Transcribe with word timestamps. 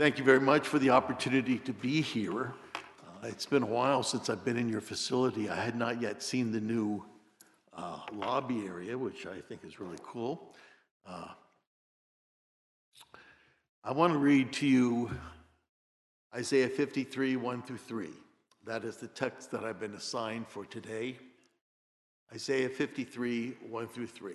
Thank 0.00 0.16
you 0.16 0.24
very 0.24 0.40
much 0.40 0.66
for 0.66 0.78
the 0.78 0.88
opportunity 0.88 1.58
to 1.58 1.74
be 1.74 2.00
here. 2.00 2.54
Uh, 2.74 3.26
It's 3.26 3.44
been 3.44 3.62
a 3.62 3.66
while 3.66 4.02
since 4.02 4.30
I've 4.30 4.42
been 4.46 4.56
in 4.56 4.66
your 4.66 4.80
facility. 4.80 5.50
I 5.50 5.56
had 5.56 5.76
not 5.76 6.00
yet 6.00 6.22
seen 6.22 6.52
the 6.52 6.60
new 6.60 7.04
uh, 7.76 7.98
lobby 8.10 8.64
area, 8.64 8.96
which 8.96 9.26
I 9.26 9.42
think 9.42 9.62
is 9.62 9.78
really 9.78 9.98
cool. 10.02 10.54
Uh, 11.06 11.28
I 13.84 13.92
want 13.92 14.14
to 14.14 14.18
read 14.18 14.54
to 14.54 14.66
you 14.66 15.10
Isaiah 16.34 16.70
53, 16.70 17.36
1 17.36 17.62
through 17.64 17.76
3. 17.76 18.08
That 18.64 18.84
is 18.84 18.96
the 18.96 19.08
text 19.08 19.50
that 19.50 19.64
I've 19.64 19.80
been 19.80 19.96
assigned 19.96 20.48
for 20.48 20.64
today. 20.64 21.18
Isaiah 22.32 22.70
53, 22.70 23.54
1 23.68 23.88
through 23.88 24.06
3. 24.06 24.34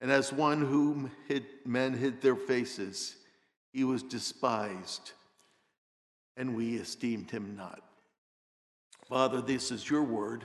And 0.00 0.10
as 0.10 0.32
one 0.32 0.60
whom 0.60 1.10
hid, 1.26 1.44
men 1.64 1.92
hid 1.92 2.20
their 2.20 2.36
faces, 2.36 3.16
he 3.72 3.84
was 3.84 4.02
despised, 4.02 5.12
and 6.36 6.54
we 6.54 6.76
esteemed 6.76 7.30
him 7.30 7.56
not. 7.56 7.82
Father, 9.08 9.40
this 9.40 9.70
is 9.70 9.88
your 9.88 10.02
word. 10.02 10.44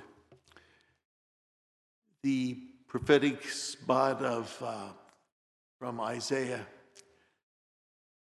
The 2.23 2.57
prophetic 2.87 3.47
spot 3.49 4.23
of 4.23 4.55
uh, 4.61 4.87
from 5.79 5.99
Isaiah 5.99 6.65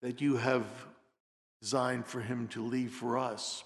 that 0.01 0.21
you 0.21 0.37
have 0.37 0.65
designed 1.61 2.05
for 2.05 2.21
him 2.21 2.47
to 2.49 2.63
leave 2.63 2.91
for 2.91 3.17
us. 3.17 3.63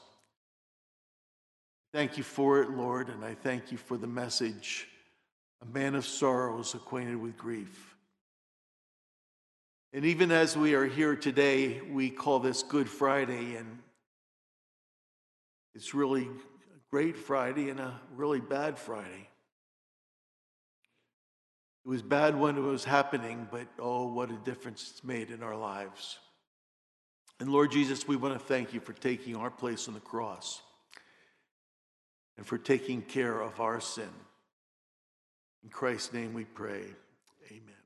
Thank 1.94 2.18
you 2.18 2.24
for 2.24 2.62
it, 2.62 2.72
Lord, 2.72 3.10
and 3.10 3.24
I 3.24 3.36
thank 3.36 3.72
you 3.72 3.78
for 3.78 3.98
the 3.98 4.08
message 4.08 4.88
a 5.64 5.74
man 5.74 5.96
of 5.96 6.06
sorrows, 6.06 6.74
acquainted 6.74 7.16
with 7.16 7.38
grief. 7.38 7.96
And 9.94 10.06
even 10.06 10.32
as 10.32 10.58
we 10.58 10.74
are 10.74 10.86
here 10.86 11.16
today, 11.16 11.80
we 11.82 12.10
call 12.10 12.40
this 12.40 12.64
Good 12.64 12.90
Friday, 12.90 13.56
and 13.56 13.80
it's 15.76 15.94
really 15.94 16.24
a 16.24 16.80
great 16.92 17.16
Friday 17.16 17.70
and 17.70 17.80
a 17.80 18.00
really 18.16 18.42
bad 18.42 18.78
Friday. 18.78 19.30
It 21.86 21.90
was 21.90 22.02
bad 22.02 22.38
when 22.38 22.58
it 22.58 22.62
was 22.62 22.84
happening, 22.84 23.48
but 23.52 23.68
oh, 23.78 24.08
what 24.08 24.32
a 24.32 24.38
difference 24.38 24.90
it's 24.92 25.04
made 25.04 25.30
in 25.30 25.44
our 25.44 25.56
lives. 25.56 26.18
And 27.40 27.50
Lord 27.50 27.72
Jesus, 27.72 28.08
we 28.08 28.16
want 28.16 28.34
to 28.34 28.40
thank 28.40 28.74
you 28.74 28.80
for 28.80 28.94
taking 28.94 29.36
our 29.36 29.52
place 29.52 29.88
on 29.88 29.94
the 29.94 30.00
cross 30.00 30.62
and 32.38 32.46
for 32.46 32.58
taking 32.58 33.02
care 33.02 33.40
of 33.40 33.60
our 33.60 33.80
sin. 33.80 34.10
In 35.64 35.70
Christ's 35.70 36.14
name 36.14 36.34
we 36.34 36.44
pray. 36.44 36.84
Amen. 37.50 37.84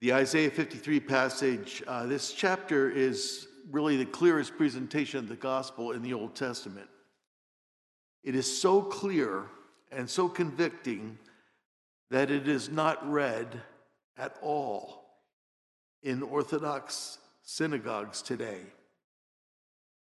The 0.00 0.14
Isaiah 0.14 0.50
53 0.50 1.00
passage, 1.00 1.82
uh, 1.86 2.06
this 2.06 2.32
chapter 2.32 2.90
is 2.90 3.48
really 3.70 3.96
the 3.96 4.06
clearest 4.06 4.56
presentation 4.56 5.18
of 5.18 5.28
the 5.28 5.36
gospel 5.36 5.92
in 5.92 6.02
the 6.02 6.14
Old 6.14 6.34
Testament. 6.34 6.88
It 8.24 8.34
is 8.34 8.60
so 8.60 8.82
clear 8.82 9.44
and 9.92 10.08
so 10.08 10.28
convicting 10.28 11.18
that 12.10 12.30
it 12.30 12.48
is 12.48 12.68
not 12.68 13.08
read 13.10 13.60
at 14.16 14.36
all 14.40 15.04
in 16.02 16.22
Orthodox 16.22 17.18
synagogues 17.42 18.22
today. 18.22 18.60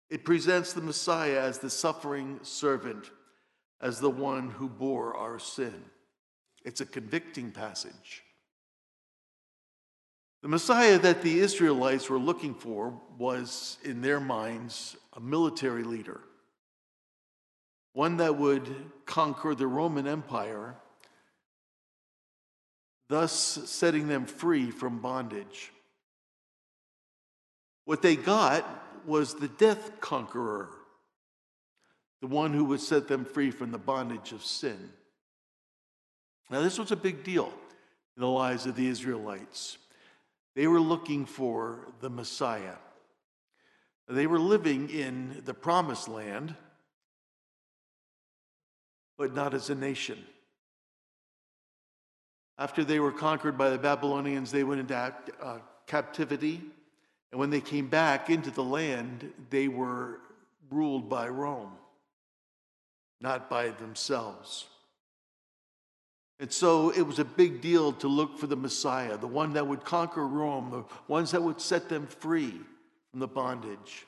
It 0.09 0.25
presents 0.25 0.73
the 0.73 0.81
Messiah 0.81 1.39
as 1.39 1.59
the 1.59 1.69
suffering 1.69 2.39
servant, 2.41 3.11
as 3.81 3.99
the 3.99 4.09
one 4.09 4.49
who 4.49 4.69
bore 4.69 5.15
our 5.15 5.39
sin. 5.39 5.83
It's 6.63 6.81
a 6.81 6.85
convicting 6.85 7.51
passage. 7.51 8.23
The 10.41 10.47
Messiah 10.47 10.97
that 10.99 11.21
the 11.21 11.39
Israelites 11.39 12.09
were 12.09 12.19
looking 12.19 12.53
for 12.53 12.99
was, 13.17 13.77
in 13.83 14.01
their 14.01 14.19
minds, 14.19 14.95
a 15.13 15.19
military 15.19 15.83
leader, 15.83 16.21
one 17.93 18.17
that 18.17 18.37
would 18.37 18.67
conquer 19.05 19.53
the 19.53 19.67
Roman 19.67 20.07
Empire 20.07 20.75
thus 23.11 23.33
setting 23.65 24.07
them 24.07 24.25
free 24.25 24.71
from 24.71 24.99
bondage. 24.99 25.73
What 27.83 28.01
they 28.01 28.15
got 28.15 28.65
was 29.05 29.33
the 29.33 29.49
death 29.49 29.99
conqueror, 29.99 30.69
the 32.21 32.27
one 32.27 32.53
who 32.53 32.65
would 32.65 32.79
set 32.79 33.07
them 33.07 33.25
free 33.25 33.51
from 33.51 33.71
the 33.71 33.77
bondage 33.77 34.31
of 34.31 34.43
sin. 34.43 34.91
Now, 36.49 36.61
this 36.61 36.77
was 36.77 36.91
a 36.91 36.95
big 36.95 37.23
deal 37.23 37.51
in 38.15 38.21
the 38.21 38.27
lives 38.27 38.65
of 38.65 38.75
the 38.75 38.87
Israelites. 38.87 39.77
They 40.55 40.67
were 40.67 40.79
looking 40.81 41.25
for 41.25 41.87
the 42.01 42.09
Messiah. 42.09 42.75
They 44.07 44.27
were 44.27 44.39
living 44.39 44.89
in 44.89 45.41
the 45.45 45.53
promised 45.53 46.09
land, 46.09 46.55
but 49.17 49.33
not 49.33 49.53
as 49.53 49.69
a 49.69 49.75
nation. 49.75 50.17
After 52.57 52.83
they 52.83 52.99
were 52.99 53.11
conquered 53.11 53.57
by 53.57 53.69
the 53.69 53.77
Babylonians, 53.77 54.51
they 54.51 54.63
went 54.63 54.81
into 54.81 54.95
uh, 55.41 55.59
captivity. 55.87 56.61
And 57.31 57.39
when 57.39 57.49
they 57.49 57.61
came 57.61 57.87
back 57.87 58.29
into 58.29 58.51
the 58.51 58.63
land, 58.63 59.31
they 59.49 59.67
were 59.67 60.19
ruled 60.69 61.09
by 61.09 61.29
Rome, 61.29 61.71
not 63.21 63.49
by 63.49 63.69
themselves. 63.69 64.65
And 66.39 66.51
so 66.51 66.89
it 66.89 67.03
was 67.03 67.19
a 67.19 67.25
big 67.25 67.61
deal 67.61 67.93
to 67.93 68.07
look 68.07 68.39
for 68.39 68.47
the 68.47 68.55
Messiah, 68.55 69.17
the 69.17 69.27
one 69.27 69.53
that 69.53 69.67
would 69.67 69.85
conquer 69.85 70.27
Rome, 70.27 70.71
the 70.71 70.83
ones 71.07 71.29
that 71.31 71.43
would 71.43 71.61
set 71.61 71.87
them 71.87 72.07
free 72.07 72.59
from 73.11 73.19
the 73.19 73.27
bondage. 73.27 74.07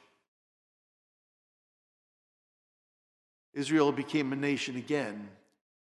Israel 3.54 3.92
became 3.92 4.34
a 4.34 4.36
nation 4.36 4.78
again, 4.78 5.30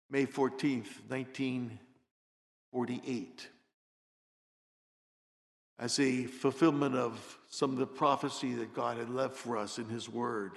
May 0.10 0.26
14th, 0.26 0.90
1948. 1.08 3.48
as 5.80 6.00
a 6.00 6.26
fulfillment 6.26 6.96
of 6.96 7.38
some 7.50 7.72
of 7.72 7.78
the 7.78 7.86
prophecy 7.86 8.54
that 8.54 8.74
God 8.74 8.98
had 8.98 9.10
left 9.10 9.36
for 9.36 9.58
us 9.58 9.80
in 9.80 9.86
His 9.86 10.08
Word. 10.08 10.54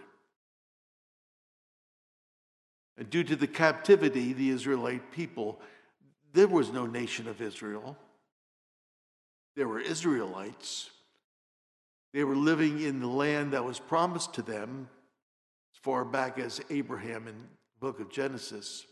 Due 3.11 3.25
to 3.25 3.37
the 3.37 3.47
captivity, 3.47 4.33
the 4.33 4.51
Israelite 4.51 5.12
people, 5.12 5.61
there 6.33 6.49
was 6.49 6.73
no 6.73 6.87
nation 6.87 7.29
of 7.29 7.43
Israel. 7.43 7.97
There 9.55 9.69
were 9.69 9.81
Israelites. 9.81 10.91
They 12.15 12.25
were 12.25 12.37
living 12.37 12.81
in 12.81 13.01
the 13.01 13.07
land 13.07 13.53
that 13.53 13.65
was 13.65 13.79
promised 13.79 14.34
to 14.34 14.43
them 14.43 14.89
as 15.75 15.79
far 15.83 16.05
back 16.05 16.39
as 16.39 16.61
Abraham 16.71 17.29
in 17.29 17.34
the 17.34 17.81
book 17.81 18.01
of 18.01 18.11
Genesis. 18.11 18.87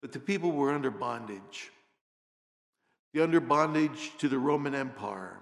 But 0.00 0.12
the 0.12 0.20
people 0.20 0.52
were 0.52 0.72
under 0.72 0.90
bondage. 0.90 1.70
They're 3.12 3.24
under 3.24 3.40
bondage 3.40 4.12
to 4.18 4.28
the 4.28 4.38
Roman 4.38 4.74
Empire. 4.74 5.38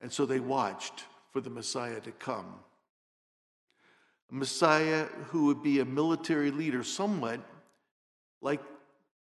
And 0.00 0.12
so 0.12 0.24
they 0.24 0.40
watched 0.40 1.04
for 1.32 1.40
the 1.40 1.50
Messiah 1.50 2.00
to 2.00 2.12
come. 2.12 2.54
A 4.30 4.34
Messiah 4.34 5.04
who 5.26 5.46
would 5.46 5.62
be 5.62 5.80
a 5.80 5.84
military 5.84 6.50
leader, 6.50 6.82
somewhat 6.82 7.40
like 8.42 8.60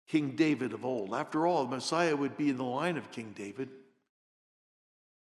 King 0.08 0.32
David 0.36 0.72
of 0.72 0.84
old. 0.84 1.14
After 1.14 1.46
all, 1.46 1.64
the 1.64 1.76
Messiah 1.76 2.16
would 2.16 2.36
be 2.36 2.50
in 2.50 2.56
the 2.56 2.64
line 2.64 2.96
of 2.96 3.10
King 3.10 3.32
David. 3.36 3.68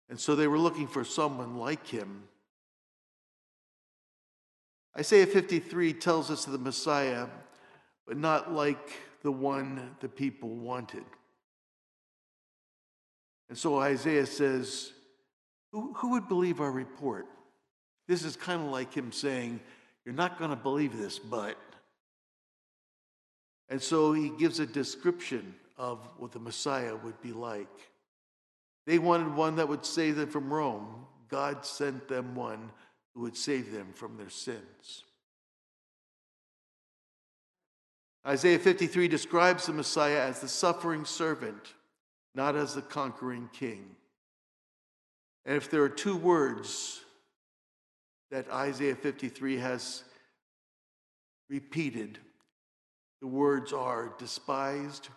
And 0.09 0.19
so 0.19 0.35
they 0.35 0.49
were 0.49 0.59
looking 0.59 0.87
for 0.87 1.05
someone 1.05 1.57
like 1.57 1.87
him. 1.87 2.25
Isaiah 4.99 5.27
53 5.27 5.93
tells 5.95 6.31
us 6.31 6.47
of 6.47 6.53
the 6.53 6.59
Messiah 6.59 7.27
but 8.11 8.17
not 8.17 8.53
like 8.53 8.91
the 9.23 9.31
one 9.31 9.95
the 10.01 10.09
people 10.09 10.49
wanted. 10.49 11.05
And 13.49 13.57
so 13.57 13.79
Isaiah 13.79 14.27
says, 14.27 14.91
Who, 15.71 15.93
who 15.95 16.11
would 16.11 16.27
believe 16.27 16.61
our 16.61 16.73
report? 16.73 17.27
This 18.11 18.25
is 18.25 18.35
kind 18.35 18.61
of 18.61 18.73
like 18.73 18.93
him 18.93 19.13
saying, 19.13 19.61
You're 20.05 20.17
not 20.17 20.37
going 20.37 20.51
to 20.51 20.57
believe 20.57 20.99
this, 20.99 21.17
but. 21.17 21.57
And 23.69 23.81
so 23.81 24.13
he 24.13 24.31
gives 24.31 24.59
a 24.59 24.67
description 24.67 25.55
of 25.79 26.01
what 26.19 26.33
the 26.33 26.41
Messiah 26.41 26.97
would 26.97 27.23
be 27.23 27.33
like. 27.33 27.69
They 28.85 28.99
wanted 28.99 29.33
one 29.37 29.55
that 29.57 29.69
would 29.69 29.87
save 29.87 30.17
them 30.17 30.29
from 30.29 30.53
Rome. 30.53 31.07
God 31.29 31.65
sent 31.65 32.09
them 32.09 32.35
one 32.35 32.73
who 33.15 33.21
would 33.21 33.37
save 33.37 33.71
them 33.71 33.93
from 33.95 34.17
their 34.17 34.29
sins. 34.29 35.05
Isaiah 38.27 38.59
53 38.59 39.07
describes 39.07 39.67
the 39.67 39.73
Messiah 39.73 40.23
as 40.23 40.41
the 40.41 40.49
suffering 40.49 41.05
servant, 41.05 41.75
not 42.35 42.57
as 42.57 42.75
the 42.75 42.83
conquering 42.83 43.49
king. 43.53 43.85
And 45.47 45.57
if 45.57 45.71
there 45.71 45.85
are 45.85 45.89
two 45.89 46.17
words 46.17 47.05
that 48.31 48.51
Isaiah 48.51 48.95
53 48.95 49.57
has 49.59 50.05
repeated, 51.49 52.19
the 53.21 53.27
words 53.27 53.73
are 53.73 54.15
despised 54.19 55.09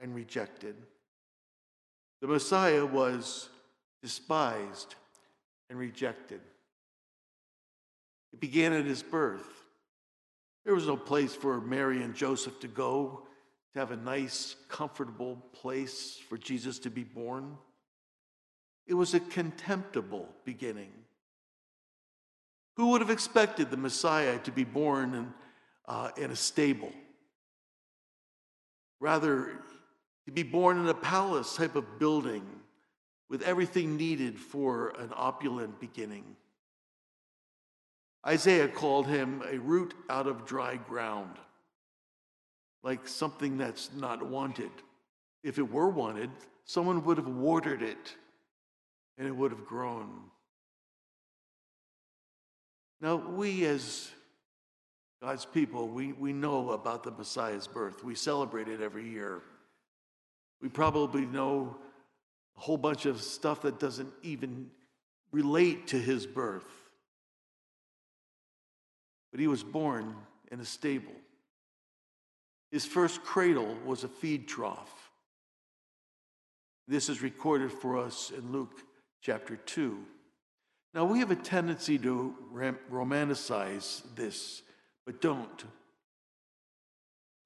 and 0.00 0.14
rejected. 0.14 0.76
The 2.20 2.28
Messiah 2.28 2.84
was 2.84 3.48
despised 4.02 4.94
and 5.70 5.78
rejected. 5.78 6.40
It 8.32 8.40
began 8.40 8.72
at 8.72 8.84
his 8.84 9.02
birth. 9.02 9.64
There 10.64 10.74
was 10.74 10.86
no 10.86 10.96
place 10.96 11.34
for 11.34 11.60
Mary 11.60 12.02
and 12.02 12.14
Joseph 12.14 12.60
to 12.60 12.68
go 12.68 13.22
to 13.72 13.78
have 13.78 13.90
a 13.90 13.96
nice, 13.96 14.56
comfortable 14.68 15.36
place 15.52 16.18
for 16.28 16.36
Jesus 16.36 16.78
to 16.80 16.90
be 16.90 17.04
born. 17.04 17.56
It 18.86 18.94
was 18.94 19.14
a 19.14 19.20
contemptible 19.20 20.28
beginning. 20.44 20.92
Who 22.78 22.90
would 22.90 23.00
have 23.00 23.10
expected 23.10 23.72
the 23.72 23.76
Messiah 23.76 24.38
to 24.38 24.52
be 24.52 24.62
born 24.62 25.12
in, 25.12 25.34
uh, 25.86 26.10
in 26.16 26.30
a 26.30 26.36
stable? 26.36 26.92
Rather, 29.00 29.58
to 30.26 30.32
be 30.32 30.44
born 30.44 30.78
in 30.78 30.86
a 30.86 30.94
palace 30.94 31.56
type 31.56 31.74
of 31.74 31.98
building 31.98 32.46
with 33.28 33.42
everything 33.42 33.96
needed 33.96 34.38
for 34.38 34.90
an 34.90 35.10
opulent 35.12 35.80
beginning. 35.80 36.36
Isaiah 38.24 38.68
called 38.68 39.08
him 39.08 39.42
a 39.50 39.58
root 39.58 39.94
out 40.08 40.28
of 40.28 40.46
dry 40.46 40.76
ground, 40.76 41.34
like 42.84 43.08
something 43.08 43.58
that's 43.58 43.90
not 43.92 44.22
wanted. 44.22 44.70
If 45.42 45.58
it 45.58 45.68
were 45.68 45.90
wanted, 45.90 46.30
someone 46.64 47.04
would 47.04 47.16
have 47.16 47.26
watered 47.26 47.82
it 47.82 48.14
and 49.16 49.26
it 49.26 49.34
would 49.34 49.50
have 49.50 49.66
grown. 49.66 50.30
Now, 53.00 53.16
we 53.16 53.64
as 53.64 54.10
God's 55.22 55.44
people, 55.44 55.88
we, 55.88 56.12
we 56.12 56.32
know 56.32 56.70
about 56.70 57.02
the 57.02 57.10
Messiah's 57.10 57.66
birth. 57.66 58.04
We 58.04 58.14
celebrate 58.14 58.68
it 58.68 58.80
every 58.80 59.08
year. 59.08 59.42
We 60.60 60.68
probably 60.68 61.26
know 61.26 61.76
a 62.56 62.60
whole 62.60 62.76
bunch 62.76 63.06
of 63.06 63.20
stuff 63.22 63.62
that 63.62 63.78
doesn't 63.78 64.12
even 64.22 64.70
relate 65.30 65.88
to 65.88 65.98
his 65.98 66.26
birth. 66.26 66.68
But 69.30 69.40
he 69.40 69.46
was 69.46 69.62
born 69.62 70.14
in 70.50 70.60
a 70.60 70.64
stable. 70.64 71.12
His 72.70 72.84
first 72.84 73.22
cradle 73.22 73.76
was 73.84 74.04
a 74.04 74.08
feed 74.08 74.48
trough. 74.48 75.10
This 76.86 77.08
is 77.08 77.22
recorded 77.22 77.72
for 77.72 77.98
us 77.98 78.30
in 78.36 78.52
Luke 78.52 78.82
chapter 79.20 79.56
2. 79.56 79.98
Now, 80.94 81.04
we 81.04 81.18
have 81.18 81.30
a 81.30 81.36
tendency 81.36 81.98
to 81.98 82.34
romanticize 82.90 84.02
this, 84.14 84.62
but 85.04 85.20
don't. 85.20 85.64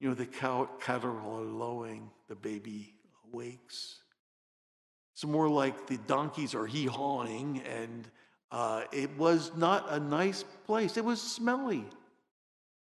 You 0.01 0.09
know, 0.09 0.15
the 0.15 0.27
cow, 0.27 0.69
are 0.89 1.43
lowing, 1.43 2.11
the 2.29 2.35
baby 2.35 2.95
awakes. 3.29 3.99
It's 5.15 5.25
more 5.25 5.49
like 5.49 5.87
the 5.87 5.99
donkeys 5.99 6.55
are 6.55 6.67
hee 6.67 6.87
hawing, 6.87 7.63
and 7.67 8.09
uh, 8.51 8.85
it 8.93 9.17
was 9.19 9.51
not 9.57 9.91
a 9.91 9.99
nice 9.99 10.45
place. 10.67 10.97
It 10.97 11.05
was 11.05 11.21
smelly. 11.21 11.85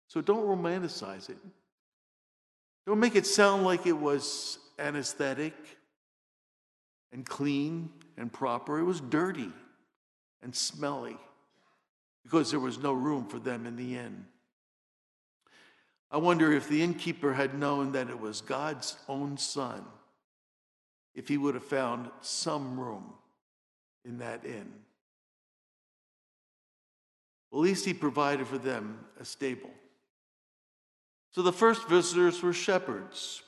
So 0.07 0.21
don't 0.21 0.45
romanticize 0.45 1.29
it. 1.29 1.37
Don't 2.85 2.99
make 2.99 3.15
it 3.15 3.25
sound 3.25 3.63
like 3.63 3.85
it 3.85 3.97
was 3.97 4.59
anesthetic 4.77 5.53
and 7.11 7.25
clean 7.25 7.89
and 8.17 8.31
proper. 8.31 8.79
It 8.79 8.83
was 8.83 8.99
dirty 8.99 9.51
and 10.43 10.55
smelly 10.55 11.17
because 12.23 12.51
there 12.51 12.59
was 12.59 12.77
no 12.77 12.93
room 12.93 13.25
for 13.25 13.39
them 13.39 13.65
in 13.65 13.75
the 13.75 13.95
inn. 13.95 14.25
I 16.11 16.17
wonder 16.17 16.51
if 16.51 16.67
the 16.67 16.81
innkeeper 16.81 17.33
had 17.33 17.53
known 17.53 17.91
that 17.91 18.09
it 18.09 18.19
was 18.19 18.41
God's 18.41 18.97
own 19.07 19.37
son, 19.37 19.83
if 21.13 21.27
he 21.27 21.37
would 21.37 21.53
have 21.53 21.63
found 21.63 22.09
some 22.21 22.79
room 22.79 23.13
in 24.05 24.19
that 24.19 24.45
inn. 24.45 24.71
At 27.51 27.59
least 27.59 27.85
he 27.85 27.93
provided 27.93 28.47
for 28.47 28.57
them 28.57 28.99
a 29.19 29.25
stable. 29.25 29.71
So 31.31 31.41
the 31.41 31.53
first 31.53 31.87
visitors 31.87 32.41
were 32.41 32.53
shepherds. 32.53 33.43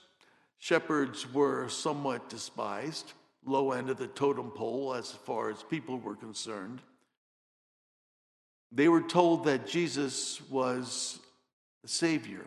Shepherds 0.60 1.32
were 1.32 1.68
somewhat 1.70 2.30
despised 2.30 3.14
low 3.46 3.72
end 3.72 3.90
of 3.90 3.98
the 3.98 4.08
totem 4.08 4.52
pole 4.52 4.94
as 4.94 5.12
far 5.12 5.50
as 5.50 5.64
people 5.64 5.98
were 5.98 6.16
concerned. 6.16 6.82
They 8.72 8.88
were 8.88 9.02
told 9.02 9.46
that 9.46 9.68
Jesus 9.68 10.42
was 10.50 11.20
the 11.82 11.90
Savior, 11.90 12.46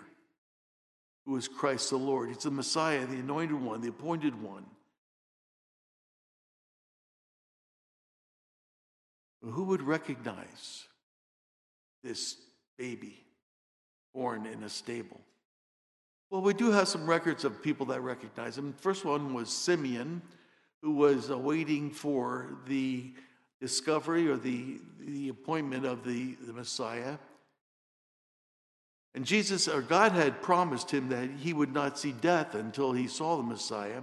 who 1.27 1.37
is 1.37 1.49
Christ 1.49 1.91
the 1.91 1.97
Lord. 1.97 2.29
He's 2.29 2.39
the 2.39 2.51
Messiah, 2.51 3.07
the 3.07 3.19
anointed 3.19 3.61
one, 3.61 3.81
the 3.81 3.89
appointed 3.89 4.41
one. 4.41 4.65
Who 9.43 9.65
would 9.65 9.83
recognize 9.83 10.85
this 12.03 12.39
baby 12.79 13.23
born 14.15 14.47
in 14.47 14.63
a 14.63 14.69
stable? 14.71 15.21
Well, 16.31 16.41
we 16.41 16.55
do 16.55 16.71
have 16.71 16.89
some 16.89 17.07
records 17.07 17.45
of 17.45 17.63
people 17.63 17.87
that 17.87 18.01
recognize 18.01 18.57
him. 18.57 18.73
The 18.73 18.83
first 18.83 19.05
one 19.05 19.35
was 19.35 19.51
Simeon, 19.51 20.23
who 20.85 20.93
was 20.93 21.31
uh, 21.31 21.35
awaiting 21.35 21.91
for 21.91 22.59
the 22.67 23.11
discovery 23.59 24.29
or 24.29 24.37
the, 24.37 24.79
the 25.01 25.31
appointment 25.31 25.87
of 25.87 26.05
the, 26.05 26.37
the 26.47 26.53
Messiah. 26.53 27.17
And 29.15 29.25
Jesus, 29.25 29.67
or 29.67 29.81
God 29.81 30.13
had 30.13 30.43
promised 30.43 30.91
him 30.91 31.09
that 31.09 31.31
he 31.41 31.55
would 31.55 31.73
not 31.73 31.99
see 31.99 32.13
death 32.13 32.55
until 32.55 32.93
he 32.93 33.09
saw 33.09 33.39
the 33.39 33.43
Messiah. 33.43 34.03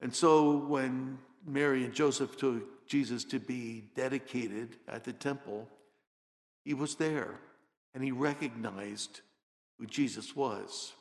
And 0.00 0.12
so 0.12 0.56
when 0.56 1.18
Mary 1.46 1.84
and 1.84 1.94
Joseph 1.94 2.36
took 2.36 2.88
Jesus 2.88 3.22
to 3.26 3.38
be 3.38 3.84
dedicated 3.94 4.78
at 4.88 5.04
the 5.04 5.12
temple, 5.12 5.68
he 6.64 6.74
was 6.74 6.96
there 6.96 7.38
and 7.94 8.02
he 8.02 8.10
recognized 8.10 9.20
who 9.78 9.86
Jesus 9.86 10.34
was. 10.34 10.92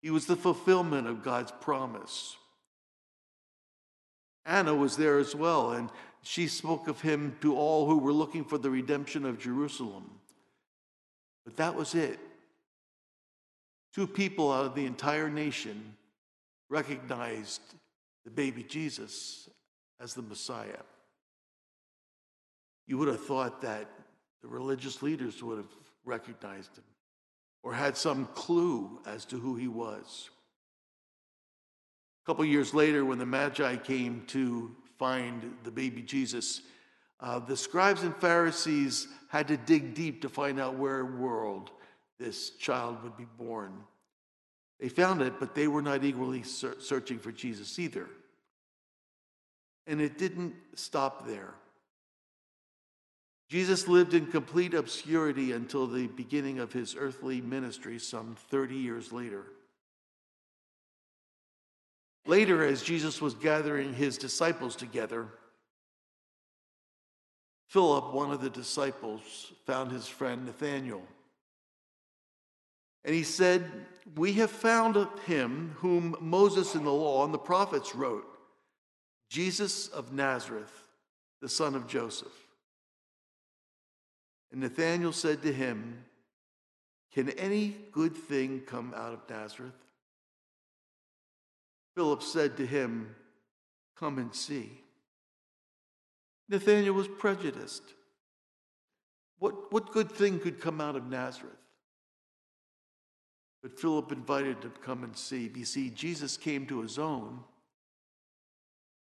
He 0.00 0.10
was 0.10 0.26
the 0.26 0.34
fulfillment 0.34 1.06
of 1.06 1.22
God's 1.22 1.52
promise. 1.60 2.36
Anna 4.44 4.74
was 4.74 4.96
there 4.96 5.18
as 5.18 5.34
well, 5.34 5.72
and 5.72 5.90
she 6.22 6.46
spoke 6.48 6.88
of 6.88 7.00
him 7.00 7.36
to 7.40 7.56
all 7.56 7.86
who 7.86 7.98
were 7.98 8.12
looking 8.12 8.44
for 8.44 8.58
the 8.58 8.70
redemption 8.70 9.24
of 9.24 9.38
Jerusalem. 9.38 10.10
But 11.44 11.56
that 11.56 11.74
was 11.74 11.94
it. 11.94 12.18
Two 13.94 14.06
people 14.06 14.52
out 14.52 14.64
of 14.64 14.74
the 14.74 14.86
entire 14.86 15.28
nation 15.28 15.96
recognized 16.68 17.60
the 18.24 18.30
baby 18.30 18.62
Jesus 18.62 19.48
as 20.00 20.14
the 20.14 20.22
Messiah. 20.22 20.82
You 22.86 22.98
would 22.98 23.08
have 23.08 23.24
thought 23.24 23.60
that 23.62 23.88
the 24.42 24.48
religious 24.48 25.02
leaders 25.02 25.42
would 25.42 25.58
have 25.58 25.72
recognized 26.04 26.76
him 26.76 26.84
or 27.62 27.72
had 27.72 27.96
some 27.96 28.26
clue 28.34 29.00
as 29.06 29.24
to 29.26 29.38
who 29.38 29.54
he 29.54 29.68
was. 29.68 30.30
A 32.22 32.26
couple 32.26 32.44
years 32.44 32.72
later, 32.72 33.04
when 33.04 33.18
the 33.18 33.26
Magi 33.26 33.76
came 33.76 34.22
to 34.28 34.74
find 34.98 35.56
the 35.64 35.70
baby 35.70 36.02
Jesus, 36.02 36.62
uh, 37.18 37.40
the 37.40 37.56
scribes 37.56 38.02
and 38.02 38.14
Pharisees 38.16 39.08
had 39.28 39.48
to 39.48 39.56
dig 39.56 39.94
deep 39.94 40.22
to 40.22 40.28
find 40.28 40.60
out 40.60 40.76
where 40.76 41.00
in 41.00 41.12
the 41.12 41.18
world 41.18 41.70
this 42.20 42.50
child 42.50 43.02
would 43.02 43.16
be 43.16 43.26
born. 43.36 43.72
They 44.78 44.88
found 44.88 45.22
it, 45.22 45.40
but 45.40 45.54
they 45.54 45.68
were 45.68 45.82
not 45.82 46.04
eagerly 46.04 46.42
ser- 46.42 46.76
searching 46.80 47.18
for 47.18 47.32
Jesus 47.32 47.78
either. 47.78 48.08
And 49.86 50.00
it 50.00 50.18
didn't 50.18 50.54
stop 50.74 51.26
there. 51.26 51.54
Jesus 53.48 53.86
lived 53.86 54.14
in 54.14 54.26
complete 54.26 54.74
obscurity 54.74 55.52
until 55.52 55.86
the 55.86 56.06
beginning 56.06 56.58
of 56.58 56.72
his 56.72 56.96
earthly 56.96 57.40
ministry 57.40 57.98
some 57.98 58.36
30 58.50 58.76
years 58.76 59.12
later. 59.12 59.44
Later, 62.26 62.64
as 62.64 62.82
Jesus 62.82 63.20
was 63.20 63.34
gathering 63.34 63.94
his 63.94 64.16
disciples 64.16 64.76
together, 64.76 65.28
Philip, 67.66 68.12
one 68.12 68.30
of 68.30 68.40
the 68.40 68.50
disciples, 68.50 69.52
found 69.66 69.90
his 69.90 70.06
friend 70.06 70.44
Nathanael. 70.44 71.02
And 73.04 73.14
he 73.14 73.24
said, 73.24 73.64
We 74.14 74.34
have 74.34 74.50
found 74.50 74.96
him 75.26 75.74
whom 75.78 76.16
Moses 76.20 76.74
in 76.74 76.84
the 76.84 76.92
law 76.92 77.24
and 77.24 77.34
the 77.34 77.38
prophets 77.38 77.94
wrote, 77.94 78.26
Jesus 79.28 79.88
of 79.88 80.12
Nazareth, 80.12 80.88
the 81.40 81.48
son 81.48 81.74
of 81.74 81.86
Joseph. 81.88 82.28
And 84.52 84.60
Nathanael 84.60 85.12
said 85.12 85.42
to 85.42 85.52
him, 85.52 86.04
Can 87.14 87.30
any 87.30 87.74
good 87.90 88.14
thing 88.14 88.60
come 88.66 88.92
out 88.94 89.14
of 89.14 89.28
Nazareth? 89.28 89.81
Philip 91.94 92.22
said 92.22 92.56
to 92.56 92.66
him, 92.66 93.14
Come 93.96 94.18
and 94.18 94.34
see. 94.34 94.70
Nathanael 96.48 96.94
was 96.94 97.08
prejudiced. 97.08 97.82
What, 99.38 99.72
what 99.72 99.92
good 99.92 100.10
thing 100.10 100.38
could 100.38 100.60
come 100.60 100.80
out 100.80 100.96
of 100.96 101.08
Nazareth? 101.08 101.52
But 103.62 103.78
Philip 103.78 104.10
invited 104.12 104.62
him 104.62 104.72
to 104.72 104.80
come 104.80 105.04
and 105.04 105.16
see. 105.16 105.50
You 105.54 105.64
see, 105.64 105.90
Jesus 105.90 106.36
came 106.36 106.66
to 106.66 106.80
his 106.80 106.98
own, 106.98 107.40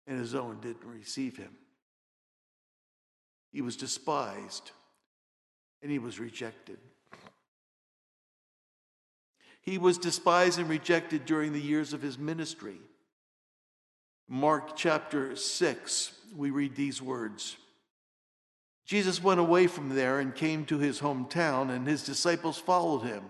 and 0.06 0.20
his 0.20 0.36
own 0.36 0.60
didn't 0.62 0.86
receive 0.86 1.36
him. 1.36 1.52
He 3.52 3.62
was 3.62 3.76
despised, 3.76 4.72
and 5.82 5.92
he 5.92 6.00
was 6.00 6.20
rejected. 6.20 6.78
He 9.66 9.78
was 9.80 9.98
despised 9.98 10.60
and 10.60 10.70
rejected 10.70 11.26
during 11.26 11.52
the 11.52 11.62
years 11.62 11.92
of 11.92 12.02
his 12.02 12.20
ministry. 12.20 12.78
Mark 14.28 14.76
chapter 14.76 15.36
6, 15.36 16.12
we 16.36 16.52
read 16.52 16.76
these 16.76 17.02
words 17.02 17.58
Jesus 18.86 19.24
went 19.24 19.40
away 19.40 19.66
from 19.66 19.90
there 19.90 20.20
and 20.20 20.36
came 20.36 20.64
to 20.66 20.78
his 20.78 21.00
hometown, 21.00 21.72
and 21.72 21.88
his 21.88 22.04
disciples 22.04 22.60
followed 22.60 23.02
him. 23.02 23.24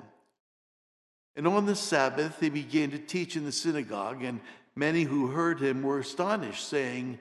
And 1.38 1.48
on 1.48 1.66
the 1.66 1.76
Sabbath, 1.76 2.42
he 2.42 2.50
began 2.50 2.92
to 2.92 3.00
teach 3.00 3.38
in 3.38 3.46
the 3.46 3.54
synagogue, 3.54 4.22
and 4.22 4.42
many 4.76 5.04
who 5.04 5.28
heard 5.28 5.62
him 5.62 5.82
were 5.82 6.00
astonished, 6.00 6.68
saying, 6.68 7.20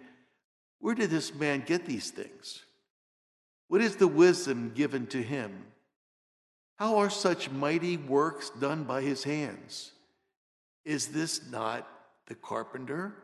Where 0.80 0.97
did 0.97 1.11
this 1.11 1.33
man 1.33 1.62
get 1.64 1.87
these 1.87 2.11
things? 2.11 2.64
What 3.68 3.80
is 3.80 3.97
the 3.97 4.09
wisdom 4.09 4.73
given 4.75 5.06
to 5.09 5.23
him? 5.23 5.66
How 6.76 6.99
are 6.99 7.11
such 7.11 7.50
mighty 7.50 7.97
works 7.97 8.50
done 8.50 8.85
by 8.85 9.02
his 9.02 9.25
hands? 9.25 9.93
Is 10.85 11.09
this 11.09 11.50
not 11.50 11.88
the 12.26 12.35
carpenter, 12.35 13.14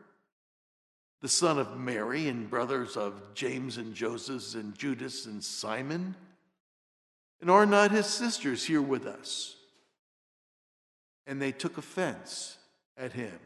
the 1.21 1.27
son 1.27 1.59
of 1.59 1.77
Mary, 1.77 2.27
and 2.27 2.49
brothers 2.49 2.97
of 2.97 3.33
James 3.33 3.77
and 3.77 3.93
Joseph 3.93 4.55
and 4.55 4.77
Judas 4.77 5.25
and 5.25 5.43
Simon? 5.43 6.15
And 7.41 7.49
are 7.49 7.65
not 7.65 7.91
his 7.91 8.05
sisters 8.05 8.65
here 8.65 8.81
with 8.81 9.05
us? 9.05 9.57
and 11.27 11.41
they 11.41 11.51
took 11.51 11.77
offense 11.77 12.57
at 12.97 13.13
him. 13.13 13.39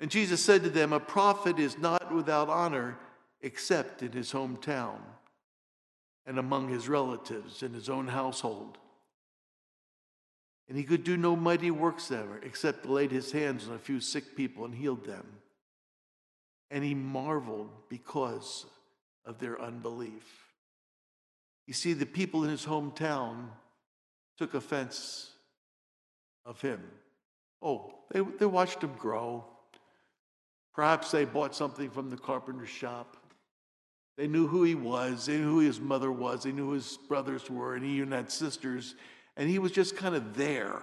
And 0.00 0.10
Jesus 0.10 0.44
said 0.44 0.62
to 0.64 0.70
them, 0.70 0.92
A 0.92 1.00
prophet 1.00 1.58
is 1.58 1.78
not 1.78 2.12
without 2.14 2.48
honor 2.48 2.98
except 3.40 4.02
in 4.02 4.12
his 4.12 4.32
hometown 4.32 4.98
and 6.28 6.38
among 6.38 6.68
his 6.68 6.90
relatives 6.90 7.62
in 7.62 7.72
his 7.72 7.88
own 7.88 8.06
household. 8.06 8.76
And 10.68 10.76
he 10.76 10.84
could 10.84 11.02
do 11.02 11.16
no 11.16 11.34
mighty 11.34 11.70
works 11.70 12.10
ever, 12.10 12.38
except 12.42 12.84
laid 12.84 13.10
his 13.10 13.32
hands 13.32 13.66
on 13.66 13.74
a 13.74 13.78
few 13.78 13.98
sick 13.98 14.36
people 14.36 14.66
and 14.66 14.74
healed 14.74 15.06
them. 15.06 15.26
And 16.70 16.84
he 16.84 16.94
marveled 16.94 17.70
because 17.88 18.66
of 19.24 19.38
their 19.38 19.58
unbelief. 19.58 20.52
You 21.66 21.72
see, 21.72 21.94
the 21.94 22.04
people 22.04 22.44
in 22.44 22.50
his 22.50 22.66
hometown 22.66 23.46
took 24.36 24.52
offense 24.52 25.30
of 26.44 26.60
him. 26.60 26.82
Oh, 27.62 27.94
they, 28.12 28.20
they 28.20 28.46
watched 28.46 28.84
him 28.84 28.92
grow. 28.98 29.46
Perhaps 30.74 31.10
they 31.10 31.24
bought 31.24 31.54
something 31.54 31.88
from 31.88 32.10
the 32.10 32.18
carpenter's 32.18 32.68
shop. 32.68 33.16
They 34.18 34.26
knew 34.26 34.48
who 34.48 34.64
he 34.64 34.74
was, 34.74 35.26
they 35.26 35.36
knew 35.36 35.44
who 35.44 35.58
his 35.60 35.78
mother 35.78 36.10
was, 36.10 36.42
they 36.42 36.50
knew 36.50 36.66
who 36.66 36.72
his 36.72 36.98
brothers 37.08 37.48
were, 37.48 37.76
and 37.76 37.84
he 37.84 37.92
even 37.92 38.10
had 38.10 38.32
sisters, 38.32 38.96
and 39.36 39.48
he 39.48 39.60
was 39.60 39.70
just 39.70 39.96
kind 39.96 40.16
of 40.16 40.36
there. 40.36 40.82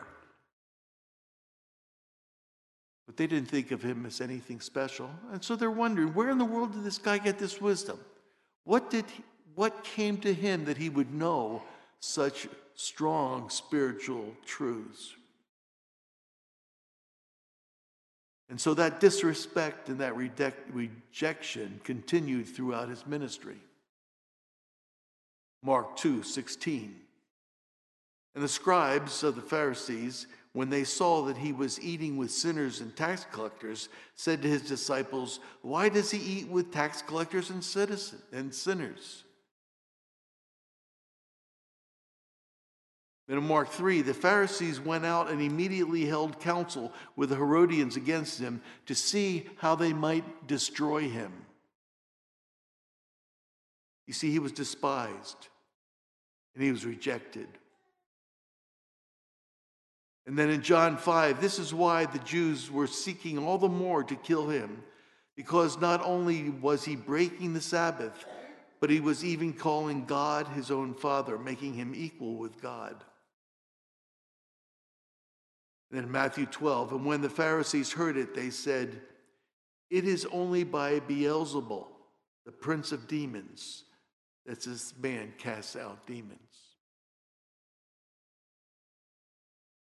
But 3.06 3.18
they 3.18 3.28
didn't 3.28 3.50
think 3.50 3.72
of 3.72 3.84
him 3.84 4.06
as 4.06 4.22
anything 4.22 4.62
special. 4.62 5.10
And 5.34 5.44
so 5.44 5.58
they're 5.58 5.70
wondering 5.70 6.14
where 6.14 6.30
in 6.30 6.38
the 6.38 6.46
world 6.46 6.72
did 6.72 6.86
this 6.86 6.98
guy 6.98 7.18
get 7.18 7.38
this 7.38 7.60
wisdom? 7.60 8.00
What, 8.64 8.90
did 8.90 9.04
he, 9.10 9.22
what 9.54 9.84
came 9.84 10.18
to 10.20 10.34
him 10.34 10.64
that 10.64 10.78
he 10.78 10.88
would 10.88 11.14
know 11.14 11.62
such 12.00 12.48
strong 12.74 13.50
spiritual 13.50 14.34
truths? 14.46 15.14
And 18.50 18.62
so 18.62 18.74
that 18.76 19.00
disrespect 19.00 19.90
and 19.90 20.00
that 20.00 20.16
rejection 20.16 21.82
continued 21.84 22.48
throughout 22.48 22.90
his 22.90 23.06
ministry. 23.08 23.58
Mark 25.64 25.98
2 25.98 26.24
16. 26.24 26.96
And 28.36 28.44
the 28.44 28.50
scribes 28.50 29.24
of 29.24 29.36
the 29.36 29.42
Pharisees, 29.42 30.28
when 30.54 30.70
they 30.70 30.84
saw 30.84 31.24
that 31.24 31.38
he 31.38 31.52
was 31.54 31.82
eating 31.82 32.18
with 32.18 32.32
sinners 32.32 32.82
and 32.82 32.96
tax 32.96 33.26
collectors, 33.32 33.90
said 34.16 34.42
to 34.42 34.48
his 34.48 34.62
disciples, 34.62 35.40
Why 35.62 35.90
does 35.90 36.12
he 36.12 36.20
eat 36.20 36.48
with 36.48 36.72
tax 36.72 37.02
collectors 37.02 37.50
and, 37.50 37.64
citizens, 37.64 38.22
and 38.32 38.54
sinners? 38.54 39.25
In 43.28 43.48
Mark 43.48 43.70
3, 43.70 44.04
the 44.04 44.14
Pharisees 44.14 44.80
went 44.80 45.06
out 45.06 45.32
and 45.32 45.42
immediately 45.42 46.06
held 46.06 46.40
counsel 46.40 46.94
with 47.16 47.30
the 47.30 47.36
Herodians 47.36 47.96
against 47.96 48.40
him 48.40 48.62
to 48.86 48.94
see 48.94 49.48
how 49.58 49.76
they 49.76 49.94
might 49.94 50.48
destroy 50.48 51.10
him. 51.10 51.34
You 54.06 54.14
see, 54.14 54.32
he 54.32 54.40
was 54.40 54.52
despised 54.52 55.48
and 56.54 56.64
he 56.64 56.72
was 56.72 56.86
rejected. 56.86 57.48
And 60.28 60.38
then 60.38 60.50
in 60.50 60.62
John 60.62 60.98
5, 60.98 61.42
this 61.42 61.60
is 61.60 61.74
why 61.74 62.06
the 62.06 62.20
Jews 62.20 62.72
were 62.72 62.88
seeking 62.88 63.40
all 63.40 63.58
the 63.58 63.68
more 63.68 64.04
to 64.04 64.16
kill 64.16 64.50
him, 64.50 64.84
because 65.36 65.80
not 65.80 66.04
only 66.04 66.50
was 66.50 66.84
he 66.84 66.96
breaking 66.96 67.54
the 67.54 67.62
Sabbath, 67.62 68.26
but 68.80 68.90
he 68.90 69.00
was 69.00 69.24
even 69.24 69.54
calling 69.54 70.06
God 70.06 70.48
his 70.50 70.72
own 70.72 70.94
Father, 70.94 71.38
making 71.38 71.74
him 71.74 71.94
equal 71.96 72.36
with 72.36 72.62
God. 72.62 73.04
Then 75.96 76.12
Matthew 76.12 76.46
12, 76.46 76.92
and 76.92 77.06
when 77.06 77.22
the 77.22 77.30
Pharisees 77.30 77.94
heard 77.94 78.18
it, 78.18 78.36
they 78.36 78.50
said, 78.50 79.00
It 79.90 80.04
is 80.04 80.28
only 80.30 80.66
by 80.66 81.00
Beelzebul, 81.00 81.88
the 82.46 82.52
prince 82.52 82.92
of 82.92 83.08
demons, 83.08 83.86
that 84.46 84.62
this 84.62 84.94
man 84.98 85.32
casts 85.38 85.78
out 85.78 86.06
demons. 86.06 86.40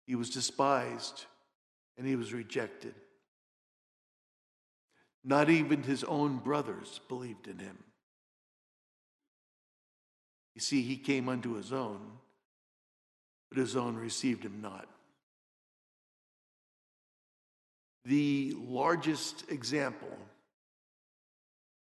He 0.08 0.15
was 0.15 0.31
despised 0.31 1.25
and 2.00 2.08
he 2.08 2.15
was 2.15 2.34
rejected. 2.34 2.96
Not 5.24 5.51
even 5.51 5.84
his 5.84 6.03
own 6.03 6.39
brothers 6.39 7.00
believed 7.10 7.48
in 7.48 7.60
him. 7.60 7.77
You 10.55 10.62
see, 10.62 10.81
he 10.81 10.98
came 10.98 11.29
unto 11.29 11.53
his 11.53 11.72
own, 11.72 12.01
but 13.50 13.60
his 13.60 13.75
own 13.75 13.96
received 13.96 14.43
him 14.43 14.62
not. 14.63 14.88
The 18.05 18.55
largest 18.58 19.51
example 19.51 20.17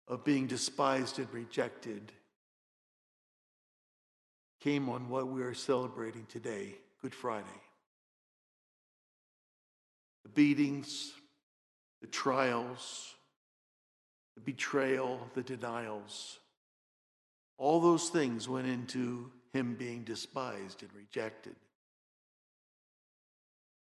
of 0.07 0.25
being 0.25 0.47
despised 0.47 1.19
and 1.19 1.33
rejected 1.33 2.13
came 4.61 4.89
on 4.89 5.09
what 5.09 5.29
we 5.29 5.43
are 5.43 5.55
celebrating 5.55 6.27
today, 6.27 6.75
Good 7.03 7.15
Friday. 7.15 7.47
The 10.23 10.31
beatings, 10.31 11.13
the 12.01 12.07
trials, 12.07 13.15
the 14.35 14.41
betrayal, 14.41 15.29
the 15.35 15.43
denials, 15.43 16.39
all 17.59 17.81
those 17.81 18.09
things 18.09 18.49
went 18.49 18.67
into 18.67 19.31
him 19.53 19.75
being 19.75 20.03
despised 20.03 20.83
and 20.83 20.93
rejected. 20.95 21.55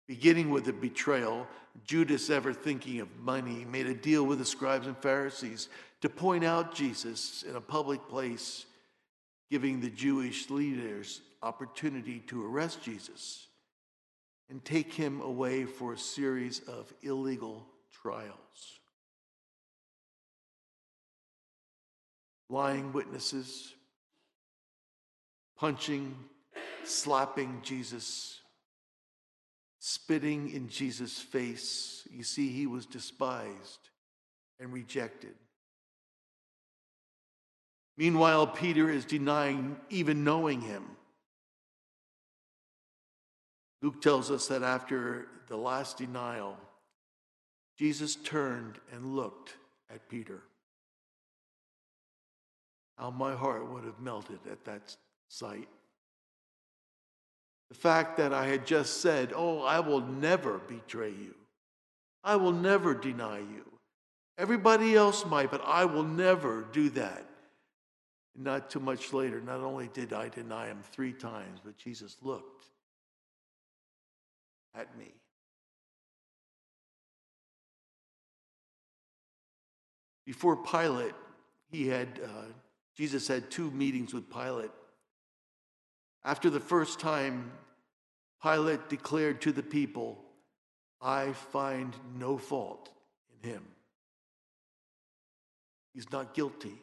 Beginning 0.09 0.49
with 0.49 0.65
the 0.65 0.73
betrayal, 0.73 1.47
Judas, 1.85 2.31
ever 2.31 2.55
thinking 2.55 3.01
of 3.01 3.15
money, 3.19 3.67
made 3.67 3.87
a 3.87 3.95
deal 3.95 4.25
with 4.25 4.39
the 4.39 4.45
scribes 4.45 4.87
and 4.87 4.97
Pharisees 4.97 5.69
to 6.01 6.09
point 6.09 6.45
out 6.45 6.75
Jesus 6.75 7.45
in 7.47 7.57
a 7.57 7.61
public 7.61 8.09
place, 8.09 8.65
giving 9.51 9.81
the 9.81 9.91
Jewish 9.91 10.49
leaders 10.49 11.21
opportunity 11.43 12.21
to 12.27 12.45
arrest 12.45 12.83
Jesus 12.83 13.49
and 14.49 14.65
take 14.65 14.95
him 14.95 15.21
away 15.21 15.67
for 15.67 15.93
a 15.93 15.99
series 15.99 16.61
of 16.61 16.93
illegal 17.03 17.67
trials. 17.93 18.33
Lying 22.49 22.95
witnesses, 22.95 23.75
punching, 25.59 26.17
slapping 26.85 27.61
Jesus, 27.63 28.41
spitting 29.79 30.51
in 30.51 30.69
Jesus' 30.69 31.19
face. 31.19 32.07
You 32.11 32.25
see, 32.25 32.49
he 32.49 32.67
was 32.67 32.87
despised 32.87 33.91
and 34.61 34.73
rejected. 34.73 35.35
Meanwhile, 37.97 38.49
Peter 38.49 38.89
is 38.89 39.05
denying 39.05 39.77
even 39.91 40.25
knowing 40.25 40.61
him. 40.61 40.85
Luke 43.83 44.01
tells 44.01 44.31
us 44.31 44.49
that 44.49 44.63
after 44.63 45.27
the 45.49 45.57
last 45.57 45.99
denial, 45.99 46.57
Jesus 47.79 48.17
turned 48.17 48.79
and 48.93 49.15
looked 49.15 49.57
at 49.93 50.09
Peter. 50.09 50.43
How 52.97 53.11
my 53.11 53.35
heart 53.35 53.71
would 53.71 53.85
have 53.85 54.01
melted 54.01 54.41
at 54.51 54.65
that 54.65 54.97
sight. 55.29 55.69
The 57.71 57.75
fact 57.75 58.17
that 58.17 58.33
I 58.33 58.47
had 58.47 58.67
just 58.67 59.01
said, 59.01 59.33
Oh, 59.35 59.63
I 59.63 59.81
will 59.81 60.01
never 60.01 60.59
betray 60.59 61.11
you, 61.11 61.35
I 62.25 62.37
will 62.37 62.53
never 62.53 62.95
deny 62.95 63.39
you. 63.39 63.65
Everybody 64.39 64.95
else 64.95 65.27
might, 65.27 65.51
but 65.51 65.63
I 65.65 65.85
will 65.85 66.05
never 66.05 66.65
do 66.73 66.91
that. 66.91 67.25
Not 68.37 68.71
too 68.71 68.79
much 68.79 69.13
later, 69.13 69.41
not 69.41 69.61
only 69.61 69.91
did 69.93 70.13
I 70.13 70.29
deny 70.29 70.69
him 70.69 70.79
three 70.93 71.13
times, 71.13 71.59
but 71.65 71.77
Jesus 71.77 72.17
looked 72.23 72.67
at 74.77 74.97
me. 74.97 75.13
Before 80.25 80.57
Pilate, 80.57 81.15
he 81.71 81.89
had, 81.89 82.21
uh, 82.23 82.53
Jesus 82.97 83.27
had 83.27 83.51
two 83.51 83.71
meetings 83.73 84.15
with 84.15 84.31
Pilate. 84.31 84.71
After 86.25 86.51
the 86.51 86.61
first 86.61 87.01
time, 87.01 87.53
Pilate 88.43 88.89
declared 88.89 89.41
to 89.43 89.53
the 89.53 89.63
people, 89.63 90.19
I 91.01 91.33
find 91.33 91.95
no 92.19 92.39
fault 92.39 92.91
in 93.33 93.51
him. 93.51 93.63
He's 95.95 96.11
not 96.13 96.35
guilty. 96.35 96.75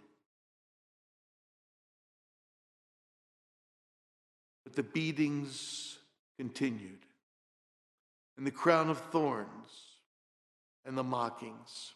But 4.63 4.75
the 4.75 4.83
beatings 4.83 5.99
continued, 6.37 6.99
and 8.37 8.45
the 8.45 8.51
crown 8.51 8.89
of 8.89 8.99
thorns, 9.11 9.47
and 10.85 10.97
the 10.97 11.03
mockings. 11.03 11.93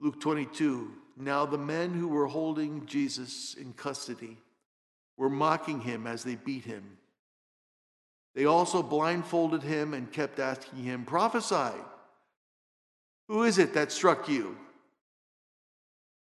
Luke 0.00 0.20
22 0.20 0.90
Now 1.16 1.46
the 1.46 1.58
men 1.58 1.92
who 1.92 2.08
were 2.08 2.26
holding 2.26 2.86
Jesus 2.86 3.54
in 3.54 3.72
custody 3.72 4.38
were 5.16 5.30
mocking 5.30 5.80
him 5.80 6.06
as 6.06 6.24
they 6.24 6.34
beat 6.34 6.64
him. 6.64 6.98
They 8.34 8.46
also 8.46 8.82
blindfolded 8.82 9.62
him 9.62 9.94
and 9.94 10.10
kept 10.10 10.40
asking 10.40 10.80
him, 10.80 11.04
Prophesy, 11.04 11.78
who 13.28 13.44
is 13.44 13.58
it 13.58 13.74
that 13.74 13.92
struck 13.92 14.28
you? 14.28 14.56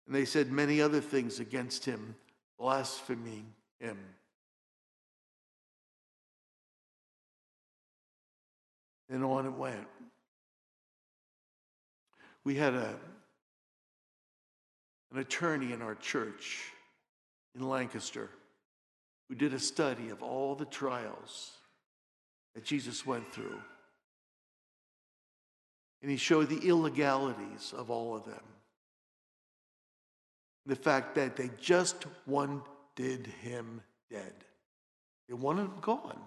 And 0.08 0.16
they 0.16 0.26
said 0.26 0.52
many 0.52 0.82
other 0.82 1.02
things 1.02 1.40
against 1.40 1.86
him, 1.86 2.16
blaspheming 2.58 3.46
him. 3.80 3.98
And 9.10 9.24
on 9.24 9.46
it 9.46 9.54
went. 9.54 9.88
We 12.44 12.56
had 12.56 12.74
a 12.74 12.96
an 15.12 15.18
attorney 15.18 15.74
in 15.74 15.82
our 15.82 15.96
church 15.96 16.72
in 17.56 17.68
Lancaster 17.68 18.30
who 19.30 19.36
did 19.36 19.54
a 19.54 19.60
study 19.60 20.10
of 20.10 20.24
all 20.24 20.56
the 20.56 20.66
trials 20.66 21.52
that 22.56 22.66
Jesus 22.66 23.06
went 23.06 23.32
through. 23.32 23.60
And 26.02 26.10
he 26.10 26.18
showed 26.18 26.50
the 26.50 26.68
illegalities 26.68 27.74
of 27.78 27.92
all 27.92 28.16
of 28.16 28.26
them. 28.26 28.44
The 30.66 30.76
fact 30.76 31.16
that 31.16 31.36
they 31.36 31.52
just 31.62 32.06
wanted 32.26 33.28
him 33.42 33.82
dead, 34.10 34.34
they 35.28 35.36
wanted 35.36 35.64
him 35.64 35.74
gone. 35.82 36.20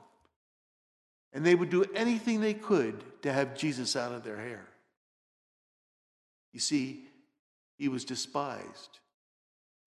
And 1.32 1.44
they 1.44 1.54
would 1.54 1.70
do 1.70 1.84
anything 1.94 2.40
they 2.40 2.54
could 2.54 3.02
to 3.22 3.32
have 3.32 3.56
Jesus 3.56 3.96
out 3.96 4.12
of 4.12 4.22
their 4.22 4.36
hair. 4.36 4.66
You 6.52 6.60
see, 6.60 7.04
he 7.78 7.88
was 7.88 8.04
despised 8.04 9.00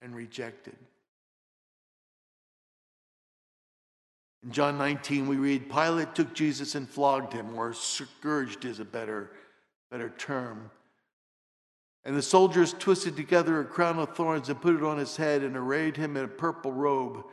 and 0.02 0.16
rejected. 0.16 0.76
In 4.46 4.52
John 4.52 4.78
19, 4.78 5.28
we 5.28 5.38
read 5.38 5.70
Pilate 5.72 6.14
took 6.14 6.34
Jesus 6.34 6.76
and 6.76 6.88
flogged 6.88 7.34
him, 7.34 7.56
or 7.56 7.74
scourged 7.74 8.64
is 8.64 8.80
a 8.80 8.86
better, 8.86 9.32
better 9.90 10.14
term. 10.18 10.70
And 12.04 12.16
the 12.16 12.22
soldiers 12.22 12.74
twisted 12.74 13.16
together 13.16 13.60
a 13.60 13.66
crown 13.66 13.98
of 13.98 14.16
thorns 14.16 14.48
and 14.50 14.62
put 14.62 14.76
it 14.76 14.84
on 14.84 15.00
his 15.00 15.18
head 15.18 15.42
and 15.42 15.58
arrayed 15.58 15.98
him 15.98 16.16
in 16.16 16.24
a 16.24 16.28
purple 16.28 16.72
robe. 16.72 17.26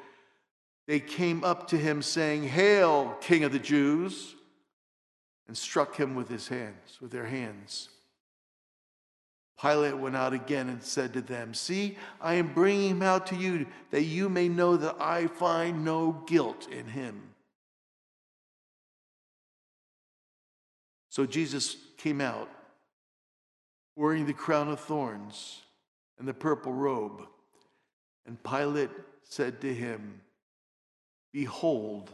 They 0.86 0.98
came 0.98 1.44
up 1.44 1.68
to 1.68 1.76
him, 1.76 2.00
saying, 2.00 2.44
Hail, 2.44 3.16
King 3.20 3.44
of 3.44 3.52
the 3.52 3.58
Jews! 3.58 4.34
and 5.48 5.56
struck 5.58 5.96
him 5.96 6.14
with 6.14 6.30
his 6.30 6.48
hands, 6.48 6.98
with 7.00 7.10
their 7.10 7.26
hands. 7.26 7.90
Pilate 9.62 9.96
went 9.96 10.16
out 10.16 10.32
again 10.32 10.68
and 10.68 10.82
said 10.82 11.12
to 11.12 11.20
them, 11.20 11.54
See, 11.54 11.96
I 12.20 12.34
am 12.34 12.52
bringing 12.52 12.90
him 12.90 13.02
out 13.02 13.28
to 13.28 13.36
you 13.36 13.66
that 13.92 14.02
you 14.02 14.28
may 14.28 14.48
know 14.48 14.76
that 14.76 14.96
I 14.98 15.28
find 15.28 15.84
no 15.84 16.24
guilt 16.26 16.66
in 16.68 16.86
him. 16.86 17.22
So 21.10 21.26
Jesus 21.26 21.76
came 21.96 22.20
out 22.20 22.48
wearing 23.94 24.26
the 24.26 24.32
crown 24.32 24.68
of 24.68 24.80
thorns 24.80 25.60
and 26.18 26.26
the 26.26 26.34
purple 26.34 26.72
robe. 26.72 27.22
And 28.26 28.42
Pilate 28.42 28.90
said 29.22 29.60
to 29.60 29.72
him, 29.72 30.22
Behold 31.32 32.10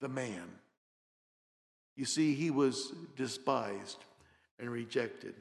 the 0.00 0.08
man. 0.08 0.44
You 1.96 2.04
see, 2.04 2.34
he 2.34 2.50
was 2.50 2.92
despised 3.16 3.98
and 4.60 4.70
rejected. 4.70 5.34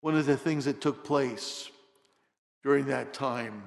One 0.00 0.16
of 0.16 0.26
the 0.26 0.36
things 0.36 0.66
that 0.66 0.80
took 0.80 1.04
place 1.04 1.70
during 2.62 2.86
that 2.86 3.14
time 3.14 3.62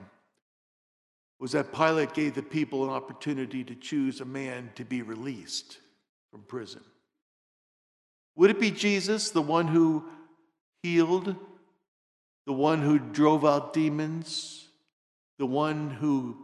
was 1.40 1.54
that 1.54 1.74
Pilate 1.74 2.14
gave 2.14 2.36
the 2.36 2.44
people 2.44 2.84
an 2.84 2.90
opportunity 2.90 3.64
to 3.64 3.76
choose 3.76 4.20
a 4.20 4.26
man 4.26 4.72
to 4.76 4.84
be 4.84 5.02
released 5.02 5.78
from 6.32 6.42
prison. 6.42 6.82
Would 8.36 8.52
it 8.52 8.60
be 8.60 8.72
Jesus, 8.72 9.32
the 9.32 9.42
one 9.42 9.68
who 9.68 10.06
healed, 10.84 11.36
the 12.46 12.54
one 12.54 12.82
who 12.82 13.00
drove 13.00 13.46
out 13.46 13.74
demons, 13.74 14.68
the 15.38 15.46
one 15.46 15.90
who 15.90 16.38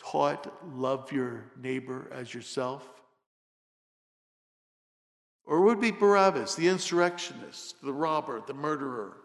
taught 0.00 0.52
love 0.76 1.12
your 1.12 1.44
neighbor 1.60 2.08
as 2.12 2.32
yourself? 2.32 2.88
Or 5.44 5.62
would 5.62 5.80
be 5.80 5.90
Barabbas, 5.90 6.54
the 6.54 6.68
insurrectionist, 6.68 7.76
the 7.82 7.92
robber, 7.92 8.42
the 8.46 8.54
murderer, 8.54 9.16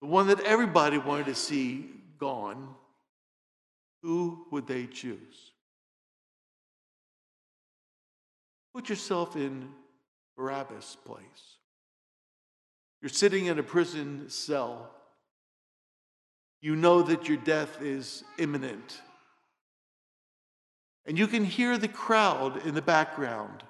the 0.00 0.08
one 0.08 0.26
that 0.26 0.40
everybody 0.40 0.98
wanted 0.98 1.26
to 1.26 1.34
see 1.34 1.90
gone? 2.18 2.74
Who 4.02 4.46
would 4.50 4.66
they 4.66 4.86
choose? 4.86 5.52
Put 8.74 8.88
yourself 8.88 9.34
in 9.36 9.68
Barabbas' 10.36 10.96
place. 11.04 11.56
You're 13.00 13.08
sitting 13.08 13.46
in 13.46 13.58
a 13.58 13.62
prison 13.62 14.28
cell. 14.28 14.90
You 16.60 16.74
know 16.74 17.02
that 17.02 17.28
your 17.28 17.38
death 17.38 17.80
is 17.80 18.24
imminent. 18.38 19.00
And 21.06 21.18
you 21.18 21.26
can 21.26 21.44
hear 21.44 21.78
the 21.78 21.88
crowd 21.88 22.66
in 22.66 22.74
the 22.74 22.82
background 22.82 23.62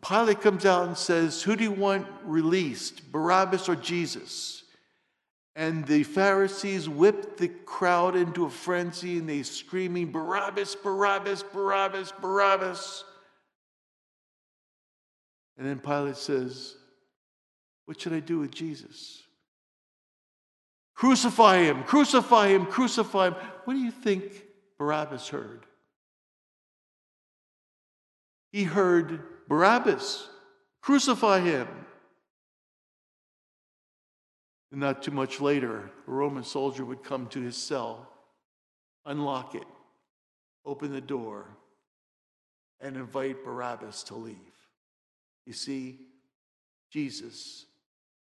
Pilate 0.00 0.40
comes 0.40 0.64
out 0.64 0.86
and 0.86 0.96
says, 0.96 1.42
Who 1.42 1.54
do 1.54 1.64
you 1.64 1.72
want 1.72 2.06
released, 2.24 3.12
Barabbas 3.12 3.68
or 3.68 3.76
Jesus? 3.76 4.64
And 5.54 5.86
the 5.86 6.02
Pharisees 6.02 6.88
whip 6.88 7.36
the 7.36 7.48
crowd 7.48 8.16
into 8.16 8.46
a 8.46 8.50
frenzy 8.50 9.18
and 9.18 9.28
they 9.28 9.42
screaming, 9.42 10.10
Barabbas, 10.10 10.74
Barabbas, 10.76 11.42
Barabbas, 11.42 12.12
Barabbas. 12.20 13.04
And 15.58 15.66
then 15.66 15.78
Pilate 15.78 16.16
says, 16.16 16.74
What 17.84 18.00
should 18.00 18.14
I 18.14 18.20
do 18.20 18.38
with 18.38 18.50
Jesus? 18.50 19.22
Crucify 20.94 21.58
him, 21.58 21.82
crucify 21.84 22.48
him, 22.48 22.64
crucify 22.64 23.28
him. 23.28 23.34
What 23.64 23.74
do 23.74 23.80
you 23.80 23.90
think 23.90 24.44
Barabbas 24.78 25.28
heard? 25.28 25.66
He 28.52 28.64
heard 28.64 29.20
Barabbas, 29.52 30.30
crucify 30.80 31.40
him. 31.40 31.68
And 34.70 34.80
not 34.80 35.02
too 35.02 35.10
much 35.10 35.42
later, 35.42 35.90
a 36.08 36.10
Roman 36.10 36.42
soldier 36.42 36.86
would 36.86 37.04
come 37.04 37.26
to 37.26 37.40
his 37.42 37.54
cell, 37.54 38.08
unlock 39.04 39.54
it, 39.54 39.66
open 40.64 40.90
the 40.90 41.02
door, 41.02 41.44
and 42.80 42.96
invite 42.96 43.44
Barabbas 43.44 44.04
to 44.04 44.14
leave. 44.14 44.36
You 45.44 45.52
see, 45.52 45.98
Jesus 46.90 47.66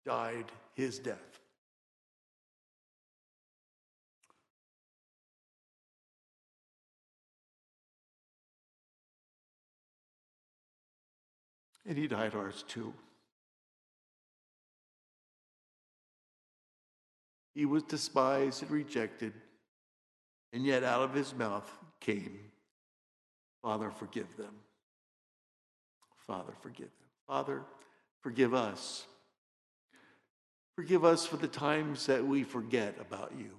died 0.07 0.47
his 0.73 0.99
death. 0.99 1.30
And 11.87 11.97
he 11.97 12.07
died 12.07 12.35
ours 12.35 12.65
too. 12.69 12.93
He 17.55 17.67
was 17.67 17.83
despised 17.83 18.63
and 18.63 18.71
rejected, 18.71 19.33
and 20.53 20.65
yet 20.65 20.85
out 20.85 21.03
of 21.03 21.15
his 21.15 21.35
mouth 21.35 21.69
came, 22.01 22.39
Father, 23.63 23.91
forgive 23.91 24.37
them. 24.37 24.55
Father, 26.27 26.53
forgive 26.63 26.89
them. 26.89 27.09
Father, 27.27 27.63
forgive 28.23 28.55
us. 28.55 29.05
Forgive 30.77 31.05
us 31.05 31.27
for 31.27 31.37
the 31.37 31.49
times 31.49 32.07
that 32.07 32.25
we 32.25 32.45
forget 32.45 32.97
about 33.01 33.33
you, 33.37 33.51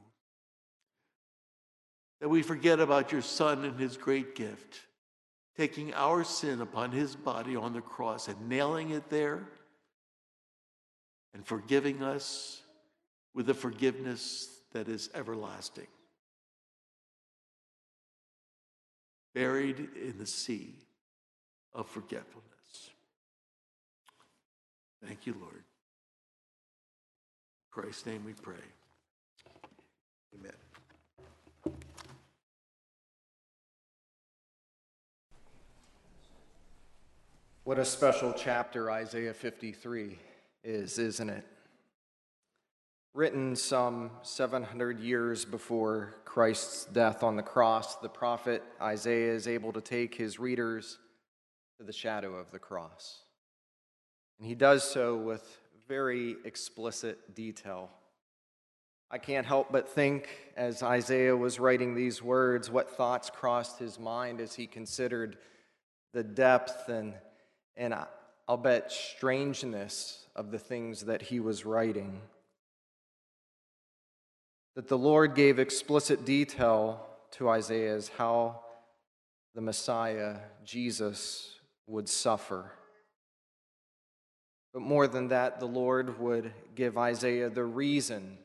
that 2.20 2.30
we 2.30 2.42
forget 2.42 2.80
about 2.80 3.12
your 3.12 3.22
Son 3.22 3.66
and 3.66 3.80
his 3.80 3.98
great 3.98 4.36
gift, 4.36 4.80
taking 5.58 5.94
our 5.94 6.24
sin 6.24 6.62
upon 6.62 6.92
his 6.92 7.16
body 7.16 7.56
on 7.56 7.74
the 7.74 7.82
cross 7.82 8.28
and 8.28 8.50
nailing 8.50 8.92
it 8.92 9.10
there 9.10 9.48
and 11.34 11.46
forgiving 11.46 12.02
us 12.04 12.62
with 13.34 13.50
a 13.50 13.54
forgiveness 13.54 14.62
that 14.74 14.88
is 14.88 15.10
everlasting. 15.14 15.88
Buried 19.34 19.90
in 19.96 20.18
the 20.18 20.26
sea 20.26 20.76
of 21.74 21.88
forgetfulness. 21.88 22.92
Thank 25.06 25.26
you, 25.26 25.36
Lord. 25.40 25.54
In 25.54 25.62
Christ's 27.72 28.06
name 28.06 28.24
we 28.26 28.34
pray. 28.34 28.56
Amen. 30.36 30.71
What 37.64 37.78
a 37.78 37.86
special 37.86 38.34
chapter 38.34 38.90
Isaiah 38.90 39.36
53 39.36 40.18
is, 40.64 40.98
isn't 40.98 41.30
it? 41.30 41.46
Written 43.14 43.56
some 43.56 44.10
700 44.24 45.00
years 45.00 45.46
before 45.46 46.16
Christ's 46.26 46.86
death 46.86 47.22
on 47.22 47.36
the 47.36 47.44
cross, 47.44 47.98
the 47.98 48.10
prophet 48.10 48.64
Isaiah 48.82 49.36
is 49.36 49.48
able 49.48 49.72
to 49.74 49.82
take 49.82 50.16
his 50.16 50.40
readers 50.40 50.98
to 51.78 51.86
the 51.86 51.94
shadow 51.94 52.34
of 52.34 52.50
the 52.50 52.58
cross. 52.58 53.26
And 54.40 54.48
he 54.48 54.56
does 54.56 54.84
so 54.84 55.16
with 55.16 55.60
very 55.88 56.38
explicit 56.44 57.36
detail. 57.36 57.92
I 59.12 59.20
can't 59.20 59.46
help 59.46 59.72
but 59.72 59.88
think, 59.88 60.30
as 60.58 60.82
Isaiah 60.82 61.38
was 61.38 61.60
writing 61.60 61.94
these 61.94 62.24
words, 62.24 62.72
what 62.72 62.90
thoughts 62.90 63.30
crossed 63.30 63.78
his 63.78 64.00
mind 64.00 64.42
as 64.42 64.56
he 64.56 64.66
considered 64.66 65.38
the 66.12 66.24
depth 66.24 66.90
and, 66.90 67.14
and 67.78 67.94
I'll 68.48 68.58
bet 68.58 68.92
strangeness 68.92 70.26
of 70.36 70.52
the 70.52 70.60
things 70.60 71.06
that 71.06 71.22
he 71.22 71.40
was 71.40 71.66
writing 71.66 72.22
that 74.76 74.88
the 74.88 74.98
Lord 74.98 75.36
gave 75.36 75.60
explicit 75.60 76.26
detail 76.26 77.06
to 77.32 77.50
Isaiah 77.50 77.96
as 77.96 78.10
how 78.10 78.62
the 79.54 79.62
Messiah, 79.62 80.38
Jesus, 80.64 81.60
would 81.88 82.08
suffer. 82.08 82.72
But 84.74 84.82
more 84.82 85.08
than 85.08 85.28
that, 85.28 85.60
the 85.60 85.66
Lord 85.68 86.20
would 86.20 86.54
give 86.76 86.98
Isaiah 86.98 87.50
the 87.50 87.66
reason 87.66 88.38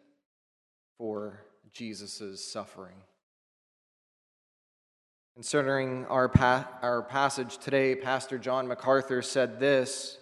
for 0.99 1.41
Jesus' 1.73 2.45
suffering. 2.45 2.97
Concerning 5.37 6.07
our, 6.07 6.31
pa- 6.31 6.67
our 6.81 7.03
passage 7.03 7.59
today, 7.59 7.95
Pastor 7.95 8.39
John 8.39 8.67
MacArthur 8.67 9.21
said 9.21 9.61
this 9.61 10.17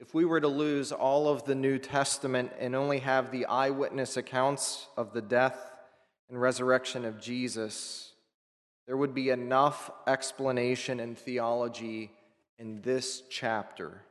if 0.00 0.12
we 0.12 0.26
were 0.26 0.38
to 0.42 0.48
lose 0.48 0.92
all 0.92 1.28
of 1.28 1.46
the 1.46 1.54
New 1.54 1.78
Testament 1.78 2.52
and 2.58 2.76
only 2.76 2.98
have 2.98 3.30
the 3.30 3.46
eyewitness 3.46 4.18
accounts 4.18 4.86
of 4.98 5.14
the 5.14 5.22
death 5.22 5.58
and 6.28 6.38
resurrection 6.38 7.06
of 7.06 7.18
Jesus, 7.18 8.12
there 8.86 8.98
would 8.98 9.14
be 9.14 9.30
enough 9.30 9.90
explanation 10.06 11.00
and 11.00 11.16
theology 11.16 12.10
in 12.58 12.82
this 12.82 13.22
chapter 13.30 14.02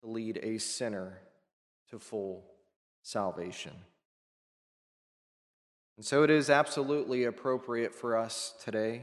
to 0.00 0.08
lead 0.08 0.40
a 0.42 0.56
sinner 0.56 1.18
to 1.90 1.98
full 1.98 2.46
salvation. 3.02 3.74
And 5.98 6.06
so 6.06 6.22
it 6.22 6.30
is 6.30 6.48
absolutely 6.48 7.24
appropriate 7.24 7.94
for 7.94 8.16
us 8.16 8.54
today 8.64 9.02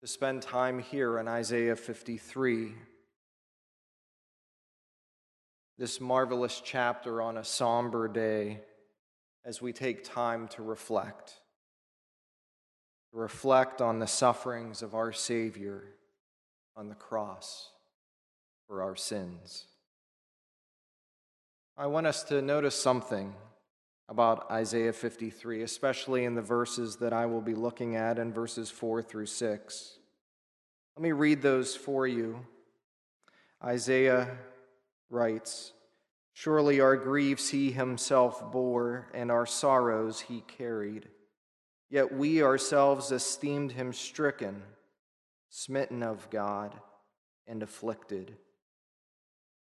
to 0.00 0.06
spend 0.06 0.42
time 0.42 0.78
here 0.78 1.18
in 1.18 1.26
Isaiah 1.26 1.74
53 1.74 2.72
this 5.76 6.00
marvelous 6.00 6.60
chapter 6.64 7.22
on 7.22 7.36
a 7.36 7.44
somber 7.44 8.08
day 8.08 8.60
as 9.44 9.62
we 9.62 9.72
take 9.72 10.02
time 10.02 10.48
to 10.48 10.62
reflect. 10.62 11.34
To 13.12 13.18
reflect 13.18 13.80
on 13.80 13.98
the 13.98 14.06
sufferings 14.06 14.82
of 14.82 14.94
our 14.94 15.12
Savior 15.12 15.84
on 16.76 16.88
the 16.88 16.94
cross 16.94 17.70
for 18.66 18.82
our 18.82 18.96
sins. 18.96 19.66
I 21.76 21.86
want 21.86 22.06
us 22.06 22.24
to 22.24 22.42
notice 22.42 22.74
something 22.74 23.34
about 24.08 24.50
Isaiah 24.50 24.92
53, 24.92 25.62
especially 25.62 26.24
in 26.24 26.34
the 26.34 26.42
verses 26.42 26.96
that 26.96 27.12
I 27.12 27.26
will 27.26 27.42
be 27.42 27.54
looking 27.54 27.96
at 27.96 28.18
in 28.18 28.32
verses 28.32 28.70
4 28.70 29.02
through 29.02 29.26
6. 29.26 29.98
Let 30.96 31.02
me 31.02 31.12
read 31.12 31.42
those 31.42 31.76
for 31.76 32.06
you. 32.06 32.46
Isaiah 33.62 34.36
writes 35.10 35.72
Surely 36.32 36.80
our 36.80 36.96
griefs 36.96 37.50
he 37.50 37.72
himself 37.72 38.52
bore, 38.52 39.08
and 39.12 39.30
our 39.30 39.44
sorrows 39.44 40.20
he 40.20 40.42
carried. 40.42 41.08
Yet 41.90 42.14
we 42.14 42.42
ourselves 42.42 43.10
esteemed 43.10 43.72
him 43.72 43.92
stricken, 43.92 44.62
smitten 45.48 46.02
of 46.02 46.30
God, 46.30 46.78
and 47.46 47.62
afflicted. 47.62 48.36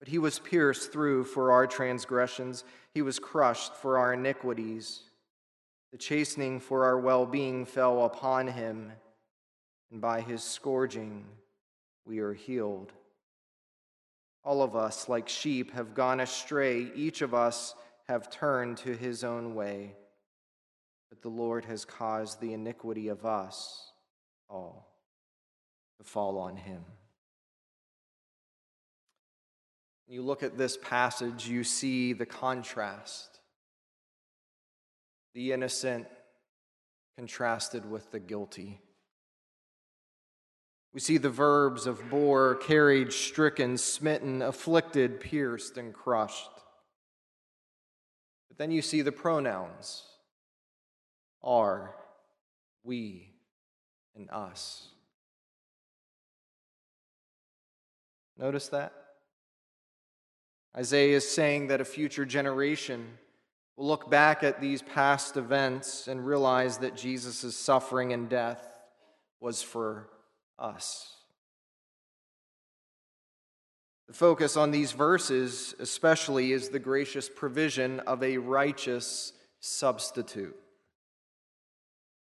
But 0.05 0.11
he 0.11 0.19
was 0.19 0.39
pierced 0.39 0.93
through 0.93 1.25
for 1.25 1.51
our 1.51 1.67
transgressions, 1.67 2.65
he 2.93 3.01
was 3.01 3.19
crushed 3.19 3.75
for 3.75 3.97
our 3.97 4.13
iniquities. 4.13 5.01
The 5.93 5.97
chastening 5.97 6.61
for 6.61 6.85
our 6.85 6.99
well 6.99 7.25
being 7.25 7.65
fell 7.65 8.05
upon 8.05 8.49
him, 8.49 8.93
and 9.91 10.03
by 10.03 10.21
his 10.21 10.43
scourging 10.43 11.25
we 12.05 12.19
are 12.19 12.35
healed. 12.35 12.93
All 14.45 14.61
of 14.61 14.77
us, 14.77 15.09
like 15.09 15.27
sheep, 15.27 15.73
have 15.73 15.95
gone 15.95 16.21
astray. 16.21 16.91
Each 16.95 17.23
of 17.23 17.33
us 17.33 17.75
have 18.07 18.29
turned 18.29 18.77
to 18.79 18.95
his 18.95 19.25
own 19.25 19.55
way. 19.55 19.97
But 21.09 21.23
the 21.23 21.31
Lord 21.31 21.65
has 21.65 21.87
caused 21.87 22.43
the 22.43 22.53
iniquity 22.53 23.09
of 23.09 23.25
us 23.25 23.91
all 24.51 24.87
to 25.97 26.05
fall 26.05 26.37
on 26.37 26.59
him. 26.59 26.85
You 30.07 30.23
look 30.23 30.43
at 30.43 30.59
this 30.59 30.77
passage, 30.77 31.49
you 31.49 31.65
see 31.65 32.13
the 32.13 32.27
contrast. 32.27 33.41
The 35.35 35.53
innocent 35.53 36.07
contrasted 37.17 37.91
with 37.91 38.11
the 38.11 38.21
guilty. 38.21 38.81
We 40.93 41.01
see 41.01 41.19
the 41.19 41.31
verbs 41.31 41.87
of 41.87 42.09
bore, 42.09 42.55
carried, 42.57 43.13
stricken, 43.13 43.79
smitten, 43.79 44.43
afflicted, 44.43 45.21
pierced, 45.21 45.77
and 45.77 45.93
crushed. 45.93 46.51
But 48.49 48.59
then 48.59 48.71
you 48.71 48.83
see 48.83 49.03
the 49.03 49.11
pronouns 49.11 50.05
are, 51.43 51.97
we, 52.85 53.35
and 54.15 54.31
us. 54.31 54.89
Notice 58.39 58.69
that? 58.69 58.93
Isaiah 60.77 61.17
is 61.17 61.29
saying 61.29 61.69
that 61.69 61.81
a 61.81 61.85
future 61.85 62.25
generation 62.25 63.19
will 63.77 63.87
look 63.87 64.11
back 64.11 64.43
at 64.43 64.61
these 64.61 64.83
past 64.83 65.37
events 65.37 66.09
and 66.09 66.27
realize 66.27 66.79
that 66.79 66.97
Jesus' 66.97 67.57
suffering 67.57 68.13
and 68.13 68.29
death 68.29 68.67
was 69.41 69.63
for 69.63 70.09
us. 70.59 71.11
The 74.09 74.15
focus 74.15 74.57
on 74.57 74.71
these 74.71 74.93
verses, 74.93 75.75
especially, 75.79 76.53
is 76.53 76.69
the 76.69 76.79
gracious 76.79 77.29
provision 77.29 78.01
of 78.01 78.23
a 78.23 78.39
righteous 78.39 79.33
substitute. 79.61 80.57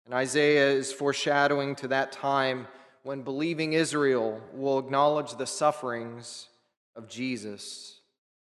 And 0.06 0.13
Isaiah 0.13 0.72
is 0.72 0.94
foreshadowing 0.94 1.76
to 1.78 1.88
that 1.89 2.12
time 2.12 2.68
when 3.04 3.22
believing 3.22 3.74
Israel 3.74 4.42
will 4.54 4.80
acknowledge 4.80 5.36
the 5.36 5.48
sufferings 5.48 6.48
of 6.96 7.10
Jesus 7.10 8.00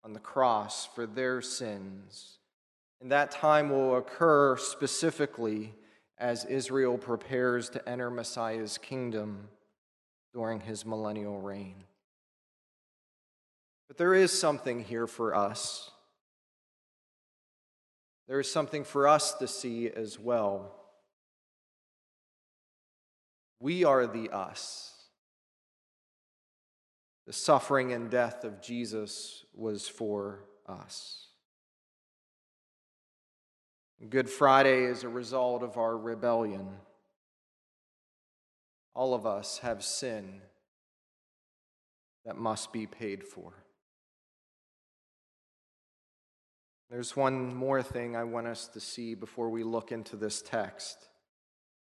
on 0.05 0.13
the 0.13 0.21
cross 0.21 0.87
for 0.95 1.07
their 1.07 1.41
sins. 1.41 2.39
And 3.01 3.11
that 3.11 3.31
time 3.31 3.71
will 3.71 3.97
occur 3.97 4.57
specifically 4.57 5.75
as 6.19 6.45
Israel 6.45 6.99
prepares 6.99 7.69
to 7.71 7.89
enter 7.89 8.11
Messiah's 8.11 8.79
kingdom 8.79 9.49
during 10.33 10.61
his 10.61 10.85
millennial 10.85 11.41
reign. 11.41 11.85
But 13.89 13.97
there 13.97 14.15
is 14.15 14.33
something 14.33 14.85
here 14.85 15.07
for 15.07 15.35
us. 15.35 15.91
There 18.27 18.41
is 18.41 18.51
something 18.51 18.85
for 18.85 19.07
us 19.07 19.35
to 19.35 19.47
see 19.47 19.89
as 19.91 20.19
well. 20.19 20.75
We 23.61 23.85
are 23.85 24.07
the 24.07 24.31
us. 24.31 24.94
The 27.27 27.33
suffering 27.33 27.93
and 27.93 28.11
death 28.11 28.45
of 28.45 28.61
Jesus 28.61 29.45
was 29.55 29.89
for 29.89 30.41
us. 30.67 31.29
Good 34.11 34.29
Friday 34.29 34.85
is 34.85 35.03
a 35.03 35.09
result 35.09 35.63
of 35.63 35.79
our 35.79 35.97
rebellion. 35.97 36.69
All 38.95 39.15
of 39.15 39.25
us 39.25 39.59
have 39.59 39.83
sin 39.83 40.43
that 42.27 42.37
must 42.37 42.73
be 42.73 42.87
paid 42.87 43.25
for. 43.25 43.53
There's 46.91 47.17
one 47.17 47.55
more 47.55 47.83
thing 47.83 48.15
I 48.15 48.25
want 48.25 48.47
us 48.47 48.69
to 48.69 48.81
see 48.81 49.15
before 49.15 49.49
we 49.49 49.63
look 49.63 49.91
into 49.91 50.17
this 50.17 50.43
text, 50.43 51.09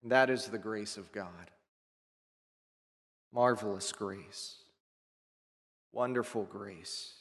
and 0.02 0.10
that 0.10 0.28
is 0.28 0.46
the 0.46 0.58
grace 0.58 0.96
of 0.96 1.12
God. 1.12 1.50
Marvelous 3.32 3.92
grace, 3.92 4.56
wonderful 5.92 6.44
grace. 6.44 7.14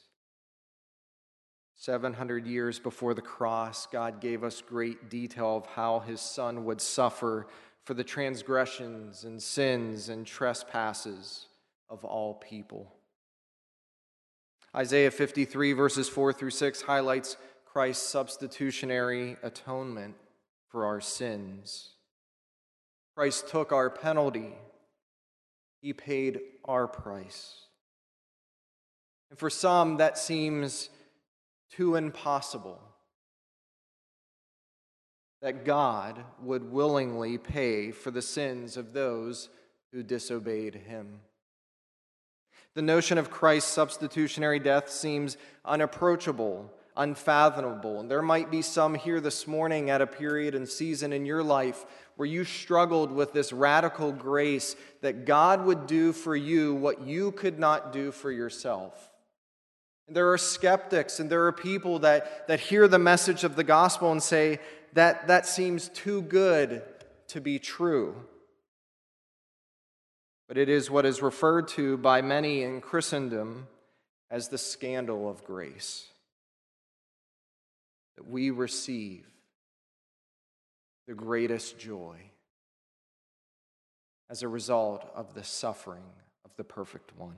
700 1.75 2.47
years 2.47 2.79
before 2.79 3.13
the 3.13 3.21
cross, 3.21 3.85
God 3.85 4.19
gave 4.19 4.43
us 4.43 4.61
great 4.61 5.09
detail 5.09 5.57
of 5.57 5.65
how 5.67 5.99
his 5.99 6.19
son 6.19 6.65
would 6.65 6.81
suffer 6.81 7.47
for 7.85 7.93
the 7.93 8.03
transgressions 8.03 9.23
and 9.23 9.41
sins 9.41 10.09
and 10.09 10.25
trespasses 10.25 11.47
of 11.89 12.03
all 12.03 12.33
people. 12.33 12.93
Isaiah 14.75 15.11
53, 15.11 15.73
verses 15.73 16.09
4 16.09 16.33
through 16.33 16.49
6, 16.49 16.81
highlights 16.81 17.37
Christ's 17.65 18.09
substitutionary 18.09 19.37
atonement 19.43 20.15
for 20.67 20.85
our 20.85 20.99
sins. 20.99 21.91
Christ 23.15 23.47
took 23.49 23.71
our 23.71 23.89
penalty, 23.89 24.53
He 25.81 25.93
paid 25.93 26.39
our 26.65 26.87
price. 26.87 27.66
And 29.29 29.37
for 29.37 29.49
some, 29.49 29.97
that 29.97 30.17
seems 30.17 30.89
too 31.71 31.95
impossible 31.95 32.81
that 35.41 35.65
God 35.65 36.23
would 36.41 36.71
willingly 36.71 37.37
pay 37.37 37.91
for 37.91 38.11
the 38.11 38.21
sins 38.21 38.77
of 38.77 38.93
those 38.93 39.49
who 39.91 40.01
disobeyed 40.01 40.75
him. 40.75 41.19
The 42.73 42.81
notion 42.81 43.17
of 43.17 43.31
Christ's 43.31 43.71
substitutionary 43.71 44.59
death 44.59 44.89
seems 44.89 45.37
unapproachable, 45.65 46.71
unfathomable. 46.95 47.99
And 47.99 48.09
there 48.09 48.21
might 48.21 48.51
be 48.51 48.61
some 48.61 48.95
here 48.95 49.19
this 49.19 49.47
morning 49.47 49.89
at 49.89 50.01
a 50.01 50.07
period 50.07 50.55
and 50.55 50.67
season 50.67 51.13
in 51.13 51.25
your 51.25 51.43
life 51.43 51.85
where 52.15 52.27
you 52.27 52.43
struggled 52.43 53.11
with 53.11 53.33
this 53.33 53.53
radical 53.53 54.11
grace 54.11 54.75
that 55.01 55.25
God 55.25 55.65
would 55.65 55.87
do 55.87 56.13
for 56.13 56.35
you 56.35 56.73
what 56.75 57.01
you 57.01 57.31
could 57.31 57.59
not 57.59 57.93
do 57.93 58.11
for 58.11 58.31
yourself. 58.31 59.11
And 60.07 60.15
there 60.15 60.31
are 60.31 60.37
skeptics 60.37 61.19
and 61.19 61.29
there 61.29 61.45
are 61.45 61.51
people 61.51 61.99
that, 61.99 62.47
that 62.47 62.59
hear 62.59 62.87
the 62.87 62.99
message 62.99 63.43
of 63.43 63.55
the 63.55 63.63
gospel 63.63 64.11
and 64.11 64.23
say, 64.23 64.59
that, 64.93 65.27
that 65.27 65.45
seems 65.45 65.89
too 65.89 66.21
good 66.21 66.81
to 67.27 67.41
be 67.41 67.59
true. 67.59 68.15
But 70.47 70.57
it 70.57 70.69
is 70.69 70.89
what 70.89 71.05
is 71.05 71.21
referred 71.21 71.67
to 71.69 71.97
by 71.97 72.21
many 72.21 72.63
in 72.63 72.79
Christendom 72.79 73.67
as 74.31 74.47
the 74.47 74.57
scandal 74.57 75.29
of 75.29 75.43
grace. 75.43 76.07
That 78.15 78.27
we 78.29 78.49
receive 78.49 79.25
the 81.07 81.13
greatest 81.13 81.77
joy 81.77 82.15
as 84.29 84.41
a 84.41 84.47
result 84.47 85.09
of 85.15 85.33
the 85.33 85.43
suffering 85.43 86.03
of 86.43 86.51
the 86.57 86.63
perfect 86.63 87.11
one. 87.17 87.37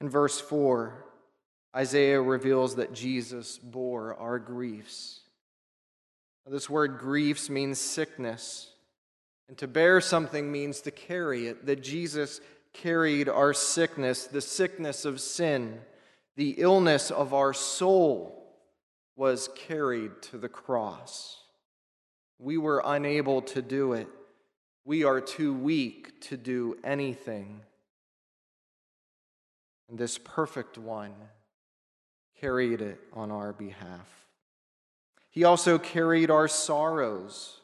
In 0.00 0.08
verse 0.08 0.40
4, 0.40 1.04
Isaiah 1.76 2.20
reveals 2.20 2.76
that 2.76 2.92
Jesus 2.92 3.58
bore 3.58 4.14
our 4.14 4.38
griefs. 4.38 5.20
This 6.46 6.70
word 6.70 6.98
griefs 6.98 7.50
means 7.50 7.78
sickness, 7.78 8.70
and 9.48 9.58
to 9.58 9.68
bear 9.68 10.00
something 10.00 10.50
means 10.50 10.80
to 10.82 10.90
carry 10.90 11.46
it. 11.46 11.66
That 11.66 11.82
Jesus 11.82 12.40
carried 12.72 13.28
our 13.28 13.52
sickness, 13.52 14.26
the 14.26 14.40
sickness 14.40 15.04
of 15.04 15.20
sin, 15.20 15.80
the 16.36 16.54
illness 16.58 17.10
of 17.10 17.34
our 17.34 17.52
soul 17.52 18.34
was 19.16 19.50
carried 19.56 20.22
to 20.22 20.38
the 20.38 20.48
cross. 20.48 21.42
We 22.38 22.56
were 22.56 22.82
unable 22.84 23.42
to 23.42 23.60
do 23.60 23.94
it. 23.94 24.06
We 24.84 25.04
are 25.04 25.20
too 25.20 25.52
weak 25.52 26.20
to 26.28 26.36
do 26.36 26.78
anything. 26.84 27.62
And 29.88 29.98
this 29.98 30.18
perfect 30.18 30.78
one 30.78 31.14
carried 32.40 32.80
it 32.80 33.00
on 33.12 33.30
our 33.30 33.52
behalf. 33.52 34.26
He 35.30 35.44
also 35.44 35.78
carried 35.78 36.30
our 36.30 36.48
sorrows. 36.48 37.60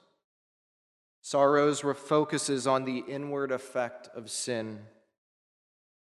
Sorrows 1.22 1.80
focuses 1.80 2.66
on 2.66 2.84
the 2.84 3.04
inward 3.08 3.50
effect 3.50 4.08
of 4.14 4.30
sin. 4.30 4.80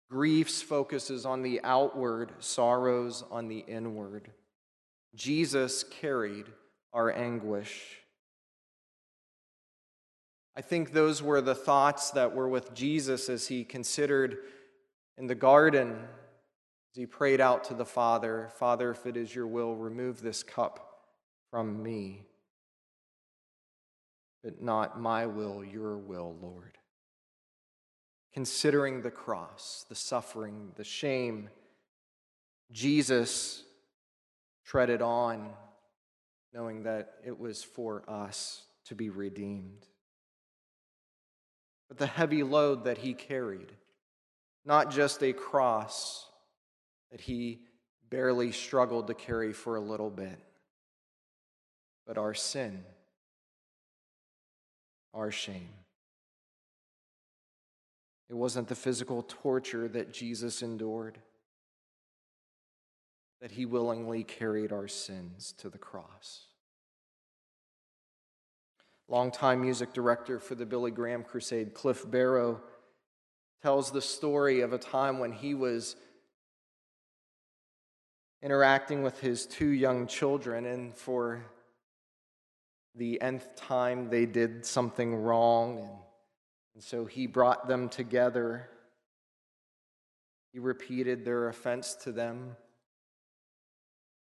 Griefs 0.10 0.62
focuses 0.62 1.26
on 1.26 1.42
the 1.42 1.62
outward, 1.64 2.34
sorrows 2.40 3.24
on 3.32 3.48
the 3.48 3.60
inward. 3.60 4.32
Jesus 5.16 5.84
carried 5.84 6.46
our 6.94 7.12
anguish. 7.12 8.00
I 10.56 10.62
think 10.62 10.92
those 10.92 11.24
were 11.24 11.40
the 11.40 11.56
thoughts 11.56 12.12
that 12.12 12.36
were 12.36 12.50
with 12.50 12.74
Jesus 12.74 13.30
as 13.30 13.48
he 13.48 13.64
considered 13.64 14.40
in 15.18 15.28
the 15.28 15.36
garden, 15.36 15.92
as 15.92 16.98
he 16.98 17.06
prayed 17.06 17.40
out 17.42 17.64
to 17.66 17.74
the 17.74 17.86
Father, 17.86 18.50
Father, 18.58 18.92
if 18.92 19.06
it 19.06 19.16
is 19.16 19.34
your 19.34 19.48
will, 19.48 19.76
remove 19.76 20.22
this 20.22 20.44
cup 20.44 21.06
from 21.50 21.82
me. 21.82 22.26
But 24.44 24.62
not 24.62 25.00
my 25.00 25.28
will, 25.28 25.64
your 25.64 25.98
will, 25.98 26.36
Lord. 26.42 26.78
Considering 28.34 29.02
the 29.02 29.12
cross, 29.12 29.86
the 29.88 29.96
suffering, 29.96 30.72
the 30.76 30.84
shame, 30.84 31.50
Jesus 32.72 33.64
treaded 34.66 35.02
on, 35.02 35.50
knowing 36.54 36.84
that 36.84 37.16
it 37.26 37.38
was 37.38 37.64
for 37.64 38.04
us 38.08 38.64
to 38.86 38.96
be 38.96 39.10
redeemed. 39.10 39.86
But 41.88 41.98
the 41.98 42.08
heavy 42.08 42.42
load 42.44 42.86
that 42.86 43.00
he 43.00 43.14
carried, 43.14 43.72
not 44.66 44.92
just 44.92 45.24
a 45.24 45.34
cross 45.34 46.28
that 47.12 47.22
he 47.22 47.62
barely 48.10 48.52
struggled 48.52 49.08
to 49.08 49.14
carry 49.14 49.54
for 49.54 49.76
a 49.76 49.82
little 49.82 50.10
bit, 50.10 50.40
but 52.06 52.18
our 52.18 52.34
sin, 52.34 52.84
our 55.14 55.32
shame. 55.32 55.70
It 58.30 58.36
wasn't 58.36 58.68
the 58.68 58.76
physical 58.76 59.26
torture 59.28 59.88
that 59.90 60.14
Jesus 60.14 60.62
endured, 60.62 61.18
that 63.42 63.52
he 63.52 63.66
willingly 63.66 64.24
carried 64.24 64.72
our 64.72 64.88
sins 64.88 65.54
to 65.58 65.70
the 65.70 65.78
cross. 65.78 66.46
Longtime 69.10 69.60
music 69.60 69.92
director 69.92 70.40
for 70.40 70.56
the 70.56 70.66
Billy 70.66 70.92
Graham 70.92 71.24
Crusade, 71.24 71.74
Cliff 71.74 72.10
Barrow, 72.10 72.62
tells 73.62 73.92
the 73.92 74.02
story 74.02 74.62
of 74.62 74.74
a 74.74 74.78
time 74.78 75.20
when 75.20 75.32
he 75.32 75.54
was 75.54 75.96
interacting 78.42 79.04
with 79.04 79.20
his 79.20 79.46
two 79.46 79.70
young 79.70 80.08
children, 80.08 80.66
and 80.66 80.96
for 80.96 81.46
the 82.96 83.22
nth 83.22 83.56
time 83.56 84.10
they 84.10 84.26
did 84.26 84.66
something 84.66 85.16
wrong, 85.16 85.90
and, 86.74 86.84
so 86.84 87.06
he 87.06 87.28
brought 87.28 87.68
them 87.68 87.88
together 87.88 88.68
He 90.54 90.60
repeated 90.60 91.24
their 91.24 91.48
offense 91.48 91.96
to 92.04 92.12
them, 92.12 92.58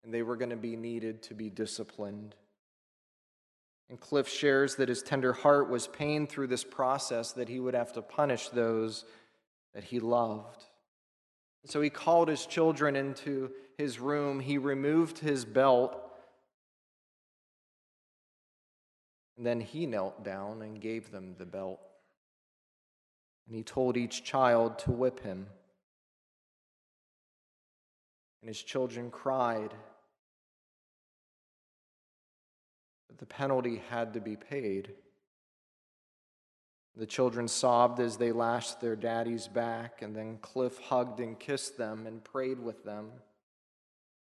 and 0.02 0.12
they 0.12 0.22
were 0.22 0.36
going 0.36 0.50
to 0.50 0.56
be 0.56 0.76
needed 0.76 1.22
to 1.24 1.34
be 1.34 1.50
disciplined. 1.50 2.34
And 3.90 4.00
Cliff 4.00 4.28
shares 4.28 4.76
that 4.76 4.88
his 4.88 5.02
tender 5.02 5.34
heart 5.34 5.68
was 5.68 5.86
pained 5.86 6.30
through 6.30 6.46
this 6.46 6.64
process 6.64 7.32
that 7.32 7.50
he 7.50 7.60
would 7.60 7.74
have 7.74 7.92
to 7.92 8.02
punish 8.02 8.48
those 8.48 9.04
that 9.74 9.84
he 9.84 10.00
loved. 10.00 10.64
So 11.66 11.80
he 11.80 11.90
called 11.90 12.28
his 12.28 12.46
children 12.46 12.96
into 12.96 13.50
his 13.76 13.98
room. 13.98 14.40
He 14.40 14.58
removed 14.58 15.18
his 15.18 15.44
belt. 15.44 16.00
And 19.36 19.46
then 19.46 19.60
he 19.60 19.86
knelt 19.86 20.22
down 20.24 20.62
and 20.62 20.80
gave 20.80 21.10
them 21.10 21.34
the 21.38 21.46
belt. 21.46 21.80
And 23.46 23.56
he 23.56 23.62
told 23.62 23.96
each 23.96 24.24
child 24.24 24.78
to 24.80 24.92
whip 24.92 25.20
him. 25.20 25.46
And 28.42 28.48
his 28.48 28.62
children 28.62 29.10
cried 29.10 29.74
but 33.14 33.28
the 33.28 33.32
penalty 33.32 33.80
had 33.90 34.12
to 34.14 34.20
be 34.20 34.34
paid. 34.34 34.92
The 36.96 37.06
children 37.06 37.48
sobbed 37.48 37.98
as 37.98 38.16
they 38.16 38.30
lashed 38.30 38.80
their 38.80 38.94
daddy's 38.94 39.48
back, 39.48 40.02
and 40.02 40.14
then 40.14 40.38
Cliff 40.38 40.78
hugged 40.78 41.18
and 41.18 41.38
kissed 41.38 41.76
them 41.76 42.06
and 42.06 42.22
prayed 42.22 42.60
with 42.60 42.84
them. 42.84 43.10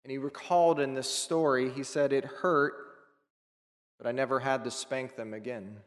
And 0.03 0.11
he 0.11 0.17
recalled 0.17 0.79
in 0.79 0.93
this 0.93 1.09
story, 1.09 1.69
he 1.69 1.83
said, 1.83 2.13
It 2.13 2.23
hurt, 2.23 2.73
but 3.97 4.07
I 4.07 4.13
never 4.13 4.39
had 4.39 4.63
to 4.63 4.71
spank 4.71 5.15
them 5.15 5.33
again. 5.33 5.77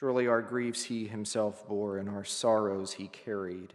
Surely 0.00 0.26
our 0.26 0.42
griefs 0.42 0.84
he 0.84 1.06
himself 1.06 1.68
bore, 1.68 1.98
and 1.98 2.08
our 2.08 2.24
sorrows 2.24 2.94
he 2.94 3.06
carried. 3.06 3.74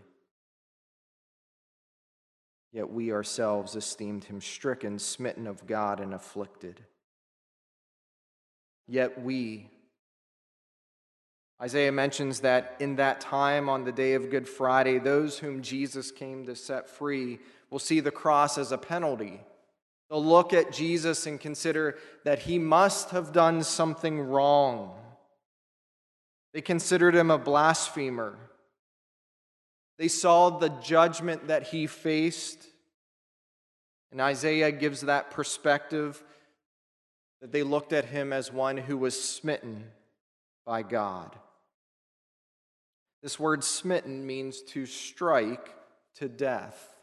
Yet 2.74 2.90
we 2.90 3.14
ourselves 3.14 3.76
esteemed 3.76 4.26
him 4.26 4.42
stricken, 4.42 5.00
smitten 5.00 5.48
of 5.48 5.66
God, 5.68 6.00
and 6.00 6.14
afflicted. 6.14 6.84
Yet 8.88 9.22
we, 9.22 9.70
Isaiah 11.62 11.92
mentions 11.92 12.42
that 12.42 12.76
in 12.80 12.98
that 12.98 13.20
time 13.20 13.68
on 13.68 13.84
the 13.84 13.92
day 13.92 14.14
of 14.14 14.30
Good 14.30 14.48
Friday, 14.48 15.00
those 15.00 15.40
whom 15.40 15.62
Jesus 15.62 16.12
came 16.12 16.46
to 16.46 16.56
set 16.56 16.88
free 16.88 17.40
will 17.70 17.80
see 17.80 18.00
the 18.00 18.12
cross 18.12 18.58
as 18.58 18.72
a 18.72 18.78
penalty. 18.78 19.42
They'll 20.10 20.24
look 20.24 20.54
at 20.54 20.72
Jesus 20.72 21.26
and 21.26 21.40
consider 21.40 21.98
that 22.24 22.40
he 22.40 22.60
must 22.60 23.10
have 23.10 23.34
done 23.34 23.64
something 23.64 24.22
wrong. 24.22 24.94
They 26.54 26.62
considered 26.62 27.16
him 27.16 27.30
a 27.30 27.38
blasphemer. 27.38 28.38
They 29.98 30.08
saw 30.08 30.50
the 30.50 30.70
judgment 30.70 31.48
that 31.48 31.68
he 31.68 31.88
faced. 31.88 32.68
And 34.12 34.22
Isaiah 34.22 34.72
gives 34.72 35.02
that 35.02 35.32
perspective 35.32 36.24
that 37.42 37.52
they 37.52 37.64
looked 37.64 37.94
at 37.94 38.06
him 38.06 38.34
as 38.34 38.52
one 38.52 38.78
who 38.78 38.98
was 38.98 39.22
smitten 39.22 39.86
by 40.66 40.84
God. 40.84 41.36
This 43.22 43.40
word 43.40 43.64
smitten 43.64 44.26
means 44.26 44.62
to 44.62 44.86
strike 44.86 45.76
to 46.16 46.28
death. 46.28 46.96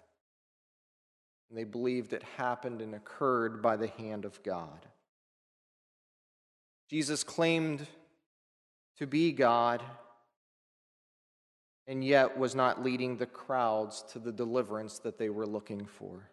And 1.48 1.58
they 1.58 1.64
believed 1.64 2.12
it 2.12 2.22
happened 2.36 2.80
and 2.80 2.94
occurred 2.94 3.62
by 3.62 3.76
the 3.76 3.88
hand 3.88 4.24
of 4.24 4.42
God. 4.42 4.86
Jesus 6.90 7.24
claimed 7.24 7.86
to 8.98 9.06
be 9.06 9.32
God 9.32 9.82
and 11.86 12.04
yet 12.04 12.38
was 12.38 12.54
not 12.54 12.82
leading 12.82 13.16
the 13.16 13.26
crowds 13.26 14.04
to 14.12 14.18
the 14.18 14.32
deliverance 14.32 14.98
that 15.00 15.18
they 15.18 15.28
were 15.28 15.46
looking 15.46 15.84
for. 15.84 16.30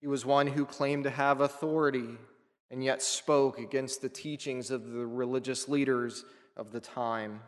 He 0.00 0.06
was 0.06 0.24
one 0.24 0.46
who 0.46 0.64
claimed 0.64 1.04
to 1.04 1.10
have 1.10 1.40
authority 1.40 2.16
and 2.70 2.84
yet 2.84 3.02
spoke 3.02 3.58
against 3.58 4.02
the 4.02 4.08
teachings 4.08 4.70
of 4.70 4.90
the 4.90 5.06
religious 5.06 5.68
leaders 5.68 6.24
of 6.56 6.70
the 6.70 6.80
time. 6.80 7.40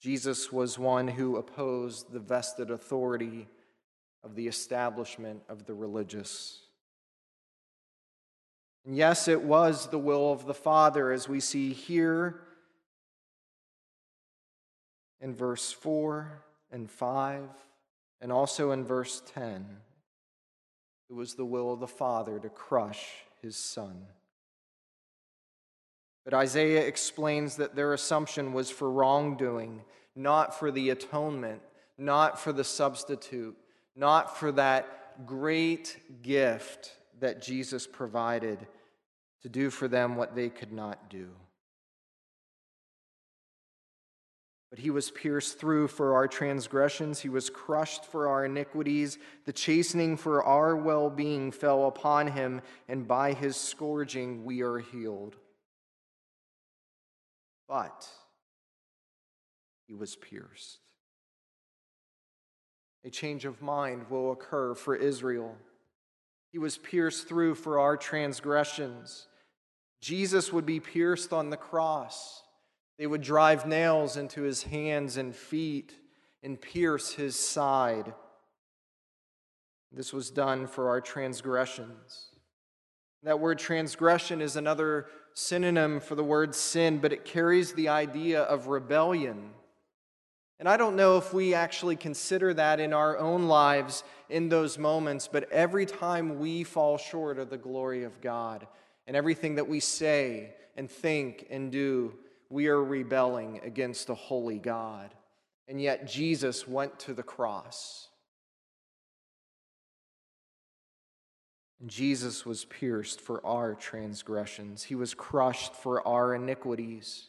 Jesus 0.00 0.52
was 0.52 0.78
one 0.78 1.08
who 1.08 1.36
opposed 1.36 2.12
the 2.12 2.20
vested 2.20 2.70
authority 2.70 3.48
of 4.24 4.34
the 4.34 4.48
establishment 4.48 5.42
of 5.48 5.66
the 5.66 5.74
religious. 5.74 6.60
And 8.84 8.96
yes, 8.96 9.28
it 9.28 9.42
was 9.42 9.88
the 9.88 9.98
will 9.98 10.32
of 10.32 10.46
the 10.46 10.54
Father, 10.54 11.12
as 11.12 11.28
we 11.28 11.40
see 11.40 11.72
here 11.72 12.40
in 15.20 15.34
verse 15.34 15.72
4 15.72 16.42
and 16.70 16.90
5, 16.90 17.48
and 18.20 18.32
also 18.32 18.70
in 18.70 18.84
verse 18.84 19.22
10. 19.34 19.66
It 21.08 21.14
was 21.14 21.34
the 21.34 21.44
will 21.44 21.72
of 21.72 21.80
the 21.80 21.86
Father 21.86 22.38
to 22.38 22.48
crush 22.48 23.06
his 23.42 23.56
Son. 23.56 24.06
But 26.24 26.34
Isaiah 26.34 26.84
explains 26.86 27.56
that 27.56 27.76
their 27.76 27.92
assumption 27.92 28.52
was 28.52 28.70
for 28.70 28.90
wrongdoing, 28.90 29.82
not 30.16 30.58
for 30.58 30.72
the 30.72 30.90
atonement, 30.90 31.62
not 31.96 32.40
for 32.40 32.52
the 32.52 32.64
substitute, 32.64 33.56
not 33.94 34.36
for 34.36 34.50
that 34.52 35.26
great 35.26 35.96
gift 36.22 36.92
that 37.20 37.40
Jesus 37.40 37.86
provided 37.86 38.66
to 39.42 39.48
do 39.48 39.70
for 39.70 39.86
them 39.86 40.16
what 40.16 40.34
they 40.34 40.48
could 40.48 40.72
not 40.72 41.08
do. 41.08 41.28
But 44.76 44.82
he 44.82 44.90
was 44.90 45.10
pierced 45.10 45.58
through 45.58 45.88
for 45.88 46.12
our 46.12 46.28
transgressions, 46.28 47.20
he 47.20 47.30
was 47.30 47.48
crushed 47.48 48.04
for 48.04 48.28
our 48.28 48.44
iniquities. 48.44 49.16
The 49.46 49.52
chastening 49.54 50.18
for 50.18 50.44
our 50.44 50.76
well 50.76 51.08
being 51.08 51.50
fell 51.50 51.86
upon 51.86 52.26
him, 52.26 52.60
and 52.86 53.08
by 53.08 53.32
his 53.32 53.56
scourging 53.56 54.44
we 54.44 54.60
are 54.60 54.76
healed. 54.76 55.36
But 57.66 58.06
he 59.86 59.94
was 59.94 60.14
pierced. 60.14 60.80
A 63.02 63.08
change 63.08 63.46
of 63.46 63.62
mind 63.62 64.10
will 64.10 64.30
occur 64.30 64.74
for 64.74 64.94
Israel. 64.94 65.56
He 66.52 66.58
was 66.58 66.76
pierced 66.76 67.26
through 67.26 67.54
for 67.54 67.80
our 67.80 67.96
transgressions. 67.96 69.26
Jesus 70.02 70.52
would 70.52 70.66
be 70.66 70.80
pierced 70.80 71.32
on 71.32 71.48
the 71.48 71.56
cross. 71.56 72.42
They 72.98 73.06
would 73.06 73.22
drive 73.22 73.66
nails 73.66 74.16
into 74.16 74.42
his 74.42 74.62
hands 74.64 75.16
and 75.16 75.34
feet 75.34 75.92
and 76.42 76.60
pierce 76.60 77.12
his 77.12 77.36
side. 77.36 78.14
This 79.92 80.12
was 80.12 80.30
done 80.30 80.66
for 80.66 80.88
our 80.88 81.00
transgressions. 81.00 82.30
That 83.22 83.40
word 83.40 83.58
transgression 83.58 84.40
is 84.40 84.56
another 84.56 85.06
synonym 85.34 86.00
for 86.00 86.14
the 86.14 86.24
word 86.24 86.54
sin, 86.54 86.98
but 86.98 87.12
it 87.12 87.24
carries 87.24 87.72
the 87.72 87.88
idea 87.88 88.42
of 88.42 88.68
rebellion. 88.68 89.50
And 90.58 90.68
I 90.68 90.78
don't 90.78 90.96
know 90.96 91.18
if 91.18 91.34
we 91.34 91.52
actually 91.52 91.96
consider 91.96 92.54
that 92.54 92.80
in 92.80 92.94
our 92.94 93.18
own 93.18 93.46
lives 93.46 94.04
in 94.30 94.48
those 94.48 94.78
moments, 94.78 95.28
but 95.30 95.50
every 95.50 95.84
time 95.84 96.38
we 96.38 96.64
fall 96.64 96.96
short 96.96 97.38
of 97.38 97.50
the 97.50 97.58
glory 97.58 98.04
of 98.04 98.20
God 98.22 98.66
and 99.06 99.14
everything 99.14 99.56
that 99.56 99.68
we 99.68 99.80
say 99.80 100.54
and 100.76 100.90
think 100.90 101.46
and 101.50 101.70
do, 101.70 102.14
we 102.50 102.68
are 102.68 102.82
rebelling 102.82 103.60
against 103.62 104.08
a 104.08 104.14
holy 104.14 104.58
God. 104.58 105.14
And 105.68 105.80
yet 105.80 106.06
Jesus 106.06 106.66
went 106.66 106.98
to 107.00 107.14
the 107.14 107.22
cross. 107.22 108.08
Jesus 111.84 112.46
was 112.46 112.64
pierced 112.64 113.20
for 113.20 113.44
our 113.44 113.74
transgressions, 113.74 114.84
he 114.84 114.94
was 114.94 115.12
crushed 115.12 115.74
for 115.74 116.06
our 116.06 116.34
iniquities. 116.34 117.28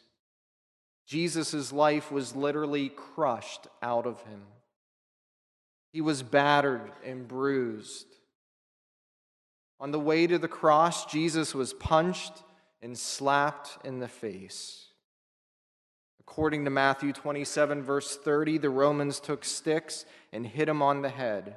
Jesus' 1.06 1.72
life 1.72 2.12
was 2.12 2.36
literally 2.36 2.90
crushed 2.90 3.66
out 3.82 4.06
of 4.06 4.20
him. 4.22 4.42
He 5.90 6.02
was 6.02 6.22
battered 6.22 6.92
and 7.02 7.26
bruised. 7.26 8.06
On 9.80 9.90
the 9.90 9.98
way 9.98 10.26
to 10.26 10.38
the 10.38 10.48
cross, 10.48 11.06
Jesus 11.06 11.54
was 11.54 11.72
punched 11.72 12.42
and 12.82 12.98
slapped 12.98 13.78
in 13.86 14.00
the 14.00 14.08
face. 14.08 14.87
According 16.30 16.66
to 16.66 16.70
Matthew 16.70 17.14
27, 17.14 17.82
verse 17.82 18.14
30, 18.14 18.58
the 18.58 18.68
Romans 18.68 19.18
took 19.18 19.46
sticks 19.46 20.04
and 20.30 20.46
hit 20.46 20.68
him 20.68 20.82
on 20.82 21.00
the 21.00 21.08
head. 21.08 21.56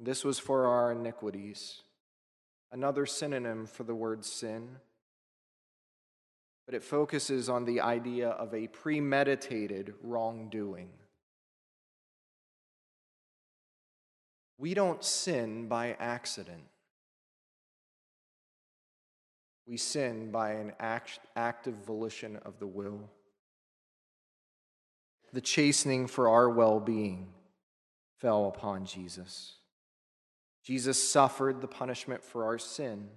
This 0.00 0.24
was 0.24 0.40
for 0.40 0.66
our 0.66 0.90
iniquities, 0.90 1.82
another 2.72 3.06
synonym 3.06 3.66
for 3.66 3.84
the 3.84 3.94
word 3.94 4.24
sin. 4.24 4.78
But 6.66 6.74
it 6.74 6.82
focuses 6.82 7.48
on 7.48 7.66
the 7.66 7.80
idea 7.80 8.30
of 8.30 8.52
a 8.52 8.66
premeditated 8.66 9.94
wrongdoing. 10.02 10.90
We 14.58 14.74
don't 14.74 15.04
sin 15.04 15.68
by 15.68 15.96
accident. 16.00 16.64
We 19.66 19.76
sin 19.76 20.30
by 20.30 20.52
an 20.52 20.72
act, 20.80 21.20
active 21.36 21.74
volition 21.86 22.36
of 22.44 22.58
the 22.58 22.66
will. 22.66 23.10
The 25.32 25.40
chastening 25.40 26.06
for 26.06 26.28
our 26.28 26.50
well 26.50 26.80
being 26.80 27.28
fell 28.18 28.48
upon 28.48 28.84
Jesus. 28.84 29.54
Jesus 30.62 31.10
suffered 31.10 31.60
the 31.60 31.68
punishment 31.68 32.22
for 32.22 32.44
our 32.44 32.58
sin. 32.58 33.08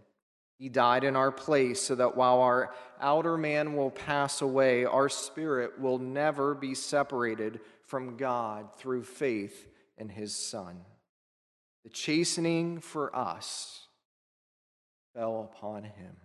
He 0.58 0.70
died 0.70 1.04
in 1.04 1.16
our 1.16 1.32
place 1.32 1.82
so 1.82 1.96
that 1.96 2.16
while 2.16 2.40
our 2.40 2.74
outer 3.02 3.38
man 3.38 3.76
will 3.76 3.92
pass 3.92 4.42
away, 4.42 4.86
our 4.86 5.10
spirit 5.10 5.80
will 5.80 6.00
never 6.00 6.56
be 6.56 6.74
separated 6.74 7.60
from 7.86 8.18
God 8.18 8.74
through 8.78 9.04
faith 9.04 9.68
in 9.98 10.10
his 10.10 10.34
Son. 10.34 10.78
The 11.84 11.90
chastening 11.90 12.80
for 12.80 13.16
us 13.16 13.88
fell 15.14 15.50
upon 15.54 15.84
him. 15.84 16.16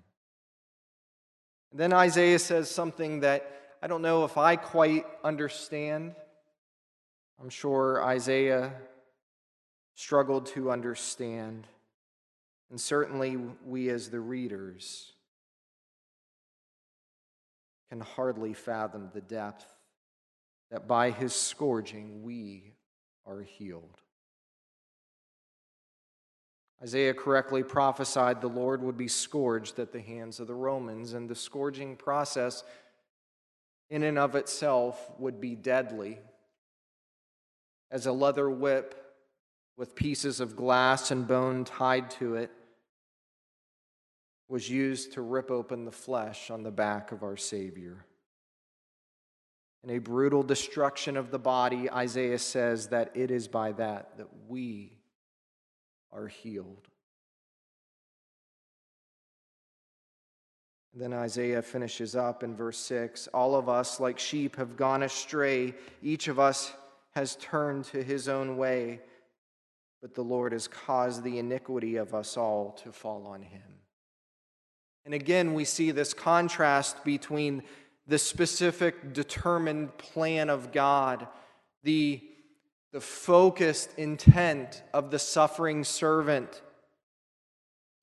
And 1.71 1.79
then 1.79 1.93
Isaiah 1.93 2.39
says 2.39 2.71
something 2.71 3.21
that 3.21 3.51
I 3.83 3.87
don't 3.87 4.03
know 4.03 4.25
if 4.25 4.37
I 4.37 4.57
quite 4.57 5.07
understand. 5.23 6.15
I'm 7.41 7.49
sure 7.49 8.05
Isaiah 8.05 8.73
struggled 9.95 10.47
to 10.47 10.71
understand. 10.71 11.67
And 12.71 12.81
certainly 12.81 13.37
we, 13.65 13.89
as 13.89 14.11
the 14.11 14.21
readers, 14.21 15.13
can 17.89 18.01
hardly 18.01 18.53
fathom 18.53 19.11
the 19.13 19.21
depth 19.21 19.67
that 20.71 20.87
by 20.87 21.11
his 21.11 21.35
scourging 21.35 22.23
we 22.23 22.75
are 23.27 23.43
healed. 23.43 24.01
Isaiah 26.83 27.13
correctly 27.15 27.63
prophesied 27.63 28.41
the 28.41 28.49
Lord 28.49 28.83
would 28.83 28.97
be 28.97 29.09
scourged 29.09 29.79
at 29.79 29.93
the 29.93 30.01
hands 30.01 30.41
of 30.41 30.47
the 30.47 30.55
Romans, 30.55 31.13
and 31.13 31.29
the 31.29 31.35
scourging 31.35 31.97
process, 31.97 32.65
in 33.91 34.03
and 34.03 34.19
of 34.19 34.35
itself, 34.35 35.11
would 35.19 35.41
be 35.41 35.55
deadly. 35.55 36.19
As 37.91 38.07
a 38.07 38.13
leather 38.13 38.49
whip 38.49 38.95
with 39.77 39.95
pieces 39.95 40.41
of 40.41 40.57
glass 40.57 41.11
and 41.11 41.27
bone 41.27 41.65
tied 41.65 42.11
to 42.13 42.37
it 42.37 42.51
was 44.49 44.69
used 44.69 45.13
to 45.13 45.23
rip 45.23 45.51
open 45.51 45.85
the 45.85 45.93
flesh 45.93 46.51
on 46.51 46.63
the 46.63 46.71
back 46.71 47.13
of 47.13 47.23
our 47.23 47.37
Savior. 47.37 48.05
In 49.85 49.91
a 49.91 49.99
brutal 49.99 50.43
destruction 50.43 51.17
of 51.17 51.31
the 51.31 51.39
body, 51.39 51.91
Isaiah 51.91 52.39
says 52.39 52.89
that 52.89 53.17
it 53.17 53.31
is 53.31 53.49
by 53.49 53.73
that 53.73 54.19
that 54.19 54.29
we 54.49 55.00
are 56.13 56.27
healed. 56.27 56.89
Then 60.93 61.13
Isaiah 61.13 61.63
finishes 61.63 62.17
up 62.17 62.43
in 62.43 62.57
verse 62.57 62.79
6 62.79 63.29
All 63.29 63.55
of 63.55 63.69
us, 63.69 64.01
like 64.01 64.19
sheep, 64.19 64.57
have 64.57 64.77
gone 64.77 65.03
astray. 65.03 65.75
Each 66.03 66.29
of 66.29 66.39
us 66.39 66.73
has 67.13 67.37
turned 67.37 67.85
to 67.87 68.03
his 68.03 68.29
own 68.29 68.57
way, 68.57 69.01
but 70.03 70.15
the 70.15 70.25
Lord 70.25 70.53
has 70.53 70.69
caused 70.69 71.23
the 71.23 71.39
iniquity 71.39 71.97
of 71.97 72.15
us 72.15 72.37
all 72.37 72.73
to 72.83 72.93
fall 72.93 73.27
on 73.27 73.43
him. 73.43 73.63
And 75.05 75.15
again, 75.15 75.55
we 75.55 75.65
see 75.65 75.91
this 75.91 76.13
contrast 76.13 77.05
between 77.05 77.63
the 78.07 78.19
specific, 78.19 79.13
determined 79.13 79.97
plan 79.97 80.51
of 80.51 80.73
God, 80.73 81.27
the 81.85 82.21
the 82.93 83.01
focused 83.01 83.97
intent 83.99 84.83
of 84.93 85.11
the 85.11 85.19
suffering 85.19 85.85
servant 85.85 86.63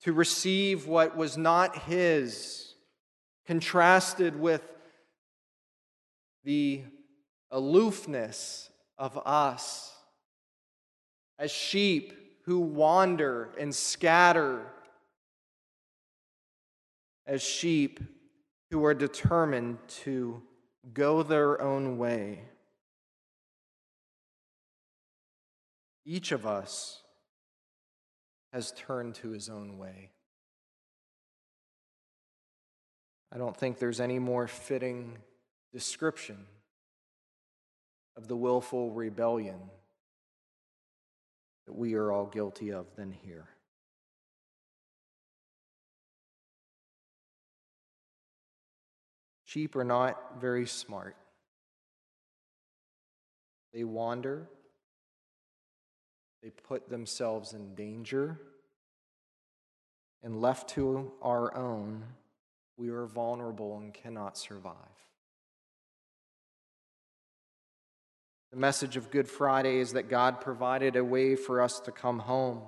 to 0.04 0.14
receive 0.14 0.88
what 0.88 1.18
was 1.18 1.38
not 1.38 1.78
his, 1.84 2.76
contrasted 3.46 4.40
with 4.40 4.62
the 6.44 6.84
aloofness 7.52 8.70
of 8.98 9.20
us 9.26 9.94
as 11.40 11.52
sheep 11.52 12.14
who 12.46 12.60
wander 12.60 13.50
and 13.60 13.76
scatter, 13.76 14.66
as 17.26 17.42
sheep 17.42 18.00
who 18.72 18.86
are 18.86 18.94
determined 18.94 19.78
to 19.88 20.42
go 20.94 21.24
their 21.24 21.62
own 21.62 21.98
way. 21.98 22.42
Each 26.10 26.32
of 26.32 26.48
us 26.48 27.02
has 28.54 28.72
turned 28.72 29.16
to 29.16 29.32
his 29.32 29.50
own 29.50 29.78
way. 29.78 30.12
I 33.30 33.38
don't 33.38 33.56
think 33.56 33.78
there's 33.78 34.00
any 34.00 34.18
more 34.18 34.48
fitting 34.48 35.18
description 35.74 36.46
of 38.16 38.30
the 38.30 38.38
willful 38.38 38.92
rebellion 38.92 39.60
that 41.66 41.74
we 41.74 41.96
are 41.96 42.10
all 42.10 42.26
guilty 42.26 42.72
of 42.72 42.86
than 42.96 43.12
here. 43.12 43.50
Sheep 49.44 49.76
are 49.76 49.84
not 49.84 50.40
very 50.40 50.68
smart. 50.68 51.18
They 53.74 53.84
wander 53.84 54.48
they 56.42 56.50
put 56.50 56.90
themselves 56.90 57.54
in 57.54 57.76
danger. 57.76 58.40
And 60.24 60.42
left 60.42 60.70
to 60.72 61.12
our 61.22 61.56
own, 61.56 62.04
we 62.76 62.90
are 62.90 63.06
vulnerable 63.06 63.78
and 63.78 63.94
cannot 63.94 64.38
survive. 64.38 64.76
The 68.52 68.58
message 68.58 68.98
of 68.98 69.12
Good 69.12 69.28
Friday 69.28 69.78
is 69.78 69.94
that 69.94 70.10
God 70.10 70.42
provided 70.42 70.96
a 70.96 71.04
way 71.04 71.36
for 71.36 71.62
us 71.62 71.80
to 71.82 71.92
come 71.92 72.20
home. 72.20 72.62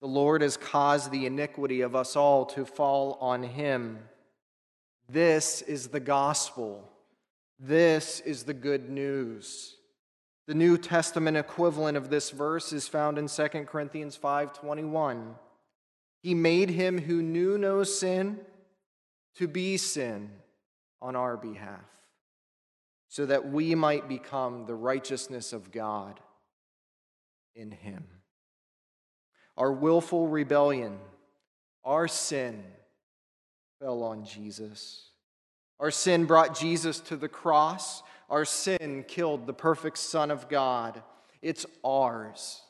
The 0.00 0.08
Lord 0.08 0.42
has 0.42 0.56
caused 0.56 1.10
the 1.10 1.26
iniquity 1.26 1.82
of 1.82 1.94
us 1.94 2.16
all 2.16 2.46
to 2.46 2.64
fall 2.64 3.18
on 3.20 3.42
him. 3.42 3.98
This 5.08 5.62
is 5.62 5.88
the 5.88 6.00
gospel. 6.00 6.88
This 7.58 8.20
is 8.20 8.44
the 8.44 8.54
good 8.54 8.90
news. 8.90 9.75
The 10.46 10.54
New 10.54 10.78
Testament 10.78 11.36
equivalent 11.36 11.96
of 11.96 12.08
this 12.08 12.30
verse 12.30 12.72
is 12.72 12.86
found 12.86 13.18
in 13.18 13.28
2 13.28 13.66
Corinthians 13.66 14.16
5:21. 14.16 15.38
He 16.22 16.34
made 16.34 16.70
him 16.70 16.98
who 16.98 17.20
knew 17.20 17.58
no 17.58 17.82
sin 17.82 18.44
to 19.34 19.48
be 19.48 19.76
sin 19.76 20.42
on 21.02 21.16
our 21.16 21.36
behalf, 21.36 21.84
so 23.08 23.26
that 23.26 23.48
we 23.48 23.74
might 23.74 24.08
become 24.08 24.66
the 24.66 24.74
righteousness 24.74 25.52
of 25.52 25.72
God 25.72 26.20
in 27.54 27.70
him. 27.70 28.22
Our 29.56 29.72
willful 29.72 30.28
rebellion, 30.28 31.00
our 31.84 32.08
sin 32.08 32.76
fell 33.80 34.02
on 34.02 34.24
Jesus. 34.24 35.10
Our 35.78 35.90
sin 35.90 36.24
brought 36.24 36.54
Jesus 36.54 37.00
to 37.00 37.16
the 37.16 37.28
cross 37.28 38.02
our 38.28 38.44
sin 38.44 39.04
killed 39.06 39.46
the 39.46 39.52
perfect 39.54 39.98
Son 39.98 40.30
of 40.30 40.48
God. 40.48 41.02
It's 41.42 41.66
ours. 41.84 42.62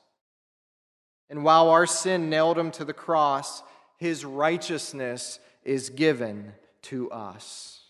And 1.31 1.45
while 1.45 1.71
our 1.71 1.87
sin 1.87 2.31
nailed 2.31 2.59
him 2.59 2.71
to 2.73 2.85
the 2.85 2.93
cross, 2.93 3.63
his 3.97 4.25
righteousness 4.25 5.41
is 5.65 5.91
given 5.91 6.53
to 6.83 7.11
us. 7.11 7.83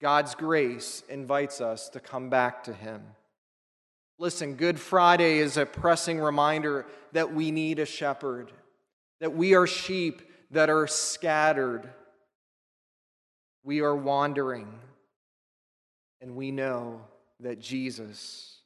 God's 0.00 0.34
grace 0.34 1.02
invites 1.08 1.60
us 1.60 1.88
to 1.90 2.00
come 2.00 2.28
back 2.28 2.64
to 2.64 2.72
him. 2.72 3.02
Listen, 4.18 4.54
Good 4.54 4.78
Friday 4.78 5.38
is 5.38 5.56
a 5.56 5.66
pressing 5.66 6.20
reminder 6.20 6.86
that 7.12 7.32
we 7.32 7.50
need 7.50 7.78
a 7.78 7.86
shepherd, 7.86 8.52
that 9.20 9.34
we 9.34 9.54
are 9.54 9.66
sheep 9.66 10.22
that 10.50 10.70
are 10.70 10.86
scattered. 10.86 11.88
We 13.64 13.80
are 13.80 13.96
wandering. 13.96 14.68
And 16.22 16.36
we 16.36 16.52
know 16.52 17.00
that 17.40 17.60
Jesus 17.60 18.60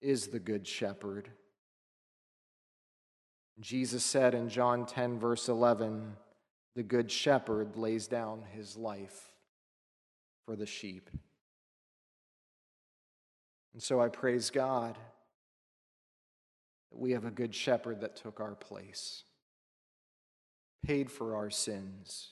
is 0.00 0.28
the 0.28 0.38
Good 0.38 0.66
Shepherd. 0.66 1.28
Jesus 3.60 4.02
said 4.02 4.34
in 4.34 4.48
John 4.48 4.86
10, 4.86 5.18
verse 5.18 5.50
11, 5.50 6.16
the 6.74 6.82
Good 6.82 7.10
Shepherd 7.10 7.76
lays 7.76 8.06
down 8.06 8.44
his 8.54 8.78
life 8.78 9.34
for 10.46 10.56
the 10.56 10.64
sheep. 10.64 11.10
And 13.74 13.82
so 13.82 14.00
I 14.00 14.08
praise 14.08 14.48
God 14.48 14.96
that 16.90 16.98
we 16.98 17.12
have 17.12 17.26
a 17.26 17.30
Good 17.30 17.54
Shepherd 17.54 18.00
that 18.00 18.16
took 18.16 18.40
our 18.40 18.54
place, 18.54 19.24
paid 20.82 21.10
for 21.10 21.36
our 21.36 21.50
sins, 21.50 22.30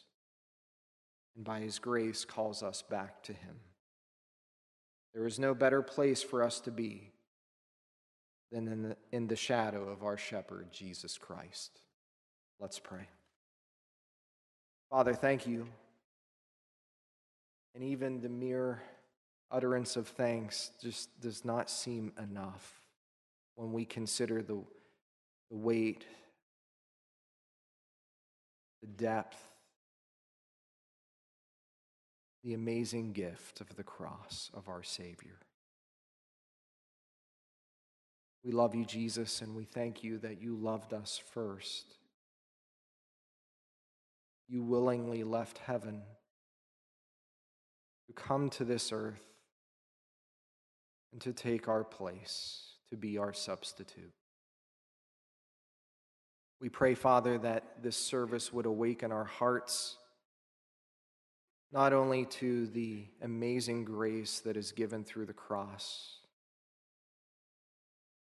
and 1.37 1.45
by 1.45 1.61
his 1.61 1.79
grace 1.79 2.25
calls 2.25 2.63
us 2.63 2.81
back 2.81 3.23
to 3.25 3.35
him. 3.35 3.57
There 5.15 5.27
is 5.27 5.39
no 5.39 5.55
better 5.55 5.83
place 5.83 6.23
for 6.23 6.43
us 6.43 6.61
to 6.61 6.71
be 6.71 7.11
than 8.53 8.69
in 8.69 8.83
the, 8.83 8.97
in 9.13 9.27
the 9.27 9.37
shadow 9.37 9.89
of 9.89 10.03
our 10.03 10.17
shepherd, 10.17 10.73
Jesus 10.73 11.19
Christ. 11.19 11.81
Let's 12.61 12.79
pray. 12.79 13.09
Father, 14.91 15.15
thank 15.15 15.47
you. 15.47 15.67
And 17.75 17.85
even 17.85 18.21
the 18.21 18.29
mere 18.29 18.83
utterance 19.51 19.97
of 19.97 20.09
thanks 20.09 20.71
just 20.83 21.21
does 21.21 21.45
not 21.45 21.71
seem 21.71 22.13
enough 22.19 22.81
when 23.55 23.73
we 23.73 23.85
consider 23.85 24.43
the, 24.43 24.63
the 25.51 25.57
weight, 25.57 26.07
the 28.81 28.87
depth, 28.87 29.37
the 32.49 32.55
amazing 32.55 33.13
gift 33.13 33.61
of 33.61 33.77
the 33.77 33.83
cross 33.83 34.51
of 34.55 34.71
our 34.71 34.83
Savior. 34.83 35.37
We 38.43 38.53
love 38.53 38.75
you, 38.75 38.87
Jesus, 38.87 39.43
and 39.43 39.55
we 39.55 39.65
thank 39.65 40.03
you 40.03 40.17
that 40.21 40.41
you 40.41 40.57
loved 40.57 40.95
us 40.95 41.21
first. 41.35 41.99
You 44.49 44.63
willingly 44.63 45.25
left 45.25 45.59
heaven 45.59 46.01
to 48.07 48.15
come 48.15 48.49
to 48.49 48.65
this 48.65 48.93
earth 48.93 49.27
and 51.13 51.21
to 51.21 51.35
take 51.35 51.69
our 51.69 51.85
place, 51.85 52.63
to 52.89 52.97
be 52.97 53.19
our 53.19 53.35
substitute. 53.35 54.15
We 56.63 56.71
pray, 56.71 56.95
Father, 56.95 57.37
that 57.37 57.83
this 57.83 57.99
service 57.99 58.55
would 58.55 58.65
awaken 58.65 59.13
our 59.13 59.25
hearts 59.25 59.98
not 61.71 61.93
only 61.93 62.25
to 62.25 62.67
the 62.69 63.07
amazing 63.23 63.85
grace 63.85 64.41
that 64.41 64.57
is 64.57 64.73
given 64.73 65.05
through 65.05 65.27
the 65.27 65.33
cross, 65.33 66.19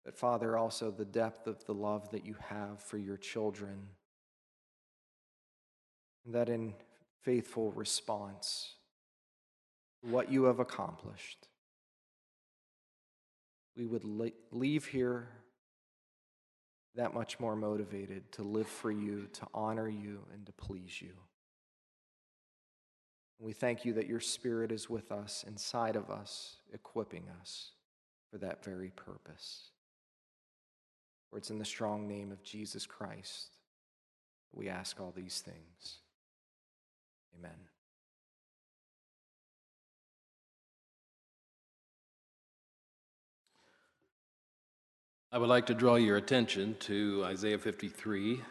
but 0.05 0.17
Father, 0.17 0.57
also 0.57 0.91
the 0.91 1.05
depth 1.05 1.47
of 1.47 1.63
the 1.65 1.73
love 1.73 2.09
that 2.11 2.25
you 2.25 2.35
have 2.39 2.81
for 2.81 2.97
your 2.97 3.17
children. 3.17 3.87
That 6.25 6.49
in 6.49 6.73
faithful 7.21 7.71
response, 7.71 8.75
what 10.01 10.31
you 10.31 10.45
have 10.45 10.59
accomplished, 10.59 11.47
we 13.75 13.85
would 13.85 14.03
leave 14.51 14.85
here 14.85 15.29
that 16.95 17.13
much 17.13 17.39
more 17.39 17.55
motivated 17.55 18.31
to 18.33 18.43
live 18.43 18.67
for 18.67 18.91
you, 18.91 19.27
to 19.33 19.47
honor 19.53 19.87
you, 19.87 20.25
and 20.33 20.45
to 20.45 20.51
please 20.51 21.01
you. 21.01 21.13
We 23.41 23.53
thank 23.53 23.85
you 23.85 23.93
that 23.93 24.07
your 24.07 24.19
Spirit 24.19 24.71
is 24.71 24.89
with 24.89 25.11
us, 25.11 25.43
inside 25.47 25.95
of 25.95 26.11
us, 26.11 26.57
equipping 26.73 27.23
us 27.41 27.71
for 28.29 28.37
that 28.37 28.63
very 28.63 28.91
purpose. 28.91 29.71
For 31.29 31.37
it's 31.37 31.49
in 31.49 31.57
the 31.57 31.65
strong 31.65 32.07
name 32.07 32.31
of 32.31 32.43
Jesus 32.43 32.85
Christ 32.85 33.47
that 34.51 34.59
we 34.59 34.69
ask 34.69 35.01
all 35.01 35.11
these 35.15 35.41
things. 35.41 35.97
Amen. 37.39 37.51
I 45.31 45.37
would 45.37 45.49
like 45.49 45.65
to 45.67 45.73
draw 45.73 45.95
your 45.95 46.17
attention 46.17 46.75
to 46.81 47.23
Isaiah 47.25 47.57
53, 47.57 48.41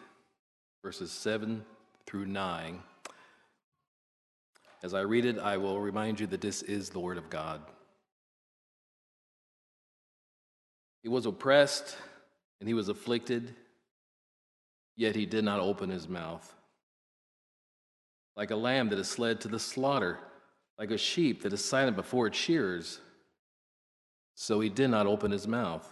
verses 0.82 1.12
7 1.12 1.62
through 2.06 2.26
9. 2.26 2.82
As 4.82 4.94
I 4.94 5.00
read 5.00 5.24
it, 5.24 5.38
I 5.38 5.58
will 5.58 5.80
remind 5.80 6.20
you 6.20 6.26
that 6.28 6.40
this 6.40 6.62
is 6.62 6.90
the 6.90 7.00
Word 7.00 7.18
of 7.18 7.28
God. 7.28 7.60
He 11.02 11.08
was 11.08 11.26
oppressed 11.26 11.96
and 12.60 12.68
he 12.68 12.74
was 12.74 12.88
afflicted, 12.88 13.54
yet 14.96 15.16
he 15.16 15.26
did 15.26 15.44
not 15.44 15.60
open 15.60 15.90
his 15.90 16.08
mouth. 16.08 16.54
Like 18.36 18.50
a 18.50 18.56
lamb 18.56 18.88
that 18.90 18.98
is 18.98 19.18
led 19.18 19.40
to 19.42 19.48
the 19.48 19.58
slaughter, 19.58 20.18
like 20.78 20.90
a 20.90 20.98
sheep 20.98 21.42
that 21.42 21.52
is 21.52 21.64
silent 21.64 21.96
before 21.96 22.26
its 22.26 22.38
shearers, 22.38 23.00
so 24.34 24.60
he 24.60 24.70
did 24.70 24.88
not 24.88 25.06
open 25.06 25.30
his 25.30 25.46
mouth. 25.46 25.86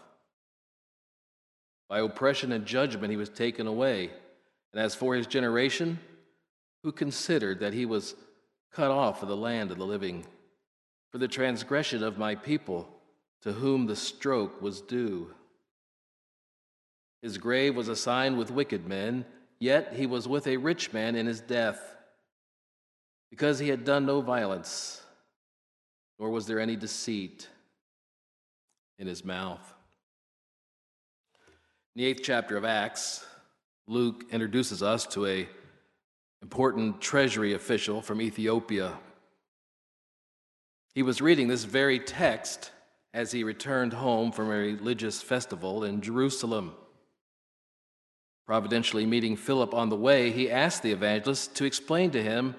By 1.89 2.01
oppression 2.01 2.53
and 2.53 2.65
judgment 2.65 3.11
he 3.11 3.17
was 3.17 3.29
taken 3.29 3.67
away. 3.67 4.11
And 4.73 4.83
as 4.83 4.95
for 4.95 5.15
his 5.15 5.27
generation, 5.27 5.99
who 6.83 6.93
considered 6.93 7.61
that 7.61 7.73
he 7.73 7.87
was 7.87 8.15
cut 8.73 8.91
off 8.91 9.23
of 9.23 9.29
the 9.29 9.37
land 9.37 9.71
of 9.71 9.79
the 9.79 9.87
living, 9.87 10.25
for 11.11 11.19
the 11.19 11.29
transgression 11.29 12.03
of 12.03 12.19
my 12.19 12.35
people, 12.35 12.89
to 13.43 13.53
whom 13.53 13.87
the 13.87 13.97
stroke 13.97 14.61
was 14.61 14.81
due. 14.81 15.33
His 17.23 17.39
grave 17.39 17.75
was 17.75 17.89
assigned 17.89 18.39
with 18.39 18.51
wicked 18.51 18.87
men, 18.87 19.25
yet 19.59 19.95
he 19.95 20.07
was 20.07 20.29
with 20.29 20.47
a 20.47 20.57
rich 20.57 20.93
man 20.93 21.17
in 21.17 21.27
his 21.27 21.41
death, 21.41 21.97
because 23.31 23.59
he 23.59 23.69
had 23.69 23.85
done 23.85 24.07
no 24.07 24.21
violence, 24.21 25.03
nor 26.19 26.31
was 26.31 26.47
there 26.47 26.61
any 26.61 26.77
deceit 26.77 27.49
in 28.99 29.07
his 29.07 29.25
mouth. 29.25 29.75
In 31.95 32.03
the 32.03 32.07
eighth 32.07 32.23
chapter 32.23 32.57
of 32.57 32.65
Acts, 32.65 33.25
Luke 33.87 34.25
introduces 34.31 34.83
us 34.83 35.07
to 35.07 35.27
a 35.27 35.49
important 36.43 37.01
treasury 37.01 37.55
official 37.55 38.01
from 38.03 38.21
Ethiopia. 38.21 38.99
He 40.95 41.03
was 41.03 41.21
reading 41.21 41.49
this 41.49 41.65
very 41.65 41.99
text 41.99 42.71
as 43.15 43.33
he 43.33 43.45
returned 43.45 43.93
home 43.93 44.33
from 44.33 44.51
a 44.51 44.57
religious 44.57 45.23
festival 45.23 45.85
in 45.85 46.01
Jerusalem. 46.01 46.75
Providentially 48.47 49.07
meeting 49.07 49.37
Philip 49.37 49.75
on 49.75 49.89
the 49.89 49.97
way, 49.97 50.31
he 50.31 50.51
asked 50.51 50.83
the 50.83 50.93
evangelist 50.93 51.55
to 51.57 51.65
explain 51.65 52.11
to 52.13 52.23
him 52.23 52.55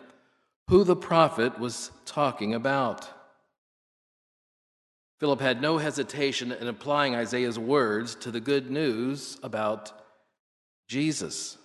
who 0.67 0.83
the 0.83 0.95
prophet 0.95 1.59
was 1.59 1.91
talking 2.05 2.53
about. 2.53 3.09
Philip 5.19 5.41
had 5.41 5.61
no 5.61 5.77
hesitation 5.77 6.51
in 6.51 6.67
applying 6.67 7.15
Isaiah's 7.15 7.59
words 7.59 8.15
to 8.15 8.31
the 8.31 8.39
good 8.39 8.71
news 8.71 9.37
about 9.43 9.91
Jesus. 10.87 11.57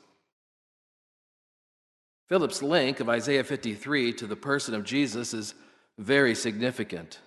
Philip's 2.29 2.63
link 2.63 3.01
of 3.01 3.09
Isaiah 3.09 3.45
53 3.45 4.13
to 4.15 4.27
the 4.27 4.37
person 4.37 4.75
of 4.75 4.85
Jesus 4.85 5.35
is 5.35 5.55
very 5.99 6.35
significant. 6.35 7.21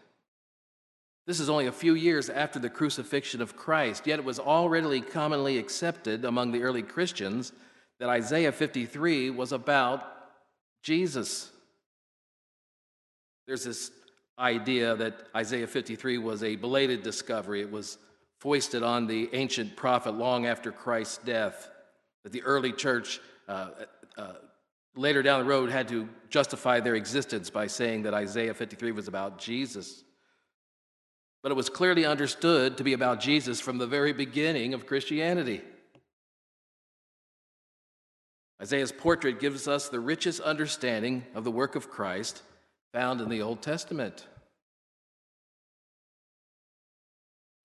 This 1.28 1.40
is 1.40 1.50
only 1.50 1.68
a 1.68 1.72
few 1.72 1.94
years 1.94 2.30
after 2.30 2.58
the 2.58 2.70
crucifixion 2.70 3.42
of 3.42 3.56
Christ, 3.56 4.08
yet 4.08 4.18
it 4.18 4.26
was 4.26 4.40
already 4.40 5.02
commonly 5.02 5.58
accepted 5.58 6.26
among 6.26 6.52
the 6.52 6.64
early 6.64 6.84
Christians 6.84 7.52
that 8.00 8.10
Isaiah 8.10 8.52
53 8.52 9.30
was 9.32 9.52
about 9.52 10.04
Jesus. 10.84 11.52
There's 13.46 13.66
this 13.66 13.92
idea 14.40 14.96
that 14.96 15.28
Isaiah 15.36 15.68
53 15.68 16.18
was 16.18 16.44
a 16.44 16.56
belated 16.56 17.04
discovery. 17.04 17.62
It 17.62 17.72
was 17.72 17.98
foisted 18.40 18.84
on 18.84 19.08
the 19.08 19.30
ancient 19.34 19.76
prophet 19.76 20.14
long 20.14 20.46
after 20.46 20.72
Christ's 20.72 21.18
death, 21.20 21.70
that 22.24 22.32
the 22.32 22.44
early 22.44 22.72
church 22.72 23.20
uh, 23.48 23.70
uh, 24.18 24.34
later 24.98 25.22
down 25.22 25.40
the 25.40 25.50
road 25.50 25.70
had 25.70 25.88
to 25.90 26.10
justify 26.30 26.80
their 26.80 26.96
existence 26.96 27.50
by 27.50 27.68
saying 27.68 28.04
that 28.04 28.14
Isaiah 28.14 28.54
53 28.54 28.92
was 28.92 29.08
about 29.08 29.38
Jesus. 29.38 30.04
But 31.44 31.52
it 31.52 31.56
was 31.56 31.70
clearly 31.70 32.06
understood 32.06 32.78
to 32.78 32.84
be 32.84 32.94
about 32.94 33.20
Jesus 33.20 33.62
from 33.62 33.78
the 33.78 33.88
very 33.88 34.12
beginning 34.12 34.74
of 34.74 34.88
Christianity. 34.88 35.62
Isaiah's 38.62 38.92
portrait 38.92 39.40
gives 39.40 39.68
us 39.68 39.88
the 39.88 40.00
richest 40.00 40.42
understanding 40.42 41.24
of 41.36 41.44
the 41.44 41.52
work 41.52 41.76
of 41.76 41.90
Christ 41.90 42.42
found 42.92 43.22
in 43.22 43.30
the 43.30 43.44
Old 43.44 43.62
Testament. 43.62 44.26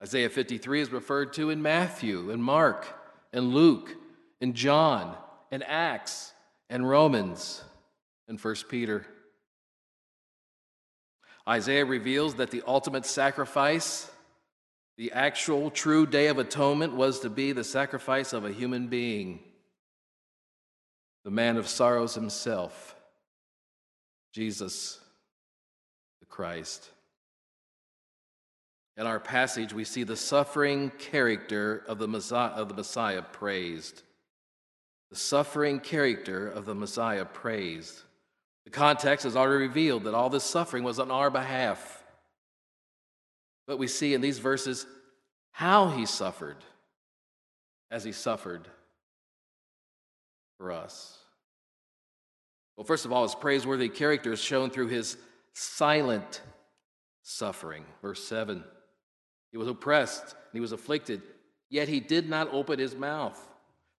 Isaiah 0.02 0.28
53 0.28 0.80
is 0.80 0.92
referred 0.92 1.32
to 1.34 1.48
in 1.50 1.62
Matthew 1.62 2.30
and 2.30 2.44
Mark 2.44 2.86
and 3.32 3.54
Luke 3.54 3.94
and 4.40 4.54
John 4.54 5.16
and 5.50 5.62
Acts 5.64 6.31
and 6.72 6.88
Romans 6.88 7.62
and 8.28 8.40
1 8.40 8.54
Peter. 8.70 9.04
Isaiah 11.46 11.84
reveals 11.84 12.36
that 12.36 12.50
the 12.50 12.62
ultimate 12.66 13.04
sacrifice, 13.04 14.10
the 14.96 15.12
actual 15.12 15.70
true 15.70 16.06
day 16.06 16.28
of 16.28 16.38
atonement, 16.38 16.94
was 16.94 17.20
to 17.20 17.28
be 17.28 17.52
the 17.52 17.62
sacrifice 17.62 18.32
of 18.32 18.46
a 18.46 18.52
human 18.52 18.88
being, 18.88 19.40
the 21.24 21.30
man 21.30 21.58
of 21.58 21.68
sorrows 21.68 22.14
himself, 22.14 22.96
Jesus 24.32 24.98
the 26.20 26.26
Christ. 26.26 26.88
In 28.96 29.06
our 29.06 29.20
passage, 29.20 29.74
we 29.74 29.84
see 29.84 30.04
the 30.04 30.16
suffering 30.16 30.90
character 30.98 31.84
of 31.86 31.98
the 31.98 32.08
Messiah, 32.08 32.52
of 32.52 32.68
the 32.68 32.74
Messiah 32.74 33.20
praised. 33.20 34.02
The 35.12 35.18
suffering 35.18 35.78
character 35.78 36.48
of 36.48 36.64
the 36.64 36.74
Messiah 36.74 37.26
praised. 37.26 38.00
The 38.64 38.70
context 38.70 39.24
has 39.24 39.36
already 39.36 39.66
revealed 39.66 40.04
that 40.04 40.14
all 40.14 40.30
this 40.30 40.42
suffering 40.42 40.84
was 40.84 40.98
on 40.98 41.10
our 41.10 41.28
behalf. 41.28 42.02
But 43.66 43.76
we 43.76 43.88
see 43.88 44.14
in 44.14 44.22
these 44.22 44.38
verses 44.38 44.86
how 45.50 45.90
he 45.90 46.06
suffered 46.06 46.56
as 47.90 48.04
he 48.04 48.12
suffered 48.12 48.66
for 50.56 50.72
us. 50.72 51.18
Well, 52.78 52.86
first 52.86 53.04
of 53.04 53.12
all, 53.12 53.24
his 53.24 53.34
praiseworthy 53.34 53.90
character 53.90 54.32
is 54.32 54.40
shown 54.40 54.70
through 54.70 54.88
his 54.88 55.18
silent 55.52 56.40
suffering. 57.22 57.84
Verse 58.00 58.24
7 58.24 58.64
He 59.50 59.58
was 59.58 59.68
oppressed 59.68 60.22
and 60.22 60.54
he 60.54 60.60
was 60.60 60.72
afflicted, 60.72 61.20
yet 61.68 61.88
he 61.88 62.00
did 62.00 62.30
not 62.30 62.48
open 62.50 62.78
his 62.78 62.94
mouth. 62.94 63.51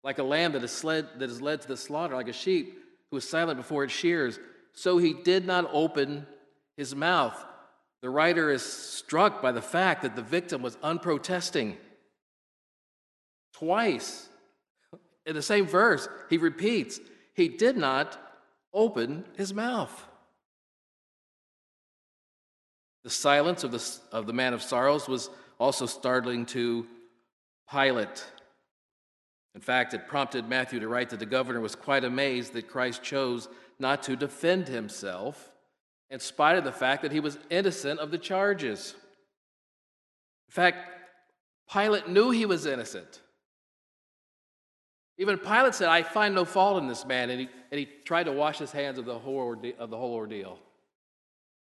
Like 0.03 0.19
a 0.19 0.23
lamb 0.23 0.51
that 0.53 0.63
is, 0.63 0.83
led, 0.83 1.07
that 1.19 1.29
is 1.29 1.41
led 1.41 1.61
to 1.61 1.67
the 1.67 1.77
slaughter, 1.77 2.15
like 2.15 2.27
a 2.27 2.33
sheep 2.33 2.77
who 3.09 3.17
is 3.17 3.27
silent 3.27 3.57
before 3.57 3.83
its 3.83 3.93
shears, 3.93 4.39
so 4.73 4.97
he 4.97 5.13
did 5.13 5.45
not 5.45 5.69
open 5.71 6.25
his 6.75 6.95
mouth. 6.95 7.41
The 8.01 8.09
writer 8.09 8.49
is 8.49 8.63
struck 8.63 9.41
by 9.41 9.51
the 9.51 9.61
fact 9.61 10.01
that 10.01 10.15
the 10.15 10.21
victim 10.21 10.61
was 10.61 10.77
unprotesting. 10.83 11.77
Twice 13.53 14.27
in 15.25 15.35
the 15.35 15.41
same 15.41 15.65
verse, 15.65 16.09
he 16.29 16.37
repeats, 16.37 16.99
he 17.33 17.47
did 17.47 17.77
not 17.77 18.19
open 18.73 19.23
his 19.37 19.53
mouth. 19.53 20.07
The 23.03 23.09
silence 23.09 23.63
of 23.63 23.71
the, 23.71 23.99
of 24.11 24.27
the 24.27 24.33
man 24.33 24.53
of 24.53 24.61
sorrows 24.61 25.07
was 25.07 25.29
also 25.59 25.85
startling 25.85 26.45
to 26.47 26.87
Pilate. 27.71 28.25
In 29.55 29.61
fact, 29.61 29.93
it 29.93 30.07
prompted 30.07 30.47
Matthew 30.47 30.79
to 30.79 30.87
write 30.87 31.09
that 31.11 31.19
the 31.19 31.25
governor 31.25 31.59
was 31.59 31.75
quite 31.75 32.03
amazed 32.03 32.53
that 32.53 32.67
Christ 32.67 33.03
chose 33.03 33.47
not 33.79 34.03
to 34.03 34.15
defend 34.15 34.67
himself, 34.67 35.51
in 36.09 36.19
spite 36.19 36.57
of 36.57 36.63
the 36.63 36.71
fact 36.71 37.01
that 37.01 37.11
he 37.11 37.19
was 37.19 37.37
innocent 37.49 37.99
of 37.99 38.11
the 38.11 38.17
charges. 38.17 38.95
In 40.47 40.51
fact, 40.51 40.77
Pilate 41.71 42.07
knew 42.07 42.31
he 42.31 42.45
was 42.45 42.65
innocent. 42.65 43.21
Even 45.17 45.37
Pilate 45.37 45.75
said, 45.75 45.89
I 45.89 46.01
find 46.01 46.33
no 46.33 46.45
fault 46.45 46.81
in 46.81 46.87
this 46.87 47.05
man, 47.05 47.29
and 47.29 47.41
he, 47.41 47.49
and 47.71 47.79
he 47.79 47.87
tried 48.03 48.23
to 48.23 48.31
wash 48.31 48.57
his 48.57 48.71
hands 48.71 48.97
of 48.97 49.05
the, 49.05 49.17
whole 49.17 49.55
of 49.77 49.89
the 49.89 49.97
whole 49.97 50.13
ordeal. 50.13 50.59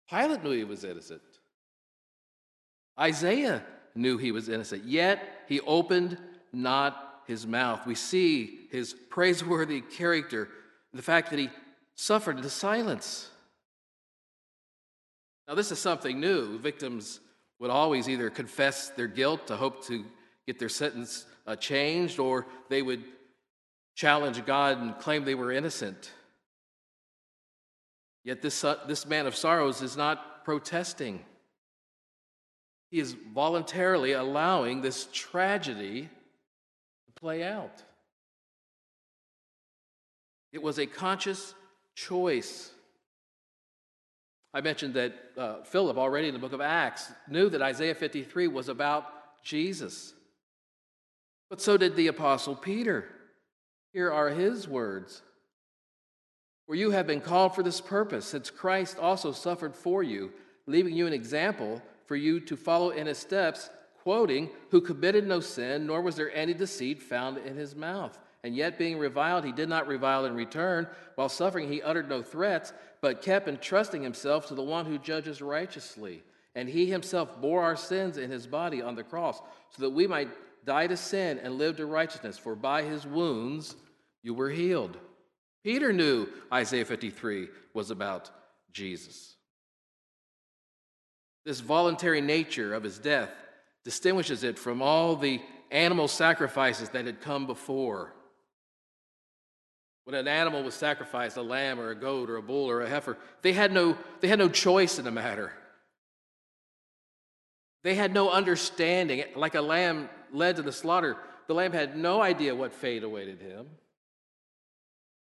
Pilate 0.10 0.44
knew 0.44 0.52
he 0.52 0.64
was 0.64 0.84
innocent. 0.84 1.22
Isaiah 3.00 3.64
knew 3.94 4.18
he 4.18 4.32
was 4.32 4.50
innocent, 4.50 4.86
yet 4.86 5.44
he 5.48 5.60
opened 5.62 6.18
not 6.52 7.07
his 7.28 7.46
mouth. 7.46 7.86
We 7.86 7.96
see 7.96 8.68
his 8.72 8.94
praiseworthy 8.94 9.82
character, 9.82 10.50
the 10.94 11.02
fact 11.02 11.30
that 11.30 11.40
he 11.40 11.50
suffered 11.96 12.38
in 12.38 12.50
silence. 12.50 13.30
Now, 15.48 15.56
this 15.56 15.72
is 15.72 15.80
something 15.80 16.20
new. 16.20 16.58
Victims 16.58 17.20
would 17.60 17.70
always 17.70 18.08
either 18.10 18.30
confess 18.30 18.90
their 18.90 19.08
guilt 19.08 19.48
to 19.48 19.56
hope 19.56 19.86
to 19.86 20.06
get 20.46 20.60
their 20.60 20.70
sentence 20.70 21.26
uh, 21.46 21.56
changed, 21.56 22.20
or 22.20 22.46
they 22.70 22.82
would 22.82 23.04
challenge 23.96 24.46
God 24.46 24.80
and 24.80 24.98
claim 25.00 25.26
they 25.26 25.36
were 25.36 25.52
innocent. 25.52 26.12
Yet 28.24 28.42
this, 28.42 28.64
uh, 28.64 28.80
this 28.88 29.06
man 29.06 29.26
of 29.26 29.36
sorrows 29.36 29.82
is 29.82 29.98
not 29.98 30.44
protesting. 30.44 31.24
He 32.92 33.00
is 33.00 33.14
voluntarily 33.34 34.14
allowing 34.14 34.82
this 34.82 35.08
tragedy 35.12 36.10
play 37.20 37.44
out. 37.44 37.84
It 40.54 40.62
was 40.62 40.80
a 40.80 40.86
conscious 40.86 41.54
choice. 41.96 42.72
I 44.54 44.62
mentioned 44.62 44.94
that 44.94 45.14
uh, 45.38 45.64
Philip, 45.64 45.98
already 45.98 46.28
in 46.28 46.34
the 46.34 46.40
book 46.40 46.54
of 46.54 46.62
Acts, 46.62 47.12
knew 47.30 47.50
that 47.50 47.62
Isaiah 47.62 47.96
53 47.96 48.48
was 48.48 48.70
about 48.70 49.06
Jesus. 49.44 50.14
But 51.50 51.62
so 51.62 51.78
did 51.78 51.96
the 51.96 52.08
Apostle 52.08 52.56
Peter. 52.56 53.08
Here 53.94 54.12
are 54.12 54.30
his 54.30 54.68
words 54.68 55.22
For 56.68 56.76
you 56.76 56.92
have 56.92 57.08
been 57.08 57.22
called 57.22 57.56
for 57.56 57.64
this 57.64 57.82
purpose, 57.82 58.26
since 58.26 58.50
Christ 58.50 58.98
also 59.00 59.32
suffered 59.32 59.76
for 59.76 60.04
you, 60.04 60.32
leaving 60.66 60.94
you 60.94 61.08
an 61.08 61.14
example 61.14 61.82
for 62.06 62.16
you 62.16 62.40
to 62.42 62.56
follow 62.58 62.90
in 62.90 63.08
his 63.08 63.18
steps, 63.18 63.70
quoting, 64.08 64.50
Who 64.72 64.80
committed 64.80 65.28
no 65.28 65.42
sin, 65.42 65.86
nor 65.86 66.02
was 66.02 66.16
there 66.16 66.34
any 66.34 66.54
deceit 66.54 67.02
found 67.02 67.38
in 67.40 67.58
his 67.58 67.76
mouth. 67.76 68.18
And 68.42 68.56
yet, 68.56 68.78
being 68.78 68.98
reviled, 68.98 69.44
he 69.44 69.52
did 69.52 69.68
not 69.68 69.86
revile 69.86 70.24
in 70.24 70.34
return. 70.34 70.88
While 71.16 71.28
suffering, 71.28 71.70
he 71.70 71.82
uttered 71.82 72.08
no 72.08 72.22
threats, 72.22 72.72
but 73.02 73.22
kept 73.22 73.50
entrusting 73.50 74.02
himself 74.02 74.48
to 74.48 74.56
the 74.56 74.64
one 74.64 74.86
who 74.86 74.98
judges 74.98 75.42
righteously. 75.42 76.24
And 76.56 76.70
he 76.70 76.86
himself 76.86 77.42
bore 77.42 77.62
our 77.62 77.76
sins 77.76 78.18
in 78.18 78.32
his 78.32 78.48
body 78.48 78.82
on 78.82 78.96
the 78.96 79.04
cross, 79.04 79.42
so 79.72 79.82
that 79.82 79.90
we 79.90 80.08
might 80.08 80.30
die 80.64 80.88
to 80.88 80.96
sin 80.96 81.38
and 81.40 81.58
live 81.58 81.76
to 81.76 81.86
righteousness. 81.86 82.38
For 82.38 82.56
by 82.56 82.84
his 82.84 83.06
wounds, 83.06 83.76
you 84.24 84.34
were 84.34 84.50
healed. 84.50 84.96
Peter 85.66 85.92
knew 85.92 86.30
Isaiah 86.54 86.86
53 86.86 87.50
was 87.74 87.92
about 87.92 88.32
Jesus. 88.72 89.36
This 91.44 91.60
voluntary 91.60 92.22
nature 92.22 92.74
of 92.74 92.84
his 92.84 93.00
death 93.00 93.32
distinguishes 93.88 94.44
it 94.44 94.60
from 94.60 94.82
all 94.82 95.16
the 95.16 95.40
animal 95.72 96.10
sacrifices 96.10 96.90
that 96.90 97.06
had 97.06 97.22
come 97.22 97.48
before. 97.48 98.14
When 100.04 100.14
an 100.14 100.28
animal 100.28 100.62
was 100.62 100.74
sacrificed, 100.74 101.38
a 101.38 101.42
lamb 101.42 101.80
or 101.80 101.92
a 101.92 101.96
goat 101.96 102.30
or 102.30 102.36
a 102.36 102.42
bull 102.42 102.70
or 102.70 102.82
a 102.82 102.90
heifer, 102.90 103.18
they 103.44 103.54
had 103.54 103.72
no, 103.72 103.98
they 104.20 104.28
had 104.28 104.40
no 104.40 104.50
choice 104.50 105.00
in 105.00 105.06
the 105.06 105.12
matter. 105.12 105.54
They 107.84 107.96
had 107.96 108.14
no 108.14 108.30
understanding. 108.30 109.24
Like 109.38 109.56
a 109.56 109.62
lamb 109.62 110.10
led 110.34 110.58
to 110.58 110.64
the 110.64 110.74
slaughter, 110.74 111.16
the 111.48 111.54
lamb 111.54 111.72
had 111.72 111.96
no 111.96 112.22
idea 112.22 112.54
what 112.54 112.74
fate 112.74 113.04
awaited 113.04 113.40
him. 113.40 113.68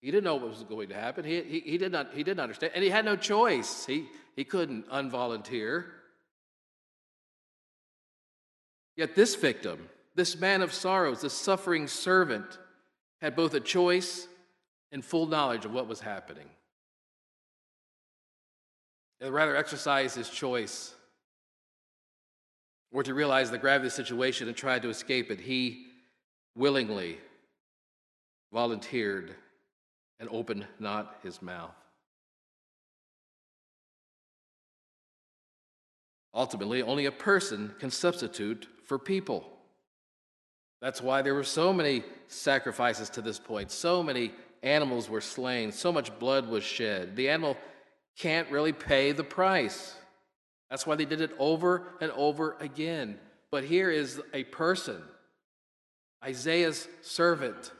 He 0.02 0.10
didn't 0.10 0.24
know 0.24 0.34
what 0.34 0.50
was 0.50 0.64
going 0.64 0.90
to 0.90 0.94
happen. 0.94 1.24
He, 1.24 1.40
he, 1.44 1.60
he, 1.60 1.78
did 1.78 1.92
not, 1.92 2.10
he 2.12 2.22
didn't 2.22 2.40
understand, 2.40 2.72
and 2.74 2.84
he 2.84 2.90
had 2.90 3.06
no 3.06 3.16
choice. 3.16 3.86
He, 3.86 4.04
he 4.36 4.44
couldn't 4.44 4.86
unvolunteer. 4.90 5.86
Yet 8.96 9.14
this 9.14 9.34
victim, 9.34 9.88
this 10.14 10.38
man 10.38 10.62
of 10.62 10.72
sorrows, 10.72 11.22
this 11.22 11.32
suffering 11.32 11.86
servant, 11.86 12.58
had 13.20 13.36
both 13.36 13.54
a 13.54 13.60
choice 13.60 14.26
and 14.92 15.04
full 15.04 15.26
knowledge 15.26 15.64
of 15.64 15.72
what 15.72 15.86
was 15.86 16.00
happening. 16.00 16.48
And 19.20 19.32
rather 19.32 19.56
exercise 19.56 20.14
his 20.14 20.28
choice 20.28 20.94
or 22.92 23.02
to 23.02 23.14
realize 23.14 23.50
the 23.50 23.58
gravity 23.58 23.86
of 23.86 23.92
the 23.92 24.04
situation 24.04 24.48
and 24.48 24.56
try 24.56 24.78
to 24.78 24.88
escape 24.88 25.30
it, 25.30 25.40
he 25.40 25.86
willingly 26.56 27.18
volunteered 28.52 29.34
and 30.18 30.28
opened 30.32 30.66
not 30.78 31.18
his 31.22 31.40
mouth. 31.40 31.74
Ultimately, 36.34 36.82
only 36.82 37.06
a 37.06 37.12
person 37.12 37.74
can 37.78 37.90
substitute 37.90 38.68
for 38.90 38.98
people. 38.98 39.44
That's 40.82 41.00
why 41.00 41.22
there 41.22 41.36
were 41.36 41.44
so 41.44 41.72
many 41.72 42.02
sacrifices 42.26 43.08
to 43.10 43.22
this 43.22 43.38
point. 43.38 43.70
So 43.70 44.02
many 44.02 44.32
animals 44.64 45.08
were 45.08 45.20
slain. 45.20 45.70
So 45.70 45.92
much 45.92 46.18
blood 46.18 46.48
was 46.48 46.64
shed. 46.64 47.14
The 47.14 47.28
animal 47.28 47.56
can't 48.18 48.50
really 48.50 48.72
pay 48.72 49.12
the 49.12 49.22
price. 49.22 49.94
That's 50.70 50.88
why 50.88 50.96
they 50.96 51.04
did 51.04 51.20
it 51.20 51.30
over 51.38 51.84
and 52.00 52.10
over 52.10 52.56
again. 52.58 53.16
But 53.52 53.62
here 53.62 53.92
is 53.92 54.20
a 54.34 54.42
person, 54.42 55.00
Isaiah's 56.24 56.88
servant, 57.00 57.70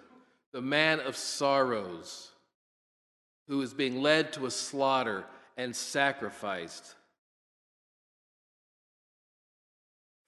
the 0.53 0.63
man 0.63 1.01
of 1.01 1.17
sorrows 1.17 2.31
who 3.49 3.61
is 3.63 3.75
being 3.75 4.01
led 4.01 4.33
to 4.35 4.47
a 4.47 4.51
slaughter 4.53 5.25
and 5.57 5.75
sacrificed 5.75 6.95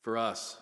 for 0.03 0.19
us. 0.19 0.59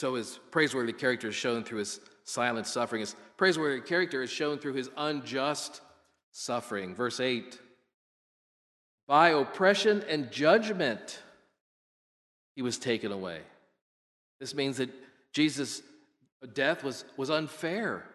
So 0.00 0.14
his 0.14 0.40
praiseworthy 0.50 0.94
character 0.94 1.28
is 1.28 1.34
shown 1.34 1.62
through 1.62 1.80
his 1.80 2.00
silent 2.24 2.66
suffering. 2.66 3.00
His 3.00 3.14
praiseworthy 3.36 3.82
character 3.82 4.22
is 4.22 4.30
shown 4.30 4.56
through 4.56 4.72
his 4.72 4.88
unjust 4.96 5.82
suffering. 6.32 6.94
Verse 6.94 7.20
8 7.20 7.58
By 9.06 9.28
oppression 9.28 10.02
and 10.08 10.30
judgment 10.30 11.20
he 12.56 12.62
was 12.62 12.78
taken 12.78 13.12
away. 13.12 13.40
This 14.38 14.54
means 14.54 14.78
that 14.78 14.88
Jesus' 15.34 15.82
death 16.54 16.82
was, 16.82 17.04
was 17.18 17.28
unfair. 17.28 18.06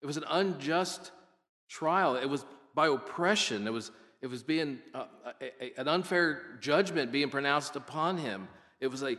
It 0.00 0.06
was 0.06 0.16
an 0.16 0.24
unjust 0.30 1.10
trial. 1.68 2.16
It 2.16 2.30
was 2.30 2.46
by 2.74 2.86
oppression. 2.86 3.66
It 3.66 3.72
was, 3.74 3.90
it 4.22 4.28
was 4.28 4.42
being 4.42 4.78
uh, 4.94 5.04
a, 5.42 5.44
a, 5.62 5.80
an 5.82 5.88
unfair 5.88 6.40
judgment 6.62 7.12
being 7.12 7.28
pronounced 7.28 7.76
upon 7.76 8.16
him. 8.16 8.48
It 8.80 8.86
was 8.86 9.02
a, 9.02 9.16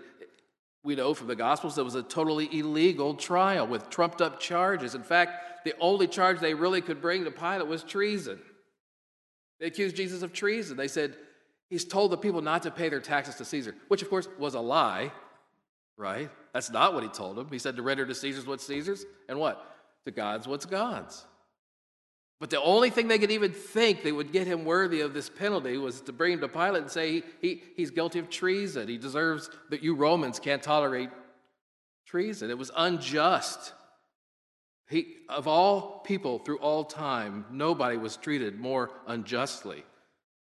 we 0.86 0.96
know 0.96 1.16
from 1.16 1.28
the 1.28 1.36
Gospels, 1.36 1.78
it 1.78 1.84
was 1.84 1.96
a 1.96 2.04
totally 2.04 2.48
illegal 2.58 3.16
trial 3.16 3.66
with 3.66 3.90
trumped 3.90 4.22
up 4.22 4.40
charges. 4.40 4.94
In 4.94 5.04
fact, 5.04 5.66
the 5.66 5.74
only 5.80 6.08
charge 6.08 6.40
they 6.40 6.54
really 6.54 6.80
could 6.80 7.02
bring 7.02 7.26
to 7.26 7.32
Pilate 7.32 7.68
was 7.68 7.84
treason. 7.84 8.40
They 9.60 9.66
accused 9.66 9.96
Jesus 9.96 10.22
of 10.22 10.32
treason. 10.32 10.78
They 10.78 10.88
said, 10.88 11.16
He's 11.70 11.84
told 11.84 12.12
the 12.12 12.18
people 12.18 12.42
not 12.42 12.62
to 12.64 12.72
pay 12.72 12.90
their 12.90 13.00
taxes 13.00 13.36
to 13.36 13.46
Caesar, 13.46 13.74
which 13.88 14.04
of 14.04 14.10
course 14.10 14.28
was 14.38 14.54
a 14.54 14.60
lie, 14.60 15.12
right? 15.98 16.30
That's 16.54 16.70
not 16.70 16.94
what 16.94 17.02
he 17.02 17.10
told 17.10 17.36
them. 17.36 17.48
He 17.52 17.58
said 17.58 17.76
to 17.76 17.82
render 17.82 18.06
to 18.06 18.14
Caesar's 18.14 18.46
what's 18.46 18.68
Caesar's 18.68 19.04
and 19.28 19.40
what? 19.40 19.76
To 20.06 20.12
God's 20.12 20.48
what's 20.48 20.68
God's. 20.68 21.26
But 22.40 22.50
the 22.50 22.62
only 22.62 22.90
thing 22.90 23.08
they 23.08 23.18
could 23.18 23.32
even 23.32 23.54
think 23.54 24.04
that 24.04 24.14
would 24.14 24.34
get 24.34 24.46
him 24.46 24.66
worthy 24.66 25.02
of 25.02 25.14
this 25.14 25.30
penalty 25.30 25.78
was 25.78 26.02
to 26.02 26.12
bring 26.12 26.34
him 26.34 26.42
to 26.42 26.50
Pilate 26.50 26.82
and 26.82 26.92
say 26.92 27.12
he, 27.12 27.24
he, 27.42 27.64
he's 27.78 27.92
guilty 27.92 28.20
of 28.20 28.30
treason. 28.30 28.88
He 28.88 28.98
deserves 28.98 29.50
that 29.70 29.84
you 29.84 29.96
Romans 29.96 30.40
can't 30.40 30.62
tolerate 30.62 31.10
treason. 32.06 32.50
It 32.50 32.58
was 32.58 32.72
unjust. 32.76 33.74
He, 34.90 35.16
of 35.30 35.48
all 35.48 36.02
people 36.06 36.40
through 36.40 36.60
all 36.60 36.84
time, 36.84 37.46
nobody 37.52 37.98
was 37.98 38.18
treated 38.18 38.60
more 38.60 38.92
unjustly 39.08 39.84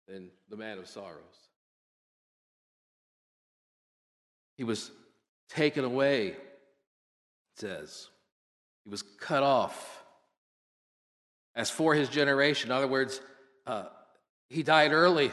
than 0.09 0.31
the 0.51 0.57
man 0.57 0.79
of 0.79 0.89
sorrows. 0.89 1.49
He 4.57 4.65
was 4.65 4.91
taken 5.49 5.85
away, 5.85 6.29
it 6.29 6.39
says. 7.57 8.09
He 8.85 8.91
was 8.91 9.03
cut 9.03 9.45
off. 9.45 10.05
As 11.59 11.71
for 11.71 11.93
his 11.93 12.09
generation, 12.09 12.71
in 12.71 12.77
other 12.77 12.87
words, 12.87 13.21
uh, 13.67 13.87
he 14.49 14.63
died 14.63 14.93
early. 14.93 15.33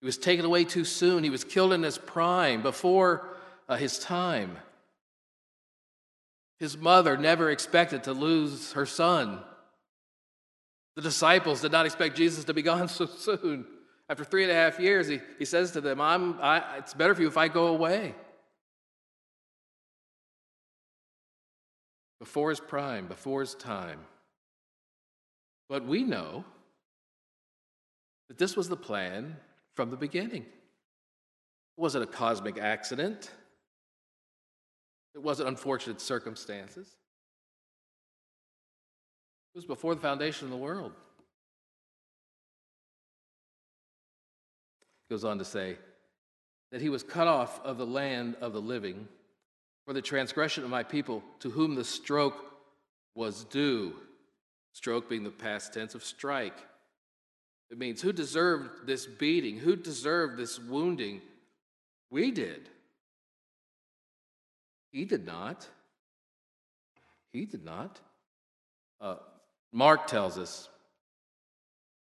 He 0.00 0.06
was 0.06 0.18
taken 0.18 0.44
away 0.44 0.64
too 0.64 0.84
soon. 0.84 1.24
He 1.24 1.30
was 1.30 1.44
killed 1.44 1.72
in 1.72 1.82
his 1.82 1.96
prime, 1.96 2.60
before 2.60 3.26
uh, 3.70 3.76
his 3.76 3.98
time. 3.98 4.58
His 6.58 6.76
mother 6.76 7.16
never 7.16 7.48
expected 7.50 8.04
to 8.04 8.12
lose 8.12 8.72
her 8.72 8.84
son. 8.84 9.40
The 10.94 11.02
disciples 11.02 11.62
did 11.62 11.72
not 11.72 11.86
expect 11.86 12.14
Jesus 12.14 12.44
to 12.44 12.52
be 12.52 12.60
gone 12.70 12.88
so 12.88 13.06
soon. 13.06 13.64
After 14.10 14.24
three 14.24 14.42
and 14.42 14.52
a 14.52 14.54
half 14.54 14.78
years, 14.78 15.08
he, 15.08 15.20
he 15.38 15.46
says 15.46 15.70
to 15.70 15.80
them, 15.80 16.02
I'm, 16.02 16.38
I, 16.38 16.76
It's 16.76 16.92
better 16.92 17.14
for 17.14 17.22
you 17.22 17.28
if 17.28 17.38
I 17.38 17.48
go 17.48 17.68
away. 17.68 18.14
Before 22.18 22.50
his 22.50 22.60
prime, 22.60 23.06
before 23.06 23.40
his 23.40 23.54
time. 23.54 24.00
But 25.70 25.86
we 25.86 26.02
know 26.02 26.44
that 28.28 28.36
this 28.38 28.56
was 28.56 28.68
the 28.68 28.76
plan 28.76 29.36
from 29.74 29.90
the 29.90 29.96
beginning. 29.96 30.42
It 30.42 31.80
wasn't 31.80 32.02
a 32.02 32.08
cosmic 32.08 32.58
accident, 32.58 33.30
it 35.14 35.22
wasn't 35.22 35.48
unfortunate 35.48 36.00
circumstances. 36.00 36.88
It 39.54 39.58
was 39.58 39.64
before 39.64 39.94
the 39.94 40.00
foundation 40.00 40.46
of 40.46 40.50
the 40.50 40.56
world. 40.56 40.92
He 45.08 45.14
goes 45.14 45.24
on 45.24 45.38
to 45.38 45.44
say 45.44 45.76
that 46.72 46.80
he 46.80 46.88
was 46.88 47.02
cut 47.02 47.26
off 47.26 47.60
of 47.64 47.78
the 47.78 47.86
land 47.86 48.36
of 48.40 48.52
the 48.52 48.60
living 48.60 49.08
for 49.86 49.92
the 49.92 50.02
transgression 50.02 50.62
of 50.64 50.70
my 50.70 50.82
people, 50.82 51.22
to 51.40 51.50
whom 51.50 51.74
the 51.74 51.84
stroke 51.84 52.44
was 53.14 53.44
due. 53.44 53.94
Stroke 54.72 55.08
being 55.08 55.24
the 55.24 55.30
past 55.30 55.74
tense 55.74 55.94
of 55.94 56.04
strike. 56.04 56.56
It 57.70 57.78
means 57.78 58.02
who 58.02 58.12
deserved 58.12 58.86
this 58.86 59.06
beating? 59.06 59.58
Who 59.58 59.76
deserved 59.76 60.36
this 60.36 60.58
wounding? 60.58 61.20
We 62.10 62.30
did. 62.30 62.68
He 64.90 65.04
did 65.04 65.24
not. 65.24 65.68
He 67.32 67.44
did 67.44 67.64
not. 67.64 68.00
Uh, 69.00 69.16
Mark 69.72 70.08
tells 70.08 70.36
us, 70.36 70.68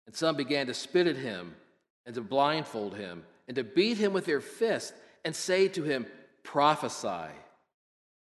and 0.08 0.16
some 0.16 0.36
began 0.36 0.68
to 0.68 0.74
spit 0.74 1.08
at 1.08 1.16
him 1.16 1.54
and 2.06 2.16
to 2.16 2.22
blindfold 2.22 2.96
him 2.96 3.24
and 3.48 3.56
to 3.56 3.64
beat 3.64 3.98
him 3.98 4.14
with 4.14 4.26
their 4.26 4.42
fists 4.42 4.94
and 5.24 5.36
say 5.36 5.68
to 5.70 5.84
him, 5.84 6.08
Prophesy. 6.44 7.32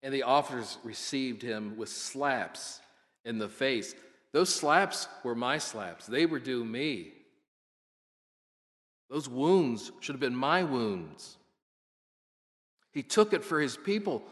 And 0.02 0.14
the 0.14 0.22
officers 0.22 0.78
received 0.84 1.42
him 1.42 1.76
with 1.76 1.88
slaps 1.88 2.80
in 3.24 3.38
the 3.38 3.48
face. 3.48 3.94
Those 4.34 4.52
slaps 4.52 5.06
were 5.22 5.36
my 5.36 5.58
slaps, 5.58 6.06
they 6.06 6.26
were 6.26 6.40
due 6.40 6.64
me. 6.64 7.12
Those 9.08 9.28
wounds 9.28 9.92
should 10.00 10.14
have 10.14 10.20
been 10.20 10.34
my 10.34 10.64
wounds. 10.64 11.36
He 12.90 13.04
took 13.04 13.32
it 13.32 13.44
for 13.44 13.60
his 13.60 13.76
people, 13.76 14.24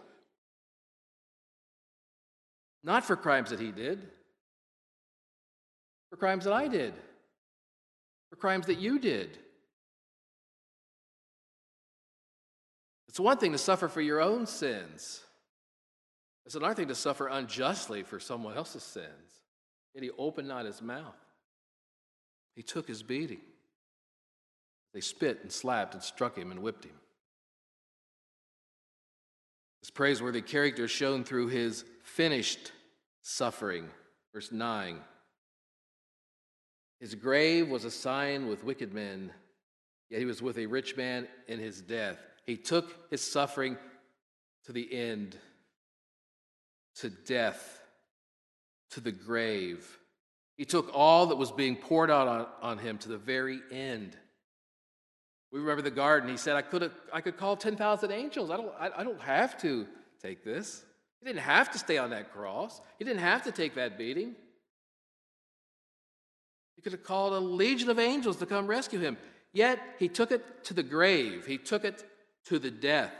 not 2.82 3.04
for 3.04 3.14
crimes 3.14 3.50
that 3.50 3.60
he 3.60 3.70
did, 3.70 4.08
for 6.10 6.16
crimes 6.16 6.46
that 6.46 6.52
I 6.52 6.66
did, 6.66 6.94
for 8.28 8.34
crimes 8.34 8.66
that 8.66 8.80
you 8.80 8.98
did. 8.98 9.38
It's 13.06 13.20
one 13.20 13.36
thing 13.36 13.52
to 13.52 13.58
suffer 13.58 13.86
for 13.86 14.00
your 14.00 14.20
own 14.20 14.46
sins. 14.46 15.20
It's 16.44 16.56
another 16.56 16.74
thing 16.74 16.88
to 16.88 16.96
suffer 16.96 17.28
unjustly 17.28 18.02
for 18.02 18.18
someone 18.18 18.56
else's 18.56 18.82
sins. 18.82 19.41
Yet 19.94 20.04
he 20.04 20.10
opened 20.18 20.48
not 20.48 20.66
his 20.66 20.80
mouth. 20.80 21.16
He 22.54 22.62
took 22.62 22.88
his 22.88 23.02
beating. 23.02 23.40
They 24.94 25.00
spit 25.00 25.40
and 25.42 25.50
slapped 25.50 25.94
and 25.94 26.02
struck 26.02 26.36
him 26.36 26.50
and 26.50 26.60
whipped 26.60 26.84
him. 26.84 26.98
This 29.80 29.90
praiseworthy 29.90 30.42
character 30.42 30.84
is 30.84 30.90
shown 30.90 31.24
through 31.24 31.48
his 31.48 31.84
finished 32.04 32.72
suffering. 33.22 33.88
Verse 34.32 34.52
9. 34.52 34.98
His 37.00 37.14
grave 37.16 37.68
was 37.68 37.84
assigned 37.84 38.48
with 38.48 38.62
wicked 38.62 38.94
men, 38.94 39.32
yet 40.08 40.20
he 40.20 40.24
was 40.24 40.40
with 40.40 40.56
a 40.56 40.66
rich 40.66 40.96
man 40.96 41.26
in 41.48 41.58
his 41.58 41.80
death. 41.80 42.18
He 42.46 42.56
took 42.56 43.10
his 43.10 43.20
suffering 43.20 43.76
to 44.66 44.72
the 44.72 44.92
end, 44.94 45.36
to 46.96 47.10
death, 47.10 47.81
to 48.92 49.00
the 49.00 49.12
grave. 49.12 49.98
He 50.56 50.64
took 50.64 50.90
all 50.94 51.26
that 51.26 51.36
was 51.36 51.50
being 51.50 51.76
poured 51.76 52.10
out 52.10 52.28
on, 52.28 52.46
on 52.60 52.78
him 52.78 52.98
to 52.98 53.08
the 53.08 53.18
very 53.18 53.60
end. 53.70 54.16
We 55.50 55.60
remember 55.60 55.82
the 55.82 55.90
garden. 55.90 56.30
He 56.30 56.36
said, 56.36 56.56
I 56.56 56.62
could, 56.62 56.90
I 57.12 57.20
could 57.20 57.36
call 57.36 57.56
10,000 57.56 58.10
angels. 58.10 58.50
I 58.50 58.56
don't, 58.56 58.72
I, 58.78 58.90
I 58.98 59.04
don't 59.04 59.20
have 59.20 59.58
to 59.62 59.86
take 60.22 60.44
this. 60.44 60.84
He 61.20 61.26
didn't 61.26 61.42
have 61.42 61.70
to 61.72 61.78
stay 61.78 61.98
on 61.98 62.10
that 62.10 62.32
cross, 62.32 62.80
he 62.98 63.04
didn't 63.04 63.20
have 63.20 63.44
to 63.44 63.52
take 63.52 63.74
that 63.76 63.98
beating. 63.98 64.34
He 66.76 66.82
could 66.82 66.92
have 66.92 67.04
called 67.04 67.32
a 67.34 67.38
legion 67.38 67.90
of 67.90 67.98
angels 67.98 68.38
to 68.38 68.46
come 68.46 68.66
rescue 68.66 68.98
him. 68.98 69.16
Yet 69.52 69.78
he 69.98 70.08
took 70.08 70.32
it 70.32 70.64
to 70.64 70.74
the 70.74 70.82
grave, 70.82 71.46
he 71.46 71.58
took 71.58 71.84
it 71.84 72.04
to 72.46 72.58
the 72.58 72.70
death. 72.70 73.12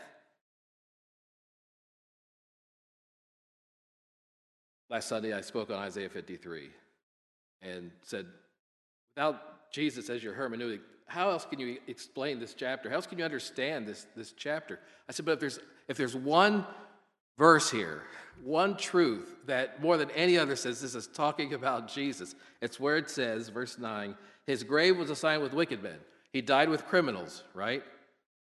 Last 4.92 5.08
Sunday, 5.08 5.32
I 5.32 5.40
spoke 5.40 5.70
on 5.70 5.76
Isaiah 5.76 6.10
53 6.10 6.68
and 7.62 7.90
said, 8.02 8.26
without 9.16 9.72
Jesus 9.72 10.10
as 10.10 10.22
your 10.22 10.34
hermeneutic, 10.34 10.80
how 11.06 11.30
else 11.30 11.46
can 11.46 11.58
you 11.58 11.78
explain 11.86 12.38
this 12.38 12.52
chapter? 12.52 12.90
How 12.90 12.96
else 12.96 13.06
can 13.06 13.18
you 13.18 13.24
understand 13.24 13.88
this, 13.88 14.06
this 14.14 14.32
chapter? 14.32 14.78
I 15.08 15.12
said, 15.12 15.24
but 15.24 15.32
if 15.32 15.40
there's, 15.40 15.60
if 15.88 15.96
there's 15.96 16.14
one 16.14 16.66
verse 17.38 17.70
here, 17.70 18.02
one 18.44 18.76
truth 18.76 19.34
that 19.46 19.80
more 19.80 19.96
than 19.96 20.10
any 20.10 20.36
other 20.36 20.56
says 20.56 20.82
this 20.82 20.94
is 20.94 21.06
talking 21.06 21.54
about 21.54 21.88
Jesus. 21.88 22.34
It's 22.60 22.78
where 22.78 22.98
it 22.98 23.08
says, 23.08 23.48
verse 23.48 23.78
9, 23.78 24.14
his 24.46 24.62
grave 24.62 24.98
was 24.98 25.08
assigned 25.08 25.42
with 25.42 25.54
wicked 25.54 25.82
men. 25.82 26.00
He 26.34 26.42
died 26.42 26.68
with 26.68 26.84
criminals, 26.84 27.44
right? 27.54 27.82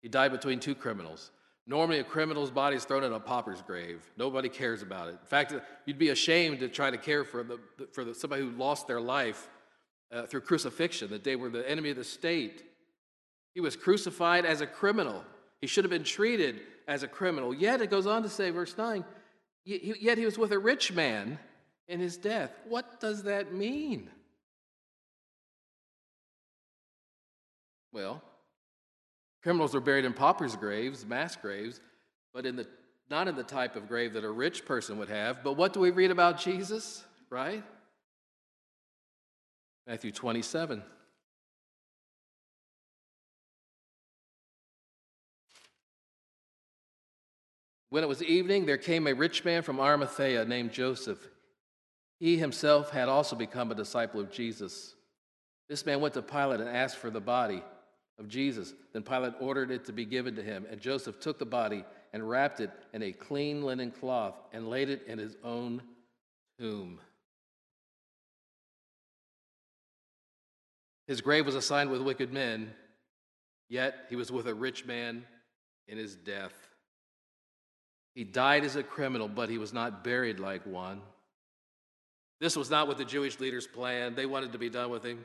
He 0.00 0.08
died 0.08 0.30
between 0.30 0.60
two 0.60 0.76
criminals. 0.76 1.32
Normally, 1.68 1.98
a 1.98 2.04
criminal's 2.04 2.52
body 2.52 2.76
is 2.76 2.84
thrown 2.84 3.02
in 3.02 3.12
a 3.12 3.18
pauper's 3.18 3.60
grave. 3.60 4.08
Nobody 4.16 4.48
cares 4.48 4.82
about 4.82 5.08
it. 5.08 5.18
In 5.20 5.26
fact, 5.26 5.52
you'd 5.84 5.98
be 5.98 6.10
ashamed 6.10 6.60
to 6.60 6.68
try 6.68 6.90
to 6.90 6.98
care 6.98 7.24
for, 7.24 7.42
the, 7.42 7.58
for 7.92 8.04
the, 8.04 8.14
somebody 8.14 8.42
who 8.42 8.50
lost 8.50 8.86
their 8.86 9.00
life 9.00 9.48
uh, 10.12 10.26
through 10.26 10.42
crucifixion, 10.42 11.10
that 11.10 11.24
they 11.24 11.34
were 11.34 11.48
the 11.48 11.68
enemy 11.68 11.90
of 11.90 11.96
the 11.96 12.04
state. 12.04 12.62
He 13.54 13.60
was 13.60 13.74
crucified 13.74 14.44
as 14.44 14.60
a 14.60 14.66
criminal. 14.66 15.24
He 15.60 15.66
should 15.66 15.82
have 15.82 15.90
been 15.90 16.04
treated 16.04 16.60
as 16.86 17.02
a 17.02 17.08
criminal. 17.08 17.52
Yet, 17.52 17.82
it 17.82 17.90
goes 17.90 18.06
on 18.06 18.22
to 18.22 18.28
say, 18.28 18.50
verse 18.50 18.76
9, 18.78 19.04
yet 19.64 20.18
he 20.18 20.24
was 20.24 20.38
with 20.38 20.52
a 20.52 20.58
rich 20.58 20.92
man 20.92 21.36
in 21.88 21.98
his 21.98 22.16
death. 22.16 22.52
What 22.68 23.00
does 23.00 23.24
that 23.24 23.52
mean? 23.52 24.08
Well, 27.92 28.22
criminals 29.46 29.76
are 29.76 29.80
buried 29.80 30.04
in 30.04 30.12
paupers' 30.12 30.56
graves, 30.56 31.06
mass 31.06 31.36
graves, 31.36 31.80
but 32.34 32.44
in 32.44 32.56
the, 32.56 32.66
not 33.08 33.28
in 33.28 33.36
the 33.36 33.44
type 33.44 33.76
of 33.76 33.86
grave 33.86 34.14
that 34.14 34.24
a 34.24 34.28
rich 34.28 34.64
person 34.64 34.98
would 34.98 35.08
have. 35.08 35.44
But 35.44 35.52
what 35.52 35.72
do 35.72 35.78
we 35.78 35.92
read 35.92 36.10
about 36.10 36.40
Jesus, 36.40 37.04
right? 37.30 37.62
Matthew 39.86 40.10
27. 40.10 40.82
When 47.90 48.02
it 48.02 48.08
was 48.08 48.24
evening, 48.24 48.66
there 48.66 48.78
came 48.78 49.06
a 49.06 49.12
rich 49.12 49.44
man 49.44 49.62
from 49.62 49.78
Arimathea 49.78 50.44
named 50.44 50.72
Joseph. 50.72 51.24
He 52.18 52.36
himself 52.36 52.90
had 52.90 53.08
also 53.08 53.36
become 53.36 53.70
a 53.70 53.76
disciple 53.76 54.18
of 54.18 54.32
Jesus. 54.32 54.96
This 55.68 55.86
man 55.86 56.00
went 56.00 56.14
to 56.14 56.22
Pilate 56.22 56.58
and 56.58 56.68
asked 56.68 56.96
for 56.96 57.10
the 57.10 57.20
body 57.20 57.62
of 58.18 58.28
Jesus. 58.28 58.74
Then 58.92 59.02
Pilate 59.02 59.34
ordered 59.40 59.70
it 59.70 59.84
to 59.86 59.92
be 59.92 60.04
given 60.04 60.34
to 60.36 60.42
him, 60.42 60.66
and 60.70 60.80
Joseph 60.80 61.20
took 61.20 61.38
the 61.38 61.46
body 61.46 61.84
and 62.12 62.28
wrapped 62.28 62.60
it 62.60 62.70
in 62.92 63.02
a 63.02 63.12
clean 63.12 63.62
linen 63.62 63.90
cloth 63.90 64.34
and 64.52 64.68
laid 64.68 64.88
it 64.88 65.02
in 65.06 65.18
his 65.18 65.36
own 65.44 65.82
tomb. 66.58 66.98
His 71.06 71.20
grave 71.20 71.46
was 71.46 71.54
assigned 71.54 71.90
with 71.90 72.00
wicked 72.02 72.32
men, 72.32 72.72
yet 73.68 74.06
he 74.08 74.16
was 74.16 74.32
with 74.32 74.48
a 74.48 74.54
rich 74.54 74.84
man 74.86 75.24
in 75.88 75.98
his 75.98 76.16
death. 76.16 76.54
He 78.14 78.24
died 78.24 78.64
as 78.64 78.76
a 78.76 78.82
criminal, 78.82 79.28
but 79.28 79.50
he 79.50 79.58
was 79.58 79.72
not 79.72 80.02
buried 80.02 80.40
like 80.40 80.66
one. 80.66 81.02
This 82.40 82.56
was 82.56 82.70
not 82.70 82.88
what 82.88 82.98
the 82.98 83.04
Jewish 83.04 83.38
leaders 83.40 83.66
planned. 83.66 84.16
They 84.16 84.26
wanted 84.26 84.52
to 84.52 84.58
be 84.58 84.70
done 84.70 84.90
with 84.90 85.04
him. 85.04 85.24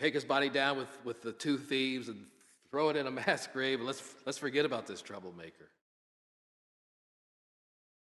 Take 0.00 0.14
his 0.14 0.24
body 0.24 0.48
down 0.48 0.78
with, 0.78 0.88
with 1.04 1.20
the 1.20 1.32
two 1.32 1.58
thieves 1.58 2.08
and 2.08 2.24
throw 2.70 2.88
it 2.88 2.96
in 2.96 3.06
a 3.06 3.10
mass 3.26 3.46
grave, 3.46 3.78
and 3.78 3.86
let's, 3.86 4.02
let's 4.24 4.38
forget 4.38 4.64
about 4.64 4.86
this 4.86 5.02
troublemaker. 5.02 5.68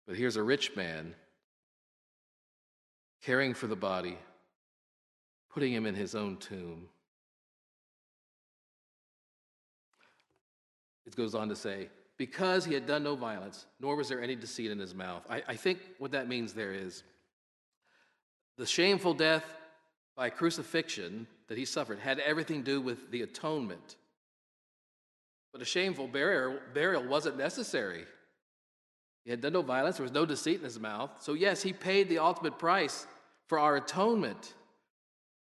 But 0.07 0.17
here's 0.17 0.35
a 0.35 0.43
rich 0.43 0.75
man 0.75 1.13
caring 3.21 3.53
for 3.53 3.67
the 3.67 3.75
body, 3.75 4.17
putting 5.53 5.71
him 5.71 5.85
in 5.85 5.93
his 5.93 6.15
own 6.15 6.37
tomb. 6.37 6.89
It 11.05 11.15
goes 11.15 11.35
on 11.35 11.47
to 11.49 11.55
say, 11.55 11.89
because 12.17 12.65
he 12.65 12.73
had 12.73 12.87
done 12.87 13.03
no 13.03 13.15
violence, 13.15 13.65
nor 13.79 13.95
was 13.95 14.09
there 14.09 14.21
any 14.21 14.35
deceit 14.35 14.71
in 14.71 14.79
his 14.79 14.95
mouth. 14.95 15.23
I, 15.29 15.43
I 15.47 15.55
think 15.55 15.79
what 15.99 16.11
that 16.11 16.27
means 16.27 16.53
there 16.53 16.73
is 16.73 17.03
the 18.57 18.65
shameful 18.65 19.13
death 19.13 19.45
by 20.15 20.29
crucifixion 20.29 21.27
that 21.47 21.57
he 21.57 21.65
suffered 21.65 21.99
had 21.99 22.19
everything 22.19 22.63
to 22.63 22.71
do 22.71 22.81
with 22.81 23.11
the 23.11 23.21
atonement. 23.21 23.95
But 25.51 25.61
a 25.61 25.65
shameful 25.65 26.07
burial, 26.07 26.59
burial 26.73 27.03
wasn't 27.03 27.37
necessary. 27.37 28.05
He 29.23 29.31
had 29.31 29.41
done 29.41 29.53
no 29.53 29.61
violence, 29.61 29.97
there 29.97 30.03
was 30.03 30.11
no 30.11 30.25
deceit 30.25 30.57
in 30.57 30.63
his 30.63 30.79
mouth. 30.79 31.11
So, 31.19 31.33
yes, 31.33 31.61
he 31.61 31.73
paid 31.73 32.09
the 32.09 32.19
ultimate 32.19 32.59
price 32.59 33.07
for 33.47 33.59
our 33.59 33.77
atonement. 33.77 34.53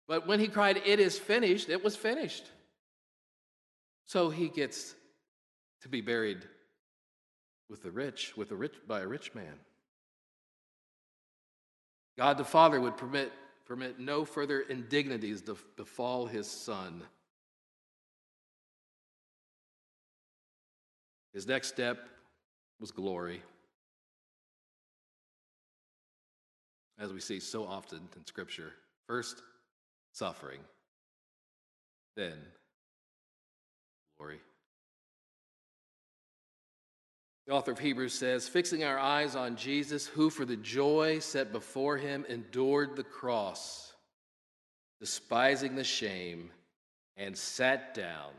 But 0.08 0.28
when 0.28 0.40
he 0.40 0.48
cried, 0.48 0.82
It 0.86 1.00
is 1.00 1.18
finished, 1.18 1.70
it 1.70 1.84
was 1.84 1.96
finished. 1.96 2.46
So 4.06 4.32
he 4.32 4.50
gets 4.50 4.96
to 5.82 5.88
be 5.88 6.02
buried 6.02 6.40
with 7.70 7.84
the 7.84 7.92
rich, 7.92 8.36
with 8.36 8.52
a 8.52 8.56
rich 8.56 8.74
by 8.88 9.02
a 9.02 9.08
rich 9.08 9.36
man. 9.36 9.54
God 12.18 12.38
the 12.38 12.44
Father 12.44 12.82
would 12.82 12.98
permit, 12.98 13.32
permit 13.70 14.00
no 14.00 14.26
further 14.26 14.62
indignities 14.62 15.44
to 15.44 15.56
befall 15.78 16.26
his 16.26 16.50
son. 16.50 17.04
His 21.36 21.46
next 21.46 21.68
step 21.68 22.10
was 22.80 22.90
glory. 22.90 23.44
As 26.98 27.14
we 27.14 27.20
see 27.20 27.40
so 27.40 27.64
often 27.64 28.00
in 28.16 28.26
Scripture, 28.26 28.74
first 29.06 29.44
suffering, 30.14 30.62
then 32.18 32.38
glory. 34.18 34.40
The 37.50 37.56
author 37.56 37.72
of 37.72 37.80
Hebrews 37.80 38.14
says, 38.14 38.48
fixing 38.48 38.84
our 38.84 39.00
eyes 39.00 39.36
on 39.36 39.56
Jesus, 39.56 40.06
who 40.06 40.30
for 40.30 40.46
the 40.46 40.56
joy 40.56 41.18
set 41.18 41.52
before 41.52 41.98
him 41.98 42.24
endured 42.30 42.96
the 42.96 43.04
cross, 43.04 43.92
despising 45.00 45.74
the 45.74 45.84
shame, 45.84 46.52
and 47.18 47.36
sat 47.36 47.96
down 47.96 48.34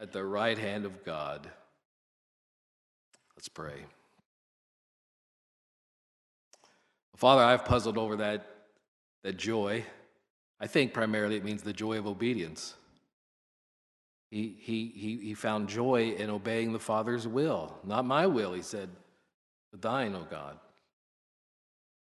at 0.00 0.10
the 0.10 0.24
right 0.24 0.58
hand 0.58 0.84
of 0.84 1.04
God. 1.04 1.48
Let's 3.36 3.48
pray. 3.48 3.84
Father, 7.14 7.44
I've 7.44 7.64
puzzled 7.64 7.98
over 7.98 8.16
that, 8.16 8.46
that 9.22 9.36
joy. 9.36 9.84
I 10.58 10.66
think 10.66 10.92
primarily 10.92 11.36
it 11.36 11.44
means 11.44 11.62
the 11.62 11.72
joy 11.72 11.98
of 11.98 12.06
obedience. 12.08 12.74
He, 14.30 14.56
he, 14.60 14.92
he, 14.94 15.16
he 15.16 15.34
found 15.34 15.68
joy 15.68 16.14
in 16.18 16.28
obeying 16.28 16.72
the 16.72 16.78
Father's 16.78 17.26
will. 17.26 17.74
Not 17.84 18.04
my 18.04 18.26
will, 18.26 18.52
he 18.52 18.62
said, 18.62 18.90
but 19.70 19.80
thine, 19.80 20.14
O 20.14 20.26
God. 20.30 20.58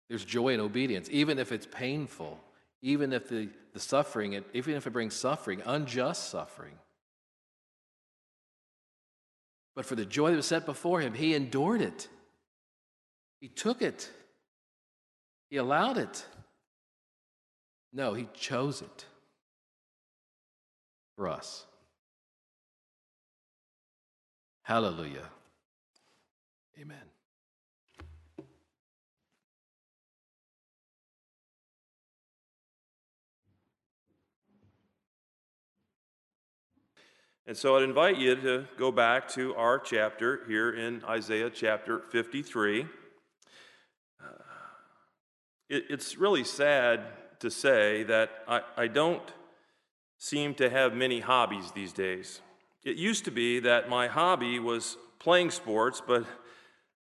There's 0.09 0.25
joy 0.25 0.49
in 0.53 0.59
obedience, 0.59 1.07
even 1.11 1.39
if 1.39 1.51
it's 1.51 1.67
painful, 1.69 2.39
even 2.81 3.13
if 3.13 3.29
the, 3.29 3.49
the 3.73 3.79
suffering, 3.79 4.43
even 4.53 4.75
if 4.75 4.87
it 4.87 4.91
brings 4.91 5.15
suffering, 5.15 5.61
unjust 5.65 6.29
suffering. 6.29 6.73
But 9.75 9.85
for 9.85 9.95
the 9.95 10.05
joy 10.05 10.31
that 10.31 10.37
was 10.37 10.45
set 10.45 10.65
before 10.65 11.01
him, 11.01 11.13
he 11.13 11.33
endured 11.33 11.81
it. 11.81 12.07
He 13.41 13.49
took 13.49 13.81
it. 13.81 14.09
He 15.49 15.57
allowed 15.57 15.97
it. 15.97 16.25
No, 17.93 18.13
he 18.13 18.27
chose 18.33 18.81
it 18.81 19.05
for 21.15 21.27
us. 21.27 21.65
Hallelujah. 24.65 25.29
Amen. 26.81 26.97
And 37.45 37.55
so 37.55 37.77
I'd 37.77 37.83
invite 37.83 38.17
you 38.17 38.35
to 38.35 38.65
go 38.75 38.91
back 38.91 39.27
to 39.33 39.53
our 39.53 39.77
chapter 39.77 40.41
here 40.47 40.71
in 40.71 41.03
Isaiah 41.05 41.51
chapter 41.51 41.99
53. 41.99 42.81
Uh, 42.81 42.85
it, 45.69 45.83
it's 45.91 46.17
really 46.17 46.43
sad 46.43 47.01
to 47.41 47.51
say 47.51 48.01
that 48.01 48.31
I, 48.47 48.61
I 48.75 48.87
don't 48.87 49.31
seem 50.17 50.55
to 50.55 50.71
have 50.71 50.95
many 50.95 51.19
hobbies 51.19 51.71
these 51.71 51.93
days. 51.93 52.41
It 52.85 52.97
used 52.97 53.25
to 53.25 53.31
be 53.31 53.59
that 53.61 53.89
my 53.89 54.07
hobby 54.07 54.59
was 54.59 54.95
playing 55.17 55.49
sports, 55.49 56.03
but 56.05 56.23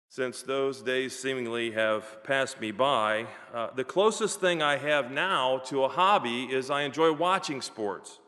since 0.10 0.42
those 0.42 0.82
days 0.82 1.18
seemingly 1.18 1.72
have 1.72 2.22
passed 2.26 2.60
me 2.60 2.72
by, 2.72 3.26
uh, 3.54 3.70
the 3.74 3.86
closest 3.86 4.42
thing 4.42 4.62
I 4.62 4.76
have 4.76 5.12
now 5.12 5.60
to 5.68 5.86
a 5.86 5.88
hobby 5.88 6.44
is 6.44 6.70
I 6.70 6.82
enjoy 6.82 7.14
watching 7.14 7.62
sports. 7.62 8.20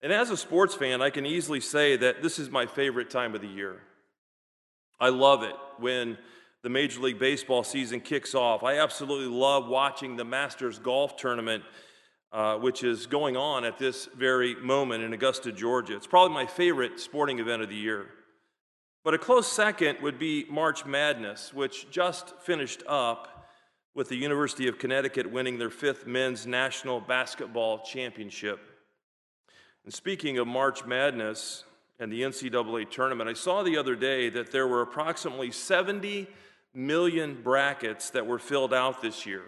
And 0.00 0.12
as 0.12 0.30
a 0.30 0.36
sports 0.36 0.76
fan, 0.76 1.02
I 1.02 1.10
can 1.10 1.26
easily 1.26 1.58
say 1.58 1.96
that 1.96 2.22
this 2.22 2.38
is 2.38 2.50
my 2.50 2.66
favorite 2.66 3.10
time 3.10 3.34
of 3.34 3.40
the 3.40 3.48
year. 3.48 3.80
I 5.00 5.08
love 5.08 5.42
it 5.42 5.56
when 5.78 6.18
the 6.62 6.68
Major 6.68 7.00
League 7.00 7.18
Baseball 7.18 7.64
season 7.64 8.00
kicks 8.00 8.36
off. 8.36 8.62
I 8.62 8.78
absolutely 8.78 9.26
love 9.26 9.66
watching 9.66 10.14
the 10.14 10.24
Masters 10.24 10.78
Golf 10.78 11.16
Tournament 11.16 11.64
uh, 12.32 12.56
which 12.56 12.84
is 12.84 13.06
going 13.06 13.36
on 13.36 13.64
at 13.64 13.78
this 13.78 14.08
very 14.16 14.54
moment 14.56 15.02
in 15.02 15.12
Augusta, 15.12 15.50
Georgia. 15.50 15.96
It's 15.96 16.06
probably 16.06 16.34
my 16.34 16.46
favorite 16.46 17.00
sporting 17.00 17.38
event 17.38 17.62
of 17.62 17.68
the 17.68 17.74
year. 17.74 18.06
But 19.04 19.14
a 19.14 19.18
close 19.18 19.50
second 19.50 19.98
would 20.02 20.18
be 20.18 20.44
March 20.50 20.84
Madness, 20.84 21.54
which 21.54 21.90
just 21.90 22.38
finished 22.40 22.82
up 22.86 23.48
with 23.94 24.08
the 24.08 24.16
University 24.16 24.68
of 24.68 24.78
Connecticut 24.78 25.30
winning 25.30 25.58
their 25.58 25.70
fifth 25.70 26.06
men's 26.06 26.46
national 26.46 27.00
basketball 27.00 27.80
championship. 27.80 28.60
And 29.84 29.94
speaking 29.94 30.38
of 30.38 30.46
March 30.46 30.84
Madness 30.84 31.64
and 31.98 32.12
the 32.12 32.22
NCAA 32.22 32.90
tournament, 32.90 33.30
I 33.30 33.32
saw 33.32 33.62
the 33.62 33.78
other 33.78 33.96
day 33.96 34.28
that 34.28 34.52
there 34.52 34.68
were 34.68 34.82
approximately 34.82 35.50
70 35.50 36.28
million 36.74 37.42
brackets 37.42 38.10
that 38.10 38.26
were 38.26 38.38
filled 38.38 38.74
out 38.74 39.00
this 39.00 39.24
year. 39.24 39.42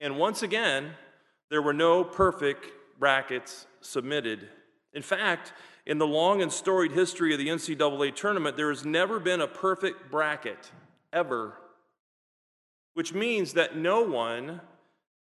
And 0.00 0.18
once 0.18 0.42
again, 0.42 0.90
there 1.50 1.62
were 1.62 1.72
no 1.72 2.04
perfect 2.04 2.66
brackets 2.98 3.66
submitted. 3.80 4.48
In 4.92 5.02
fact, 5.02 5.52
in 5.84 5.98
the 5.98 6.06
long 6.06 6.42
and 6.42 6.52
storied 6.52 6.92
history 6.92 7.32
of 7.32 7.38
the 7.38 7.48
NCAA 7.48 8.14
tournament, 8.14 8.56
there 8.56 8.70
has 8.70 8.84
never 8.84 9.20
been 9.20 9.40
a 9.40 9.46
perfect 9.46 10.10
bracket, 10.10 10.70
ever. 11.12 11.54
Which 12.94 13.12
means 13.12 13.52
that 13.52 13.76
no 13.76 14.02
one 14.02 14.60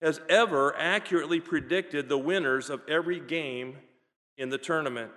has 0.00 0.20
ever 0.28 0.76
accurately 0.78 1.40
predicted 1.40 2.08
the 2.08 2.18
winners 2.18 2.70
of 2.70 2.82
every 2.88 3.20
game 3.20 3.76
in 4.38 4.50
the 4.50 4.58
tournament. 4.58 5.10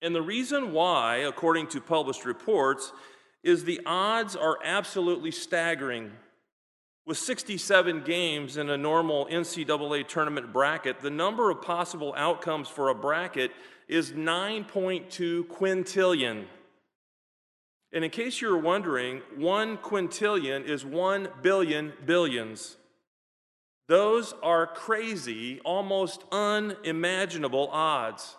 And 0.00 0.14
the 0.14 0.22
reason 0.22 0.72
why, 0.72 1.16
according 1.16 1.68
to 1.68 1.80
published 1.80 2.24
reports, 2.24 2.92
is 3.42 3.64
the 3.64 3.80
odds 3.86 4.36
are 4.36 4.58
absolutely 4.64 5.30
staggering. 5.30 6.12
With 7.06 7.18
67 7.18 8.02
games 8.04 8.56
in 8.56 8.70
a 8.70 8.78
normal 8.78 9.26
NCAA 9.26 10.08
tournament 10.08 10.52
bracket, 10.54 11.00
the 11.00 11.10
number 11.10 11.50
of 11.50 11.60
possible 11.60 12.14
outcomes 12.16 12.68
for 12.68 12.88
a 12.88 12.94
bracket 12.94 13.50
is 13.88 14.12
9.2 14.12 15.46
quintillion. 15.46 16.46
And 17.92 18.04
in 18.04 18.10
case 18.10 18.40
you're 18.40 18.58
wondering, 18.58 19.20
one 19.36 19.76
quintillion 19.76 20.64
is 20.64 20.84
one 20.84 21.28
billion 21.42 21.92
billions. 22.06 22.78
Those 23.86 24.32
are 24.42 24.66
crazy, 24.66 25.60
almost 25.60 26.24
unimaginable 26.32 27.68
odds. 27.70 28.36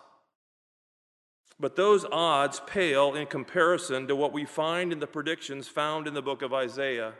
But 1.60 1.76
those 1.76 2.04
odds 2.10 2.60
pale 2.66 3.14
in 3.14 3.28
comparison 3.28 4.08
to 4.08 4.16
what 4.16 4.32
we 4.32 4.44
find 4.44 4.92
in 4.92 4.98
the 4.98 5.06
predictions 5.06 5.68
found 5.68 6.08
in 6.08 6.14
the 6.14 6.20
book 6.20 6.42
of 6.42 6.52
Isaiah. 6.52 7.14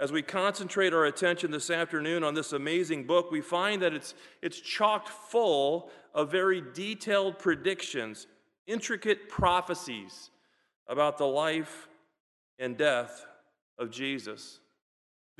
As 0.00 0.10
we 0.10 0.22
concentrate 0.22 0.94
our 0.94 1.04
attention 1.04 1.50
this 1.50 1.68
afternoon 1.68 2.24
on 2.24 2.32
this 2.32 2.54
amazing 2.54 3.04
book, 3.04 3.30
we 3.30 3.42
find 3.42 3.82
that 3.82 3.92
it's, 3.92 4.14
it's 4.40 4.58
chocked 4.58 5.10
full 5.10 5.90
of 6.14 6.32
very 6.32 6.62
detailed 6.72 7.38
predictions, 7.38 8.26
intricate 8.66 9.28
prophecies 9.28 10.30
about 10.88 11.18
the 11.18 11.26
life 11.26 11.86
and 12.58 12.78
death 12.78 13.26
of 13.78 13.90
Jesus. 13.90 14.59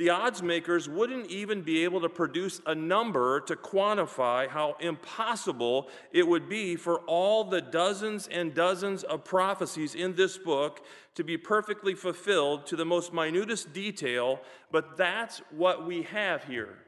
The 0.00 0.08
odds 0.08 0.42
makers 0.42 0.88
wouldn't 0.88 1.26
even 1.26 1.60
be 1.60 1.84
able 1.84 2.00
to 2.00 2.08
produce 2.08 2.62
a 2.64 2.74
number 2.74 3.38
to 3.42 3.54
quantify 3.54 4.48
how 4.48 4.76
impossible 4.80 5.90
it 6.10 6.26
would 6.26 6.48
be 6.48 6.76
for 6.76 7.00
all 7.00 7.44
the 7.44 7.60
dozens 7.60 8.26
and 8.26 8.54
dozens 8.54 9.02
of 9.02 9.26
prophecies 9.26 9.94
in 9.94 10.14
this 10.14 10.38
book 10.38 10.86
to 11.16 11.22
be 11.22 11.36
perfectly 11.36 11.94
fulfilled 11.94 12.64
to 12.68 12.76
the 12.76 12.84
most 12.86 13.12
minutest 13.12 13.74
detail, 13.74 14.40
but 14.70 14.96
that's 14.96 15.42
what 15.50 15.86
we 15.86 16.04
have 16.04 16.44
here 16.44 16.78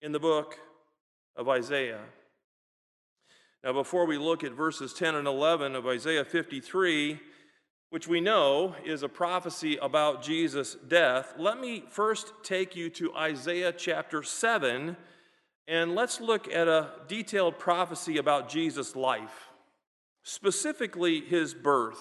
in 0.00 0.12
the 0.12 0.20
book 0.20 0.56
of 1.34 1.48
Isaiah. 1.48 2.04
Now, 3.64 3.72
before 3.72 4.06
we 4.06 4.18
look 4.18 4.44
at 4.44 4.52
verses 4.52 4.92
10 4.94 5.16
and 5.16 5.26
11 5.26 5.74
of 5.74 5.84
Isaiah 5.84 6.24
53, 6.24 7.18
which 7.90 8.06
we 8.06 8.20
know 8.20 8.76
is 8.84 9.02
a 9.02 9.08
prophecy 9.08 9.76
about 9.76 10.22
Jesus' 10.22 10.76
death, 10.86 11.34
let 11.36 11.60
me 11.60 11.84
first 11.88 12.32
take 12.44 12.76
you 12.76 12.88
to 12.90 13.14
Isaiah 13.14 13.72
chapter 13.72 14.22
7, 14.22 14.96
and 15.66 15.94
let's 15.96 16.20
look 16.20 16.52
at 16.52 16.68
a 16.68 16.90
detailed 17.08 17.58
prophecy 17.58 18.16
about 18.16 18.48
Jesus' 18.48 18.94
life, 18.94 19.48
specifically 20.22 21.20
his 21.20 21.52
birth. 21.52 22.00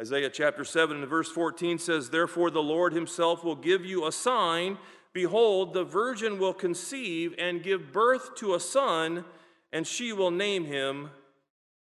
Isaiah 0.00 0.30
chapter 0.30 0.64
7 0.64 0.96
and 0.96 1.08
verse 1.08 1.30
14 1.30 1.78
says, 1.78 2.08
Therefore 2.08 2.50
the 2.50 2.62
Lord 2.62 2.94
himself 2.94 3.44
will 3.44 3.54
give 3.54 3.84
you 3.84 4.06
a 4.06 4.12
sign. 4.12 4.78
Behold, 5.12 5.74
the 5.74 5.84
virgin 5.84 6.38
will 6.38 6.54
conceive 6.54 7.34
and 7.38 7.62
give 7.62 7.92
birth 7.92 8.34
to 8.36 8.54
a 8.54 8.60
son, 8.60 9.26
and 9.72 9.86
she 9.86 10.12
will 10.12 10.30
name 10.30 10.64
him 10.64 11.10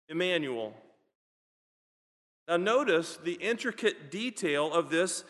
Emmanuel. 0.08 0.74
Now, 2.48 2.56
notice 2.56 3.18
the 3.22 3.34
intricate 3.34 4.10
detail 4.10 4.72
of 4.72 4.88
this, 4.88 5.22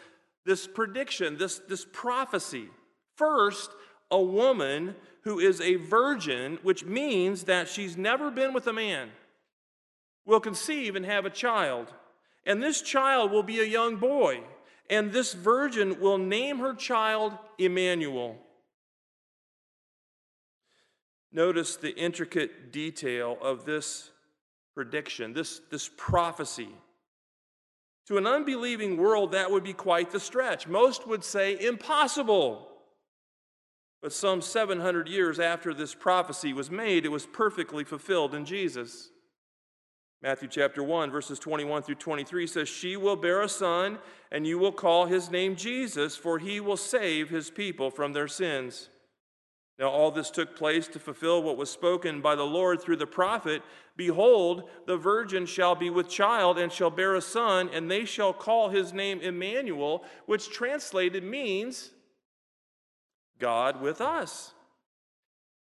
this 0.47 0.69
prediction, 0.69 1.37
this, 1.37 1.61
this 1.69 1.85
prophecy. 1.93 2.69
First, 3.16 3.73
a 4.09 4.23
woman 4.23 4.95
who 5.23 5.41
is 5.41 5.61
a 5.61 5.75
virgin, 5.75 6.61
which 6.62 6.85
means 6.85 7.45
that 7.45 7.69
she's 7.69 7.97
never 7.97 8.31
been 8.31 8.55
with 8.55 8.69
a 8.69 8.73
man, 8.73 9.11
will 10.27 10.39
conceive 10.39 10.95
and 10.95 11.05
have 11.05 11.27
a 11.27 11.31
child. 11.31 11.93
And 12.47 12.62
this 12.62 12.81
child 12.81 13.33
will 13.33 13.43
be 13.43 13.59
a 13.59 13.64
young 13.64 13.97
boy. 13.97 14.43
And 14.89 15.11
this 15.11 15.35
virgin 15.35 16.01
will 16.01 16.19
name 16.19 16.61
her 16.61 16.73
child 16.73 17.33
Emmanuel. 17.59 18.39
Notice 21.33 21.77
the 21.77 21.95
intricate 21.97 22.73
detail 22.73 23.37
of 23.43 23.64
this 23.64 24.11
prediction, 24.75 25.35
this, 25.35 25.61
this 25.71 25.91
prophecy. 25.97 26.69
To 28.09 28.17
an 28.17 28.27
unbelieving 28.27 28.97
world, 28.97 29.33
that 29.33 29.51
would 29.51 29.63
be 29.63 29.75
quite 29.75 30.11
the 30.11 30.19
stretch. 30.19 30.67
Most 30.67 31.07
would 31.07 31.23
say 31.23 31.61
impossible. 31.61 32.67
But 34.01 34.15
some 34.15 34.41
700 34.41 35.07
years 35.07 35.39
after 35.39 35.75
this 35.75 35.95
prophecy 35.95 36.55
was 36.55 36.71
made, 36.71 37.05
it 37.05 37.11
was 37.11 37.27
perfectly 37.27 37.85
fulfilled 37.85 38.35
in 38.35 38.47
Jesus. 38.47 39.11
Matthew 40.23 40.49
chapter 40.49 40.83
1, 40.83 41.11
verses 41.11 41.39
21 41.39 41.83
through 41.83 41.97
23 41.97 42.47
says, 42.47 42.67
She 42.67 42.97
will 42.97 43.15
bear 43.15 43.43
a 43.43 43.49
son, 43.49 43.99
and 44.33 44.47
you 44.47 44.59
will 44.59 44.73
call 44.73 45.05
his 45.05 45.31
name 45.31 45.55
Jesus, 45.55 46.17
for 46.17 46.39
he 46.39 46.61
will 46.61 46.79
save 46.79 47.29
his 47.29 47.51
people 47.51 47.91
from 47.91 48.15
their 48.15 48.27
sins. 48.27 48.89
Now, 49.79 49.91
all 49.91 50.11
this 50.11 50.31
took 50.31 50.57
place 50.57 50.89
to 50.89 50.99
fulfill 50.99 51.43
what 51.43 51.59
was 51.59 51.71
spoken 51.71 52.23
by 52.23 52.35
the 52.35 52.43
Lord 52.43 52.81
through 52.81 52.97
the 52.97 53.07
prophet 53.07 53.63
Behold, 53.99 54.71
the 54.87 54.97
virgin 54.97 55.45
shall 55.45 55.75
be 55.75 55.91
with 55.91 56.09
child 56.09 56.57
and 56.57 56.71
shall 56.71 56.89
bear 56.89 57.17
a 57.17 57.21
son, 57.21 57.69
and 57.73 57.91
they 57.91 58.05
shall 58.05 58.33
call 58.33 58.69
his 58.69 58.93
name 58.93 59.21
Emmanuel, 59.21 60.05
which 60.25 60.51
translated 60.51 61.25
means 61.25 61.91
God 63.41 63.83
with 63.83 64.01
us. 64.01 64.53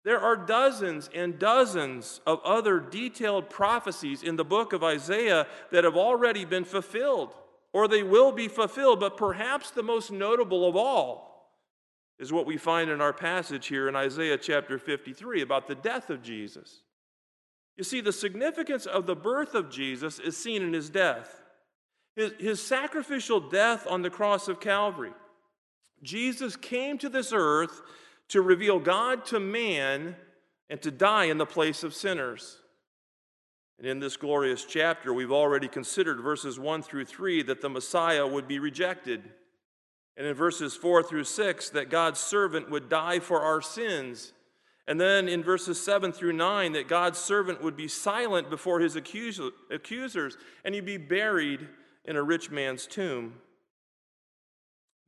There 0.03 0.19
are 0.19 0.35
dozens 0.35 1.07
and 1.13 1.37
dozens 1.37 2.19
of 2.25 2.41
other 2.43 2.79
detailed 2.79 3.51
prophecies 3.51 4.23
in 4.23 4.37
the 4.37 4.43
book 4.43 4.73
of 4.73 4.83
Isaiah 4.83 5.45
that 5.71 5.83
have 5.83 5.95
already 5.95 6.45
been 6.45 6.65
fulfilled, 6.65 7.31
or 7.73 7.87
they 7.87 8.01
will 8.01 8.31
be 8.31 8.47
fulfilled, 8.47 8.99
but 8.99 9.17
perhaps 9.17 9.69
the 9.69 9.83
most 9.83 10.11
notable 10.11 10.67
of 10.67 10.75
all 10.75 11.51
is 12.17 12.33
what 12.33 12.47
we 12.47 12.57
find 12.57 12.89
in 12.89 13.01
our 13.01 13.13
passage 13.13 13.67
here 13.67 13.87
in 13.87 13.95
Isaiah 13.95 14.37
chapter 14.39 14.79
53 14.79 15.43
about 15.43 15.67
the 15.67 15.75
death 15.75 16.09
of 16.09 16.23
Jesus. 16.23 16.81
You 17.77 17.83
see, 17.83 18.01
the 18.01 18.13
significance 18.13 18.85
of 18.85 19.05
the 19.05 19.15
birth 19.15 19.53
of 19.53 19.69
Jesus 19.69 20.19
is 20.19 20.37
seen 20.37 20.63
in 20.63 20.73
his 20.73 20.89
death, 20.89 21.41
his, 22.15 22.31
his 22.39 22.65
sacrificial 22.65 23.39
death 23.39 23.85
on 23.89 24.01
the 24.01 24.09
cross 24.09 24.47
of 24.47 24.59
Calvary. 24.59 25.11
Jesus 26.01 26.55
came 26.55 26.97
to 26.99 27.09
this 27.09 27.33
earth 27.33 27.81
to 28.29 28.41
reveal 28.41 28.79
God 28.79 29.25
to 29.25 29.39
man 29.39 30.15
and 30.69 30.81
to 30.81 30.91
die 30.91 31.25
in 31.25 31.37
the 31.37 31.45
place 31.45 31.83
of 31.83 31.93
sinners. 31.93 32.59
And 33.77 33.85
in 33.85 33.99
this 33.99 34.15
glorious 34.15 34.63
chapter, 34.63 35.13
we've 35.13 35.31
already 35.31 35.67
considered 35.67 36.21
verses 36.21 36.57
1 36.57 36.81
through 36.81 37.05
3 37.05 37.43
that 37.43 37.61
the 37.61 37.69
Messiah 37.69 38.25
would 38.25 38.47
be 38.47 38.59
rejected 38.59 39.21
and 40.17 40.25
in 40.25 40.33
verses 40.33 40.75
4 40.75 41.03
through 41.03 41.25
6, 41.25 41.69
that 41.71 41.89
God's 41.89 42.19
servant 42.19 42.69
would 42.69 42.89
die 42.89 43.19
for 43.19 43.41
our 43.41 43.61
sins. 43.61 44.31
And 44.87 45.01
then 45.01 45.27
in 45.27 45.43
verses 45.43 45.83
7 45.83 46.11
through 46.11 46.33
9, 46.33 46.73
that 46.73 46.87
God's 46.87 47.17
servant 47.17 47.61
would 47.63 47.75
be 47.75 47.87
silent 47.87 48.49
before 48.49 48.79
his 48.79 48.95
accusers 48.95 50.37
and 50.63 50.75
he'd 50.75 50.85
be 50.85 50.97
buried 50.97 51.67
in 52.05 52.15
a 52.15 52.23
rich 52.23 52.51
man's 52.51 52.85
tomb. 52.85 53.35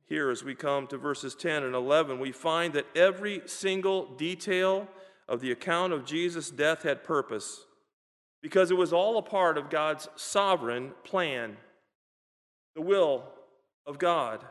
Here, 0.06 0.30
as 0.30 0.42
we 0.42 0.54
come 0.54 0.86
to 0.88 0.98
verses 0.98 1.34
10 1.34 1.62
and 1.62 1.74
11, 1.74 2.18
we 2.18 2.32
find 2.32 2.72
that 2.72 2.86
every 2.96 3.42
single 3.46 4.06
detail 4.16 4.88
of 5.28 5.40
the 5.40 5.52
account 5.52 5.92
of 5.92 6.06
Jesus' 6.06 6.50
death 6.50 6.82
had 6.82 7.04
purpose 7.04 7.66
because 8.42 8.70
it 8.70 8.76
was 8.76 8.92
all 8.92 9.18
a 9.18 9.22
part 9.22 9.58
of 9.58 9.68
God's 9.68 10.08
sovereign 10.16 10.92
plan, 11.04 11.56
the 12.74 12.80
will 12.80 13.24
of 13.86 13.98
God. 13.98 14.44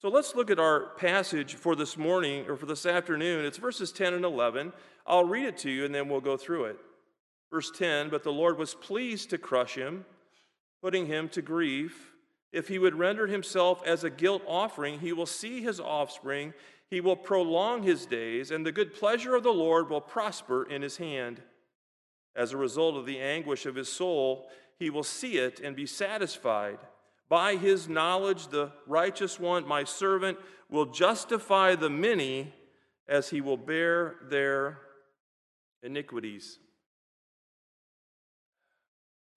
So 0.00 0.08
let's 0.08 0.34
look 0.34 0.50
at 0.50 0.58
our 0.58 0.86
passage 0.96 1.56
for 1.56 1.76
this 1.76 1.98
morning 1.98 2.48
or 2.48 2.56
for 2.56 2.64
this 2.64 2.86
afternoon. 2.86 3.44
It's 3.44 3.58
verses 3.58 3.92
10 3.92 4.14
and 4.14 4.24
11. 4.24 4.72
I'll 5.06 5.26
read 5.26 5.44
it 5.44 5.58
to 5.58 5.70
you 5.70 5.84
and 5.84 5.94
then 5.94 6.08
we'll 6.08 6.22
go 6.22 6.38
through 6.38 6.64
it. 6.64 6.78
Verse 7.52 7.70
10 7.70 8.08
But 8.08 8.22
the 8.22 8.32
Lord 8.32 8.56
was 8.56 8.72
pleased 8.74 9.28
to 9.28 9.36
crush 9.36 9.74
him, 9.74 10.06
putting 10.82 11.04
him 11.04 11.28
to 11.30 11.42
grief. 11.42 12.14
If 12.50 12.68
he 12.68 12.78
would 12.78 12.94
render 12.94 13.26
himself 13.26 13.82
as 13.84 14.02
a 14.02 14.08
guilt 14.08 14.42
offering, 14.46 15.00
he 15.00 15.12
will 15.12 15.26
see 15.26 15.60
his 15.60 15.78
offspring, 15.78 16.54
he 16.88 17.02
will 17.02 17.14
prolong 17.14 17.82
his 17.82 18.06
days, 18.06 18.50
and 18.50 18.64
the 18.64 18.72
good 18.72 18.94
pleasure 18.94 19.36
of 19.36 19.42
the 19.42 19.52
Lord 19.52 19.90
will 19.90 20.00
prosper 20.00 20.64
in 20.64 20.80
his 20.80 20.96
hand. 20.96 21.42
As 22.34 22.52
a 22.52 22.56
result 22.56 22.96
of 22.96 23.04
the 23.04 23.20
anguish 23.20 23.66
of 23.66 23.74
his 23.74 23.92
soul, 23.92 24.48
he 24.78 24.88
will 24.88 25.04
see 25.04 25.36
it 25.36 25.60
and 25.60 25.76
be 25.76 25.84
satisfied. 25.84 26.78
By 27.30 27.54
his 27.54 27.88
knowledge, 27.88 28.48
the 28.48 28.72
righteous 28.88 29.38
one, 29.38 29.66
my 29.66 29.84
servant, 29.84 30.36
will 30.68 30.86
justify 30.86 31.76
the 31.76 31.88
many 31.88 32.52
as 33.08 33.30
he 33.30 33.40
will 33.40 33.56
bear 33.56 34.16
their 34.28 34.80
iniquities. 35.84 36.58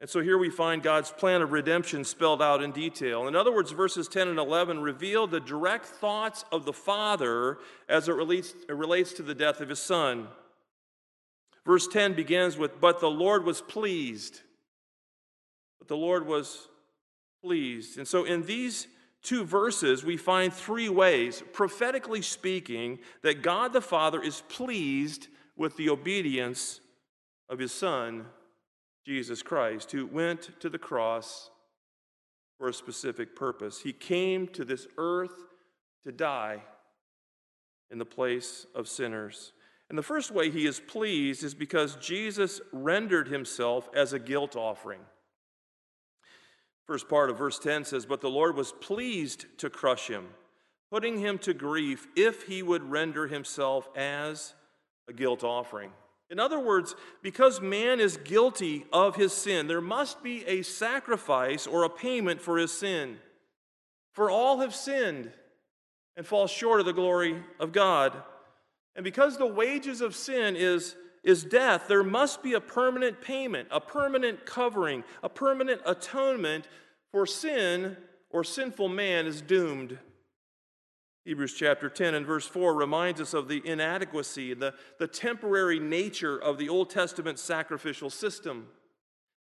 And 0.02 0.10
so 0.10 0.22
here 0.22 0.40
we 0.40 0.50
find 0.50 0.82
God's 0.82 1.12
plan 1.12 1.44
of 1.44 1.52
redemption 1.52 2.04
spelled 2.04 2.42
out 2.42 2.64
in 2.64 2.72
detail. 2.72 3.28
In 3.28 3.36
other 3.36 3.54
words, 3.54 3.72
verses 3.72 4.08
10 4.08 4.28
and 4.28 4.40
11 4.40 4.82
reveal 4.82 5.28
the 5.28 5.40
direct 5.40 5.86
thoughts 5.86 6.44
of 6.52 6.66
the 6.66 6.74
Father 6.74 7.60
as 7.88 8.10
it 8.10 8.14
relates, 8.14 8.54
it 8.68 8.76
relates 8.76 9.14
to 9.14 9.24
the 9.24 9.36
death 9.36 9.62
of 9.62 9.70
his 9.70 9.80
Son. 9.80 10.28
Verse 11.64 11.88
10 11.88 12.16
begins 12.16 12.58
with, 12.58 12.82
But 12.82 13.00
the 13.00 13.10
Lord 13.10 13.46
was 13.46 13.62
pleased. 13.62 14.42
But 15.80 15.88
the 15.88 15.96
Lord 15.96 16.26
was 16.26 16.68
pleased. 17.44 17.98
And 17.98 18.08
so 18.08 18.24
in 18.24 18.44
these 18.44 18.88
two 19.22 19.44
verses, 19.44 20.04
we 20.04 20.18
find 20.18 20.54
three 20.54 20.90
ways, 20.90 21.44
prophetically 21.54 22.22
speaking, 22.22 23.00
that 23.22 23.42
God 23.42 23.74
the 23.74 23.82
Father 23.82 24.22
is 24.22 24.44
pleased 24.48 25.28
with 25.58 25.76
the 25.78 25.90
obedience 25.90 26.80
of 27.50 27.60
his 27.60 27.72
Son, 27.72 28.26
Jesus 29.06 29.44
Christ, 29.44 29.92
who 29.92 30.08
went 30.08 30.60
to 30.62 30.70
the 30.70 30.78
cross 30.78 31.50
for 32.58 32.70
a 32.70 32.74
specific 32.74 33.36
purpose. 33.36 33.82
He 33.82 33.94
came 33.94 34.48
to 34.50 34.64
this 34.64 34.88
earth 34.98 35.44
to 36.06 36.12
die 36.12 36.64
in 37.92 37.98
the 37.98 38.06
place 38.06 38.66
of 38.74 38.88
sinners. 38.88 39.52
And 39.90 39.98
the 39.98 40.04
first 40.04 40.32
way 40.32 40.50
he 40.50 40.66
is 40.66 40.80
pleased 40.80 41.44
is 41.44 41.54
because 41.54 41.98
Jesus 41.98 42.62
rendered 42.72 43.28
himself 43.28 43.90
as 43.94 44.14
a 44.14 44.20
guilt 44.20 44.56
offering. 44.56 45.02
First 46.86 47.08
part 47.08 47.30
of 47.30 47.38
verse 47.38 47.60
10 47.60 47.86
says, 47.86 48.06
But 48.06 48.22
the 48.22 48.30
Lord 48.30 48.56
was 48.56 48.74
pleased 48.74 49.46
to 49.60 49.70
crush 49.70 50.08
him, 50.08 50.28
putting 50.92 51.18
him 51.18 51.38
to 51.40 51.54
grief 51.54 52.08
if 52.16 52.44
he 52.44 52.62
would 52.62 52.90
render 52.90 53.28
himself 53.28 53.88
as 53.96 54.54
a 55.08 55.14
guilt 55.14 55.44
offering. 55.44 55.92
In 56.30 56.40
other 56.40 56.60
words, 56.60 56.96
because 57.22 57.62
man 57.62 58.00
is 58.00 58.18
guilty 58.18 58.86
of 58.92 59.16
his 59.16 59.34
sin, 59.34 59.68
there 59.68 59.82
must 59.82 60.24
be 60.24 60.46
a 60.46 60.64
sacrifice 60.64 61.68
or 61.68 61.84
a 61.84 61.90
payment 61.90 62.42
for 62.42 62.58
his 62.58 62.72
sin. 62.72 63.18
For 64.14 64.30
all 64.30 64.60
have 64.60 64.76
sinned 64.76 65.32
and 66.18 66.26
fall 66.26 66.48
short 66.48 66.80
of 66.80 66.86
the 66.86 66.94
glory 66.94 67.42
of 67.60 67.72
God. 67.72 68.14
And 68.96 69.04
because 69.04 69.38
the 69.38 69.46
wages 69.46 70.02
of 70.02 70.16
sin 70.16 70.56
is, 70.56 70.96
is 71.24 71.44
death, 71.44 71.88
there 71.88 72.04
must 72.04 72.44
be 72.44 72.54
a 72.54 72.60
permanent 72.60 73.22
payment, 73.22 73.68
a 73.72 73.80
permanent 73.80 74.46
covering, 74.46 75.04
a 75.22 75.30
permanent 75.30 75.82
atonement 75.86 76.68
for 77.12 77.26
sin, 77.26 77.96
or 78.30 78.44
sinful 78.44 78.90
man 78.90 79.26
is 79.26 79.42
doomed. 79.42 79.98
Hebrews 81.26 81.54
chapter 81.54 81.88
10 81.88 82.16
and 82.16 82.26
verse 82.26 82.46
4 82.46 82.74
reminds 82.74 83.22
us 83.22 83.34
of 83.34 83.48
the 83.48 83.62
inadequacy, 83.66 84.54
the, 84.54 84.74
the 85.00 85.08
temporary 85.08 85.80
nature 85.80 86.38
of 86.38 86.58
the 86.58 86.68
Old 86.68 86.90
Testament 86.90 87.40
sacrificial 87.40 88.10
system. 88.10 88.68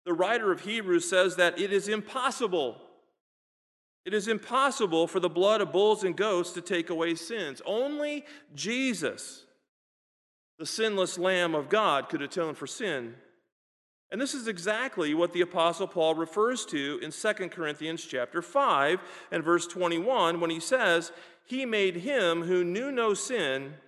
The 0.04 0.12
writer 0.12 0.52
of 0.52 0.60
Hebrews 0.60 1.08
says 1.08 1.36
that 1.36 1.58
it 1.58 1.72
is 1.72 1.88
impossible. 1.88 2.76
It 4.04 4.14
is 4.14 4.28
impossible 4.28 5.08
for 5.08 5.18
the 5.18 5.28
blood 5.28 5.60
of 5.60 5.72
bulls 5.72 6.04
and 6.04 6.16
goats 6.16 6.52
to 6.52 6.60
take 6.60 6.90
away 6.90 7.16
sins. 7.16 7.60
Only 7.66 8.26
Jesus, 8.54 9.44
the 10.58 10.66
sinless 10.66 11.18
Lamb 11.18 11.54
of 11.54 11.68
God, 11.68 12.08
could 12.08 12.22
atone 12.22 12.54
for 12.54 12.66
sin. 12.66 13.16
And 14.10 14.20
this 14.20 14.34
is 14.34 14.46
exactly 14.46 15.14
what 15.14 15.32
the 15.32 15.40
apostle 15.40 15.88
Paul 15.88 16.14
refers 16.14 16.66
to 16.66 17.00
in 17.02 17.10
2 17.10 17.48
Corinthians 17.48 18.04
chapter 18.04 18.42
5 18.42 19.00
and 19.30 19.42
verse 19.42 19.66
21 19.66 20.38
when 20.38 20.50
he 20.50 20.60
says, 20.60 21.12
"He 21.46 21.64
made 21.64 21.96
him 21.96 22.42
who 22.42 22.62
knew 22.62 22.92
no 22.92 23.14
sin 23.14 23.80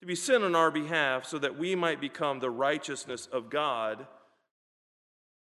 to 0.00 0.06
be 0.06 0.14
sin 0.14 0.42
on 0.42 0.54
our 0.54 0.70
behalf 0.70 1.24
so 1.24 1.38
that 1.38 1.56
we 1.56 1.74
might 1.74 1.98
become 1.98 2.40
the 2.40 2.50
righteousness 2.50 3.26
of 3.26 3.48
God 3.48 4.06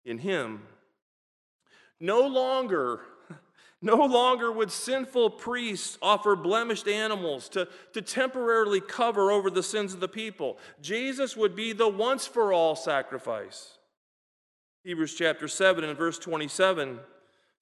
in 0.04 0.18
him." 0.18 0.66
No 2.00 2.26
longer 2.26 3.06
no 3.82 3.96
longer 3.96 4.52
would 4.52 4.70
sinful 4.70 5.30
priests 5.30 5.96
offer 6.02 6.36
blemished 6.36 6.86
animals 6.86 7.48
to, 7.50 7.66
to 7.94 8.02
temporarily 8.02 8.80
cover 8.80 9.30
over 9.30 9.50
the 9.50 9.62
sins 9.62 9.94
of 9.94 10.00
the 10.00 10.08
people. 10.08 10.58
Jesus 10.82 11.36
would 11.36 11.56
be 11.56 11.72
the 11.72 11.88
once 11.88 12.26
for 12.26 12.52
all 12.52 12.76
sacrifice. 12.76 13.78
Hebrews 14.84 15.14
chapter 15.14 15.48
7 15.48 15.82
and 15.84 15.96
verse 15.96 16.18
27 16.18 17.00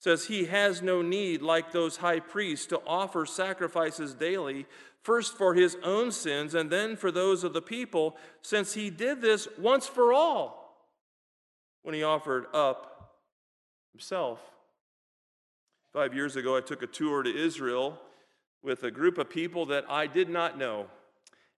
says, 0.01 0.27
He 0.27 0.47
has 0.47 0.83
no 0.83 1.03
need, 1.03 1.41
like 1.41 1.71
those 1.71 1.99
high 1.99 2.21
priests, 2.21 2.67
to 2.67 2.81
offer 2.87 3.25
sacrifices 3.25 4.15
daily, 4.15 4.67
first 5.03 5.37
for 5.37 5.55
his 5.55 5.77
own 5.85 6.11
sins 6.11 6.55
and 6.55 6.69
then 6.69 6.97
for 6.97 7.13
those 7.13 7.45
of 7.45 7.53
the 7.53 7.63
people, 7.63 8.17
since 8.43 8.75
he 8.75 8.91
did 8.91 9.21
this 9.21 9.47
once 9.57 9.87
for 9.87 10.13
all 10.13 10.77
when 11.83 11.95
he 11.95 12.03
offered 12.03 12.47
up 12.53 13.15
himself. 13.93 14.41
Five 15.95 16.15
years 16.15 16.37
ago, 16.37 16.55
I 16.55 16.61
took 16.61 16.83
a 16.83 16.87
tour 16.87 17.23
to 17.23 17.35
Israel 17.35 17.99
with 18.63 18.83
a 18.83 18.91
group 18.91 19.17
of 19.17 19.31
people 19.31 19.65
that 19.67 19.87
I 19.89 20.07
did 20.07 20.29
not 20.29 20.59
know. 20.59 20.87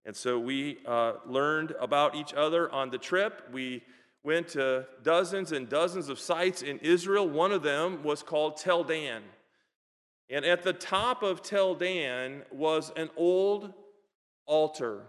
And 0.06 0.14
so 0.14 0.38
we 0.38 0.78
uh, 0.86 1.14
learned 1.26 1.74
about 1.80 2.14
each 2.14 2.32
other 2.32 2.70
on 2.70 2.90
the 2.90 2.98
trip. 2.98 3.42
We 3.52 3.82
went 4.22 4.46
to 4.50 4.86
dozens 5.02 5.50
and 5.50 5.68
dozens 5.68 6.08
of 6.08 6.20
sites 6.20 6.62
in 6.62 6.78
Israel. 6.78 7.28
One 7.28 7.50
of 7.50 7.64
them 7.64 8.04
was 8.04 8.22
called 8.22 8.56
Tel 8.56 8.84
Dan. 8.84 9.22
And 10.30 10.44
at 10.44 10.62
the 10.62 10.74
top 10.74 11.24
of 11.24 11.42
Tel 11.42 11.74
Dan 11.74 12.42
was 12.52 12.92
an 12.94 13.10
old 13.16 13.72
altar. 14.46 15.02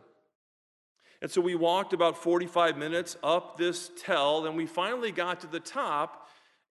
And 1.21 1.29
so 1.29 1.41
we 1.41 1.53
walked 1.53 1.93
about 1.93 2.17
45 2.17 2.75
minutes 2.75 3.17
up 3.21 3.55
this 3.55 3.91
tell, 3.99 4.47
and 4.47 4.57
we 4.57 4.65
finally 4.65 5.11
got 5.11 5.41
to 5.41 5.47
the 5.47 5.59
top. 5.59 6.20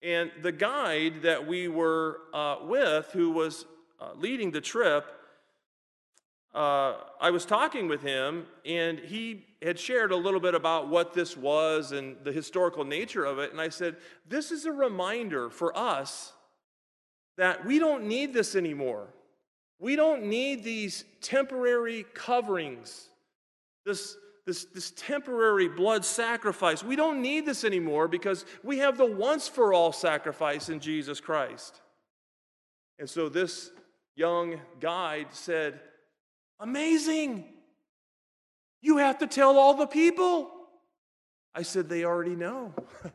And 0.03 0.31
the 0.41 0.53
guide 0.53 1.23
that 1.23 1.47
we 1.47 1.69
were 1.69 2.21
uh, 2.33 2.57
with, 2.63 3.07
who 3.13 3.31
was 3.31 3.67
uh, 4.01 4.11
leading 4.17 4.51
the 4.51 4.61
trip, 4.61 5.07
uh, 6.55 6.95
I 7.21 7.31
was 7.31 7.45
talking 7.45 7.87
with 7.87 8.03
him, 8.03 8.47
and 8.65 8.99
he 8.99 9.47
had 9.63 9.79
shared 9.79 10.11
a 10.11 10.17
little 10.17 10.41
bit 10.41 10.55
about 10.55 10.89
what 10.89 11.13
this 11.13 11.37
was 11.37 11.93
and 11.93 12.17
the 12.25 12.33
historical 12.33 12.85
nature 12.85 13.25
of 13.25 13.39
it. 13.39 13.53
And 13.53 13.61
I 13.61 13.69
said, 13.69 13.97
This 14.27 14.51
is 14.51 14.65
a 14.65 14.73
reminder 14.73 15.51
for 15.51 15.77
us 15.77 16.33
that 17.37 17.65
we 17.65 17.79
don't 17.79 18.05
need 18.05 18.35
this 18.35 18.57
anymore. 18.57 19.09
We 19.79 19.97
don't 19.97 20.25
need 20.25 20.65
these 20.65 21.05
temporary 21.21 22.05
coverings, 22.15 23.09
this, 23.87 24.17
this, 24.47 24.65
this 24.65 24.91
temporary 24.93 25.69
blood 25.69 26.05
sacrifice. 26.05 26.83
We 26.83 26.97
don't 26.97 27.23
need 27.23 27.47
this 27.47 27.65
anymore 27.65 28.09
because 28.09 28.45
we 28.63 28.79
have 28.79 28.97
the 28.97 29.07
once 29.07 29.49
for 29.49 29.73
all 29.73 29.93
sacrifice 29.93 30.69
in 30.69 30.81
Jesus 30.81 31.21
Christ. 31.21 31.81
And 32.99 33.09
so 33.09 33.29
this 33.29 33.71
young 34.17 34.61
guide 34.81 35.29
said, 35.31 35.81
Amazing. 36.59 37.45
You 38.83 38.99
have 38.99 39.19
to 39.19 39.27
tell 39.27 39.59
all 39.59 39.75
the 39.75 39.87
people. 39.87 40.51
I 41.55 41.63
said, 41.63 41.89
They 41.89 42.05
already 42.05 42.37
know. 42.37 42.75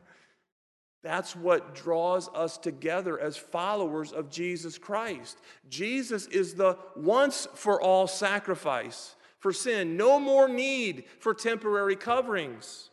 That's 1.02 1.36
what 1.36 1.74
draws 1.74 2.28
us 2.34 2.58
together 2.58 3.18
as 3.20 3.36
followers 3.36 4.12
of 4.12 4.28
Jesus 4.30 4.76
Christ. 4.76 5.38
Jesus 5.68 6.26
is 6.26 6.54
the 6.54 6.78
once 6.96 7.46
for 7.54 7.80
all 7.80 8.08
sacrifice 8.08 9.15
for 9.40 9.52
sin, 9.52 9.96
no 9.96 10.18
more 10.18 10.48
need 10.48 11.04
for 11.20 11.34
temporary 11.34 11.96
coverings. 11.96 12.90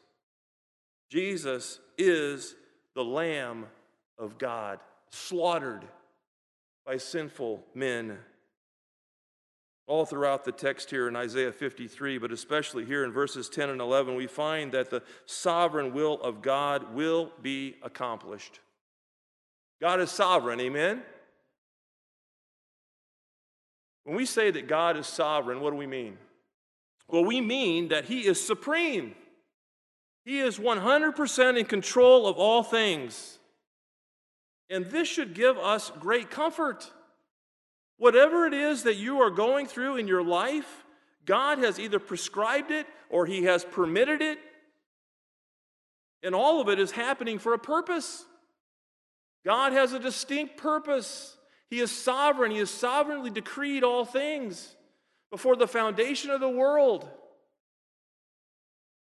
Jesus 1.10 1.80
is 1.98 2.56
the 2.96 3.04
Lamb 3.04 3.66
of 4.18 4.38
God, 4.38 4.80
slaughtered 5.10 5.86
by 6.86 6.98
sinful 6.98 7.64
men 7.74 8.18
all 9.86 10.06
throughout 10.06 10.46
the 10.46 10.52
text 10.52 10.90
here 10.90 11.08
in 11.08 11.16
Isaiah 11.16 11.52
53, 11.52 12.18
but 12.18 12.32
especially 12.32 12.86
here 12.86 13.04
in 13.04 13.12
verses 13.12 13.50
10 13.50 13.70
and 13.70 13.82
11, 13.82 14.16
we 14.16 14.28
find 14.28 14.72
that 14.72 14.90
the 14.90 15.04
sovereign 15.26 15.94
will 15.94 16.22
of 16.22 16.42
God 16.42 16.94
will 16.94 17.32
be 17.42 17.76
accomplished. 17.84 18.60
God 19.82 20.00
is 20.00 20.10
sovereign, 20.10 20.62
amen? 20.62 21.04
When 24.06 24.16
we 24.16 24.26
say 24.26 24.52
that 24.52 24.68
God 24.68 24.96
is 24.96 25.08
sovereign, 25.08 25.60
what 25.60 25.72
do 25.72 25.78
we 25.78 25.88
mean? 25.88 26.18
Well, 27.08 27.26
we 27.26 27.42
mean 27.42 27.90
that 27.90 28.06
He 28.06 28.26
is 28.26 28.46
supreme. 28.46 29.16
He 30.26 30.40
is 30.40 30.58
100% 30.58 31.60
in 31.60 31.66
control 31.66 32.28
of 32.28 32.38
all 32.38 32.64
things. 32.64 33.40
And 34.70 34.86
this 34.86 35.08
should 35.08 35.34
give 35.34 35.58
us 35.58 35.92
great 36.00 36.32
comfort. 36.32 36.90
Whatever 37.98 38.46
it 38.46 38.54
is 38.54 38.84
that 38.84 38.96
you 38.96 39.20
are 39.22 39.30
going 39.30 39.68
through 39.68 39.98
in 39.98 40.08
your 40.08 40.24
life, 40.24 40.84
God 41.26 41.60
has 41.60 41.80
either 41.80 42.00
prescribed 42.00 42.72
it 42.72 42.88
or 43.10 43.26
He 43.26 43.44
has 43.44 43.64
permitted 43.66 44.22
it. 44.22 44.40
And 46.24 46.34
all 46.34 46.62
of 46.62 46.70
it 46.70 46.80
is 46.80 46.92
happening 46.92 47.38
for 47.38 47.54
a 47.54 47.60
purpose. 47.60 48.26
God 49.46 49.74
has 49.74 49.92
a 49.92 50.00
distinct 50.00 50.58
purpose. 50.58 51.36
He 51.70 51.80
is 51.80 51.92
sovereign. 51.92 52.52
He 52.52 52.60
has 52.60 52.70
sovereignly 52.70 53.30
decreed 53.30 53.84
all 53.84 54.06
things 54.06 54.76
before 55.34 55.56
the 55.56 55.68
foundation 55.68 56.30
of 56.30 56.40
the 56.40 56.48
world. 56.48 57.10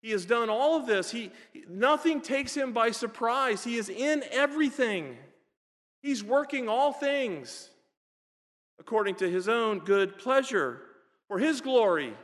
He 0.01 0.09
has 0.09 0.25
done 0.25 0.49
all 0.49 0.75
of 0.75 0.87
this. 0.87 1.11
He, 1.11 1.29
nothing 1.69 2.21
takes 2.21 2.57
him 2.57 2.73
by 2.73 2.89
surprise. 2.89 3.63
He 3.63 3.75
is 3.75 3.87
in 3.87 4.23
everything. 4.31 5.15
He's 6.01 6.23
working 6.23 6.67
all 6.67 6.91
things 6.91 7.69
according 8.79 9.13
to 9.17 9.29
his 9.29 9.47
own 9.47 9.77
good 9.77 10.17
pleasure, 10.17 10.81
for 11.27 11.37
his 11.37 11.61
glory 11.61 12.15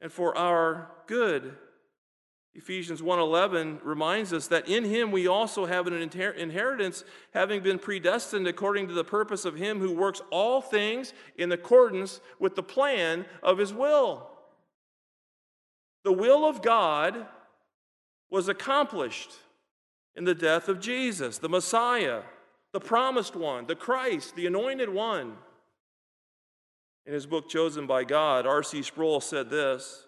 and 0.00 0.10
for 0.10 0.34
our 0.34 0.90
good. 1.06 1.54
Ephesians 2.56 3.02
1:11 3.02 3.80
reminds 3.84 4.32
us 4.32 4.48
that 4.48 4.68
in 4.68 4.84
him 4.84 5.12
we 5.12 5.26
also 5.26 5.66
have 5.66 5.86
an 5.86 5.92
inheritance 5.92 7.04
having 7.32 7.62
been 7.62 7.78
predestined 7.78 8.48
according 8.48 8.88
to 8.88 8.94
the 8.94 9.04
purpose 9.04 9.44
of 9.44 9.56
him 9.56 9.78
who 9.78 9.92
works 9.92 10.22
all 10.30 10.60
things 10.60 11.12
in 11.36 11.52
accordance 11.52 12.20
with 12.38 12.54
the 12.54 12.62
plan 12.62 13.26
of 13.42 13.58
his 13.58 13.74
will. 13.74 14.30
The 16.04 16.12
will 16.12 16.46
of 16.46 16.62
God 16.62 17.26
was 18.30 18.48
accomplished 18.48 19.32
in 20.14 20.24
the 20.24 20.34
death 20.34 20.68
of 20.68 20.80
Jesus, 20.80 21.38
the 21.38 21.48
Messiah 21.48 22.22
the 22.76 22.80
promised 22.80 23.34
one, 23.34 23.66
the 23.66 23.74
Christ, 23.74 24.36
the 24.36 24.46
anointed 24.46 24.90
one. 24.90 25.38
In 27.06 27.14
his 27.14 27.24
book, 27.24 27.48
Chosen 27.48 27.86
by 27.86 28.04
God, 28.04 28.46
R.C. 28.46 28.82
Sproul 28.82 29.22
said 29.22 29.48
this. 29.48 30.06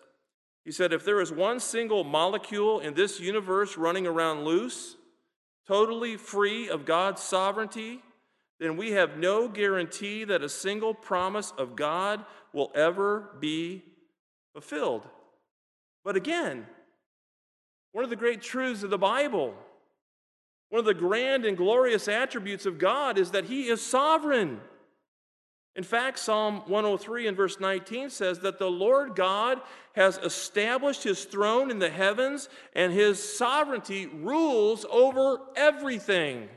He 0.68 0.72
said, 0.72 0.92
If 0.92 1.02
there 1.02 1.22
is 1.22 1.32
one 1.32 1.60
single 1.60 2.04
molecule 2.04 2.80
in 2.80 2.92
this 2.92 3.20
universe 3.20 3.78
running 3.78 4.06
around 4.06 4.44
loose, 4.44 4.96
totally 5.66 6.18
free 6.18 6.68
of 6.68 6.84
God's 6.84 7.22
sovereignty, 7.22 8.02
then 8.60 8.76
we 8.76 8.90
have 8.90 9.16
no 9.16 9.48
guarantee 9.48 10.24
that 10.24 10.42
a 10.42 10.48
single 10.50 10.92
promise 10.92 11.54
of 11.56 11.74
God 11.74 12.22
will 12.52 12.70
ever 12.74 13.30
be 13.40 13.82
fulfilled. 14.52 15.06
But 16.04 16.16
again, 16.16 16.66
one 17.92 18.04
of 18.04 18.10
the 18.10 18.16
great 18.16 18.42
truths 18.42 18.82
of 18.82 18.90
the 18.90 18.98
Bible, 18.98 19.54
one 20.68 20.80
of 20.80 20.84
the 20.84 20.92
grand 20.92 21.46
and 21.46 21.56
glorious 21.56 22.08
attributes 22.08 22.66
of 22.66 22.76
God 22.76 23.16
is 23.16 23.30
that 23.30 23.46
He 23.46 23.68
is 23.68 23.80
sovereign. 23.80 24.60
In 25.78 25.84
fact, 25.84 26.18
Psalm 26.18 26.62
103 26.66 27.28
and 27.28 27.36
verse 27.36 27.60
19 27.60 28.10
says 28.10 28.40
that 28.40 28.58
the 28.58 28.68
Lord 28.68 29.14
God 29.14 29.60
has 29.94 30.18
established 30.18 31.04
his 31.04 31.24
throne 31.24 31.70
in 31.70 31.78
the 31.78 31.88
heavens 31.88 32.48
and 32.74 32.92
his 32.92 33.22
sovereignty 33.22 34.06
rules 34.06 34.84
over 34.90 35.38
everything. 35.54 36.48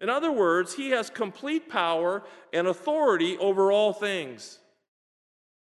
In 0.00 0.08
other 0.08 0.32
words, 0.32 0.74
he 0.74 0.90
has 0.90 1.10
complete 1.10 1.68
power 1.68 2.24
and 2.52 2.66
authority 2.66 3.38
over 3.38 3.70
all 3.70 3.92
things. 3.92 4.58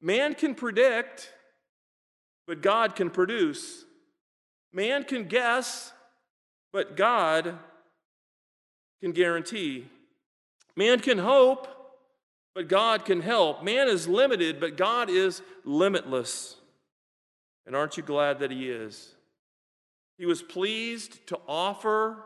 Man 0.03 0.35
can 0.35 0.57
predict, 0.57 1.33
but 2.49 2.63
God 2.63 2.97
can 2.97 3.11
produce. 3.11 3.85
Man 4.73 5.05
can 5.05 5.29
guess, 5.29 5.93
but 6.73 6.97
God 6.97 7.57
can 9.01 9.13
guarantee. 9.13 9.87
Man 10.75 10.99
can 10.99 11.19
hope, 11.19 11.78
but 12.59 12.67
God 12.67 13.05
can 13.05 13.21
help. 13.21 13.63
Man 13.63 13.87
is 13.87 14.09
limited, 14.09 14.59
but 14.59 14.77
God 14.77 15.09
is 15.09 15.43
limitless. 15.65 16.57
And 17.65 17.77
aren't 17.77 17.97
you 17.97 18.03
glad 18.03 18.41
that 18.41 18.51
He 18.51 18.69
is? 18.69 19.15
He 20.19 20.27
was 20.27 20.43
pleased 20.43 21.25
to 21.29 21.39
offer 21.47 22.17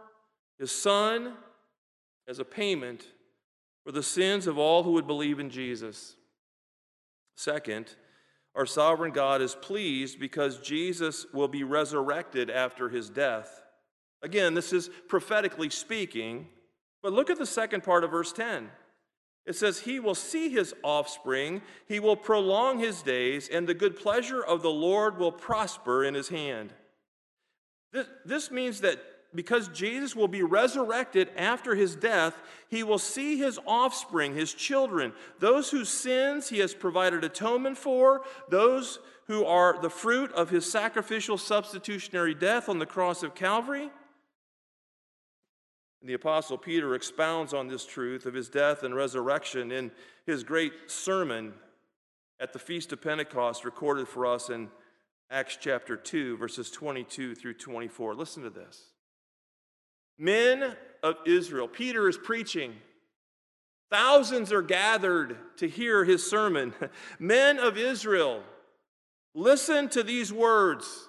His 0.58 0.72
Son 0.72 1.34
as 2.26 2.38
a 2.38 2.46
payment 2.46 3.04
for 3.84 3.92
the 3.92 4.02
sins 4.02 4.46
of 4.46 4.56
all 4.56 4.84
who 4.84 4.92
would 4.92 5.06
believe 5.06 5.38
in 5.38 5.50
Jesus. 5.50 6.16
Second, 7.36 7.94
our 8.54 8.64
sovereign 8.64 9.12
God 9.12 9.42
is 9.42 9.54
pleased 9.54 10.18
because 10.18 10.60
Jesus 10.60 11.26
will 11.34 11.48
be 11.48 11.62
resurrected 11.62 12.48
after 12.48 12.88
his 12.88 13.10
death. 13.10 13.60
Again, 14.22 14.54
this 14.54 14.72
is 14.72 14.88
prophetically 15.08 15.68
speaking, 15.68 16.48
but 17.02 17.12
look 17.12 17.28
at 17.28 17.38
the 17.38 17.44
second 17.44 17.82
part 17.82 18.02
of 18.02 18.10
verse 18.12 18.32
10. 18.32 18.70
It 19.46 19.56
says, 19.56 19.80
He 19.80 19.98
will 19.98 20.14
see 20.14 20.50
his 20.50 20.74
offspring, 20.82 21.62
he 21.86 22.00
will 22.00 22.16
prolong 22.16 22.78
his 22.78 23.02
days, 23.02 23.48
and 23.48 23.66
the 23.66 23.74
good 23.74 23.96
pleasure 23.96 24.42
of 24.42 24.62
the 24.62 24.70
Lord 24.70 25.18
will 25.18 25.32
prosper 25.32 26.04
in 26.04 26.14
his 26.14 26.28
hand. 26.28 26.72
This, 27.92 28.06
this 28.24 28.50
means 28.50 28.80
that 28.80 28.98
because 29.34 29.68
Jesus 29.68 30.14
will 30.14 30.28
be 30.28 30.42
resurrected 30.42 31.30
after 31.36 31.74
his 31.74 31.96
death, 31.96 32.34
he 32.68 32.82
will 32.82 32.98
see 32.98 33.38
his 33.38 33.58
offspring, 33.66 34.34
his 34.34 34.52
children, 34.52 35.12
those 35.38 35.70
whose 35.70 35.88
sins 35.88 36.48
he 36.48 36.58
has 36.58 36.74
provided 36.74 37.24
atonement 37.24 37.78
for, 37.78 38.22
those 38.50 38.98
who 39.28 39.44
are 39.44 39.80
the 39.80 39.90
fruit 39.90 40.30
of 40.32 40.50
his 40.50 40.70
sacrificial 40.70 41.38
substitutionary 41.38 42.34
death 42.34 42.68
on 42.68 42.78
the 42.78 42.86
cross 42.86 43.22
of 43.22 43.34
Calvary. 43.34 43.90
And 46.02 46.08
the 46.08 46.14
Apostle 46.14 46.58
Peter 46.58 46.96
expounds 46.96 47.54
on 47.54 47.68
this 47.68 47.86
truth 47.86 48.26
of 48.26 48.34
his 48.34 48.48
death 48.48 48.82
and 48.82 48.92
resurrection 48.92 49.70
in 49.70 49.92
his 50.26 50.42
great 50.42 50.72
sermon 50.88 51.54
at 52.40 52.52
the 52.52 52.58
Feast 52.58 52.92
of 52.92 53.00
Pentecost, 53.00 53.64
recorded 53.64 54.08
for 54.08 54.26
us 54.26 54.50
in 54.50 54.68
Acts 55.30 55.56
chapter 55.60 55.96
2, 55.96 56.36
verses 56.38 56.72
22 56.72 57.36
through 57.36 57.54
24. 57.54 58.16
Listen 58.16 58.42
to 58.42 58.50
this. 58.50 58.86
Men 60.18 60.74
of 61.04 61.18
Israel, 61.24 61.68
Peter 61.68 62.08
is 62.08 62.18
preaching. 62.18 62.74
Thousands 63.88 64.50
are 64.50 64.60
gathered 64.60 65.36
to 65.58 65.68
hear 65.68 66.04
his 66.04 66.28
sermon. 66.28 66.74
Men 67.20 67.60
of 67.60 67.78
Israel, 67.78 68.42
listen 69.36 69.88
to 69.90 70.02
these 70.02 70.32
words. 70.32 71.08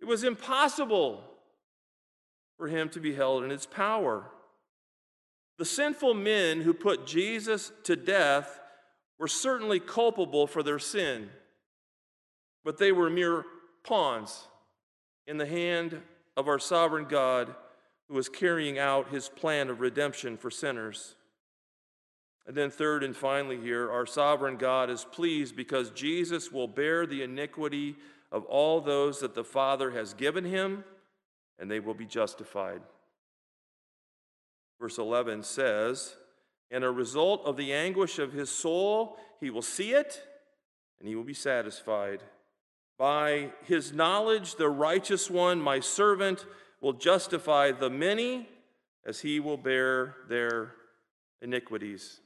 It 0.00 0.06
was 0.06 0.24
impossible 0.24 1.22
for 2.56 2.68
him 2.68 2.88
to 2.90 3.00
be 3.00 3.14
held 3.14 3.44
in 3.44 3.50
its 3.50 3.66
power. 3.66 4.30
The 5.58 5.64
sinful 5.64 6.14
men 6.14 6.62
who 6.62 6.72
put 6.72 7.06
Jesus 7.06 7.72
to 7.84 7.96
death 7.96 8.60
were 9.18 9.28
certainly 9.28 9.80
culpable 9.80 10.46
for 10.46 10.62
their 10.62 10.78
sin 10.78 11.30
but 12.64 12.78
they 12.78 12.92
were 12.92 13.10
mere 13.10 13.44
pawns 13.84 14.48
in 15.26 15.38
the 15.38 15.46
hand 15.46 16.00
of 16.36 16.48
our 16.48 16.58
sovereign 16.58 17.06
God 17.08 17.54
who 18.08 18.14
was 18.14 18.28
carrying 18.28 18.78
out 18.78 19.10
his 19.10 19.28
plan 19.28 19.70
of 19.70 19.80
redemption 19.80 20.36
for 20.36 20.50
sinners. 20.50 21.14
And 22.46 22.56
then, 22.56 22.70
third 22.70 23.04
and 23.04 23.14
finally, 23.14 23.60
here, 23.60 23.90
our 23.90 24.06
sovereign 24.06 24.56
God 24.56 24.90
is 24.90 25.04
pleased 25.04 25.54
because 25.54 25.90
Jesus 25.90 26.50
will 26.50 26.66
bear 26.66 27.06
the 27.06 27.22
iniquity 27.22 27.96
of 28.32 28.44
all 28.44 28.80
those 28.80 29.20
that 29.20 29.34
the 29.34 29.44
Father 29.44 29.90
has 29.90 30.14
given 30.14 30.44
him, 30.44 30.84
and 31.58 31.70
they 31.70 31.80
will 31.80 31.94
be 31.94 32.06
justified. 32.06 32.80
Verse 34.80 34.98
11 34.98 35.42
says, 35.42 36.16
And 36.70 36.84
a 36.84 36.90
result 36.90 37.44
of 37.44 37.56
the 37.56 37.72
anguish 37.72 38.18
of 38.18 38.32
his 38.32 38.50
soul, 38.50 39.18
he 39.40 39.50
will 39.50 39.62
see 39.62 39.92
it, 39.92 40.22
and 40.98 41.08
he 41.08 41.14
will 41.14 41.24
be 41.24 41.34
satisfied. 41.34 42.22
By 42.98 43.50
his 43.64 43.92
knowledge, 43.92 44.56
the 44.56 44.68
righteous 44.68 45.30
one, 45.30 45.60
my 45.60 45.80
servant, 45.80 46.46
will 46.80 46.92
justify 46.92 47.72
the 47.72 47.90
many 47.90 48.48
as 49.04 49.20
he 49.20 49.40
will 49.40 49.56
bear 49.56 50.16
their 50.28 50.74
iniquities. 51.42 52.20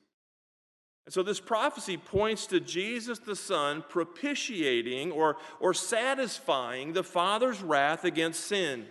And 1.06 1.12
so 1.12 1.22
this 1.22 1.40
prophecy 1.40 1.96
points 1.96 2.46
to 2.46 2.60
Jesus 2.60 3.18
the 3.18 3.36
Son 3.36 3.84
propitiating 3.88 5.12
or, 5.12 5.36
or 5.60 5.74
satisfying 5.74 6.92
the 6.92 7.04
Father's 7.04 7.62
wrath 7.62 8.04
against 8.04 8.40
sin. 8.40 8.86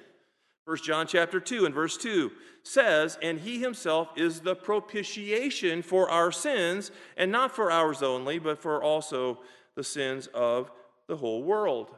1 0.66 0.78
John 0.78 1.08
chapter 1.08 1.40
2 1.40 1.66
and 1.66 1.74
verse 1.76 1.98
2 1.98 2.32
says, 2.62 3.18
And 3.22 3.40
he 3.40 3.60
himself 3.60 4.10
is 4.16 4.42
the 4.42 4.56
propitiation 4.56 5.82
for 5.82 6.10
our 6.10 6.32
sins, 6.32 6.92
and 7.18 7.32
not 7.32 7.54
for 7.54 7.72
ours 7.72 8.02
only, 8.02 8.40
but 8.40 8.62
for 8.62 8.82
also 8.82 9.40
the 9.76 9.84
sins 9.84 10.28
of 10.28 10.72
the 11.08 11.18
whole 11.18 11.44
world. 11.44 11.90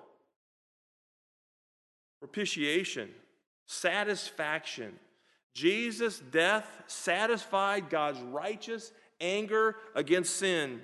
Propitiation, 2.19 3.09
satisfaction. 3.67 4.93
Jesus' 5.53 6.19
death 6.19 6.67
satisfied 6.87 7.89
God's 7.89 8.19
righteous 8.19 8.91
anger 9.19 9.75
against 9.93 10.35
sin. 10.35 10.81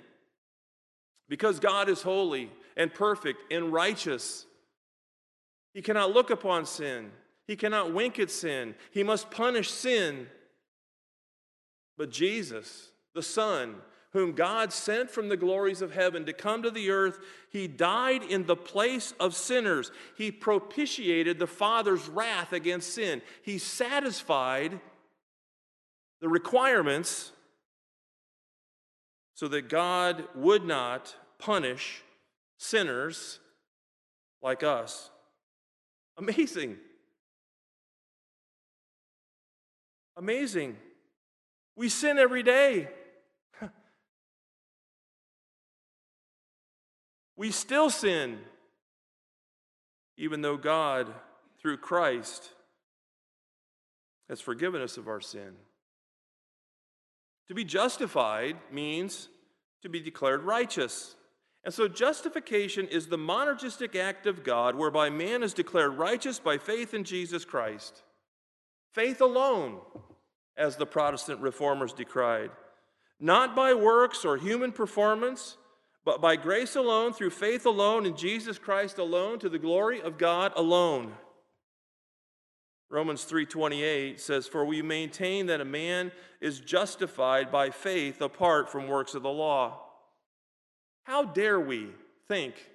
Because 1.28 1.60
God 1.60 1.88
is 1.88 2.02
holy 2.02 2.50
and 2.76 2.92
perfect 2.92 3.52
and 3.52 3.72
righteous, 3.72 4.46
He 5.74 5.82
cannot 5.82 6.12
look 6.12 6.30
upon 6.30 6.66
sin. 6.66 7.10
He 7.46 7.56
cannot 7.56 7.92
wink 7.92 8.18
at 8.18 8.30
sin. 8.30 8.74
He 8.90 9.02
must 9.02 9.30
punish 9.30 9.70
sin. 9.70 10.28
But 11.96 12.10
Jesus, 12.10 12.90
the 13.14 13.22
Son, 13.22 13.76
whom 14.12 14.32
God 14.32 14.72
sent 14.72 15.10
from 15.10 15.28
the 15.28 15.36
glories 15.36 15.80
of 15.80 15.92
heaven 15.92 16.26
to 16.26 16.32
come 16.32 16.62
to 16.62 16.70
the 16.70 16.90
earth, 16.90 17.18
he 17.50 17.66
died 17.66 18.22
in 18.22 18.46
the 18.46 18.56
place 18.56 19.14
of 19.18 19.34
sinners. 19.34 19.90
He 20.16 20.30
propitiated 20.30 21.38
the 21.38 21.46
Father's 21.46 22.08
wrath 22.08 22.52
against 22.52 22.94
sin. 22.94 23.22
He 23.42 23.58
satisfied 23.58 24.80
the 26.20 26.28
requirements 26.28 27.32
so 29.34 29.48
that 29.48 29.68
God 29.68 30.24
would 30.34 30.64
not 30.64 31.14
punish 31.38 32.02
sinners 32.58 33.40
like 34.42 34.62
us. 34.62 35.10
Amazing. 36.16 36.76
Amazing. 40.16 40.76
We 41.76 41.88
sin 41.88 42.18
every 42.18 42.42
day. 42.42 42.88
We 47.34 47.50
still 47.50 47.90
sin, 47.90 48.38
even 50.16 50.42
though 50.42 50.58
God, 50.58 51.12
through 51.60 51.78
Christ, 51.78 52.50
has 54.28 54.40
forgiven 54.40 54.80
us 54.80 54.96
of 54.96 55.08
our 55.08 55.20
sin. 55.20 55.54
To 57.48 57.54
be 57.54 57.64
justified 57.64 58.56
means 58.70 59.28
to 59.82 59.88
be 59.88 60.00
declared 60.00 60.42
righteous. 60.42 61.16
And 61.64 61.72
so 61.72 61.86
justification 61.88 62.88
is 62.88 63.06
the 63.06 63.18
monergistic 63.18 63.94
act 63.94 64.26
of 64.26 64.42
God 64.42 64.74
whereby 64.74 65.10
man 65.10 65.42
is 65.42 65.54
declared 65.54 65.98
righteous 65.98 66.38
by 66.38 66.58
faith 66.58 66.94
in 66.94 67.04
Jesus 67.04 67.44
Christ. 67.44 68.02
Faith 68.92 69.20
alone, 69.20 69.78
as 70.56 70.76
the 70.76 70.86
Protestant 70.86 71.40
reformers 71.40 71.92
decried. 71.92 72.50
Not 73.18 73.54
by 73.54 73.74
works 73.74 74.24
or 74.24 74.36
human 74.36 74.72
performance, 74.72 75.56
but 76.04 76.20
by 76.20 76.36
grace 76.36 76.74
alone, 76.74 77.12
through 77.12 77.30
faith 77.30 77.64
alone, 77.64 78.06
in 78.06 78.16
Jesus 78.16 78.58
Christ 78.58 78.98
alone, 78.98 79.38
to 79.38 79.48
the 79.48 79.58
glory 79.58 80.02
of 80.02 80.18
God 80.18 80.52
alone. 80.56 81.14
Romans 82.92 83.24
3:28 83.24 84.20
says 84.20 84.46
for 84.46 84.66
we 84.66 84.82
maintain 84.82 85.46
that 85.46 85.62
a 85.62 85.64
man 85.64 86.12
is 86.42 86.60
justified 86.60 87.50
by 87.50 87.70
faith 87.70 88.20
apart 88.20 88.68
from 88.68 88.86
works 88.86 89.14
of 89.14 89.22
the 89.22 89.30
law. 89.30 89.90
How 91.04 91.24
dare 91.24 91.58
we 91.58 91.90
think 92.28 92.70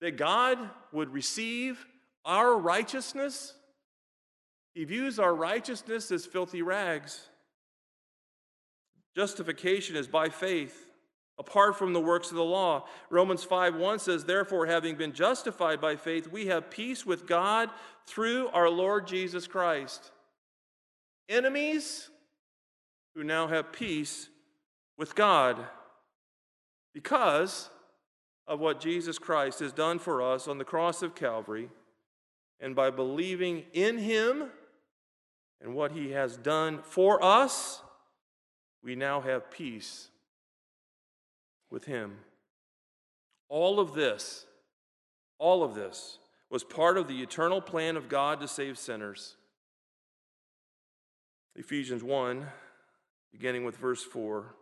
that 0.00 0.16
God 0.16 0.58
would 0.90 1.12
receive 1.12 1.86
our 2.24 2.58
righteousness? 2.58 3.54
He 4.74 4.82
views 4.82 5.20
our 5.20 5.34
righteousness 5.34 6.10
as 6.10 6.26
filthy 6.26 6.62
rags. 6.62 7.28
Justification 9.14 9.94
is 9.94 10.08
by 10.08 10.30
faith 10.30 10.85
apart 11.38 11.76
from 11.76 11.92
the 11.92 12.00
works 12.00 12.30
of 12.30 12.36
the 12.36 12.44
law. 12.44 12.86
Romans 13.10 13.44
5 13.44 13.76
1 13.76 13.98
says, 13.98 14.24
Therefore, 14.24 14.66
having 14.66 14.96
been 14.96 15.12
justified 15.12 15.80
by 15.80 15.96
faith, 15.96 16.28
we 16.28 16.46
have 16.46 16.70
peace 16.70 17.04
with 17.04 17.26
God 17.26 17.70
through 18.06 18.48
our 18.48 18.70
Lord 18.70 19.06
Jesus 19.06 19.46
Christ. 19.46 20.10
Enemies 21.28 22.08
who 23.14 23.24
now 23.24 23.48
have 23.48 23.72
peace 23.72 24.28
with 24.96 25.14
God 25.14 25.58
because 26.94 27.68
of 28.46 28.60
what 28.60 28.80
Jesus 28.80 29.18
Christ 29.18 29.60
has 29.60 29.72
done 29.72 29.98
for 29.98 30.22
us 30.22 30.48
on 30.48 30.58
the 30.58 30.64
cross 30.64 31.02
of 31.02 31.14
Calvary, 31.14 31.68
and 32.60 32.74
by 32.74 32.90
believing 32.90 33.64
in 33.72 33.98
Him 33.98 34.50
and 35.60 35.74
what 35.74 35.92
He 35.92 36.12
has 36.12 36.36
done 36.36 36.80
for 36.82 37.22
us, 37.22 37.82
we 38.82 38.94
now 38.94 39.20
have 39.20 39.50
peace 39.50 40.08
with 41.70 41.84
him. 41.84 42.18
All 43.48 43.78
of 43.78 43.94
this, 43.94 44.46
all 45.38 45.62
of 45.62 45.74
this 45.74 46.18
was 46.50 46.64
part 46.64 46.96
of 46.96 47.08
the 47.08 47.22
eternal 47.22 47.60
plan 47.60 47.96
of 47.96 48.08
God 48.08 48.40
to 48.40 48.48
save 48.48 48.78
sinners. 48.78 49.36
Ephesians 51.54 52.02
1, 52.02 52.46
beginning 53.32 53.64
with 53.64 53.76
verse 53.76 54.02
4. 54.02 54.54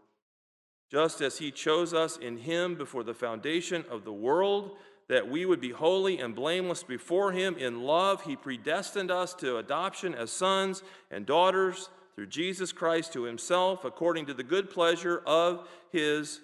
Just 0.91 1.21
as 1.21 1.39
he 1.39 1.51
chose 1.51 1.93
us 1.93 2.17
in 2.17 2.39
him 2.39 2.77
before 2.77 3.03
the 3.03 3.15
foundation 3.15 3.85
of 3.91 4.05
the 4.05 4.13
world, 4.13 4.77
that 5.09 5.29
we 5.29 5.45
would 5.45 5.61
be 5.61 5.71
holy 5.71 6.19
and 6.19 6.35
blameless 6.35 6.83
before 6.83 7.33
him 7.33 7.57
in 7.59 7.83
love, 7.83 8.23
he 8.23 8.37
predestined 8.37 9.11
us 9.11 9.35
to 9.35 9.59
adoption 9.59 10.15
as 10.15 10.31
sons 10.31 10.83
and 11.11 11.27
daughters 11.27 11.91
through 12.15 12.27
Jesus 12.29 12.73
Christ 12.73 13.13
to 13.13 13.25
himself, 13.25 13.85
according 13.85 14.27
to 14.27 14.35
the 14.35 14.43
good 14.43 14.71
pleasure 14.71 15.23
of 15.27 15.69
his 15.91 16.41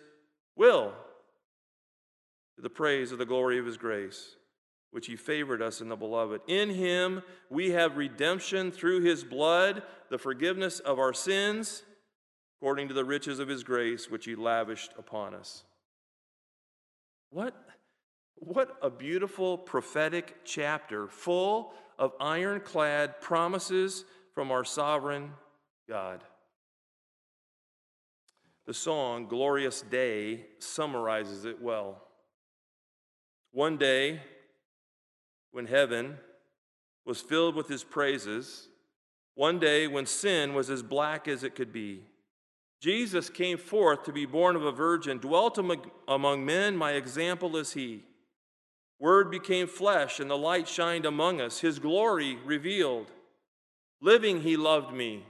will 0.56 0.92
to 2.56 2.62
the 2.62 2.70
praise 2.70 3.12
of 3.12 3.18
the 3.18 3.26
glory 3.26 3.58
of 3.58 3.66
his 3.66 3.78
grace, 3.78 4.36
which 4.90 5.06
he 5.06 5.16
favored 5.16 5.62
us 5.62 5.80
in 5.80 5.88
the 5.88 5.96
beloved. 5.96 6.40
In 6.46 6.70
him 6.70 7.22
we 7.48 7.70
have 7.70 7.96
redemption 7.96 8.70
through 8.70 9.00
his 9.00 9.24
blood, 9.24 9.82
the 10.10 10.18
forgiveness 10.18 10.78
of 10.80 10.98
our 10.98 11.12
sins, 11.14 11.82
according 12.60 12.88
to 12.88 12.94
the 12.94 13.04
riches 13.04 13.38
of 13.38 13.48
his 13.48 13.64
grace, 13.64 14.10
which 14.10 14.26
he 14.26 14.34
lavished 14.34 14.92
upon 14.98 15.34
us. 15.34 15.64
What, 17.30 17.54
what 18.34 18.76
a 18.82 18.90
beautiful 18.90 19.56
prophetic 19.56 20.38
chapter 20.44 21.06
full 21.06 21.72
of 21.98 22.12
ironclad 22.20 23.20
promises 23.20 24.04
from 24.34 24.50
our 24.50 24.64
sovereign 24.64 25.32
God. 25.88 26.22
The 28.70 28.74
song, 28.74 29.26
Glorious 29.26 29.82
Day, 29.82 30.44
summarizes 30.60 31.44
it 31.44 31.60
well. 31.60 32.00
One 33.50 33.76
day, 33.76 34.20
when 35.50 35.66
heaven 35.66 36.18
was 37.04 37.20
filled 37.20 37.56
with 37.56 37.66
his 37.66 37.82
praises, 37.82 38.68
one 39.34 39.58
day 39.58 39.88
when 39.88 40.06
sin 40.06 40.54
was 40.54 40.70
as 40.70 40.84
black 40.84 41.26
as 41.26 41.42
it 41.42 41.56
could 41.56 41.72
be, 41.72 42.04
Jesus 42.80 43.28
came 43.28 43.58
forth 43.58 44.04
to 44.04 44.12
be 44.12 44.24
born 44.24 44.54
of 44.54 44.62
a 44.62 44.70
virgin, 44.70 45.18
dwelt 45.18 45.58
among 46.06 46.46
men, 46.46 46.76
my 46.76 46.92
example 46.92 47.56
is 47.56 47.72
he. 47.72 48.04
Word 49.00 49.32
became 49.32 49.66
flesh, 49.66 50.20
and 50.20 50.30
the 50.30 50.38
light 50.38 50.68
shined 50.68 51.06
among 51.06 51.40
us, 51.40 51.58
his 51.58 51.80
glory 51.80 52.38
revealed. 52.44 53.10
Living, 54.00 54.42
he 54.42 54.56
loved 54.56 54.94
me. 54.94 55.24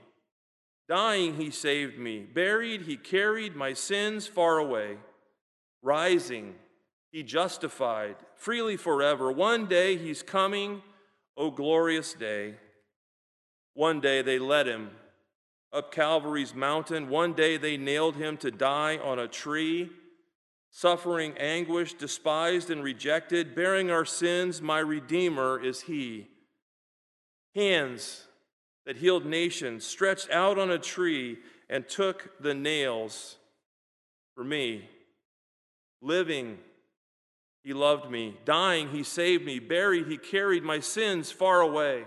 Dying, 0.90 1.36
he 1.36 1.50
saved 1.50 1.98
me. 1.98 2.18
Buried, 2.18 2.82
he 2.82 2.96
carried 2.96 3.54
my 3.54 3.74
sins 3.74 4.26
far 4.26 4.58
away. 4.58 4.96
Rising, 5.82 6.56
he 7.12 7.22
justified 7.22 8.16
freely 8.34 8.76
forever. 8.76 9.30
One 9.30 9.66
day 9.66 9.96
he's 9.96 10.24
coming, 10.24 10.82
O 11.36 11.52
glorious 11.52 12.12
day. 12.12 12.56
One 13.74 14.00
day 14.00 14.20
they 14.20 14.40
led 14.40 14.66
him 14.66 14.90
up 15.72 15.92
Calvary's 15.92 16.56
mountain. 16.56 17.08
One 17.08 17.34
day 17.34 17.56
they 17.56 17.76
nailed 17.76 18.16
him 18.16 18.36
to 18.38 18.50
die 18.50 18.98
on 18.98 19.20
a 19.20 19.28
tree. 19.28 19.90
Suffering 20.72 21.38
anguish, 21.38 21.94
despised 21.94 22.68
and 22.68 22.82
rejected, 22.82 23.54
bearing 23.54 23.92
our 23.92 24.04
sins, 24.04 24.60
my 24.60 24.80
Redeemer 24.80 25.62
is 25.62 25.82
he. 25.82 26.26
Hands 27.54 28.26
that 28.90 28.96
healed 28.96 29.24
nations, 29.24 29.86
stretched 29.86 30.28
out 30.32 30.58
on 30.58 30.68
a 30.68 30.76
tree 30.76 31.38
and 31.68 31.88
took 31.88 32.28
the 32.40 32.52
nails 32.52 33.36
for 34.34 34.42
me. 34.42 34.90
Living, 36.02 36.58
he 37.62 37.72
loved 37.72 38.10
me. 38.10 38.36
Dying, 38.44 38.88
he 38.88 39.04
saved 39.04 39.44
me. 39.44 39.60
Buried, 39.60 40.08
he 40.08 40.16
carried 40.16 40.64
my 40.64 40.80
sins 40.80 41.30
far 41.30 41.60
away. 41.60 42.02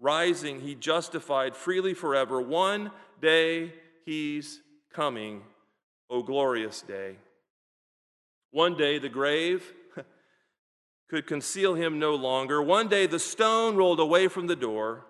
Rising, 0.00 0.62
he 0.62 0.74
justified 0.74 1.54
freely 1.54 1.94
forever. 1.94 2.40
One 2.40 2.90
day, 3.22 3.72
he's 4.04 4.60
coming. 4.92 5.42
O 6.10 6.24
glorious 6.24 6.82
day. 6.82 7.14
One 8.50 8.76
day, 8.76 8.98
the 8.98 9.08
grave 9.08 9.72
could 11.08 11.28
conceal 11.28 11.74
him 11.76 12.00
no 12.00 12.16
longer. 12.16 12.60
One 12.60 12.88
day, 12.88 13.06
the 13.06 13.20
stone 13.20 13.76
rolled 13.76 14.00
away 14.00 14.26
from 14.26 14.48
the 14.48 14.56
door. 14.56 15.04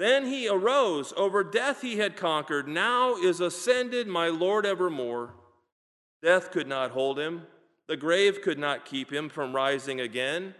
Then 0.00 0.24
he 0.24 0.48
arose. 0.48 1.12
Over 1.14 1.44
death 1.44 1.82
he 1.82 1.98
had 1.98 2.16
conquered. 2.16 2.66
Now 2.66 3.16
is 3.16 3.38
ascended 3.38 4.08
my 4.08 4.28
Lord 4.28 4.64
evermore. 4.64 5.34
Death 6.22 6.50
could 6.50 6.66
not 6.66 6.92
hold 6.92 7.18
him. 7.18 7.42
The 7.86 7.98
grave 7.98 8.40
could 8.40 8.58
not 8.58 8.86
keep 8.86 9.12
him 9.12 9.28
from 9.28 9.54
rising 9.54 10.00
again. 10.00 10.54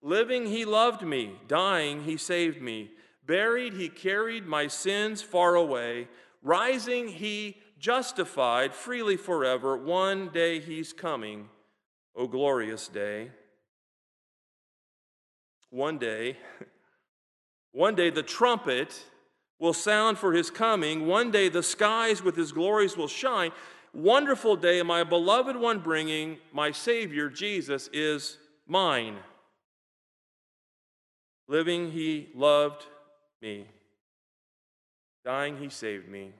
Living, 0.00 0.46
he 0.46 0.64
loved 0.64 1.02
me. 1.02 1.34
Dying, 1.46 2.04
he 2.04 2.16
saved 2.16 2.62
me. 2.62 2.90
Buried, 3.26 3.74
he 3.74 3.90
carried 3.90 4.46
my 4.46 4.66
sins 4.66 5.20
far 5.20 5.56
away. 5.56 6.08
Rising, 6.42 7.08
he 7.08 7.58
justified 7.78 8.74
freely 8.74 9.18
forever. 9.18 9.76
One 9.76 10.30
day 10.30 10.58
he's 10.58 10.94
coming. 10.94 11.50
O 12.14 12.26
glorious 12.26 12.88
day. 12.88 13.30
One 15.68 15.98
day, 15.98 16.38
One 17.76 17.94
day 17.94 18.08
the 18.08 18.22
trumpet 18.22 19.04
will 19.58 19.74
sound 19.74 20.16
for 20.16 20.32
his 20.32 20.50
coming. 20.50 21.06
One 21.06 21.30
day 21.30 21.50
the 21.50 21.62
skies 21.62 22.22
with 22.22 22.34
his 22.34 22.50
glories 22.50 22.96
will 22.96 23.06
shine. 23.06 23.52
Wonderful 23.92 24.56
day, 24.56 24.80
my 24.80 25.04
beloved 25.04 25.56
one 25.56 25.80
bringing, 25.80 26.38
my 26.54 26.70
Savior 26.70 27.28
Jesus 27.28 27.90
is 27.92 28.38
mine. 28.66 29.18
Living, 31.48 31.92
he 31.92 32.30
loved 32.34 32.86
me. 33.42 33.66
Dying, 35.22 35.58
he 35.58 35.68
saved 35.68 36.08
me. 36.08 36.32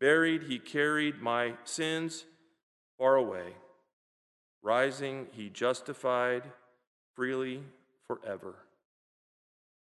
Buried, 0.00 0.42
he 0.42 0.58
carried 0.58 1.22
my 1.22 1.54
sins 1.62 2.24
far 2.98 3.14
away. 3.14 3.54
Rising, 4.60 5.28
he 5.30 5.50
justified 5.50 6.42
freely 7.14 7.62
forever. 8.08 8.56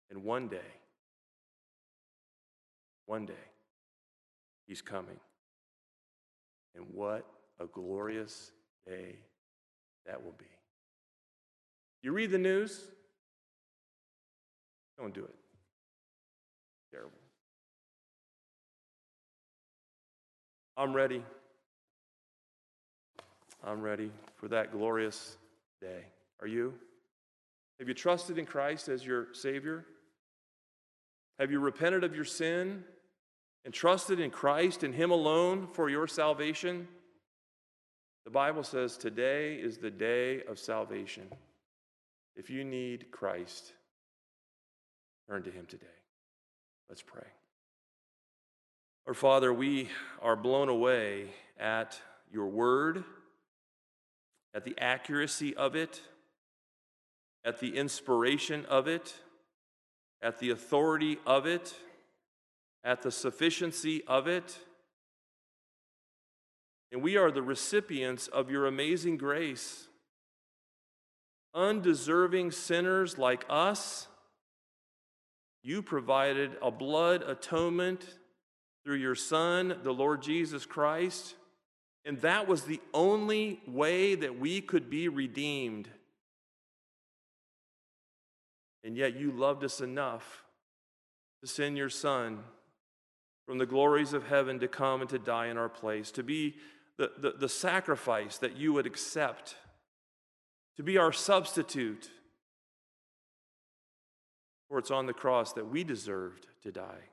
And 0.09 0.23
one 0.23 0.47
day, 0.47 0.76
one 3.07 3.25
day, 3.25 3.34
he's 4.67 4.81
coming. 4.81 5.19
And 6.75 6.85
what 6.93 7.25
a 7.59 7.65
glorious 7.65 8.51
day 8.85 9.15
that 10.05 10.23
will 10.23 10.35
be. 10.38 10.45
You 12.03 12.11
read 12.11 12.29
the 12.29 12.38
news? 12.38 12.79
Don't 14.99 15.13
do 15.13 15.23
it. 15.23 15.35
Terrible. 16.91 17.17
I'm 20.75 20.93
ready. 20.93 21.23
I'm 23.63 23.81
ready 23.81 24.11
for 24.35 24.47
that 24.49 24.71
glorious 24.71 25.38
day. 25.81 26.03
Are 26.41 26.47
you? 26.47 26.73
Have 27.79 27.88
you 27.88 27.93
trusted 27.93 28.38
in 28.38 28.45
Christ 28.45 28.89
as 28.89 29.05
your 29.05 29.27
Savior? 29.34 29.85
Have 31.39 31.51
you 31.51 31.59
repented 31.59 32.03
of 32.03 32.15
your 32.15 32.25
sin 32.25 32.84
and 33.68 33.73
trusted 33.73 34.22
in 34.22 34.31
Christ 34.31 34.84
and 34.84 34.95
Him 34.95 35.11
alone 35.11 35.68
for 35.68 35.89
your 35.89 36.07
salvation? 36.07 36.88
The 38.23 38.31
Bible 38.31 38.64
says 38.64 38.95
today 38.95 39.56
is 39.56 39.77
the 39.77 39.91
day 39.91 40.41
of 40.44 40.57
salvation. 40.57 41.23
If 42.38 42.49
you 42.49 42.64
need 42.64 43.11
Christ, 43.11 43.73
turn 45.30 45.44
to 45.44 45.52
Him 45.52 45.65
today. 45.65 45.85
Let's 46.88 47.02
pray. 47.02 47.27
Our 49.06 49.14
Father, 49.14 49.53
we 49.53 49.89
are 50.22 50.38
blown 50.38 50.69
away 50.69 51.26
at 51.60 51.99
your 52.31 52.48
word, 52.48 53.03
at 54.53 54.64
the 54.64 54.76
accuracy 54.77 55.53
of 55.57 55.76
it, 55.76 55.99
at 57.44 57.60
the 57.60 57.76
inspiration 57.76 58.64
of 58.68 58.88
it, 58.88 59.14
at 60.22 60.39
the 60.39 60.52
authority 60.52 61.18
of 61.26 61.45
it, 61.45 61.76
at 62.83 63.01
the 63.01 63.11
sufficiency 63.11 64.03
of 64.07 64.27
it. 64.27 64.57
And 66.91 67.01
we 67.01 67.17
are 67.17 67.31
the 67.31 67.41
recipients 67.41 68.27
of 68.27 68.49
your 68.49 68.65
amazing 68.65 69.17
grace. 69.17 69.87
Undeserving 71.53 72.51
sinners 72.51 73.17
like 73.17 73.45
us, 73.49 74.07
you 75.63 75.81
provided 75.81 76.51
a 76.61 76.71
blood 76.71 77.23
atonement 77.23 78.05
through 78.83 78.95
your 78.95 79.15
Son, 79.15 79.79
the 79.83 79.93
Lord 79.93 80.21
Jesus 80.21 80.65
Christ. 80.65 81.35
And 82.05 82.21
that 82.21 82.47
was 82.47 82.63
the 82.63 82.79
only 82.93 83.59
way 83.67 84.15
that 84.15 84.39
we 84.39 84.61
could 84.61 84.89
be 84.89 85.09
redeemed. 85.09 85.89
And 88.85 88.95
yet 88.95 89.17
you 89.17 89.31
loved 89.31 89.65
us 89.65 89.81
enough 89.81 90.45
to 91.41 91.47
send 91.47 91.77
your 91.77 91.89
Son 91.89 92.43
from 93.48 93.57
the 93.57 93.65
glories 93.65 94.11
of 94.11 94.28
heaven 94.28 94.60
to 94.60 94.68
come 94.68 94.99
and 94.99 95.10
to 95.10 95.18
die 95.18 95.48
in 95.48 95.57
our 95.57 95.69
place, 95.69 96.11
to 96.11 96.22
be 96.22 96.56
the, 96.98 97.11
the, 97.18 97.32
the 97.32 97.49
sacrifice 97.49 98.38
that 98.38 98.57
you 98.57 98.74
would 98.74 98.86
accept, 98.86 99.56
to 100.76 100.84
be 100.84 100.98
our 100.98 101.14
substitute. 101.14 102.11
For 104.68 104.78
it's 104.80 104.91
on 104.91 105.06
the 105.06 105.14
cross 105.14 105.53
that 105.53 105.69
we 105.69 105.86
deserved 105.86 106.45
to 106.64 106.74
die. 106.74 107.06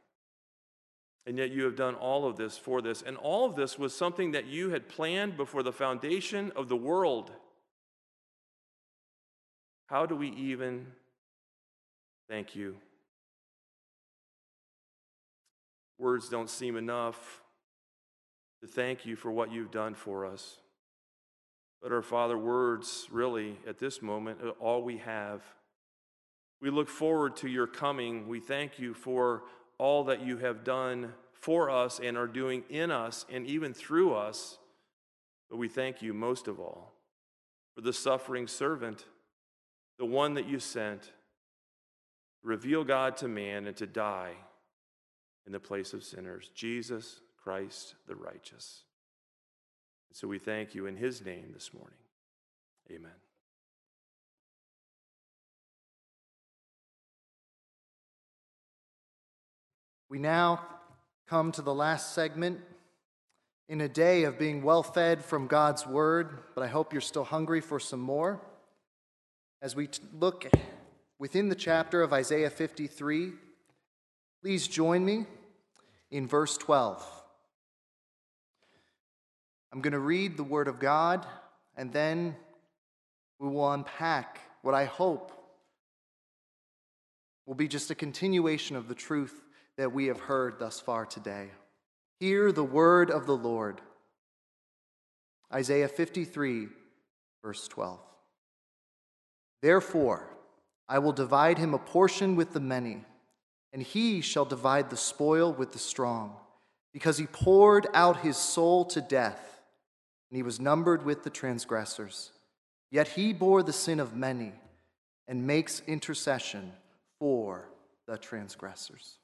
And 1.25 1.39
yet 1.39 1.53
you 1.53 1.63
have 1.65 1.77
done 1.77 1.95
all 1.95 2.27
of 2.27 2.37
this 2.37 2.59
for 2.59 2.83
this. 2.83 3.01
And 3.01 3.17
all 3.17 3.47
of 3.47 3.55
this 3.55 3.79
was 3.79 3.95
something 3.95 4.33
that 4.33 4.47
you 4.47 4.71
had 4.71 4.89
planned 4.89 5.37
before 5.37 5.63
the 5.63 5.73
foundation 5.73 6.53
of 6.57 6.69
the 6.69 6.77
world. 6.77 7.31
How 9.87 10.05
do 10.05 10.17
we 10.17 10.31
even 10.31 10.89
thank 12.29 12.57
you? 12.57 12.77
Words 16.05 16.29
don't 16.29 16.51
seem 16.51 16.77
enough 16.77 17.41
to 18.61 18.67
thank 18.67 19.07
you 19.07 19.17
for 19.17 19.31
what 19.31 19.51
you've 19.51 19.71
done 19.71 19.95
for 19.95 20.27
us. 20.27 20.59
But 21.81 21.93
our 21.93 22.03
Father, 22.03 22.37
words 22.37 23.09
really 23.11 23.59
at 23.67 23.79
this 23.79 24.03
moment 24.03 24.43
are 24.43 24.51
all 24.61 24.83
we 24.83 24.99
have. 24.99 25.41
We 26.61 26.69
look 26.69 26.91
forward 26.91 27.37
to 27.37 27.49
your 27.49 27.67
coming. 27.67 28.29
We 28.29 28.39
thank 28.39 28.79
you 28.79 28.93
for 28.93 29.45
all 29.79 30.05
that 30.05 30.21
you 30.21 30.37
have 30.37 30.63
done 30.63 31.15
for 31.33 31.71
us 31.71 31.99
and 31.99 32.19
are 32.19 32.27
doing 32.27 32.65
in 32.69 32.91
us 32.91 33.25
and 33.33 33.47
even 33.47 33.73
through 33.73 34.13
us. 34.13 34.59
But 35.49 35.57
we 35.57 35.69
thank 35.69 36.03
you 36.03 36.13
most 36.13 36.49
of 36.49 36.61
all 36.61 36.93
for 37.75 37.81
the 37.81 37.95
suffering 37.95 38.47
servant, 38.47 39.07
the 39.99 40.05
one 40.05 40.35
that 40.35 40.47
you 40.47 40.59
sent 40.59 41.13
reveal 42.43 42.85
God 42.85 43.17
to 43.17 43.27
man 43.27 43.67
and 43.67 43.77
to 43.79 43.87
die 43.87 44.35
in 45.47 45.53
the 45.53 45.61
place 45.61 45.93
of 45.93 46.05
sinners, 46.05 46.51
Jesus 46.55 47.21
Christ 47.43 47.95
the 48.07 48.17
righteous. 48.17 48.85
And 50.11 50.17
so 50.17 50.29
we 50.29 50.39
thank 50.39 50.75
you 50.75 50.87
in 50.87 50.97
his 50.97 51.25
name 51.25 51.51
this 51.53 51.75
morning. 51.75 51.99
Amen. 52.91 53.13
We 60.09 60.19
now 60.19 60.61
come 61.27 61.51
to 61.53 61.63
the 61.63 61.75
last 61.75 62.15
segment 62.15 62.61
in 63.69 63.81
a 63.81 63.89
day 63.89 64.25
of 64.25 64.39
being 64.39 64.63
well 64.63 64.83
fed 64.83 65.25
from 65.25 65.47
God's 65.47 65.87
word, 65.87 66.39
but 66.55 66.63
I 66.63 66.69
hope 66.69 66.93
you're 66.93 67.01
still 67.01 67.25
hungry 67.25 67.61
for 67.61 67.81
some 67.81 68.01
more. 68.01 68.41
As 69.63 69.75
we 69.75 69.89
look 70.13 70.47
within 71.19 71.49
the 71.49 71.55
chapter 71.55 72.03
of 72.03 72.13
Isaiah 72.13 72.51
53, 72.51 73.33
please 74.45 74.69
join 74.69 75.03
me 75.03 75.25
in 76.11 76.29
verse 76.29 76.59
12. 76.59 77.03
I'm 79.73 79.81
going 79.81 79.93
to 79.93 79.99
read 79.99 80.37
the 80.37 80.45
word 80.45 80.69
of 80.69 80.79
God, 80.79 81.27
and 81.79 81.91
then 81.91 82.37
we 83.39 83.49
will 83.49 83.73
unpack 83.73 84.41
what 84.61 84.75
I 84.75 84.85
hope 84.85 85.33
will 87.47 87.55
be 87.55 87.69
just 87.69 87.91
a 87.91 87.95
continuation 87.95 88.77
of 88.77 88.87
the 88.87 88.95
truth 88.95 89.41
that 89.79 89.95
we 89.95 90.09
have 90.09 90.21
heard 90.21 90.59
thus 90.59 90.79
far 90.79 91.07
today. 91.07 91.49
Hear 92.21 92.53
the 92.53 92.63
word 92.63 93.11
of 93.11 93.25
the 93.25 93.37
Lord. 93.37 93.81
Isaiah 95.55 95.89
53, 95.89 96.69
verse 97.43 97.67
12. 97.69 97.99
Therefore, 99.63 100.29
I 100.87 100.99
will 100.99 101.13
divide 101.13 101.57
him 101.57 101.73
a 101.73 101.79
portion 101.79 102.37
with 102.37 102.53
the 102.53 102.61
many, 102.61 103.07
and 103.75 103.83
he 103.83 104.21
shall 104.21 104.45
divide 104.45 104.89
the 104.89 104.97
spoil 104.97 105.53
with 105.53 105.73
the 105.73 105.79
strong, 105.81 106.37
because 106.93 107.19
he 107.19 107.27
poured 107.27 107.89
out 107.93 108.21
his 108.21 108.37
soul 108.37 108.85
to 108.85 109.01
death, 109.01 109.61
and 110.31 110.37
he 110.37 110.45
was 110.45 110.61
numbered 110.61 111.05
with 111.05 111.25
the 111.25 111.31
transgressors. 111.31 112.31
Yet 112.93 113.09
he 113.09 113.33
bore 113.33 113.65
the 113.65 113.73
sin 113.73 113.99
of 113.99 114.15
many 114.15 114.53
and 115.27 115.45
makes 115.45 115.83
intercession 115.89 116.73
for 117.19 117.69
the 118.07 118.17
transgressors. 118.17 119.19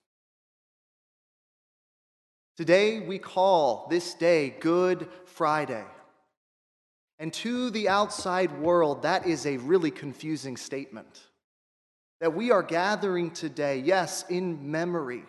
Today, 2.57 2.99
we 2.99 3.19
call 3.19 3.87
this 3.89 4.15
day 4.15 4.57
Good 4.59 5.07
Friday. 5.27 5.85
And 7.21 7.33
to 7.35 7.71
the 7.71 7.89
outside 7.89 8.51
world, 8.61 9.03
that 9.03 9.29
is 9.29 9.47
a 9.47 9.59
really 9.59 9.93
confusing 9.93 10.57
statement. 10.57 11.21
That 12.21 12.35
we 12.35 12.51
are 12.51 12.63
gathering 12.63 13.31
today, 13.31 13.79
yes, 13.79 14.25
in 14.29 14.71
memory, 14.71 15.25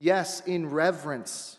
yes, 0.00 0.40
in 0.40 0.70
reverence, 0.70 1.58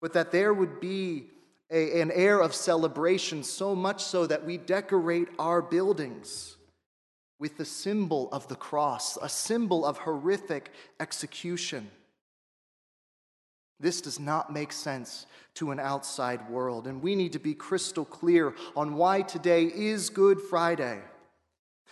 but 0.00 0.14
that 0.14 0.32
there 0.32 0.54
would 0.54 0.80
be 0.80 1.26
a, 1.70 2.00
an 2.00 2.10
air 2.10 2.40
of 2.40 2.54
celebration, 2.54 3.42
so 3.42 3.74
much 3.74 4.02
so 4.02 4.26
that 4.26 4.44
we 4.44 4.56
decorate 4.56 5.28
our 5.38 5.62
buildings 5.62 6.56
with 7.38 7.56
the 7.56 7.64
symbol 7.64 8.28
of 8.32 8.48
the 8.48 8.56
cross, 8.56 9.16
a 9.20 9.28
symbol 9.28 9.84
of 9.84 9.98
horrific 9.98 10.72
execution. 10.98 11.90
This 13.80 14.02
does 14.02 14.20
not 14.20 14.52
make 14.52 14.72
sense 14.72 15.26
to 15.54 15.70
an 15.70 15.80
outside 15.80 16.50
world. 16.50 16.86
And 16.86 17.02
we 17.02 17.16
need 17.16 17.32
to 17.32 17.38
be 17.38 17.54
crystal 17.54 18.04
clear 18.04 18.54
on 18.76 18.94
why 18.94 19.22
today 19.22 19.64
is 19.64 20.10
Good 20.10 20.38
Friday. 20.38 21.00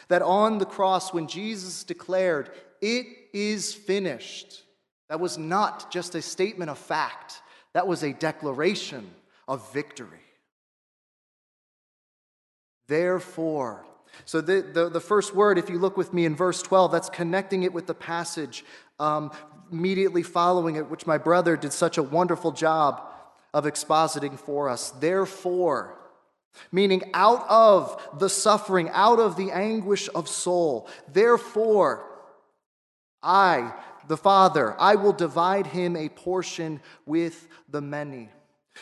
That 0.07 0.23
on 0.23 0.59
the 0.59 0.65
cross, 0.65 1.13
when 1.13 1.27
Jesus 1.27 1.85
declared, 1.85 2.51
It 2.81 3.07
is 3.33 3.75
finished, 3.75 4.63
that 5.09 5.21
was 5.21 5.37
not 5.37 5.91
just 5.91 6.15
a 6.15 6.23
statement 6.23 6.71
of 6.71 6.79
fact, 6.79 7.43
that 7.75 7.87
was 7.87 8.03
a 8.03 8.13
declaration 8.13 9.11
of 9.47 9.73
victory. 9.73 10.21
Therefore, 12.87 13.85
so 14.25 14.41
the, 14.41 14.63
the, 14.63 14.89
the, 14.89 15.01
first 15.01 15.35
word, 15.35 15.59
if 15.59 15.69
you 15.69 15.79
look 15.79 15.97
with 15.97 16.13
me 16.13 16.25
in 16.25 16.35
verse 16.35 16.63
12, 16.63 16.91
that's 16.91 17.11
connecting 17.11 17.63
it 17.63 17.73
with 17.73 17.87
the 17.87 17.95
passage 17.95 18.65
um, 18.99 19.31
immediately 19.71 20.23
following 20.23 20.77
it, 20.77 20.89
which 20.91 21.07
my 21.07 21.19
brother 21.19 21.57
did 21.57 21.73
such 21.73 21.99
a 21.99 22.03
wonderful 22.03 22.53
job 22.53 23.03
of 23.55 23.65
expositing 23.65 24.39
for 24.39 24.69
us. 24.69 24.91
Therefore, 24.91 25.99
meaning 26.73 27.11
out 27.15 27.45
of 27.49 28.19
the 28.19 28.29
suffering, 28.29 28.89
out 28.91 29.21
of 29.21 29.37
the 29.37 29.51
anguish 29.51 30.09
of 30.15 30.29
soul, 30.29 30.89
therefore, 31.13 32.05
I, 33.23 33.75
the 34.09 34.17
Father, 34.17 34.75
I 34.81 34.95
will 34.95 35.13
divide 35.13 35.67
him 35.67 35.97
a 35.97 36.09
portion 36.09 36.81
with 37.07 37.49
the 37.69 37.81
many. 37.81 38.31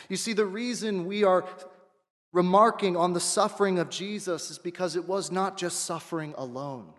You 0.09 0.17
see, 0.17 0.33
the 0.33 0.45
reason 0.45 1.05
we 1.05 1.23
are 1.23 1.45
remarking 2.33 2.95
on 2.95 3.13
the 3.13 3.19
suffering 3.19 3.79
of 3.79 3.89
Jesus 3.89 4.51
is 4.51 4.59
because 4.59 4.95
it 4.95 5.07
was 5.07 5.31
not 5.31 5.57
just 5.57 5.85
suffering 5.85 6.33
alone 6.37 6.93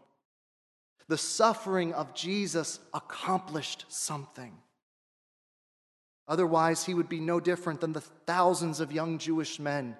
the 1.08 1.18
suffering 1.18 1.94
of 1.94 2.14
Jesus 2.14 2.78
accomplished 2.94 3.86
something. 3.88 4.52
Otherwise, 6.28 6.84
he 6.84 6.92
would 6.92 7.08
be 7.08 7.20
no 7.20 7.40
different 7.40 7.80
than 7.80 7.94
the 7.94 8.02
thousands 8.02 8.80
of 8.80 8.92
young 8.92 9.16
Jewish 9.16 9.58
men 9.58 9.96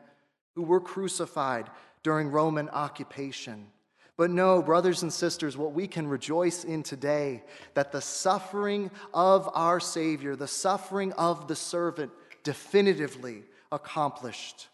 who 0.58 0.64
were 0.64 0.80
crucified 0.80 1.70
during 2.02 2.32
Roman 2.32 2.68
occupation. 2.70 3.68
But 4.16 4.28
no, 4.28 4.60
brothers 4.60 5.04
and 5.04 5.12
sisters, 5.12 5.56
what 5.56 5.72
we 5.72 5.86
can 5.86 6.08
rejoice 6.08 6.64
in 6.64 6.82
today 6.82 7.44
that 7.74 7.92
the 7.92 8.00
suffering 8.00 8.90
of 9.14 9.48
our 9.54 9.78
Savior, 9.78 10.34
the 10.34 10.48
suffering 10.48 11.12
of 11.12 11.46
the 11.46 11.54
servant, 11.54 12.10
definitively 12.42 13.44
accomplished 13.70 14.66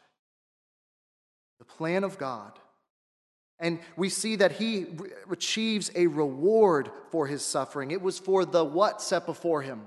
the 1.58 1.66
plan 1.66 2.02
of 2.02 2.16
God. 2.16 2.58
And 3.58 3.78
we 3.94 4.08
see 4.08 4.36
that 4.36 4.52
he 4.52 4.86
achieves 5.30 5.90
a 5.94 6.06
reward 6.06 6.90
for 7.10 7.26
his 7.26 7.44
suffering. 7.44 7.90
It 7.90 8.00
was 8.00 8.18
for 8.18 8.46
the 8.46 8.64
what 8.64 9.02
set 9.02 9.26
before 9.26 9.60
him? 9.60 9.82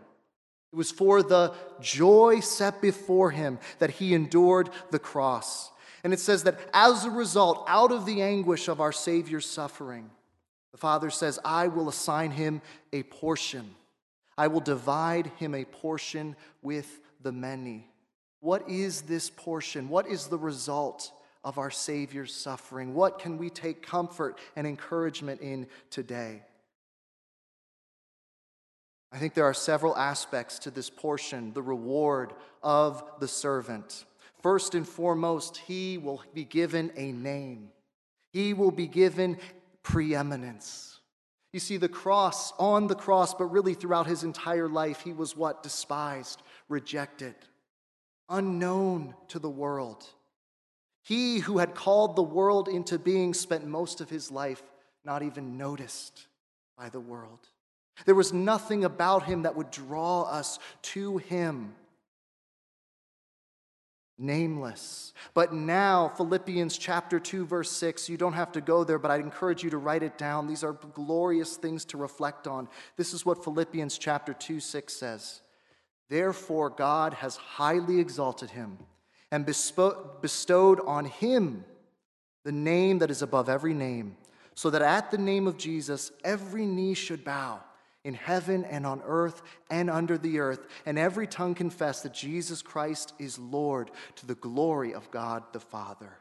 It 0.72 0.76
was 0.76 0.92
for 0.92 1.24
the 1.24 1.56
joy 1.82 2.42
set 2.42 2.84
before 2.84 3.32
him 3.32 3.58
that 3.80 3.90
he 3.90 4.14
endured 4.14 4.70
the 4.92 5.00
cross. 5.00 5.72
And 6.08 6.14
it 6.14 6.22
says 6.22 6.44
that 6.44 6.58
as 6.74 7.04
a 7.04 7.12
result, 7.12 7.66
out 7.68 7.92
of 7.92 8.06
the 8.06 8.22
anguish 8.22 8.70
of 8.70 8.80
our 8.80 8.94
Savior's 8.94 9.46
suffering, 9.46 10.10
the 10.72 10.78
Father 10.78 11.10
says, 11.10 11.38
I 11.44 11.68
will 11.68 11.90
assign 11.90 12.32
him 12.32 12.62
a 12.94 13.04
portion. 13.04 13.76
I 14.38 14.48
will 14.48 14.62
divide 14.62 15.28
him 15.36 15.54
a 15.54 15.66
portion 15.66 16.38
with 16.62 17.02
the 17.24 17.34
many. 17.34 17.90
What 18.40 18.70
is 18.70 19.02
this 19.02 19.30
portion? 19.30 19.90
What 19.90 20.08
is 20.08 20.28
the 20.28 20.38
result 20.38 21.12
of 21.44 21.58
our 21.58 21.72
Savior's 21.72 22.34
suffering? 22.34 22.94
What 22.94 23.20
can 23.20 23.38
we 23.38 23.50
take 23.50 23.86
comfort 23.86 24.40
and 24.56 24.66
encouragement 24.66 25.42
in 25.42 25.68
today? 25.90 26.42
I 29.12 29.18
think 29.18 29.34
there 29.34 29.44
are 29.44 29.54
several 29.54 29.94
aspects 29.98 30.58
to 30.60 30.72
this 30.72 30.90
portion, 30.90 31.52
the 31.52 31.62
reward 31.62 32.32
of 32.64 33.04
the 33.20 33.28
servant. 33.28 34.06
First 34.42 34.76
and 34.76 34.88
foremost, 34.88 35.58
he 35.58 35.98
will 35.98 36.24
be 36.34 36.44
given 36.44 36.92
a 36.96 37.12
name, 37.12 37.70
he 38.34 38.54
will 38.54 38.72
be 38.72 38.88
given 38.88 39.38
preeminence. 39.84 41.00
You 41.54 41.60
see, 41.62 41.78
the 41.78 41.90
cross, 41.90 42.52
on 42.60 42.88
the 42.88 42.96
cross, 42.96 43.34
but 43.34 43.46
really 43.46 43.74
throughout 43.74 44.06
his 44.06 44.24
entire 44.24 44.68
life, 44.68 45.02
he 45.02 45.14
was 45.14 45.36
what? 45.36 45.64
Despised, 45.64 46.42
rejected, 46.70 47.36
unknown 48.30 49.16
to 49.30 49.40
the 49.40 49.50
world. 49.50 50.06
He 51.04 51.40
who 51.40 51.58
had 51.58 51.74
called 51.74 52.16
the 52.16 52.22
world 52.22 52.68
into 52.68 53.00
being 53.00 53.34
spent 53.34 53.66
most 53.66 54.02
of 54.02 54.10
his 54.10 54.30
life 54.30 54.62
not 55.06 55.24
even 55.24 55.58
noticed 55.58 56.28
by 56.78 56.90
the 56.90 57.00
world. 57.00 57.40
There 58.06 58.14
was 58.14 58.34
nothing 58.34 58.84
about 58.84 59.24
him 59.24 59.44
that 59.44 59.56
would 59.56 59.72
draw 59.72 60.24
us 60.24 60.60
to 60.84 61.18
him. 61.18 61.74
Nameless. 64.20 65.14
But 65.36 65.54
now, 65.54 66.12
Philippians 66.18 66.78
chapter 66.78 67.20
2, 67.20 67.46
verse 67.46 67.70
6, 67.72 68.10
you 68.10 68.18
don't 68.18 68.34
have 68.34 68.52
to 68.54 68.62
go 68.62 68.84
there, 68.84 68.98
but 68.98 69.12
I'd 69.12 69.22
encourage 69.22 69.64
you 69.64 69.70
to 69.70 69.78
write 69.78 70.02
it 70.02 70.18
down. 70.18 70.48
These 70.48 70.64
are 70.64 70.74
glorious 70.74 71.56
things 71.56 71.86
to 71.86 71.98
reflect 71.98 72.48
on. 72.48 72.68
This 72.96 73.14
is 73.14 73.26
what 73.26 73.44
Philippians 73.44 73.98
chapter 73.98 74.34
2, 74.34 74.60
6 74.60 74.94
says. 74.94 75.42
Therefore, 76.10 76.70
God 76.72 77.14
has 77.16 77.36
highly 77.36 78.00
exalted 78.00 78.50
him 78.50 78.80
and 79.32 79.46
bestowed 79.46 80.80
on 80.88 81.06
him 81.06 81.66
the 82.44 82.52
name 82.52 83.00
that 83.00 83.12
is 83.12 83.22
above 83.22 83.50
every 83.50 83.74
name, 83.74 84.18
so 84.56 84.70
that 84.70 84.82
at 84.82 85.12
the 85.12 85.18
name 85.18 85.46
of 85.48 85.58
Jesus 85.58 86.12
every 86.24 86.66
knee 86.66 86.94
should 86.94 87.24
bow 87.24 87.60
in 88.08 88.14
heaven 88.14 88.64
and 88.64 88.86
on 88.86 89.02
earth 89.06 89.42
and 89.70 89.90
under 89.90 90.18
the 90.18 90.40
earth, 90.40 90.66
and 90.86 90.98
every 90.98 91.28
tongue 91.28 91.54
confess 91.54 92.04
that 92.04 92.14
Jesus 92.14 92.62
Christ 92.62 93.14
is 93.20 93.38
Lord 93.38 93.92
to 94.16 94.26
the 94.26 94.36
glory 94.36 94.94
of 94.94 95.12
God 95.12 95.44
the 95.52 95.60
Father. 95.60 96.14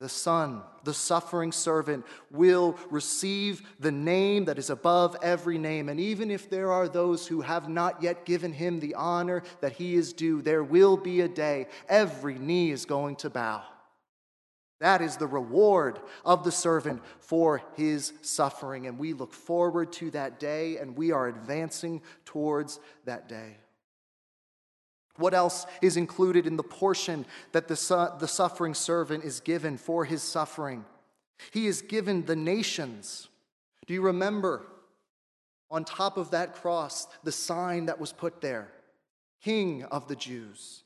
The 0.00 0.08
Son, 0.08 0.62
the 0.82 0.92
suffering 0.92 1.52
servant, 1.52 2.04
will 2.32 2.76
receive 2.90 3.62
the 3.78 3.92
name 3.92 4.46
that 4.46 4.58
is 4.58 4.70
above 4.70 5.16
every 5.22 5.56
name. 5.56 5.88
And 5.88 6.00
even 6.00 6.32
if 6.32 6.50
there 6.50 6.72
are 6.72 6.88
those 6.88 7.28
who 7.28 7.40
have 7.40 7.68
not 7.68 8.02
yet 8.02 8.24
given 8.24 8.52
him 8.52 8.80
the 8.80 8.96
honor 8.96 9.44
that 9.60 9.74
he 9.74 9.94
is 9.94 10.12
due, 10.12 10.42
there 10.42 10.64
will 10.64 10.96
be 10.96 11.20
a 11.20 11.28
day 11.28 11.68
every 11.88 12.40
knee 12.40 12.72
is 12.72 12.84
going 12.84 13.14
to 13.16 13.30
bow. 13.30 13.62
That 14.82 15.00
is 15.00 15.16
the 15.16 15.28
reward 15.28 16.00
of 16.24 16.42
the 16.42 16.50
servant 16.50 17.02
for 17.20 17.62
his 17.76 18.12
suffering. 18.20 18.88
And 18.88 18.98
we 18.98 19.12
look 19.12 19.32
forward 19.32 19.92
to 19.92 20.10
that 20.10 20.40
day, 20.40 20.78
and 20.78 20.96
we 20.96 21.12
are 21.12 21.28
advancing 21.28 22.02
towards 22.24 22.80
that 23.04 23.28
day. 23.28 23.58
What 25.18 25.34
else 25.34 25.66
is 25.82 25.96
included 25.96 26.48
in 26.48 26.56
the 26.56 26.64
portion 26.64 27.26
that 27.52 27.68
the, 27.68 27.76
su- 27.76 28.08
the 28.18 28.26
suffering 28.26 28.74
servant 28.74 29.22
is 29.22 29.38
given 29.38 29.78
for 29.78 30.04
his 30.04 30.20
suffering? 30.20 30.84
He 31.52 31.68
is 31.68 31.80
given 31.82 32.24
the 32.24 32.34
nations. 32.34 33.28
Do 33.86 33.94
you 33.94 34.02
remember 34.02 34.66
on 35.70 35.84
top 35.84 36.16
of 36.16 36.32
that 36.32 36.56
cross 36.56 37.06
the 37.22 37.30
sign 37.30 37.86
that 37.86 38.00
was 38.00 38.12
put 38.12 38.40
there? 38.40 38.72
King 39.44 39.84
of 39.84 40.08
the 40.08 40.16
Jews. 40.16 40.81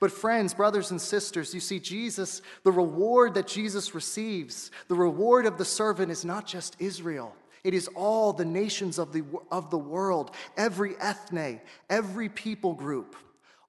But, 0.00 0.12
friends, 0.12 0.54
brothers, 0.54 0.90
and 0.90 1.00
sisters, 1.00 1.54
you 1.54 1.60
see, 1.60 1.80
Jesus, 1.80 2.42
the 2.64 2.72
reward 2.72 3.34
that 3.34 3.46
Jesus 3.46 3.94
receives, 3.94 4.70
the 4.88 4.94
reward 4.94 5.46
of 5.46 5.58
the 5.58 5.64
servant 5.64 6.10
is 6.10 6.24
not 6.24 6.46
just 6.46 6.76
Israel. 6.78 7.34
It 7.64 7.74
is 7.74 7.88
all 7.94 8.32
the 8.32 8.44
nations 8.44 8.98
of 8.98 9.12
the, 9.12 9.24
of 9.50 9.70
the 9.70 9.78
world, 9.78 10.30
every 10.56 10.96
ethne, 11.00 11.60
every 11.90 12.28
people 12.28 12.74
group, 12.74 13.16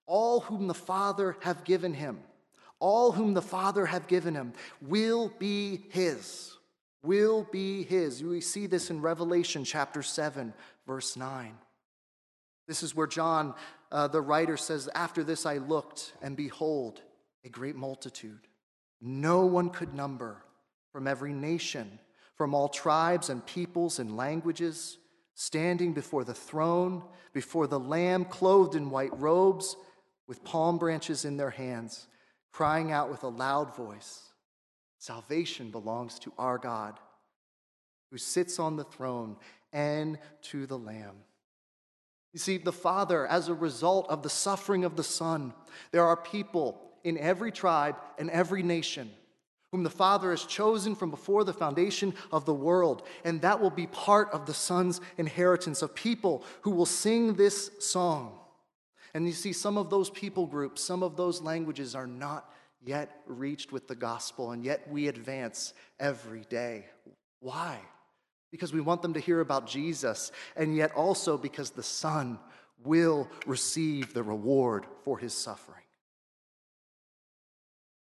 all 0.05 0.41
whom 0.41 0.67
the 0.67 0.73
Father 0.73 1.37
have 1.41 1.63
given 1.63 1.93
him, 1.93 2.19
all 2.79 3.11
whom 3.11 3.33
the 3.33 3.41
Father 3.41 3.85
have 3.85 4.07
given 4.07 4.35
him, 4.35 4.53
will 4.81 5.31
be 5.39 5.81
his. 5.89 6.55
Will 7.03 7.47
be 7.51 7.83
his. 7.83 8.23
We 8.23 8.41
see 8.41 8.67
this 8.67 8.89
in 8.89 9.01
Revelation 9.01 9.63
chapter 9.63 10.03
7, 10.03 10.53
verse 10.85 11.15
9. 11.15 11.57
This 12.67 12.83
is 12.83 12.95
where 12.95 13.07
John 13.07 13.55
uh, 13.91 14.07
the 14.07 14.21
writer 14.21 14.57
says, 14.57 14.89
After 14.93 15.23
this 15.23 15.45
I 15.45 15.57
looked, 15.57 16.13
and 16.21 16.35
behold, 16.35 17.01
a 17.43 17.49
great 17.49 17.75
multitude. 17.75 18.47
No 19.01 19.45
one 19.45 19.69
could 19.69 19.93
number 19.93 20.43
from 20.91 21.07
every 21.07 21.33
nation, 21.33 21.99
from 22.35 22.53
all 22.53 22.69
tribes 22.69 23.29
and 23.29 23.45
peoples 23.45 23.99
and 23.99 24.17
languages, 24.17 24.97
standing 25.35 25.93
before 25.93 26.23
the 26.23 26.33
throne, 26.33 27.03
before 27.33 27.67
the 27.67 27.79
Lamb, 27.79 28.25
clothed 28.25 28.75
in 28.75 28.89
white 28.89 29.17
robes, 29.19 29.75
with 30.27 30.43
palm 30.43 30.77
branches 30.77 31.25
in 31.25 31.37
their 31.37 31.49
hands, 31.49 32.07
crying 32.51 32.91
out 32.91 33.09
with 33.09 33.23
a 33.23 33.27
loud 33.27 33.75
voice 33.75 34.25
Salvation 35.01 35.71
belongs 35.71 36.19
to 36.19 36.33
our 36.37 36.57
God, 36.57 36.99
who 38.11 38.17
sits 38.17 38.59
on 38.59 38.75
the 38.75 38.83
throne, 38.83 39.37
and 39.71 40.19
to 40.41 40.65
the 40.65 40.77
Lamb. 40.77 41.15
You 42.33 42.39
see, 42.39 42.57
the 42.57 42.71
Father, 42.71 43.25
as 43.25 43.47
a 43.47 43.53
result 43.53 44.09
of 44.09 44.21
the 44.21 44.29
suffering 44.29 44.85
of 44.85 44.95
the 44.95 45.03
Son, 45.03 45.53
there 45.91 46.05
are 46.05 46.17
people 46.17 46.79
in 47.03 47.17
every 47.17 47.51
tribe 47.51 47.95
and 48.17 48.29
every 48.29 48.61
nation 48.61 49.09
whom 49.71 49.83
the 49.83 49.89
Father 49.89 50.31
has 50.31 50.45
chosen 50.45 50.95
from 50.95 51.11
before 51.11 51.43
the 51.43 51.53
foundation 51.53 52.13
of 52.31 52.45
the 52.45 52.53
world. 52.53 53.03
And 53.23 53.41
that 53.41 53.59
will 53.59 53.69
be 53.69 53.87
part 53.87 54.29
of 54.31 54.45
the 54.45 54.53
Son's 54.53 54.99
inheritance 55.17 55.81
of 55.81 55.93
people 55.93 56.43
who 56.61 56.71
will 56.71 56.87
sing 56.87 57.35
this 57.35 57.69
song. 57.79 58.39
And 59.13 59.25
you 59.25 59.33
see, 59.33 59.53
some 59.53 59.77
of 59.77 59.89
those 59.89 60.09
people 60.09 60.45
groups, 60.45 60.83
some 60.83 61.03
of 61.03 61.17
those 61.17 61.41
languages 61.41 61.95
are 61.95 62.07
not 62.07 62.51
yet 62.83 63.21
reached 63.27 63.71
with 63.71 63.87
the 63.87 63.95
gospel, 63.95 64.51
and 64.51 64.63
yet 64.63 64.87
we 64.89 65.07
advance 65.07 65.73
every 65.99 66.45
day. 66.49 66.85
Why? 67.39 67.79
Because 68.51 68.73
we 68.73 68.81
want 68.81 69.01
them 69.01 69.13
to 69.13 69.19
hear 69.19 69.41
about 69.41 69.67
Jesus, 69.67 70.31
and 70.55 70.75
yet 70.75 70.91
also 70.93 71.37
because 71.37 71.69
the 71.71 71.83
Son 71.83 72.39
will 72.83 73.29
receive 73.45 74.13
the 74.13 74.23
reward 74.23 74.85
for 75.03 75.17
his 75.17 75.33
suffering. 75.33 75.83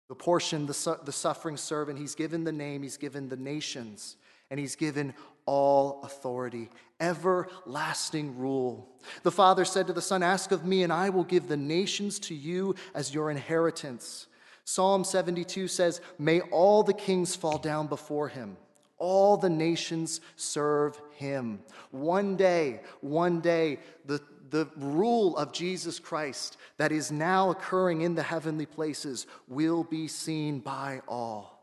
The 0.09 0.15
portion, 0.15 0.67
the, 0.67 0.75
su- 0.75 0.99
the 1.05 1.13
suffering 1.13 1.57
servant, 1.57 1.99
he's 1.99 2.15
given 2.15 2.45
the 2.45 2.53
name, 2.53 2.83
he's 2.83 2.99
given 2.99 3.29
the 3.29 3.37
nations, 3.37 4.17
and 4.51 4.61
he's 4.61 4.77
given 4.77 5.15
all 5.47 6.03
authority, 6.03 6.71
everlasting 7.01 8.39
rule. 8.39 8.89
The 9.23 9.31
Father 9.31 9.65
said 9.65 9.87
to 9.87 9.93
the 9.93 10.03
Son, 10.03 10.23
Ask 10.23 10.53
of 10.53 10.65
me, 10.65 10.83
and 10.83 10.93
I 10.93 11.09
will 11.09 11.25
give 11.25 11.49
the 11.49 11.57
nations 11.57 12.19
to 12.21 12.35
you 12.35 12.75
as 12.95 13.15
your 13.15 13.31
inheritance. 13.31 14.27
Psalm 14.65 15.05
72 15.05 15.69
says, 15.69 16.01
May 16.19 16.41
all 16.41 16.83
the 16.83 16.95
kings 16.95 17.35
fall 17.37 17.59
down 17.59 17.87
before 17.87 18.29
him 18.29 18.57
all 18.99 19.37
the 19.37 19.51
nations 19.51 20.21
serve 20.37 21.01
him. 21.17 21.61
One 21.91 22.37
day, 22.37 22.81
one 23.01 23.41
day, 23.41 23.79
the, 24.07 24.21
the 24.51 24.69
rule 24.77 25.37
of 25.37 25.53
Jesus 25.53 25.99
Christ 25.99 26.57
that 26.77 26.93
is 26.93 27.11
now 27.11 27.51
occurring 27.51 28.03
in 28.03 28.15
the 28.15 28.23
heavenly 28.23 28.67
places 28.67 29.27
will 29.49 29.85
be 29.85 30.09
seen 30.09 30.61
by 30.61 31.03
all. 31.09 31.55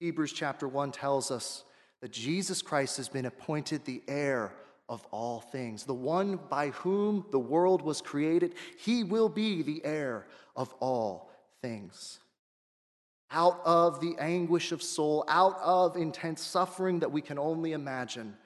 Hebrews 0.00 0.32
chapter 0.32 0.68
1 0.68 0.92
tells 0.92 1.30
us 1.30 1.64
that 2.00 2.12
Jesus 2.12 2.62
Christ 2.62 2.98
has 2.98 3.08
been 3.08 3.26
appointed 3.26 3.84
the 3.84 4.02
heir 4.06 4.52
of 4.88 5.04
all 5.10 5.40
things. 5.40 5.84
The 5.84 5.94
one 5.94 6.38
by 6.48 6.68
whom 6.68 7.24
the 7.30 7.38
world 7.38 7.82
was 7.82 8.00
created, 8.00 8.54
he 8.78 9.04
will 9.04 9.28
be 9.28 9.62
the 9.62 9.84
heir 9.84 10.26
of 10.54 10.72
all 10.80 11.30
things. 11.62 12.20
Out 13.30 13.60
of 13.64 14.00
the 14.00 14.14
anguish 14.18 14.72
of 14.72 14.82
soul, 14.82 15.24
out 15.28 15.58
of 15.60 15.96
intense 15.96 16.40
suffering 16.42 17.00
that 17.00 17.12
we 17.12 17.20
can 17.20 17.38
only 17.38 17.72
imagine, 17.72 18.36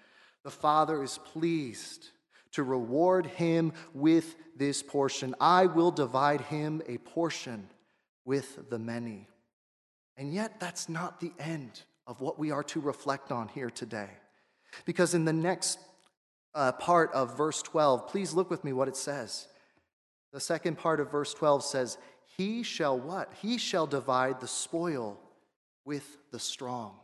the 0.42 0.50
Father 0.50 1.02
is 1.02 1.18
pleased 1.18 2.08
to 2.52 2.62
reward 2.62 3.26
him 3.26 3.72
with 3.94 4.36
this 4.56 4.82
portion. 4.82 5.34
I 5.40 5.66
will 5.66 5.90
divide 5.90 6.40
him 6.42 6.82
a 6.88 6.98
portion 6.98 7.68
with 8.24 8.70
the 8.70 8.78
many. 8.78 9.28
And 10.16 10.32
yet, 10.32 10.60
that's 10.60 10.88
not 10.88 11.20
the 11.20 11.32
end 11.38 11.82
of 12.06 12.20
what 12.20 12.38
we 12.38 12.50
are 12.50 12.64
to 12.64 12.80
reflect 12.80 13.30
on 13.30 13.48
here 13.48 13.70
today. 13.70 14.10
Because 14.84 15.14
in 15.14 15.24
the 15.24 15.32
next 15.32 15.78
uh, 16.54 16.72
part 16.72 17.12
of 17.12 17.36
verse 17.36 17.62
12, 17.62 18.08
please 18.08 18.34
look 18.34 18.50
with 18.50 18.64
me 18.64 18.72
what 18.72 18.88
it 18.88 18.96
says. 18.96 19.46
The 20.32 20.40
second 20.40 20.78
part 20.78 21.00
of 21.00 21.10
verse 21.10 21.34
12 21.34 21.64
says, 21.64 21.98
He 22.36 22.62
shall 22.62 22.98
what? 22.98 23.32
He 23.40 23.58
shall 23.58 23.86
divide 23.86 24.40
the 24.40 24.48
spoil 24.48 25.18
with 25.84 26.18
the 26.30 26.38
strong. 26.38 26.94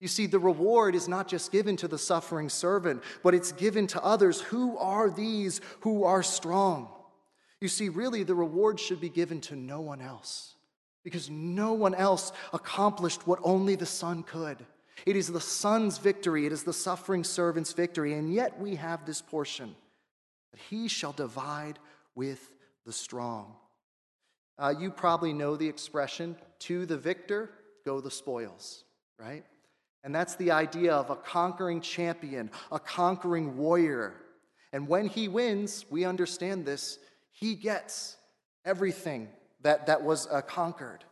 You 0.00 0.08
see, 0.08 0.26
the 0.26 0.38
reward 0.38 0.94
is 0.94 1.08
not 1.08 1.28
just 1.28 1.52
given 1.52 1.76
to 1.76 1.88
the 1.88 1.98
suffering 1.98 2.48
servant, 2.48 3.02
but 3.22 3.34
it's 3.34 3.52
given 3.52 3.86
to 3.88 4.02
others. 4.02 4.40
Who 4.40 4.78
are 4.78 5.10
these 5.10 5.60
who 5.80 6.04
are 6.04 6.22
strong? 6.22 6.88
You 7.60 7.68
see, 7.68 7.90
really, 7.90 8.22
the 8.22 8.34
reward 8.34 8.80
should 8.80 9.00
be 9.00 9.10
given 9.10 9.42
to 9.42 9.56
no 9.56 9.82
one 9.82 10.00
else 10.00 10.54
because 11.04 11.28
no 11.28 11.74
one 11.74 11.94
else 11.94 12.32
accomplished 12.52 13.26
what 13.26 13.38
only 13.42 13.74
the 13.74 13.86
Son 13.86 14.22
could. 14.22 14.64
It 15.06 15.16
is 15.16 15.28
the 15.28 15.40
Son's 15.40 15.98
victory, 15.98 16.46
it 16.46 16.52
is 16.52 16.64
the 16.64 16.72
suffering 16.72 17.24
servant's 17.24 17.72
victory, 17.72 18.14
and 18.14 18.32
yet 18.32 18.58
we 18.58 18.76
have 18.76 19.04
this 19.04 19.22
portion 19.22 19.74
that 20.52 20.60
he 20.68 20.88
shall 20.88 21.12
divide 21.12 21.78
with 22.14 22.50
the 22.84 22.92
strong. 22.92 23.54
Uh, 24.60 24.74
you 24.78 24.90
probably 24.90 25.32
know 25.32 25.56
the 25.56 25.66
expression, 25.66 26.36
to 26.58 26.84
the 26.84 26.98
victor 26.98 27.50
go 27.86 28.00
the 28.00 28.10
spoils, 28.10 28.84
right? 29.18 29.44
And 30.04 30.14
that's 30.14 30.36
the 30.36 30.50
idea 30.50 30.92
of 30.92 31.08
a 31.08 31.16
conquering 31.16 31.80
champion, 31.80 32.50
a 32.70 32.78
conquering 32.78 33.56
warrior. 33.56 34.14
And 34.72 34.86
when 34.86 35.06
he 35.06 35.28
wins, 35.28 35.86
we 35.90 36.04
understand 36.04 36.66
this, 36.66 36.98
he 37.32 37.54
gets 37.54 38.16
everything 38.64 39.28
that, 39.62 39.86
that 39.86 40.02
was 40.02 40.26
uh, 40.26 40.42
conquered. 40.42 41.04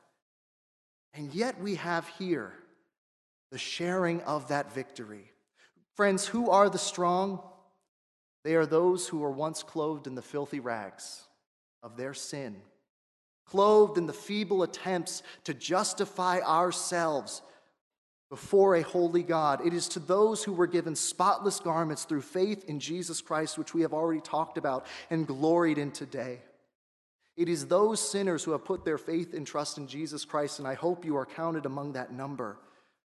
And 1.15 1.35
yet 1.35 1.59
we 1.61 1.77
have 1.77 2.07
here 2.19 2.53
the 3.51 3.59
sharing 3.59 4.21
of 4.23 4.49
that 4.49 4.73
victory. 4.75 5.33
Friends, 5.97 6.27
who 6.27 6.51
are 6.51 6.69
the 6.69 6.79
strong? 6.79 7.41
They 8.45 8.55
are 8.55 8.67
those 8.67 9.09
who 9.09 9.19
were 9.19 9.31
once 9.31 9.63
clothed 9.63 10.07
in 10.07 10.15
the 10.15 10.23
filthy 10.23 10.61
rags 10.61 11.23
of 11.83 11.97
their 11.97 12.15
sin, 12.15 12.57
clothed 13.51 13.99
in 13.99 14.07
the 14.07 14.13
feeble 14.13 14.63
attempts 14.63 15.23
to 15.45 15.55
justify 15.55 16.41
ourselves 16.41 17.43
before 18.31 18.77
a 18.77 18.83
holy 18.83 19.23
God. 19.23 19.67
It 19.67 19.73
is 19.73 19.89
to 19.89 20.01
those 20.01 20.45
who 20.45 20.53
were 20.53 20.67
given 20.67 20.95
spotless 20.95 21.61
garments 21.61 22.05
through 22.05 22.23
faith 22.23 22.65
in 22.69 22.79
Jesus 22.79 23.21
Christ, 23.21 23.57
which 23.57 23.75
we 23.75 23.83
have 23.83 23.95
already 23.95 24.21
talked 24.21 24.59
about 24.59 24.87
and 25.11 25.27
gloried 25.27 25.79
in 25.79 25.91
today. 25.91 26.41
It 27.37 27.49
is 27.49 27.67
those 27.67 28.01
sinners 28.01 28.45
who 28.45 28.51
have 28.53 28.65
put 28.65 28.85
their 28.85 28.99
faith 28.99 29.33
and 29.33 29.47
trust 29.47 29.79
in 29.79 29.87
Jesus 29.87 30.25
Christ, 30.25 30.59
and 30.59 30.67
I 30.67 30.75
hope 30.75 31.05
you 31.05 31.17
are 31.17 31.25
counted 31.25 31.67
among 31.67 31.93
that 31.93 32.13
number, 32.13 32.59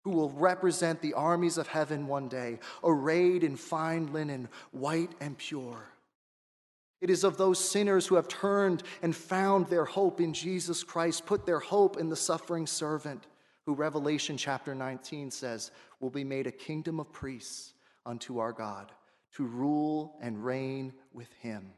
who 0.04 0.12
will 0.12 0.30
represent 0.30 1.02
the 1.02 1.16
armies 1.16 1.58
of 1.58 1.68
heaven 1.68 2.08
one 2.08 2.30
day, 2.30 2.60
arrayed 2.84 3.44
in 3.44 3.58
fine 3.58 4.14
linen, 4.14 4.48
white 4.72 5.12
and 5.20 5.38
pure. 5.38 5.90
It 7.02 7.10
is 7.10 7.24
of 7.24 7.38
those 7.38 7.60
sinners 7.60 8.06
who 8.06 8.16
have 8.16 8.28
turned 8.28 8.84
and 9.02 9.16
found 9.16 9.68
their 9.68 9.86
hope 9.86 10.22
in 10.22 10.34
Jesus 10.34 10.84
Christ, 10.84 11.26
put 11.26 11.46
their 11.46 11.60
hope 11.60 11.98
in 11.98 12.10
the 12.10 12.16
suffering 12.16 12.68
servant, 12.68 13.26
who 13.66 13.74
Revelation 13.74 14.38
chapter 14.38 14.76
19 14.76 15.32
says 15.32 15.72
will 16.00 16.12
be 16.12 16.24
made 16.24 16.46
a 16.46 16.52
kingdom 16.52 17.00
of 17.00 17.12
priests 17.12 17.74
unto 18.06 18.38
our 18.38 18.54
God, 18.54 18.92
to 19.36 19.46
rule 19.46 20.16
and 20.22 20.46
reign 20.46 20.94
with 21.12 21.32
him. 21.40 21.72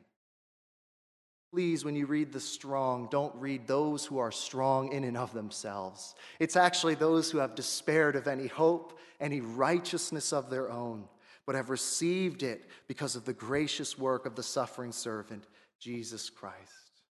Please, 1.53 1.85
when 1.85 1.95
you 1.95 2.07
read 2.07 2.33
the 2.33 2.39
strong, 2.39 3.07
don't 3.11 3.35
read 3.35 3.67
those 3.67 4.05
who 4.05 4.17
are 4.17 4.31
strong 4.31 4.91
in 4.91 5.03
and 5.03 5.15
of 5.15 5.33
themselves. 5.33 6.15
It's 6.39 6.55
actually 6.55 6.95
those 6.95 7.29
who 7.29 7.37
have 7.37 7.53
despaired 7.53 8.15
of 8.15 8.27
any 8.27 8.47
hope, 8.47 8.97
any 9.19 9.39
righteousness 9.39 10.33
of 10.33 10.49
their 10.49 10.71
own, 10.71 11.07
but 11.45 11.55
have 11.55 11.69
received 11.69 12.43
it 12.43 12.63
because 12.87 13.15
of 13.15 13.25
the 13.25 13.33
gracious 13.33 13.97
work 13.97 14.25
of 14.25 14.35
the 14.35 14.43
suffering 14.43 14.91
servant, 14.91 15.45
Jesus 15.79 16.29
Christ. 16.29 17.01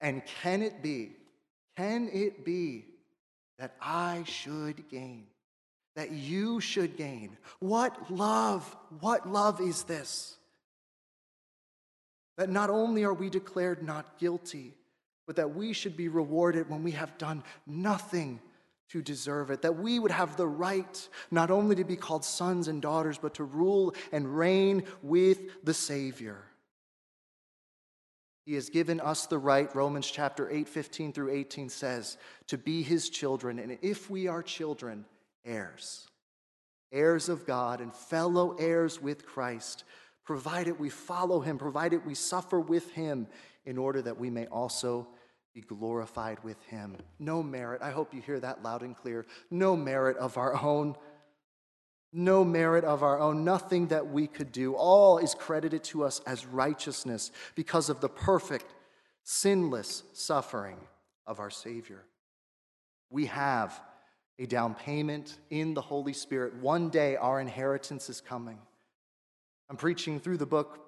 And 0.00 0.22
can 0.42 0.62
it 0.62 0.82
be, 0.82 1.12
can 1.76 2.08
it 2.12 2.44
be 2.44 2.86
that 3.58 3.74
I 3.80 4.22
should 4.26 4.88
gain, 4.88 5.26
that 5.96 6.12
you 6.12 6.60
should 6.60 6.96
gain. 6.96 7.36
What 7.60 8.10
love, 8.10 8.76
what 9.00 9.28
love 9.28 9.60
is 9.60 9.82
this? 9.84 10.36
That 12.36 12.50
not 12.50 12.70
only 12.70 13.02
are 13.02 13.14
we 13.14 13.30
declared 13.30 13.82
not 13.82 14.18
guilty, 14.18 14.74
but 15.26 15.36
that 15.36 15.54
we 15.54 15.72
should 15.72 15.96
be 15.96 16.08
rewarded 16.08 16.70
when 16.70 16.82
we 16.82 16.92
have 16.92 17.18
done 17.18 17.42
nothing 17.66 18.40
to 18.90 19.02
deserve 19.02 19.50
it. 19.50 19.62
That 19.62 19.76
we 19.76 19.98
would 19.98 20.10
have 20.10 20.36
the 20.36 20.46
right 20.46 21.08
not 21.30 21.50
only 21.50 21.76
to 21.76 21.84
be 21.84 21.96
called 21.96 22.24
sons 22.24 22.68
and 22.68 22.80
daughters, 22.80 23.18
but 23.18 23.34
to 23.34 23.44
rule 23.44 23.94
and 24.12 24.36
reign 24.38 24.84
with 25.02 25.64
the 25.64 25.74
Savior. 25.74 26.44
He 28.46 28.54
has 28.54 28.70
given 28.70 28.98
us 28.98 29.26
the 29.26 29.36
right, 29.36 29.74
Romans 29.74 30.10
chapter 30.10 30.50
8, 30.50 30.68
15 30.68 31.12
through 31.12 31.32
18 31.32 31.68
says, 31.68 32.16
to 32.46 32.56
be 32.56 32.82
his 32.82 33.10
children. 33.10 33.58
And 33.58 33.76
if 33.82 34.08
we 34.08 34.26
are 34.26 34.42
children, 34.42 35.04
heirs, 35.44 36.08
heirs 36.90 37.28
of 37.28 37.44
God 37.46 37.82
and 37.82 37.94
fellow 37.94 38.56
heirs 38.58 39.02
with 39.02 39.26
Christ, 39.26 39.84
provided 40.24 40.78
we 40.78 40.88
follow 40.88 41.40
him, 41.40 41.58
provided 41.58 42.06
we 42.06 42.14
suffer 42.14 42.58
with 42.58 42.90
him, 42.92 43.26
in 43.66 43.76
order 43.76 44.00
that 44.00 44.18
we 44.18 44.30
may 44.30 44.46
also 44.46 45.06
be 45.58 45.66
glorified 45.66 46.38
with 46.44 46.62
him. 46.66 46.96
No 47.18 47.42
merit. 47.42 47.82
I 47.82 47.90
hope 47.90 48.14
you 48.14 48.20
hear 48.20 48.38
that 48.38 48.62
loud 48.62 48.82
and 48.82 48.96
clear. 48.96 49.26
No 49.50 49.76
merit 49.76 50.16
of 50.16 50.36
our 50.36 50.54
own 50.62 50.96
no 52.10 52.42
merit 52.42 52.84
of 52.84 53.02
our 53.02 53.20
own, 53.20 53.44
nothing 53.44 53.88
that 53.88 54.06
we 54.06 54.26
could 54.26 54.50
do. 54.50 54.74
All 54.74 55.18
is 55.18 55.34
credited 55.34 55.84
to 55.84 56.04
us 56.04 56.22
as 56.26 56.46
righteousness 56.46 57.30
because 57.54 57.90
of 57.90 58.00
the 58.00 58.08
perfect, 58.08 58.64
sinless 59.24 60.04
suffering 60.14 60.78
of 61.26 61.38
our 61.38 61.50
Savior. 61.50 62.02
We 63.10 63.26
have 63.26 63.78
a 64.38 64.46
down 64.46 64.74
payment 64.74 65.36
in 65.50 65.74
the 65.74 65.82
Holy 65.82 66.14
Spirit. 66.14 66.54
One 66.54 66.88
day 66.88 67.16
our 67.16 67.42
inheritance 67.42 68.08
is 68.08 68.22
coming. 68.22 68.58
I'm 69.68 69.76
preaching 69.76 70.18
through 70.18 70.38
the 70.38 70.46
book 70.46 70.87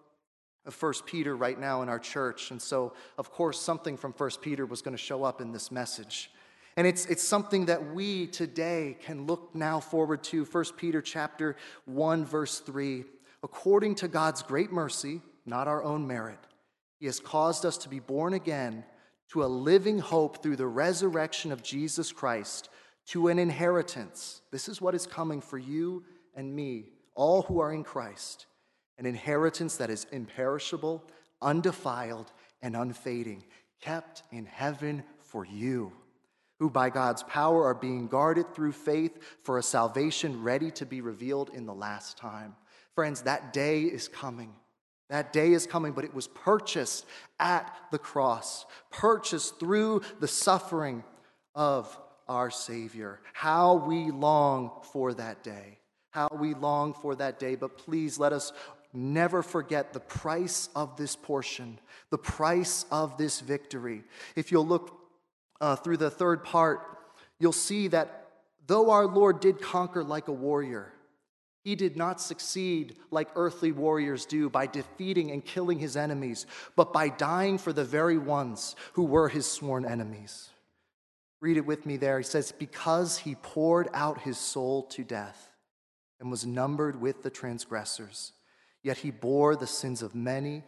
of 0.67 0.75
First 0.75 1.07
Peter 1.07 1.37
right 1.37 1.59
now 1.59 1.83
in 1.83 1.89
our 1.89 1.99
church, 1.99 2.51
and 2.51 2.61
so, 2.61 2.93
of 3.17 3.31
course, 3.31 3.59
something 3.61 3.97
from 3.97 4.13
First 4.13 4.43
Peter 4.43 4.67
was 4.67 4.83
going 4.83 4.97
to 4.97 5.03
show 5.03 5.25
up 5.25 5.41
in 5.41 5.53
this 5.53 5.71
message. 5.71 6.31
And 6.77 6.87
it's, 6.87 7.07
it's 7.07 7.23
something 7.23 7.67
that 7.67 7.93
we 7.95 8.27
today 8.27 8.97
can 9.03 9.27
look 9.27 9.55
now 9.55 9.81
forward 9.81 10.23
to. 10.25 10.45
1 10.45 10.65
Peter 10.77 11.03
chapter 11.03 11.57
1, 11.87 12.25
verse 12.25 12.61
3. 12.61 13.05
According 13.43 13.97
to 13.97 14.09
God's 14.09 14.43
great 14.43 14.71
mercy, 14.71 15.23
not 15.47 15.67
our 15.67 15.83
own 15.83 16.07
merit, 16.07 16.39
He 16.99 17.07
has 17.07 17.21
caused 17.21 17.65
us 17.65 17.79
to 17.79 17.89
be 17.89 17.99
born 17.99 18.35
again 18.35 18.85
to 19.31 19.45
a 19.45 19.47
living 19.47 19.99
hope 19.99 20.43
through 20.43 20.57
the 20.57 20.67
resurrection 20.67 21.53
of 21.53 21.63
Jesus 21.63 22.13
Christ, 22.13 22.69
to 23.07 23.29
an 23.29 23.39
inheritance. 23.39 24.43
This 24.51 24.69
is 24.69 24.81
what 24.81 24.95
is 24.95 25.07
coming 25.07 25.41
for 25.41 25.57
you 25.57 26.05
and 26.35 26.55
me, 26.55 26.91
all 27.15 27.43
who 27.43 27.61
are 27.61 27.73
in 27.73 27.85
Christ 27.85 28.47
an 29.01 29.07
inheritance 29.07 29.77
that 29.79 29.91
is 29.91 30.07
imperishable, 30.13 31.03
undefiled, 31.43 32.31
and 32.63 32.77
unfading, 32.77 33.43
kept 33.81 34.23
in 34.31 34.47
heaven 34.47 35.03
for 35.19 35.45
you 35.45 35.93
who 36.61 36.69
by 36.69 36.91
God's 36.91 37.23
power 37.23 37.65
are 37.65 37.75
being 37.75 38.07
guarded 38.07 38.55
through 38.55 38.73
faith 38.73 39.19
for 39.43 39.59
a 39.59 39.63
salvation 39.63 40.43
ready 40.43 40.71
to 40.73 40.85
be 40.85 41.01
revealed 41.01 41.51
in 41.55 41.65
the 41.65 41.75
last 41.75 42.19
time. 42.19 42.55
Friends, 42.95 43.23
that 43.23 43.55
day 43.55 43.85
is 43.85 44.07
coming. 44.07 44.53
That 45.09 45.33
day 45.33 45.53
is 45.53 45.67
coming, 45.67 45.93
but 45.93 46.05
it 46.05 46.15
was 46.15 46.29
purchased 46.29 47.07
at 47.41 47.75
the 47.91 47.99
cross, 47.99 48.67
purchased 48.91 49.59
through 49.59 50.03
the 50.21 50.29
suffering 50.29 51.03
of 51.55 51.99
our 52.29 52.51
Savior. 52.51 53.21
How 53.33 53.77
we 53.77 54.11
long 54.11 54.71
for 54.93 55.15
that 55.15 55.43
day. 55.43 55.79
How 56.11 56.29
we 56.31 56.53
long 56.53 56.93
for 56.93 57.15
that 57.15 57.39
day. 57.39 57.55
But 57.55 57.79
please 57.79 58.19
let 58.19 58.35
us 58.35 58.53
never 58.93 59.43
forget 59.43 59.93
the 59.93 60.01
price 60.01 60.69
of 60.75 60.97
this 60.97 61.17
portion, 61.17 61.79
the 62.11 62.19
price 62.19 62.85
of 62.91 63.17
this 63.17 63.41
victory. 63.41 64.03
If 64.37 64.51
you'll 64.51 64.67
look 64.67 64.99
uh, 65.61 65.77
through 65.77 65.99
the 65.99 66.11
third 66.11 66.45
part, 66.45 66.81
you'll 67.39 67.53
see 67.53 67.89
that 67.89 68.29
though 68.67 68.91
our 68.91 69.07
Lord 69.07 69.41
did 69.41 69.61
conquer 69.61 70.03
like 70.03 70.29
a 70.29 70.33
warrior, 70.33 70.93
He 71.65 71.75
did 71.75 71.97
not 71.97 72.21
succeed 72.21 72.97
like 73.11 73.29
earthly 73.37 73.71
warriors 73.71 74.25
do 74.25 74.49
by 74.49 74.67
defeating 74.67 75.31
and 75.31 75.45
killing 75.45 75.79
his 75.79 75.97
enemies, 75.97 76.47
but 76.75 76.93
by 76.93 77.11
dying 77.11 77.59
for 77.59 77.73
the 77.73 77.85
very 77.85 78.17
ones 78.17 78.77
who 78.95 79.05
were 79.05 79.29
his 79.29 79.47
sworn 79.47 79.85
enemies. 79.85 80.49
Read 81.41 81.59
it 81.59 81.67
with 81.67 81.85
me 81.85 81.97
there. 81.97 82.19
He 82.19 82.25
says, 82.25 82.53
Because 82.53 83.19
he 83.19 83.35
poured 83.35 83.89
out 83.93 84.23
his 84.23 84.39
soul 84.39 84.85
to 84.85 85.05
death 85.05 85.51
and 86.19 86.31
was 86.31 86.47
numbered 86.47 87.01
with 87.01 87.23
the 87.23 87.31
transgressors, 87.31 88.33
yet 88.83 88.99
he 88.99 89.11
bore 89.11 89.57
the 89.57 89.67
sins 89.67 90.03
of 90.03 90.15
many 90.15 90.63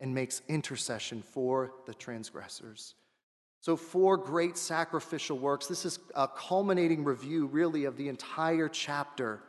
and 0.00 0.14
makes 0.14 0.42
intercession 0.48 1.22
for 1.22 1.72
the 1.86 1.94
transgressors. 1.94 2.94
So, 3.60 3.76
four 3.76 4.16
great 4.16 4.58
sacrificial 4.58 5.38
works. 5.38 5.68
This 5.68 5.84
is 5.84 6.00
a 6.16 6.26
culminating 6.26 7.04
review, 7.04 7.46
really, 7.46 7.84
of 7.84 7.96
the 7.96 8.08
entire 8.08 8.68
chapter 8.68 9.42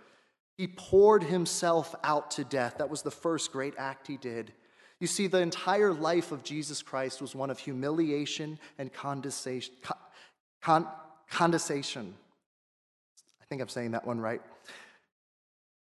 he 0.55 0.67
poured 0.67 1.23
himself 1.23 1.95
out 2.03 2.31
to 2.31 2.43
death. 2.43 2.77
That 2.77 2.89
was 2.89 3.01
the 3.01 3.11
first 3.11 3.51
great 3.51 3.73
act 3.77 4.07
he 4.07 4.17
did. 4.17 4.53
You 4.99 5.07
see, 5.07 5.27
the 5.27 5.39
entire 5.39 5.91
life 5.91 6.31
of 6.31 6.43
Jesus 6.43 6.81
Christ 6.81 7.21
was 7.21 7.35
one 7.35 7.49
of 7.49 7.59
humiliation 7.59 8.59
and 8.77 8.93
condensation. 8.93 9.73
Con, 10.61 10.87
condensation. 11.29 12.13
I 13.41 13.45
think 13.45 13.61
I'm 13.61 13.69
saying 13.69 13.91
that 13.91 14.05
one 14.05 14.21
right. 14.21 14.41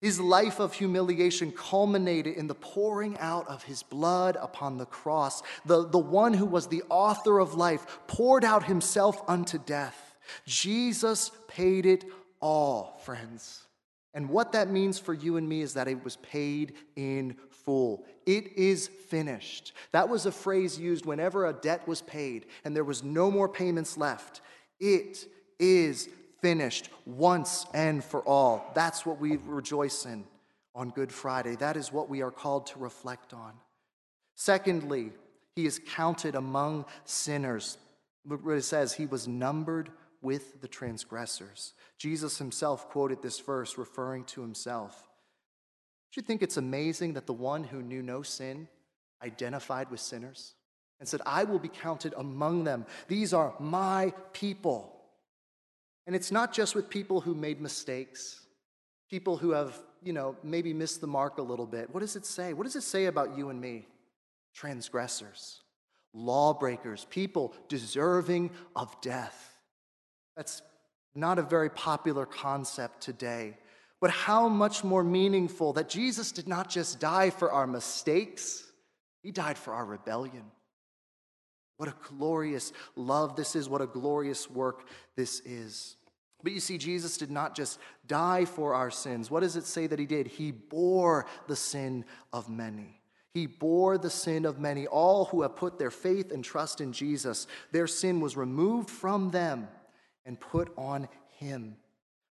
His 0.00 0.18
life 0.18 0.60
of 0.60 0.72
humiliation 0.72 1.52
culminated 1.52 2.36
in 2.36 2.46
the 2.46 2.54
pouring 2.54 3.18
out 3.18 3.46
of 3.48 3.64
his 3.64 3.82
blood 3.82 4.36
upon 4.40 4.78
the 4.78 4.86
cross. 4.86 5.42
The, 5.66 5.86
the 5.86 5.98
one 5.98 6.32
who 6.32 6.46
was 6.46 6.68
the 6.68 6.82
author 6.88 7.38
of 7.38 7.54
life 7.54 7.98
poured 8.06 8.44
out 8.44 8.64
himself 8.64 9.22
unto 9.28 9.58
death. 9.58 10.16
Jesus 10.46 11.30
paid 11.48 11.84
it 11.84 12.04
all, 12.40 12.98
friends. 13.04 13.66
And 14.14 14.28
what 14.28 14.52
that 14.52 14.70
means 14.70 14.98
for 14.98 15.14
you 15.14 15.36
and 15.36 15.48
me 15.48 15.60
is 15.60 15.74
that 15.74 15.86
it 15.86 16.02
was 16.02 16.16
paid 16.16 16.74
in 16.96 17.36
full. 17.50 18.04
It 18.26 18.56
is 18.56 18.88
finished. 18.88 19.72
That 19.92 20.08
was 20.08 20.26
a 20.26 20.32
phrase 20.32 20.78
used 20.78 21.06
whenever 21.06 21.46
a 21.46 21.52
debt 21.52 21.86
was 21.86 22.02
paid 22.02 22.46
and 22.64 22.74
there 22.74 22.84
was 22.84 23.04
no 23.04 23.30
more 23.30 23.48
payments 23.48 23.96
left. 23.96 24.40
It 24.80 25.26
is 25.58 26.08
finished 26.42 26.88
once 27.06 27.66
and 27.74 28.02
for 28.02 28.20
all. 28.22 28.70
That's 28.74 29.04
what 29.04 29.18
we 29.18 29.36
rejoice 29.36 30.06
in 30.06 30.24
on 30.74 30.90
Good 30.90 31.12
Friday. 31.12 31.56
That 31.56 31.76
is 31.76 31.92
what 31.92 32.08
we 32.08 32.22
are 32.22 32.30
called 32.30 32.66
to 32.68 32.78
reflect 32.78 33.32
on. 33.34 33.52
Secondly, 34.34 35.12
he 35.54 35.66
is 35.66 35.80
counted 35.94 36.34
among 36.34 36.86
sinners. 37.04 37.76
Look 38.24 38.44
What 38.44 38.56
it 38.56 38.62
says, 38.62 38.94
he 38.94 39.06
was 39.06 39.26
numbered 39.28 39.90
with 40.22 40.60
the 40.60 40.68
transgressors. 40.68 41.72
Jesus 41.98 42.38
himself 42.38 42.88
quoted 42.88 43.22
this 43.22 43.40
verse 43.40 43.78
referring 43.78 44.24
to 44.24 44.40
himself. 44.40 45.08
Do 46.12 46.20
you 46.20 46.26
think 46.26 46.42
it's 46.42 46.56
amazing 46.56 47.14
that 47.14 47.26
the 47.26 47.32
one 47.32 47.64
who 47.64 47.82
knew 47.82 48.02
no 48.02 48.22
sin 48.22 48.68
identified 49.22 49.90
with 49.90 50.00
sinners 50.00 50.54
and 50.98 51.08
said, 51.08 51.20
I 51.24 51.44
will 51.44 51.58
be 51.58 51.68
counted 51.68 52.14
among 52.16 52.64
them? 52.64 52.84
These 53.08 53.32
are 53.32 53.54
my 53.58 54.12
people. 54.32 54.99
And 56.06 56.16
it's 56.16 56.32
not 56.32 56.52
just 56.52 56.74
with 56.74 56.88
people 56.88 57.20
who 57.20 57.34
made 57.34 57.60
mistakes, 57.60 58.40
people 59.08 59.36
who 59.36 59.50
have, 59.50 59.78
you 60.02 60.12
know, 60.12 60.36
maybe 60.42 60.72
missed 60.72 61.00
the 61.00 61.06
mark 61.06 61.38
a 61.38 61.42
little 61.42 61.66
bit. 61.66 61.92
What 61.92 62.00
does 62.00 62.16
it 62.16 62.26
say? 62.26 62.52
What 62.52 62.64
does 62.64 62.76
it 62.76 62.82
say 62.82 63.06
about 63.06 63.36
you 63.36 63.50
and 63.50 63.60
me? 63.60 63.86
Transgressors, 64.54 65.60
lawbreakers, 66.12 67.06
people 67.10 67.54
deserving 67.68 68.50
of 68.74 68.98
death. 69.00 69.54
That's 70.36 70.62
not 71.14 71.38
a 71.38 71.42
very 71.42 71.70
popular 71.70 72.26
concept 72.26 73.00
today. 73.02 73.56
But 74.00 74.10
how 74.10 74.48
much 74.48 74.82
more 74.82 75.04
meaningful 75.04 75.74
that 75.74 75.88
Jesus 75.88 76.32
did 76.32 76.48
not 76.48 76.70
just 76.70 76.98
die 76.98 77.30
for 77.30 77.52
our 77.52 77.66
mistakes, 77.66 78.64
He 79.22 79.30
died 79.30 79.58
for 79.58 79.74
our 79.74 79.84
rebellion. 79.84 80.44
What 81.80 81.88
a 81.88 81.94
glorious 82.14 82.74
love 82.94 83.36
this 83.36 83.56
is. 83.56 83.66
What 83.66 83.80
a 83.80 83.86
glorious 83.86 84.50
work 84.50 84.86
this 85.16 85.40
is. 85.46 85.96
But 86.42 86.52
you 86.52 86.60
see, 86.60 86.76
Jesus 86.76 87.16
did 87.16 87.30
not 87.30 87.56
just 87.56 87.78
die 88.06 88.44
for 88.44 88.74
our 88.74 88.90
sins. 88.90 89.30
What 89.30 89.40
does 89.40 89.56
it 89.56 89.64
say 89.64 89.86
that 89.86 89.98
He 89.98 90.04
did? 90.04 90.26
He 90.26 90.50
bore 90.50 91.24
the 91.46 91.56
sin 91.56 92.04
of 92.34 92.50
many. 92.50 93.00
He 93.32 93.46
bore 93.46 93.96
the 93.96 94.10
sin 94.10 94.44
of 94.44 94.58
many. 94.58 94.88
All 94.88 95.24
who 95.24 95.40
have 95.40 95.56
put 95.56 95.78
their 95.78 95.90
faith 95.90 96.32
and 96.32 96.44
trust 96.44 96.82
in 96.82 96.92
Jesus, 96.92 97.46
their 97.72 97.86
sin 97.86 98.20
was 98.20 98.36
removed 98.36 98.90
from 98.90 99.30
them 99.30 99.66
and 100.26 100.38
put 100.38 100.74
on 100.76 101.08
him. 101.38 101.76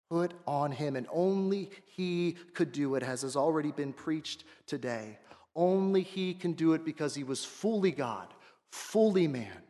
Put 0.08 0.34
on 0.46 0.70
him. 0.70 0.94
And 0.94 1.08
only 1.10 1.68
he 1.84 2.36
could 2.54 2.70
do 2.70 2.94
it, 2.94 3.02
as 3.02 3.22
has 3.22 3.34
already 3.34 3.72
been 3.72 3.92
preached 3.92 4.44
today. 4.68 5.18
Only 5.56 6.02
he 6.04 6.32
can 6.32 6.52
do 6.52 6.74
it 6.74 6.84
because 6.84 7.16
he 7.16 7.24
was 7.24 7.44
fully 7.44 7.90
God, 7.90 8.32
fully 8.72 9.28
man. 9.28 9.62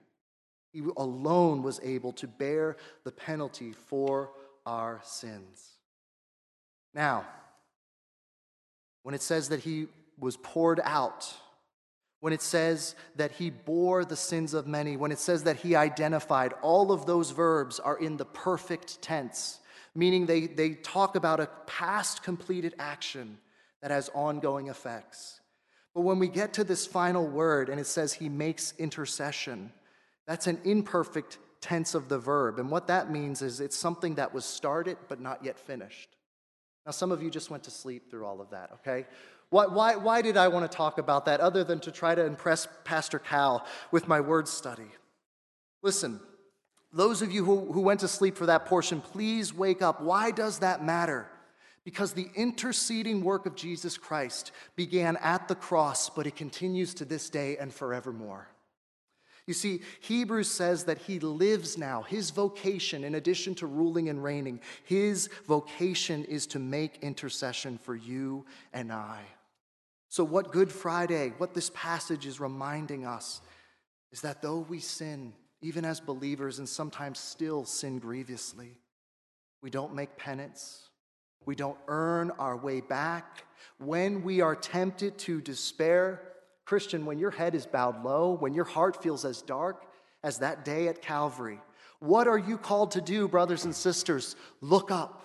He 0.73 0.83
alone 0.97 1.62
was 1.62 1.81
able 1.83 2.12
to 2.15 2.27
bear 2.27 2.77
the 3.05 3.12
penalty 3.12 3.73
for 3.73 4.31
our 4.65 5.01
sins. 5.05 5.69
Now, 6.95 7.27
when 9.03 9.15
it 9.15 9.20
says 9.20 9.51
that 9.51 9.61
he 9.61 9.89
was 10.19 10.37
poured 10.39 10.81
out, 10.83 11.35
when 12.20 12.33
it 12.33 12.41
says 12.41 12.95
that 13.16 13.33
he 13.33 13.51
bore 13.51 14.05
the 14.05 14.16
sins 14.16 14.55
of 14.55 14.66
many, 14.66 14.97
when 14.97 15.12
it 15.12 15.19
says 15.19 15.43
that 15.45 15.57
he 15.57 15.74
identified, 15.74 16.55
all 16.62 16.93
of 16.93 17.05
those 17.05 17.33
verbs 17.33 17.81
are 17.81 17.99
in 17.99 18.16
the 18.16 18.24
perfect 18.24 19.03
tense, 19.03 19.59
meaning 19.95 20.24
they, 20.27 20.47
they 20.47 20.70
talk 20.74 21.16
about 21.16 21.41
a 21.41 21.51
past 21.66 22.23
completed 22.23 22.74
action 22.79 23.39
that 23.83 23.91
has 23.91 24.09
ongoing 24.15 24.69
effects. 24.69 25.41
But 25.94 26.02
when 26.02 26.19
we 26.19 26.28
get 26.28 26.55
to 26.55 26.64
this 26.64 26.86
final 26.86 27.27
word 27.27 27.69
and 27.69 27.78
it 27.78 27.86
says 27.86 28.12
he 28.12 28.28
makes 28.28 28.74
intercession, 28.78 29.73
that's 30.27 30.47
an 30.47 30.60
imperfect 30.64 31.39
tense 31.60 31.94
of 31.94 32.09
the 32.09 32.19
verb. 32.19 32.59
And 32.59 32.70
what 32.70 32.86
that 32.89 33.10
means 33.10 33.43
is 33.43 33.60
it's 33.60 33.77
something 33.77 34.16
that 34.16 34.32
was 34.32 34.44
started 34.44 34.97
but 35.09 35.20
not 35.20 35.44
yet 35.44 35.59
finished. 35.59 36.16
Now, 36.85 36.93
some 36.93 37.12
of 37.12 37.23
you 37.23 37.31
just 37.31 37.51
went 37.51 37.62
to 37.64 37.70
sleep 37.70 38.10
through 38.10 38.27
all 38.27 38.40
of 38.40 38.51
that, 38.51 38.70
okay? 38.74 39.06
Why, 39.51 39.66
why, 39.66 39.97
why 39.97 40.23
did 40.23 40.36
I 40.36 40.48
want 40.48 40.69
to 40.70 40.77
talk 40.77 40.98
about 40.98 41.27
that 41.27 41.40
other 41.40 41.62
than 41.62 41.78
to 41.81 41.93
try 41.93 42.14
to 42.14 42.24
impress 42.24 42.66
Pastor 42.85 43.19
Cal 43.19 43.66
with 43.90 44.09
my 44.09 44.20
word 44.20 44.48
study? 44.48 44.89
Listen, 45.82 46.20
those 46.93 47.23
of 47.23 47.31
you 47.31 47.44
who, 47.44 47.73
who 47.73 47.81
went 47.82 48.01
to 48.01 48.09
sleep 48.09 48.36
for 48.36 48.47
that 48.47 48.66
portion, 48.66 49.01
please 49.01 49.55
wake 49.55 49.82
up. 49.82 50.01
Why 50.01 50.31
does 50.31 50.59
that 50.60 50.85
matter? 50.85 51.28
Because 51.84 52.12
the 52.12 52.28
interceding 52.34 53.24
work 53.24 53.44
of 53.46 53.56
Jesus 53.56 53.98
Christ 53.98 54.52
began 54.76 55.16
at 55.16 55.48
the 55.48 55.54
cross, 55.54 56.09
but 56.09 56.26
it 56.26 56.36
continues 56.36 56.94
to 56.94 57.04
this 57.04 57.28
day 57.28 57.56
and 57.56 57.72
forevermore. 57.72 58.48
You 59.46 59.54
see, 59.54 59.80
Hebrews 60.00 60.48
says 60.48 60.84
that 60.84 60.98
he 60.98 61.18
lives 61.18 61.76
now. 61.76 62.02
His 62.02 62.30
vocation, 62.30 63.02
in 63.02 63.16
addition 63.16 63.56
to 63.56 63.66
ruling 63.66 64.09
and 64.09 64.22
reigning, 64.22 64.60
his 64.84 65.28
vocation 65.46 66.24
is 66.24 66.46
to 66.48 66.60
make 66.60 67.02
intercession 67.02 67.78
for 67.78 67.96
you 67.96 68.46
and 68.72 68.92
I. 68.92 69.20
So, 70.09 70.22
what 70.22 70.52
Good 70.52 70.70
Friday, 70.70 71.32
what 71.38 71.54
this 71.54 71.70
passage 71.74 72.26
is 72.26 72.38
reminding 72.38 73.04
us, 73.04 73.40
is 74.12 74.20
that 74.20 74.42
though 74.42 74.59
we 74.59 74.78
sin, 74.78 75.32
even 75.60 75.84
as 75.84 75.98
believers, 76.00 76.59
and 76.60 76.68
sometimes 76.68 77.18
still 77.18 77.64
sin 77.64 77.98
grievously, 77.98 78.76
we 79.60 79.70
don't 79.70 79.94
make 79.94 80.16
penance, 80.16 80.90
we 81.47 81.55
don't 81.55 81.78
earn 81.89 82.31
our 82.39 82.56
way 82.56 82.81
back. 82.81 83.44
When 83.78 84.23
we 84.23 84.40
are 84.40 84.55
tempted 84.55 85.19
to 85.19 85.40
despair, 85.40 86.23
Christian, 86.64 87.05
when 87.05 87.19
your 87.19 87.31
head 87.31 87.55
is 87.55 87.66
bowed 87.66 88.05
low, 88.05 88.32
when 88.32 88.55
your 88.55 88.64
heart 88.64 89.02
feels 89.02 89.24
as 89.24 89.43
dark 89.43 89.85
as 90.23 90.39
that 90.39 90.64
day 90.64 90.89
at 90.89 91.02
Calvary, 91.02 91.60
what 91.98 92.27
are 92.27 92.39
you 92.39 92.59
called 92.59 92.93
to 92.93 93.01
do, 93.01 93.28
brothers 93.28 93.64
and 93.64 93.74
sisters? 93.74 94.36
Look 94.60 94.90
up. 94.90 95.24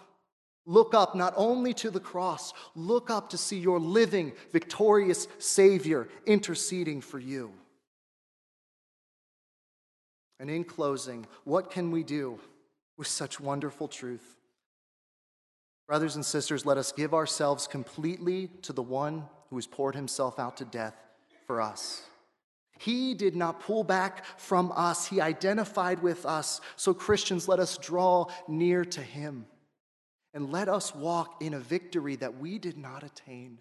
Look 0.65 0.93
up 0.93 1.15
not 1.15 1.33
only 1.37 1.73
to 1.75 1.89
the 1.89 1.99
cross, 1.99 2.53
look 2.75 3.09
up 3.09 3.29
to 3.29 3.37
see 3.37 3.57
your 3.57 3.79
living, 3.79 4.33
victorious 4.51 5.27
Savior 5.39 6.09
interceding 6.25 6.99
for 6.99 7.19
you. 7.19 7.53
And 10.39 10.49
in 10.49 10.65
closing, 10.65 11.25
what 11.45 11.71
can 11.71 11.89
we 11.89 12.03
do 12.03 12.39
with 12.97 13.07
such 13.07 13.39
wonderful 13.39 13.87
truth? 13.87 14.36
Brothers 15.87 16.15
and 16.15 16.25
sisters, 16.25 16.65
let 16.65 16.77
us 16.77 16.91
give 16.91 17.13
ourselves 17.13 17.65
completely 17.65 18.49
to 18.63 18.73
the 18.73 18.83
one 18.83 19.25
who 19.49 19.55
has 19.55 19.65
poured 19.65 19.95
himself 19.95 20.37
out 20.37 20.57
to 20.57 20.65
death 20.65 20.95
for 21.45 21.61
us. 21.61 22.03
He 22.79 23.13
did 23.13 23.35
not 23.35 23.61
pull 23.61 23.83
back 23.83 24.23
from 24.39 24.71
us, 24.75 25.07
He 25.07 25.21
identified 25.21 26.01
with 26.01 26.25
us. 26.25 26.61
So, 26.75 26.93
Christians, 26.93 27.47
let 27.47 27.59
us 27.59 27.77
draw 27.77 28.27
near 28.47 28.85
to 28.85 29.01
Him. 29.01 29.45
And 30.33 30.51
let 30.51 30.69
us 30.69 30.93
walk 30.93 31.41
in 31.41 31.55
a 31.55 31.59
victory 31.59 32.15
that 32.17 32.37
we 32.37 32.59
did 32.59 32.77
not 32.77 33.03
attain, 33.03 33.59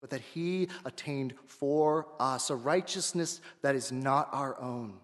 but 0.00 0.10
that 0.10 0.20
He 0.20 0.68
attained 0.84 1.34
for 1.46 2.06
us, 2.20 2.50
a 2.50 2.54
righteousness 2.56 3.40
that 3.62 3.74
is 3.74 3.90
not 3.90 4.28
our 4.32 4.60
own. 4.60 4.94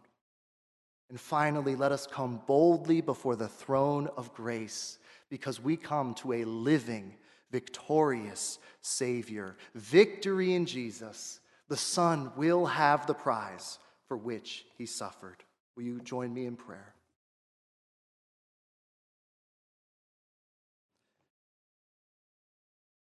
And 1.10 1.18
finally, 1.18 1.74
let 1.74 1.90
us 1.90 2.06
come 2.06 2.40
boldly 2.46 3.00
before 3.00 3.34
the 3.34 3.48
throne 3.48 4.08
of 4.16 4.32
grace 4.34 4.98
because 5.34 5.60
we 5.60 5.76
come 5.76 6.14
to 6.14 6.32
a 6.32 6.44
living, 6.44 7.12
victorious 7.50 8.60
Savior. 8.82 9.56
Victory 9.74 10.54
in 10.54 10.64
Jesus. 10.64 11.40
The 11.68 11.76
Son 11.76 12.30
will 12.36 12.66
have 12.66 13.08
the 13.08 13.14
prize 13.14 13.80
for 14.06 14.16
which 14.16 14.64
he 14.78 14.86
suffered. 14.86 15.42
Will 15.74 15.82
you 15.82 16.00
join 16.02 16.32
me 16.32 16.46
in 16.46 16.54
prayer? 16.54 16.94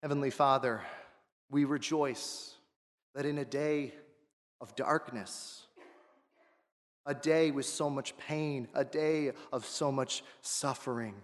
Heavenly 0.01 0.31
Father, 0.31 0.79
we 1.49 1.65
rejoice 1.65 2.53
that 3.13 3.25
in 3.25 3.39
a 3.39 3.45
day 3.45 3.93
of 4.61 4.73
darkness, 4.77 5.65
a 7.05 7.13
day 7.13 7.51
with 7.51 7.65
so 7.65 7.89
much 7.89 8.15
pain, 8.15 8.69
a 8.73 8.85
day 8.85 9.33
of 9.51 9.65
so 9.65 9.91
much 9.91 10.23
suffering, 10.41 11.15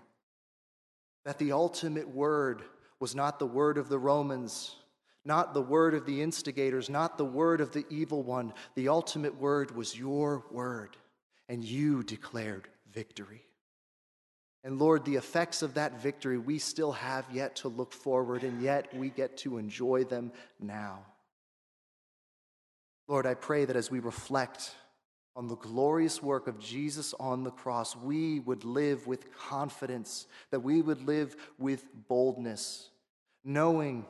that 1.27 1.39
the 1.39 1.51
ultimate 1.51 2.07
word 2.07 2.61
was 3.01 3.13
not 3.13 3.37
the 3.37 3.45
word 3.45 3.77
of 3.77 3.89
the 3.89 3.99
Romans, 3.99 4.77
not 5.25 5.53
the 5.53 5.61
word 5.61 5.93
of 5.93 6.05
the 6.05 6.21
instigators, 6.21 6.89
not 6.89 7.17
the 7.17 7.25
word 7.25 7.59
of 7.59 7.73
the 7.73 7.85
evil 7.89 8.23
one. 8.23 8.53
The 8.75 8.87
ultimate 8.87 9.35
word 9.35 9.75
was 9.75 9.99
your 9.99 10.45
word, 10.51 10.95
and 11.49 11.61
you 11.61 12.01
declared 12.01 12.69
victory. 12.93 13.43
And 14.63 14.79
Lord, 14.79 15.03
the 15.03 15.17
effects 15.17 15.61
of 15.61 15.73
that 15.73 16.01
victory 16.01 16.37
we 16.37 16.59
still 16.59 16.93
have 16.93 17.25
yet 17.29 17.57
to 17.57 17.67
look 17.67 17.91
forward, 17.91 18.43
and 18.43 18.61
yet 18.61 18.87
we 18.95 19.09
get 19.09 19.35
to 19.39 19.57
enjoy 19.57 20.05
them 20.05 20.31
now. 20.61 20.99
Lord, 23.09 23.25
I 23.25 23.33
pray 23.33 23.65
that 23.65 23.75
as 23.75 23.91
we 23.91 23.99
reflect 23.99 24.73
on 25.37 25.47
the 25.47 25.55
glorious 25.55 26.21
work 26.21 26.47
of 26.47 26.59
Jesus 26.59 27.13
on 27.19 27.43
the 27.43 27.51
cross, 27.51 27.95
we 27.95 28.39
would 28.39 28.65
live 28.65 29.05
with 29.05 29.31
confidence, 29.37 30.25
that 30.49 30.61
we 30.61 30.81
would 30.81 31.03
live 31.03 31.35
with 31.59 31.85
boldness, 32.07 32.89
knowing 33.45 34.03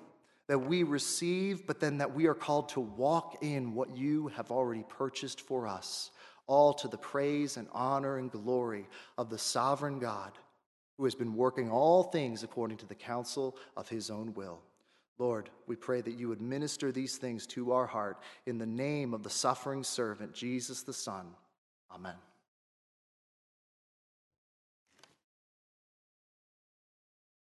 that 0.48 0.60
we 0.60 0.84
receive, 0.84 1.68
but 1.68 1.82
then 1.82 1.98
that 1.98 2.16
we 2.16 2.28
are 2.28 2.34
called 2.34 2.70
to 2.70 2.80
walk 2.80 3.40
in 3.42 3.74
what 3.74 3.96
you 3.96 4.30
have 4.30 4.52
already 4.52 4.86
purchased 4.88 5.42
for 5.42 5.68
us, 5.68 6.12
all 6.48 6.74
to 6.74 6.88
the 6.88 6.98
praise 6.98 7.58
and 7.58 7.68
honor 7.74 8.18
and 8.18 8.32
glory 8.32 8.88
of 9.18 9.30
the 9.30 9.38
sovereign 9.38 10.00
God 10.00 10.32
who 10.96 11.04
has 11.04 11.14
been 11.14 11.36
working 11.36 11.70
all 11.70 12.04
things 12.04 12.42
according 12.42 12.78
to 12.78 12.86
the 12.86 12.96
counsel 12.96 13.58
of 13.76 13.90
his 13.90 14.10
own 14.10 14.34
will. 14.34 14.62
Lord, 15.20 15.50
we 15.66 15.76
pray 15.76 16.02
that 16.02 16.20
you 16.20 16.30
would 16.30 16.42
minister 16.42 16.92
these 16.92 17.18
things 17.18 17.48
to 17.48 17.72
our 17.72 17.88
heart 17.88 18.20
in 18.46 18.58
the 18.58 18.66
name 18.66 19.14
of 19.14 19.24
the 19.24 19.30
suffering 19.30 19.84
servant, 19.84 20.34
Jesus 20.34 20.84
the 20.84 20.94
Son. 20.94 21.28
Amen. 21.92 22.16